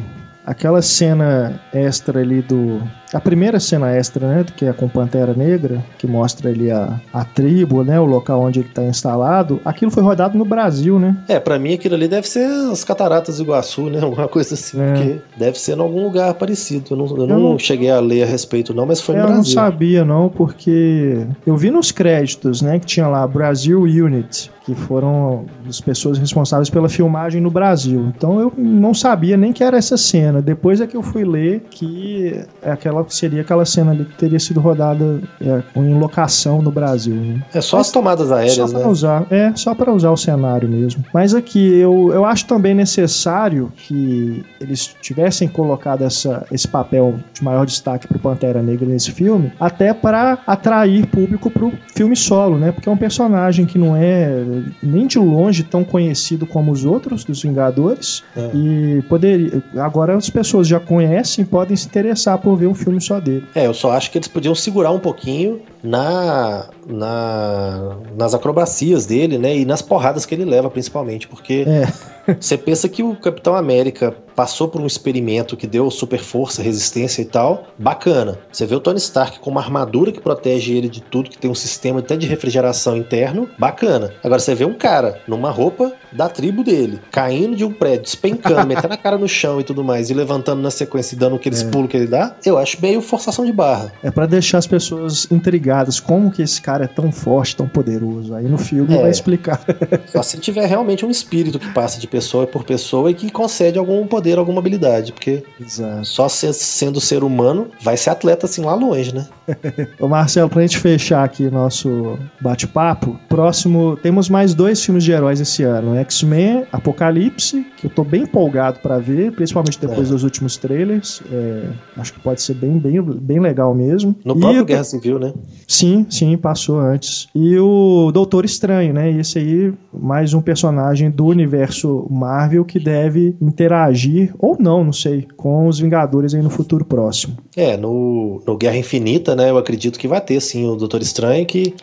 aquela 0.49 0.81
cena 0.81 1.61
extra 1.75 2.20
ali 2.20 2.41
do 2.41 2.81
a 3.12 3.20
primeira 3.20 3.59
cena 3.59 3.91
extra, 3.91 4.27
né, 4.27 4.45
que 4.57 4.66
é 4.66 4.73
com 4.73 4.89
Pantera 4.89 5.33
Negra, 5.33 5.83
que 5.97 6.07
mostra 6.07 6.51
ali 6.51 6.70
a, 6.70 7.01
a 7.12 7.25
tribo, 7.25 7.83
né, 7.83 7.99
o 7.99 8.05
local 8.05 8.43
onde 8.43 8.61
ele 8.61 8.69
está 8.69 8.85
instalado, 8.85 9.61
aquilo 9.65 9.91
foi 9.91 10.03
rodado 10.03 10.37
no 10.37 10.45
Brasil, 10.45 10.99
né? 10.99 11.16
É, 11.27 11.41
para 11.41 11.59
mim 11.59 11.75
aquilo 11.75 11.95
ali 11.95 12.07
deve 12.07 12.29
ser 12.29 12.45
as 12.70 12.85
Cataratas 12.85 13.39
do 13.39 13.45
Iguaçu, 13.45 13.89
né, 13.89 14.01
alguma 14.05 14.29
coisa 14.29 14.55
assim, 14.55 14.81
é. 14.81 14.93
porque 14.93 15.16
deve 15.37 15.59
ser 15.59 15.77
em 15.77 15.81
algum 15.81 16.03
lugar 16.03 16.35
parecido. 16.35 16.89
Eu 16.91 16.97
não, 16.97 17.07
eu, 17.07 17.16
eu 17.16 17.27
não, 17.27 17.39
não, 17.41 17.59
cheguei 17.59 17.91
a 17.91 18.01
ler 18.01 18.25
a 18.25 18.27
respeito 18.27 18.75
não, 18.75 18.87
mas 18.87 19.01
foi 19.01 19.15
no 19.15 19.23
é, 19.23 19.25
Brasil. 19.25 19.39
Eu 19.39 19.47
não 19.47 19.70
sabia 19.70 20.05
não, 20.05 20.29
porque 20.29 21.27
eu 21.47 21.57
vi 21.57 21.70
nos 21.70 21.91
créditos, 21.91 22.61
né, 22.61 22.79
que 22.79 22.87
tinha 22.87 23.09
lá 23.09 23.27
Brasil 23.27 23.83
Unit, 23.83 24.51
que 24.65 24.75
foram 24.75 25.47
as 25.66 25.81
pessoas 25.81 26.19
responsáveis 26.19 26.69
pela 26.69 26.91
filmagem 26.91 27.41
no 27.41 27.51
Brasil. 27.51 28.12
Então 28.15 28.39
eu 28.39 28.53
não 28.57 28.93
sabia 28.93 29.35
nem 29.35 29.51
que 29.51 29.65
era 29.65 29.79
essa 29.79 29.97
cena. 29.97 30.38
Depois 30.40 30.81
é 30.81 30.86
que 30.86 30.97
eu 30.97 31.02
fui 31.02 31.24
ler 31.24 31.62
que 31.70 32.40
é 32.62 32.70
aquela 32.70 33.05
seria 33.09 33.43
aquela 33.43 33.65
cena 33.65 33.93
ali 33.93 34.05
que 34.05 34.16
teria 34.16 34.39
sido 34.39 34.60
rodada 34.60 35.20
é, 35.40 35.62
em 35.77 35.98
locação 35.98 36.60
no 36.62 36.70
Brasil. 36.70 37.15
Né? 37.15 37.43
É 37.55 37.60
só 37.60 37.78
Mas, 37.78 37.86
as 37.86 37.93
tomadas 37.93 38.32
aéreas, 38.32 38.70
só 38.70 38.78
né? 38.78 38.86
Usar, 38.86 39.27
é, 39.31 39.52
só 39.55 39.74
para 39.74 39.93
usar 39.93 40.10
o 40.10 40.16
cenário 40.16 40.69
mesmo. 40.69 41.05
Mas 41.12 41.35
aqui 41.35 41.78
eu, 41.78 42.10
eu 42.12 42.24
acho 42.24 42.47
também 42.47 42.74
necessário 42.74 43.73
que 43.77 44.44
eles 44.60 44.94
tivessem 45.01 45.48
colocado 45.48 46.02
essa, 46.02 46.47
esse 46.51 46.66
papel 46.66 47.16
de 47.32 47.43
maior 47.43 47.65
destaque 47.66 48.06
pro 48.06 48.19
Pantera 48.19 48.62
Negra 48.62 48.86
nesse 48.86 49.12
filme, 49.12 49.52
até 49.59 49.93
para 49.93 50.39
atrair 50.47 51.06
público 51.06 51.51
pro 51.51 51.73
filme 51.94 52.16
solo, 52.16 52.59
né? 52.59 52.73
Porque 52.73 52.89
é 52.89 52.93
um 52.93 52.97
personagem 52.97 53.66
que 53.66 53.78
não 53.78 53.97
é 53.97 54.43
nem 54.82 55.06
de 55.06 55.19
longe 55.19 55.62
tão 55.62 55.85
conhecido 55.85 56.47
como 56.47 56.73
os 56.73 56.85
outros 56.85 57.24
dos 57.24 57.43
Vingadores 57.43 58.23
é. 58.36 58.51
e 58.55 59.02
poderia 59.09 59.62
agora 59.77 60.16
as 60.29 60.31
pessoas 60.31 60.69
já 60.69 60.79
conhecem 60.79 61.45
podem 61.45 61.77
se 61.77 61.87
interessar 61.87 62.39
por 62.39 62.55
ver 62.55 62.67
um 62.67 62.75
filme 62.75 63.01
só 63.01 63.19
dele. 63.19 63.47
É, 63.55 63.67
eu 63.67 63.73
só 63.73 63.93
acho 63.93 64.11
que 64.11 64.19
eles 64.19 64.29
podiam 64.29 64.55
segurar 64.55 64.91
um 64.91 64.99
pouquinho 64.99 65.61
na, 65.83 66.67
na 66.87 67.97
nas 68.17 68.35
acrobacias 68.35 69.07
dele, 69.07 69.39
né? 69.39 69.57
E 69.57 69.65
nas 69.65 69.83
porradas 69.83 70.27
que 70.27 70.35
ele 70.35 70.45
leva, 70.45 70.69
principalmente, 70.71 71.29
porque 71.29 71.65
É. 71.67 71.89
você 72.41 72.59
pensa 72.59 72.89
que 72.89 73.03
o 73.03 73.15
Capitão 73.17 73.55
América 73.55 74.15
passou 74.35 74.69
por 74.69 74.81
um 74.81 74.87
experimento 74.87 75.57
que 75.57 75.67
deu 75.67 75.91
super 75.91 76.21
força, 76.21 76.63
resistência 76.63 77.23
e 77.23 77.25
tal, 77.25 77.65
bacana. 77.77 78.39
Você 78.53 78.67
vê 78.67 78.75
o 78.77 78.81
Tony 78.81 78.99
Stark 78.99 79.41
com 79.41 79.51
uma 79.51 79.61
armadura 79.61 80.13
que 80.13 80.21
protege 80.21 80.75
ele 80.77 80.89
de 80.89 81.01
tudo, 81.01 81.29
que 81.31 81.37
tem 81.39 81.51
um 81.51 81.55
sistema 81.57 81.99
até 81.99 82.17
de 82.17 82.27
refrigeração 82.27 82.97
interno, 82.97 83.49
bacana. 83.59 84.13
Agora 84.23 84.39
você 84.41 84.55
vê 84.55 84.65
um 84.65 84.75
cara 84.75 85.21
numa 85.27 85.51
roupa 85.51 85.93
da 86.13 86.29
tribo 86.29 86.63
dele, 86.63 87.01
caindo 87.11 87.57
de 87.57 87.65
um 87.65 87.73
prédio, 87.73 88.03
despencando, 88.05 88.67
metendo 88.69 88.95
a 88.95 88.97
cara 88.97 89.19
no 89.19 89.27
chão 89.29 89.61
e 89.61 89.65
tudo 89.65 89.83
mais, 89.83 90.09
e 90.09 90.15
levantando 90.15 90.63
na 90.63 90.71
sequência 90.71 91.17
e 91.17 91.19
dando 91.19 91.35
aqueles 91.37 91.63
É. 91.63 91.69
pulos 91.69 91.91
que 91.91 91.97
ele 91.97 92.07
dá, 92.07 92.37
eu 92.47 92.57
acho 92.59 92.81
meio 92.81 93.01
forçação 93.01 93.45
de 93.45 93.53
barra. 93.53 93.93
É 94.05 94.11
pra 94.11 94.27
deixar 94.27 94.59
as 94.59 94.67
pessoas 94.67 95.27
intrigadas. 95.33 95.68
Como 96.01 96.31
que 96.31 96.43
esse 96.43 96.61
cara 96.61 96.85
é 96.85 96.89
tão 96.89 97.11
forte, 97.12 97.57
tão 97.57 97.69
poderoso? 97.69 98.35
Aí 98.35 98.49
no 98.49 98.59
filme 98.59 98.95
É. 98.95 99.01
vai 99.03 99.11
explicar. 99.11 99.61
Só 100.07 100.23
se 100.23 100.39
tiver 100.39 100.66
realmente 100.66 101.05
um 101.05 101.11
espírito 101.11 101.59
que 101.59 101.69
passa 101.73 102.01
de 102.01 102.07
pessoa 102.07 102.47
por 102.47 102.65
pessoa 102.65 103.11
e 103.11 103.15
que 103.15 103.31
concede 103.31 103.78
algum 103.78 104.07
poder, 104.07 104.39
alguma 104.39 104.61
habilidade, 104.61 105.12
porque 105.12 105.43
Exato. 105.61 106.05
só 106.07 106.28
se- 106.28 106.53
sendo 106.53 107.01
ser 107.01 107.23
humano 107.23 107.69
vai 107.82 107.97
ser 107.97 108.11
atleta 108.11 108.47
assim 108.47 108.62
lá 108.62 108.74
longe, 108.74 109.15
né? 109.15 109.27
Ô 110.01 110.09
Marcelo, 110.09 110.49
pra 110.49 110.62
gente 110.62 110.78
fechar 110.78 111.24
aqui 111.24 111.51
nosso 111.51 112.19
bate-papo, 112.40 113.19
próximo, 113.28 113.97
temos 114.03 114.28
mais 114.28 114.55
dois 114.55 114.82
filmes 114.85 115.05
de 115.05 115.12
heróis 115.12 115.40
esse 115.40 115.62
ano: 115.62 115.95
X-Men, 115.97 116.65
Apocalipse, 116.73 117.66
que 117.77 117.86
eu 117.86 117.90
tô 117.90 118.05
bem 118.05 118.23
empolgado 118.23 118.81
pra 118.81 118.99
ver, 118.99 119.32
principalmente 119.32 119.78
depois 119.81 120.09
É. 120.09 120.12
dos 120.12 120.24
últimos 120.24 120.57
trailers. 120.57 121.23
É, 121.31 121.65
acho 121.97 122.12
que 122.12 122.20
pode 122.20 122.43
ser 122.43 122.55
bem, 122.55 122.78
bem, 122.78 123.01
bem 123.03 123.40
legal 123.40 123.74
mesmo. 123.74 124.15
No 124.24 124.36
E 124.36 124.40
próprio 124.40 124.65
Guerra 124.65 124.85
Civil, 124.85 125.19
né? 125.19 125.32
Sim, 125.66 126.06
sim, 126.10 126.36
passou 126.36 126.78
antes. 126.78 127.28
E 127.35 127.59
o 127.59 128.10
Doutor 128.12 128.44
Estranho, 128.44 128.93
né? 128.94 129.10
Esse 129.10 129.39
aí, 129.39 129.72
mais 129.93 130.32
um 130.35 130.40
personagem 130.40 131.10
do 131.10 131.26
universo 131.26 132.06
Marvel 132.10 132.64
que 132.64 132.78
deve 132.78 133.35
interagir, 133.40 134.35
ou 134.39 134.56
não, 134.59 134.85
não 134.85 134.93
sei, 134.93 135.26
com 135.36 135.66
os 135.68 135.78
Vingadores 135.78 136.35
aí 136.35 136.43
no 136.43 136.51
futuro 136.51 136.85
próximo. 136.85 137.36
É, 137.56 137.76
no, 137.76 138.43
no 138.47 138.56
Guerra 138.56 138.76
Infinita, 138.78 139.35
né? 139.36 139.51
Eu 139.51 139.59
acredito 139.59 139.98
que 139.98 140.09
vai 140.09 140.20
ter 140.20 140.40
sim 140.40 140.66
o 140.68 140.76
Doutor 140.76 141.02
Estranho, 141.02 141.44
que 141.44 141.74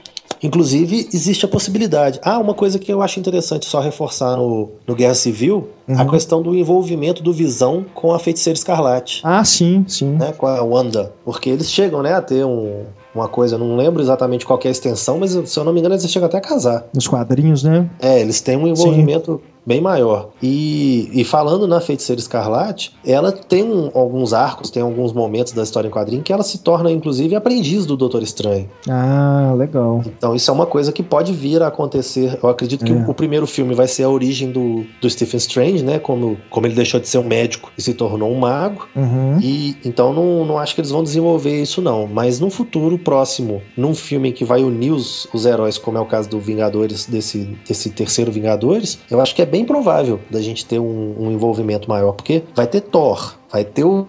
inclusive 0.43 1.07
existe 1.13 1.45
a 1.45 1.47
possibilidade. 1.47 2.19
Ah, 2.23 2.39
uma 2.39 2.53
coisa 2.53 2.77
que 2.77 2.91
eu 2.91 3.01
acho 3.01 3.19
interessante 3.19 3.65
só 3.65 3.79
reforçar 3.79 4.35
no, 4.37 4.69
no 4.87 4.95
Guerra 4.95 5.13
Civil, 5.15 5.69
a 5.87 6.01
Uhum. 6.03 6.09
questão 6.09 6.41
do 6.41 6.55
envolvimento 6.55 7.21
do 7.23 7.31
Visão 7.31 7.85
com 7.93 8.11
a 8.11 8.19
Feiticeira 8.19 8.57
Escarlate. 8.57 9.21
Ah, 9.23 9.43
sim, 9.45 9.85
sim. 9.87 10.13
né, 10.13 10.33
com 10.33 10.47
a 10.47 10.61
Wanda, 10.63 11.13
porque 11.23 11.49
eles 11.49 11.71
chegam, 11.71 12.01
né, 12.01 12.13
a 12.13 12.21
ter 12.21 12.43
um, 12.45 12.83
uma 13.15 13.27
coisa, 13.27 13.55
eu 13.55 13.59
não 13.59 13.75
lembro 13.75 14.01
exatamente 14.01 14.45
qual 14.45 14.59
que 14.59 14.67
é 14.67 14.69
a 14.69 14.71
extensão, 14.71 15.17
mas 15.17 15.31
se 15.31 15.57
eu 15.59 15.63
não 15.63 15.71
me 15.73 15.79
engano 15.79 15.95
eles 15.95 16.09
chegam 16.09 16.27
até 16.27 16.37
a 16.37 16.41
casar. 16.41 16.85
Nos 16.93 17.07
quadrinhos, 17.07 17.63
né? 17.63 17.89
É, 17.99 18.19
eles 18.19 18.41
têm 18.41 18.57
um 18.57 18.67
envolvimento 18.67 19.41
bem 19.65 19.81
maior. 19.81 20.29
E, 20.41 21.09
e 21.13 21.23
falando 21.23 21.67
na 21.67 21.79
Feiticeira 21.81 22.19
Escarlate, 22.19 22.93
ela 23.05 23.31
tem 23.31 23.63
um- 23.63 23.89
alguns 23.93 24.33
arcos, 24.33 24.69
tem 24.69 24.83
alguns 24.83 25.11
momentos 25.13 25.53
da 25.53 25.63
história 25.63 25.87
em 25.87 25.91
quadrinho 25.91 26.21
que 26.21 26.31
ela 26.31 26.43
se 26.43 26.59
torna, 26.59 26.91
inclusive, 26.91 27.35
aprendiz 27.35 27.85
do 27.85 27.97
Doutor 27.97 28.21
Estranho. 28.23 28.69
Ah, 28.89 29.53
legal. 29.57 30.03
Então 30.05 30.35
isso 30.35 30.49
é 30.49 30.53
uma 30.53 30.65
coisa 30.65 30.91
que 30.91 31.01
pode 31.03 31.33
vir 31.33 31.61
a 31.63 31.67
acontecer. 31.67 32.37
Eu 32.41 32.49
acredito 32.49 32.85
que 32.85 32.91
É. 32.91 32.95
o, 32.95 33.09
o 33.09 33.13
primeiro 33.13 33.47
filme 33.47 33.73
vai 33.73 33.87
ser 33.87 34.03
a 34.03 34.09
origem 34.09 34.51
do, 34.51 34.85
do 35.01 35.09
Stephen 35.09 35.37
Strange, 35.37 35.83
né, 35.83 35.99
como, 35.99 36.37
como 36.49 36.67
ele 36.67 36.75
deixou 36.75 36.99
de 36.99 37.07
ser 37.07 37.17
um 37.17 37.23
médico 37.23 37.71
e 37.77 37.81
se 37.81 37.93
tornou 37.93 38.31
um 38.31 38.35
mago. 38.39 38.87
Uhum. 38.95 39.39
E 39.41 39.75
então 39.83 40.13
não, 40.13 40.45
não 40.45 40.57
acho 40.57 40.75
que 40.75 40.81
eles 40.81 40.91
vão 40.91 41.03
desenvolver 41.03 41.61
isso 41.61 41.81
não, 41.81 42.07
mas 42.07 42.39
num 42.39 42.49
futuro 42.49 42.97
próximo, 42.97 43.61
num 43.75 43.93
filme 43.95 44.31
que 44.31 44.45
vai 44.45 44.63
unir 44.63 44.91
os, 44.91 45.27
os 45.33 45.45
heróis, 45.45 45.77
como 45.77 45.97
é 45.97 46.01
o 46.01 46.05
caso 46.05 46.29
do 46.29 46.39
Vingadores 46.39 47.05
desse, 47.05 47.49
desse 47.67 47.89
terceiro 47.89 48.31
Vingadores, 48.31 48.99
eu 49.09 49.19
acho 49.21 49.33
que 49.35 49.41
é 49.41 49.45
bem 49.45 49.54
provável 49.63 50.19
da 50.29 50.41
gente 50.41 50.65
ter 50.65 50.79
um, 50.79 51.15
um 51.17 51.31
envolvimento 51.31 51.87
maior, 51.87 52.13
porque 52.13 52.43
vai 52.55 52.67
ter 52.67 52.81
Thor, 52.81 53.35
vai 53.51 53.63
ter 53.63 53.83
o, 53.83 54.05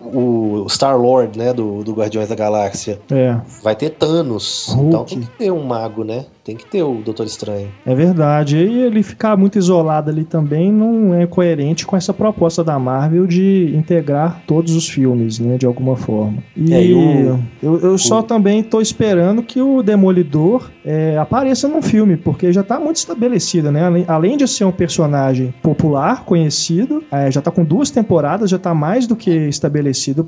o 0.64 0.68
Star 0.68 0.98
Lord, 0.98 1.38
né, 1.38 1.52
do, 1.52 1.82
do 1.84 1.92
Guardiões 1.92 2.28
da 2.28 2.34
Galáxia, 2.34 2.98
É, 3.10 3.36
vai 3.62 3.74
ter 3.76 3.90
Thanos, 3.90 4.66
Hulk. 4.70 4.88
então 4.88 5.04
tem 5.04 5.20
que 5.20 5.30
ter 5.30 5.50
um 5.52 5.62
mago, 5.64 6.04
né? 6.04 6.24
Tem 6.44 6.54
que 6.54 6.64
ter 6.64 6.80
o 6.84 7.02
Doutor 7.04 7.26
Estranho. 7.26 7.68
é 7.84 7.92
verdade. 7.92 8.56
E 8.56 8.80
ele 8.82 9.02
ficar 9.02 9.36
muito 9.36 9.58
isolado 9.58 10.10
ali 10.10 10.22
também 10.24 10.70
não 10.72 11.12
é 11.12 11.26
coerente 11.26 11.84
com 11.84 11.96
essa 11.96 12.14
proposta 12.14 12.62
da 12.62 12.78
Marvel 12.78 13.26
de 13.26 13.72
integrar 13.76 14.42
todos 14.46 14.76
os 14.76 14.88
filmes, 14.88 15.40
né, 15.40 15.56
de 15.58 15.66
alguma 15.66 15.96
forma. 15.96 16.38
E 16.56 16.72
É, 16.72 16.84
e 16.84 16.94
o- 16.94 17.40
eu, 17.60 17.80
eu 17.80 17.98
só 17.98 18.22
também 18.22 18.62
tô 18.62 18.80
esperando 18.80 19.42
que 19.42 19.60
o 19.60 19.82
Demolidor 19.82 20.70
é, 20.84 21.18
apareça 21.18 21.66
num 21.66 21.82
filme, 21.82 22.16
porque 22.16 22.52
já 22.52 22.62
tá 22.62 22.78
muito 22.78 22.96
estabelecido, 22.98 23.72
né? 23.72 23.84
Além, 23.84 24.04
além 24.06 24.36
de 24.36 24.46
ser 24.46 24.64
um 24.64 24.70
personagem 24.72 25.52
popular, 25.60 26.24
conhecido, 26.24 27.02
é, 27.10 27.28
já 27.28 27.42
tá 27.42 27.50
com 27.50 27.64
duas 27.64 27.90
temporadas, 27.90 28.48
já 28.48 28.58
tá 28.58 28.72
mais 28.72 29.04
do 29.08 29.16
que 29.16 29.25
estabelecido 29.30 30.26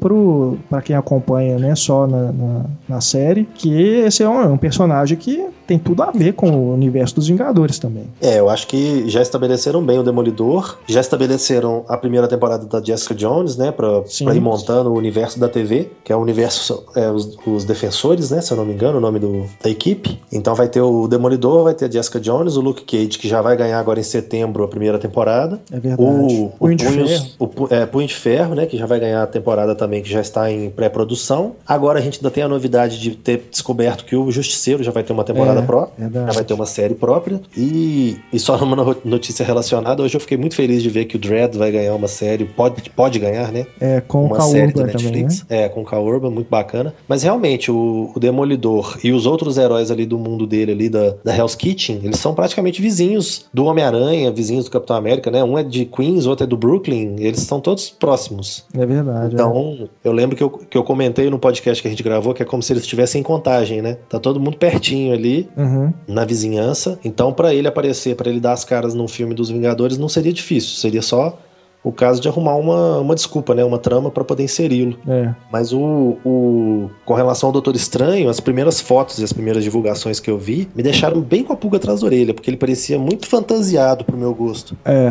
para 0.68 0.82
quem 0.82 0.96
acompanha, 0.96 1.58
né, 1.58 1.74
só 1.74 2.06
na, 2.06 2.32
na, 2.32 2.64
na 2.88 3.00
série, 3.00 3.44
que 3.54 3.72
esse 3.72 4.22
é 4.22 4.28
um, 4.28 4.40
é 4.40 4.46
um 4.46 4.58
personagem 4.58 5.16
que 5.16 5.46
tem 5.68 5.78
tudo 5.78 6.02
a 6.02 6.10
ver 6.10 6.32
com 6.32 6.50
o 6.50 6.72
universo 6.72 7.14
dos 7.14 7.28
Vingadores 7.28 7.78
também. 7.78 8.04
É, 8.22 8.40
eu 8.40 8.48
acho 8.48 8.66
que 8.66 9.06
já 9.06 9.20
estabeleceram 9.20 9.84
bem 9.84 9.98
o 9.98 10.02
Demolidor, 10.02 10.78
já 10.86 10.98
estabeleceram 10.98 11.84
a 11.86 11.96
primeira 11.98 12.26
temporada 12.26 12.64
da 12.64 12.82
Jessica 12.82 13.14
Jones, 13.14 13.58
né, 13.58 13.70
pra, 13.70 14.02
Sim. 14.06 14.24
pra 14.24 14.34
ir 14.34 14.40
montando 14.40 14.90
o 14.90 14.96
universo 14.96 15.38
da 15.38 15.46
TV, 15.46 15.90
que 16.02 16.10
é 16.10 16.16
o 16.16 16.20
universo, 16.20 16.84
é, 16.96 17.10
os, 17.10 17.36
os 17.46 17.64
Defensores, 17.66 18.30
né, 18.30 18.40
se 18.40 18.50
eu 18.50 18.56
não 18.56 18.64
me 18.64 18.72
engano, 18.72 18.96
o 18.96 19.00
nome 19.00 19.18
do, 19.18 19.44
da 19.62 19.68
equipe. 19.68 20.18
Então 20.32 20.54
vai 20.54 20.68
ter 20.68 20.80
o 20.80 21.06
Demolidor, 21.06 21.64
vai 21.64 21.74
ter 21.74 21.84
a 21.84 21.90
Jessica 21.90 22.18
Jones, 22.18 22.56
o 22.56 22.62
Luke 22.62 22.84
Cage, 22.84 23.18
que 23.18 23.28
já 23.28 23.42
vai 23.42 23.54
ganhar 23.54 23.78
agora 23.78 24.00
em 24.00 24.02
setembro 24.02 24.64
a 24.64 24.68
primeira 24.68 24.98
temporada. 24.98 25.60
É 25.70 25.78
verdade. 25.78 26.02
O, 26.02 26.50
Punho 26.58 26.76
de 26.76 26.86
Ferro. 26.86 27.26
o 27.38 27.68
é, 27.68 27.84
Punho 27.84 28.06
de 28.06 28.14
Ferro, 28.14 28.54
né? 28.54 28.64
Que 28.64 28.78
já 28.78 28.86
vai 28.86 28.98
ganhar 28.98 29.22
a 29.22 29.26
temporada 29.26 29.74
também, 29.74 30.02
que 30.02 30.08
já 30.08 30.20
está 30.22 30.50
em 30.50 30.70
pré-produção. 30.70 31.52
Agora 31.66 31.98
a 31.98 32.02
gente 32.02 32.18
ainda 32.18 32.30
tem 32.30 32.42
a 32.42 32.48
novidade 32.48 32.98
de 32.98 33.10
ter 33.10 33.48
descoberto 33.50 34.06
que 34.06 34.16
o 34.16 34.30
Justiceiro 34.30 34.82
já 34.82 34.90
vai 34.90 35.02
ter 35.02 35.12
uma 35.12 35.24
temporada 35.24 35.57
É, 35.57 35.57
própria. 35.62 35.94
verdade. 36.08 36.26
Já 36.26 36.32
vai 36.32 36.44
ter 36.44 36.54
uma 36.54 36.66
série 36.66 36.94
própria. 36.94 37.40
E, 37.56 38.16
e 38.32 38.38
só 38.38 38.56
numa 38.58 38.76
no- 38.76 38.96
notícia 39.04 39.44
relacionada, 39.44 40.02
hoje 40.02 40.16
eu 40.16 40.20
fiquei 40.20 40.36
muito 40.36 40.54
feliz 40.54 40.82
de 40.82 40.88
ver 40.90 41.04
que 41.06 41.16
o 41.16 41.18
Dredd 41.18 41.56
vai 41.56 41.70
ganhar 41.70 41.94
uma 41.94 42.08
série. 42.08 42.44
Pode, 42.44 42.90
pode 42.90 43.18
ganhar, 43.18 43.50
né? 43.52 43.66
É, 43.80 44.00
com 44.00 44.22
o 44.22 44.26
uma 44.26 44.36
Cal 44.36 44.48
série 44.50 44.72
da 44.72 44.80
Urban 44.82 44.92
também, 44.92 45.06
né? 45.12 45.18
Netflix. 45.22 45.46
É, 45.48 45.68
com 45.68 45.82
o 45.82 45.84
Cal 45.84 46.04
Urban, 46.04 46.30
muito 46.30 46.48
bacana. 46.48 46.94
Mas 47.06 47.22
realmente, 47.22 47.70
o, 47.70 48.10
o 48.14 48.20
Demolidor 48.20 48.98
e 49.02 49.12
os 49.12 49.26
outros 49.26 49.58
heróis 49.58 49.90
ali 49.90 50.06
do 50.06 50.18
mundo 50.18 50.46
dele, 50.46 50.72
ali 50.72 50.88
da, 50.88 51.14
da 51.24 51.36
Hell's 51.36 51.54
Kitchen, 51.54 52.00
eles 52.02 52.18
são 52.18 52.34
praticamente 52.34 52.80
vizinhos 52.80 53.46
do 53.52 53.64
Homem-Aranha, 53.64 54.30
vizinhos 54.30 54.64
do 54.66 54.70
Capitão 54.70 54.96
América, 54.96 55.30
né? 55.30 55.42
Um 55.42 55.58
é 55.58 55.62
de 55.62 55.84
Queens, 55.84 56.26
outro 56.26 56.44
é 56.44 56.46
do 56.46 56.56
Brooklyn. 56.56 57.16
Eles 57.18 57.40
estão 57.40 57.60
todos 57.60 57.90
próximos. 57.90 58.64
É 58.74 58.84
verdade. 58.86 59.30
é. 59.30 59.34
Então, 59.34 59.88
eu 60.04 60.12
lembro 60.12 60.36
que 60.36 60.42
eu, 60.42 60.50
que 60.50 60.76
eu 60.76 60.82
comentei 60.84 61.28
no 61.30 61.38
podcast 61.38 61.80
que 61.82 61.88
a 61.88 61.90
gente 61.90 62.02
gravou 62.02 62.34
que 62.34 62.42
é 62.42 62.46
como 62.46 62.62
se 62.62 62.72
eles 62.72 62.82
estivessem 62.82 63.20
em 63.20 63.24
contagem, 63.24 63.82
né? 63.82 63.96
Tá 64.08 64.18
todo 64.18 64.38
mundo 64.40 64.56
pertinho 64.56 65.12
ali, 65.12 65.47
Uhum. 65.56 65.92
na 66.06 66.24
vizinhança. 66.24 66.98
Então, 67.04 67.32
pra 67.32 67.54
ele 67.54 67.66
aparecer, 67.68 68.14
pra 68.16 68.28
ele 68.30 68.40
dar 68.40 68.52
as 68.52 68.64
caras 68.64 68.94
num 68.94 69.08
filme 69.08 69.34
dos 69.34 69.50
Vingadores, 69.50 69.98
não 69.98 70.08
seria 70.08 70.32
difícil. 70.32 70.76
Seria 70.76 71.02
só 71.02 71.38
o 71.82 71.92
caso 71.92 72.20
de 72.20 72.28
arrumar 72.28 72.56
uma, 72.56 72.98
uma 72.98 73.14
desculpa, 73.14 73.54
né? 73.54 73.64
Uma 73.64 73.78
trama 73.78 74.10
pra 74.10 74.24
poder 74.24 74.42
inseri-lo. 74.44 74.96
É. 75.06 75.34
Mas 75.52 75.72
o, 75.72 76.16
o- 76.24 76.90
com 77.04 77.14
relação 77.14 77.48
ao 77.48 77.52
Doutor 77.52 77.74
Estranho, 77.76 78.28
as 78.28 78.40
primeiras 78.40 78.80
fotos 78.80 79.18
e 79.18 79.24
as 79.24 79.32
primeiras 79.32 79.62
divulgações 79.64 80.20
que 80.20 80.30
eu 80.30 80.36
vi 80.38 80.68
me 80.74 80.82
deixaram 80.82 81.20
bem 81.20 81.42
com 81.44 81.52
a 81.52 81.56
pulga 81.56 81.76
atrás 81.78 82.00
da 82.00 82.06
orelha, 82.06 82.34
porque 82.34 82.50
ele 82.50 82.56
parecia 82.56 82.98
muito 82.98 83.26
fantasiado 83.26 84.04
pro 84.04 84.16
meu 84.16 84.34
gosto. 84.34 84.76
É. 84.84 85.10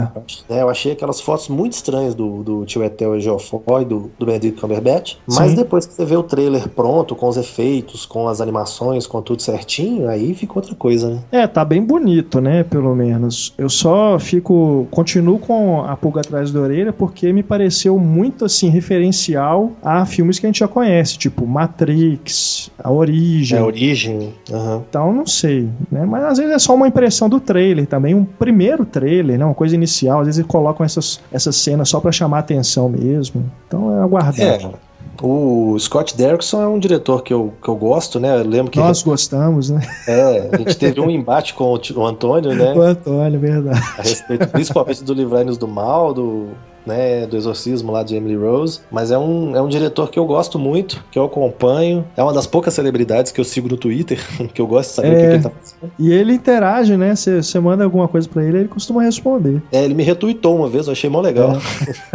né? 0.49 0.61
Eu 0.61 0.69
achei 0.69 0.91
aquelas 0.91 1.21
fotos 1.21 1.47
muito 1.47 1.73
estranhas 1.73 2.13
do, 2.13 2.43
do 2.43 2.65
tio 2.65 2.83
Etel 2.83 3.15
e 3.15 3.21
Geoffroy, 3.21 3.85
do, 3.85 4.11
do 4.19 4.25
Benedict 4.25 4.59
Cumberbatch. 4.59 5.15
Mas 5.25 5.51
Sim. 5.51 5.55
depois 5.55 5.85
que 5.85 5.93
você 5.93 6.05
vê 6.05 6.15
o 6.15 6.23
trailer 6.23 6.67
pronto, 6.69 7.15
com 7.15 7.27
os 7.27 7.37
efeitos, 7.37 8.05
com 8.05 8.27
as 8.27 8.41
animações, 8.41 9.07
com 9.07 9.21
tudo 9.21 9.41
certinho, 9.41 10.07
aí 10.09 10.33
fica 10.33 10.53
outra 10.55 10.75
coisa, 10.75 11.09
né? 11.09 11.19
É, 11.31 11.47
tá 11.47 11.63
bem 11.65 11.81
bonito, 11.81 12.39
né? 12.41 12.63
Pelo 12.63 12.93
menos. 12.95 13.53
Eu 13.57 13.69
só 13.69 14.19
fico. 14.19 14.87
Continuo 14.91 15.39
com 15.39 15.81
a 15.83 15.95
pulga 15.95 16.21
atrás 16.21 16.51
da 16.57 16.63
orelha 16.63 16.93
porque 16.93 17.31
me 17.31 17.43
pareceu 17.43 17.97
muito 17.99 18.45
assim, 18.45 18.69
referencial 18.69 19.71
a 19.83 20.05
filmes 20.05 20.39
que 20.39 20.45
a 20.45 20.49
gente 20.49 20.59
já 20.59 20.67
conhece, 20.67 21.17
tipo 21.17 21.45
Matrix, 21.45 22.69
A 22.83 22.91
Origem. 22.91 23.57
É 23.57 23.61
a 23.61 23.65
origem. 23.65 24.33
aham. 24.51 24.83
Então, 24.89 25.13
não 25.13 25.25
sei, 25.25 25.67
né? 25.91 26.05
Mas 26.05 26.23
às 26.23 26.37
vezes 26.37 26.53
é 26.53 26.59
só 26.59 26.75
uma 26.75 26.87
impressão 26.87 27.29
do 27.29 27.39
trailer 27.39 27.85
também, 27.85 28.13
um 28.15 28.25
primeiro 28.25 28.85
trailer, 28.85 29.37
né? 29.37 29.45
Uma 29.45 29.53
coisa 29.53 29.75
inicial. 29.75 30.19
Às 30.19 30.27
vezes 30.27 30.39
eles 30.39 30.51
colocam 30.51 30.85
essas, 30.85 31.19
essas 31.31 31.55
cenas 31.55 31.89
só 31.89 31.99
pra 31.99 32.11
chamar 32.11 32.39
atenção 32.39 32.89
mesmo. 32.89 33.43
Então 33.67 33.97
é 33.97 34.03
aguardar. 34.03 34.39
É. 34.39 34.69
O 35.21 35.77
Scott 35.79 36.15
Derrickson 36.15 36.61
é 36.61 36.67
um 36.67 36.79
diretor 36.79 37.23
que 37.23 37.33
eu, 37.33 37.53
que 37.61 37.69
eu 37.69 37.75
gosto, 37.75 38.19
né? 38.19 38.39
Eu 38.39 38.43
lembro 38.43 38.71
que 38.71 38.79
Nós 38.79 39.03
gostamos, 39.03 39.69
né? 39.69 39.81
é, 40.07 40.49
a 40.51 40.57
gente 40.57 40.77
teve 40.77 40.99
um 40.99 41.09
embate 41.09 41.53
com 41.53 41.73
o, 41.73 41.79
o 41.95 42.05
Antônio, 42.05 42.53
né? 42.53 42.73
O 42.73 42.81
Antônio, 42.81 43.39
verdade. 43.39 43.81
A 43.97 44.01
respeito 44.01 44.47
principalmente 44.47 45.03
do 45.03 45.13
Livrai-nos 45.13 45.57
do 45.57 45.67
Mal, 45.67 46.13
do 46.13 46.49
né, 46.87 47.27
do 47.27 47.35
Exorcismo 47.35 47.91
lá 47.91 48.01
de 48.01 48.15
Emily 48.15 48.37
Rose, 48.37 48.79
mas 48.89 49.11
é 49.11 49.17
um, 49.17 49.53
é 49.55 49.61
um 49.61 49.67
diretor 49.67 50.09
que 50.09 50.17
eu 50.17 50.25
gosto 50.25 50.57
muito, 50.57 51.03
que 51.11 51.19
eu 51.19 51.25
acompanho, 51.25 52.05
é 52.15 52.23
uma 52.23 52.31
das 52.31 52.47
poucas 52.47 52.73
celebridades 52.73 53.31
que 53.31 53.41
eu 53.41 53.43
sigo 53.43 53.67
no 53.67 53.75
Twitter, 53.75 54.17
que 54.53 54.61
eu 54.61 54.65
gosto 54.65 54.89
de 54.89 54.95
saber 54.95 55.09
é, 55.09 55.11
o 55.11 55.17
que, 55.17 55.25
ele 55.25 55.43
tá 55.43 55.49
fazendo. 55.49 55.91
E 55.99 56.13
ele 56.13 56.33
interage, 56.33 56.95
né, 56.95 57.13
você 57.13 57.59
manda 57.59 57.83
alguma 57.83 58.07
coisa 58.07 58.27
para 58.29 58.41
ele, 58.43 58.59
ele 58.59 58.67
costuma 58.69 59.03
responder. 59.03 59.61
É, 59.71 59.83
ele 59.83 59.93
me 59.93 60.03
retweetou 60.03 60.55
uma 60.55 60.69
vez, 60.69 60.87
eu 60.87 60.93
achei 60.93 61.09
mó 61.09 61.19
legal. 61.19 61.57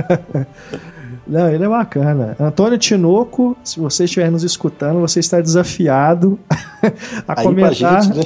É. 0.09 0.47
Não, 1.27 1.49
ele 1.49 1.65
é 1.65 1.69
bacana. 1.69 2.37
Antônio 2.39 2.79
Tinoco, 2.79 3.57
se 3.63 3.79
você 3.79 4.05
estiver 4.05 4.31
nos 4.31 4.43
escutando, 4.43 5.01
você 5.01 5.21
está 5.21 5.41
desafiado 5.41 6.39
a, 7.27 7.43
comentar, 7.43 8.03
gente, 8.03 8.17
né? 8.17 8.25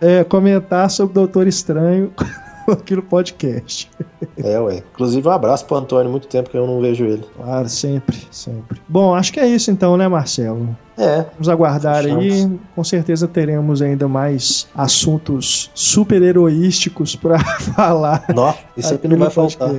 a 0.00 0.06
é, 0.06 0.24
comentar 0.24 0.90
sobre 0.90 1.12
o 1.12 1.14
Doutor 1.14 1.46
Estranho 1.46 2.12
aqui 2.70 2.94
no 2.94 3.02
podcast. 3.02 3.90
É, 4.36 4.58
ué. 4.60 4.82
Inclusive, 4.92 5.26
um 5.26 5.30
abraço 5.30 5.64
pro 5.64 5.76
Antônio, 5.76 6.10
muito 6.10 6.26
tempo 6.26 6.50
que 6.50 6.56
eu 6.56 6.66
não 6.66 6.80
vejo 6.80 7.04
ele. 7.04 7.24
Claro, 7.36 7.68
sempre, 7.68 8.18
sempre. 8.30 8.80
Bom, 8.88 9.14
acho 9.14 9.32
que 9.32 9.40
é 9.40 9.46
isso 9.46 9.70
então, 9.70 9.96
né, 9.96 10.06
Marcelo? 10.06 10.76
É. 10.96 11.24
Vamos 11.32 11.48
aguardar 11.48 12.04
aí. 12.04 12.50
Com 12.74 12.84
certeza 12.84 13.26
teremos 13.26 13.82
ainda 13.82 14.06
mais 14.06 14.66
assuntos 14.74 15.70
super 15.74 16.22
heroísticos 16.22 17.16
para 17.16 17.38
falar. 17.38 18.24
Nó, 18.34 18.54
isso 18.76 18.94
aqui 18.94 19.08
não 19.08 19.18
vai 19.18 19.30
faltar. 19.30 19.70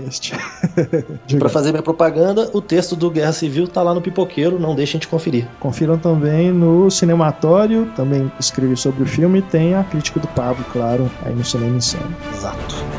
para 1.39 1.49
fazer 1.49 1.71
minha 1.71 1.83
propaganda, 1.83 2.49
o 2.53 2.61
texto 2.61 2.95
do 2.95 3.09
Guerra 3.09 3.31
Civil 3.31 3.67
tá 3.67 3.81
lá 3.81 3.93
no 3.93 4.01
Pipoqueiro, 4.01 4.59
não 4.59 4.75
deixem 4.75 4.99
de 4.99 5.07
conferir. 5.07 5.47
Confiram 5.59 5.97
também 5.97 6.51
no 6.51 6.89
Cinematório, 6.91 7.91
também 7.95 8.31
escrevi 8.39 8.75
sobre 8.75 9.03
o 9.03 9.05
filme, 9.05 9.41
tem 9.41 9.75
a 9.75 9.83
crítica 9.83 10.19
do 10.19 10.27
Pablo, 10.29 10.63
claro, 10.71 11.09
aí 11.23 11.33
no 11.33 11.43
Cinema 11.43 11.77
em 11.77 11.81
Cena. 11.81 12.09
Exato. 12.33 12.94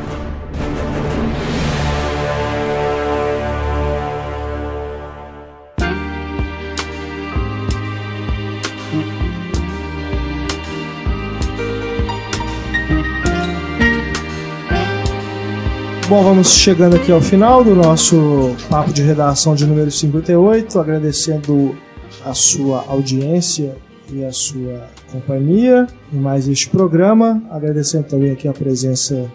Bom, 16.08 16.22
vamos 16.22 16.54
chegando 16.54 16.94
aqui 16.94 17.10
ao 17.10 17.20
final 17.20 17.64
do 17.64 17.74
nosso 17.74 18.54
papo 18.70 18.92
de 18.92 19.02
redação 19.02 19.56
de 19.56 19.66
número 19.66 19.90
58, 19.90 20.78
agradecendo 20.78 21.76
a 22.24 22.32
sua 22.32 22.84
audiência 22.86 23.76
e 24.12 24.24
a 24.24 24.30
sua 24.30 24.88
companhia 25.10 25.88
em 26.12 26.18
mais 26.18 26.46
este 26.46 26.68
programa, 26.68 27.42
agradecendo 27.50 28.04
também 28.04 28.30
aqui 28.30 28.46
a 28.46 28.52
presença 28.52 29.28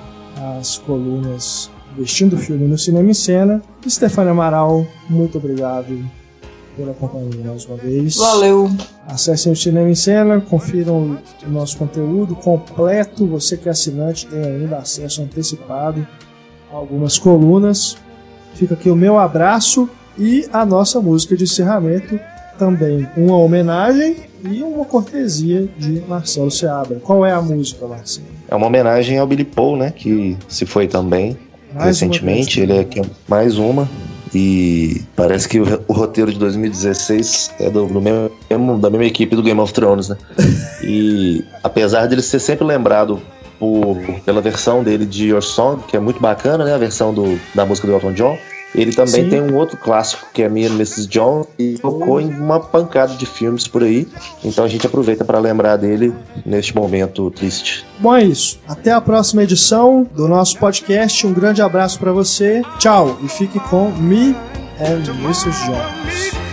as 0.59 0.79
colunas 0.79 1.71
Vestindo 1.97 2.37
Filme 2.37 2.67
no 2.67 2.77
Cinema 2.77 3.11
em 3.11 3.15
Cena. 3.15 3.63
Stefania 3.89 4.33
Amaral, 4.33 4.87
muito 5.09 5.39
obrigado 5.39 6.05
pela 6.77 6.93
companhia 6.95 7.45
mais 7.45 7.65
uma 7.67 7.77
vez. 7.77 8.17
Valeu! 8.17 8.69
Acessem 9.07 9.53
o 9.53 9.57
Cinema 9.57 9.89
em 9.89 9.95
Cena, 9.95 10.41
confiram 10.41 11.19
o 11.47 11.51
nosso 11.51 11.79
conteúdo 11.79 12.35
completo. 12.35 13.27
Você 13.27 13.57
que 13.57 13.69
é 13.69 13.73
assinante 13.73 14.27
tem 14.27 14.43
ainda 14.43 14.79
acesso 14.79 15.23
antecipado 15.23 16.07
a 16.73 16.77
algumas 16.77 17.19
colunas. 17.19 17.97
Fica 18.55 18.75
aqui 18.75 18.91
o 18.91 18.97
meu 18.97 19.19
abraço 19.19 19.89
e 20.19 20.49
a 20.53 20.65
nossa 20.65 21.01
música 21.01 21.37
de 21.37 21.45
encerramento 21.45 22.19
também 22.59 23.07
uma 23.17 23.37
homenagem 23.39 24.17
e 24.51 24.63
uma 24.63 24.85
cortesia 24.85 25.69
de 25.79 26.03
Marcelo 26.07 26.51
Seabra. 26.51 27.01
Qual 27.03 27.25
é 27.25 27.33
a 27.33 27.41
música, 27.41 27.87
Marcelo? 27.87 28.27
É 28.49 28.55
uma 28.55 28.67
homenagem 28.67 29.19
ao 29.19 29.27
Billy 29.27 29.45
Paul, 29.45 29.77
né? 29.77 29.91
Que 29.91 30.37
se 30.49 30.67
foi 30.67 30.87
também 30.87 31.37
mais 31.75 31.87
recentemente. 32.01 32.61
Ele 32.61 32.73
é 32.73 32.81
aqui 32.81 33.03
mais 33.29 33.59
uma. 33.59 33.89
E 34.35 35.03
parece 35.15 35.49
que 35.49 35.61
o, 35.61 35.85
o 35.87 35.93
roteiro 35.93 36.33
de 36.33 36.39
2016 36.39 37.53
é 37.61 37.71
do, 37.71 37.87
do 37.87 38.01
mesmo, 38.01 38.79
da 38.79 38.91
mesma 38.91 39.05
equipe 39.05 39.37
do 39.37 39.43
Game 39.43 39.61
of 39.61 39.73
Thrones, 39.73 40.09
né? 40.09 40.17
E 40.83 41.43
apesar 41.63 42.07
dele 42.07 42.21
ser 42.21 42.39
sempre 42.39 42.67
lembrado 42.67 43.19
por, 43.59 43.97
pela 44.27 44.43
versão 44.43 44.83
dele 44.83 45.07
de 45.07 45.29
Your 45.29 45.41
Song, 45.41 45.83
que 45.89 45.97
é 45.97 46.01
muito 46.01 46.21
bacana, 46.21 46.65
né? 46.65 46.75
A 46.75 46.79
versão 46.79 47.15
do, 47.15 47.41
da 47.55 47.65
música 47.65 47.87
do 47.87 47.95
Elton 47.95 48.13
John. 48.13 48.37
Ele 48.75 48.93
também 48.93 49.25
Sim. 49.25 49.31
tem 49.31 49.41
um 49.41 49.57
outro 49.57 49.77
clássico 49.77 50.27
que 50.33 50.43
é 50.43 50.49
Me 50.49 50.67
and 50.67 50.75
Mrs. 50.75 51.07
John 51.07 51.47
e 51.59 51.75
tocou 51.79 52.21
em 52.21 52.29
uma 52.29 52.59
pancada 52.59 53.15
de 53.15 53.25
filmes 53.25 53.69
por 53.69 53.83
aí. 53.83 54.09
Então 54.45 54.65
a 54.65 54.69
gente 54.69 54.87
aproveita 54.87 55.25
para 55.25 55.39
lembrar 55.39 55.77
dele 55.77 56.13
neste 56.45 56.75
momento 56.75 57.31
triste. 57.31 57.85
Bom, 57.99 58.15
é 58.15 58.25
isso. 58.25 58.59
Até 58.67 58.93
a 58.93 59.01
próxima 59.01 59.43
edição 59.43 60.07
do 60.15 60.27
nosso 60.27 60.59
podcast. 60.59 61.27
Um 61.27 61.33
grande 61.33 61.63
abraço 61.63 61.99
para 61.99 62.13
você. 62.13 62.63
Tchau 62.79 63.19
e 63.23 63.29
fique 63.29 63.61
com 63.61 63.91
Me 63.91 64.35
and 64.81 65.09
Mrs. 65.23 65.67
Jones. 65.67 66.44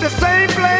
The 0.00 0.08
same 0.08 0.48
place 0.48 0.79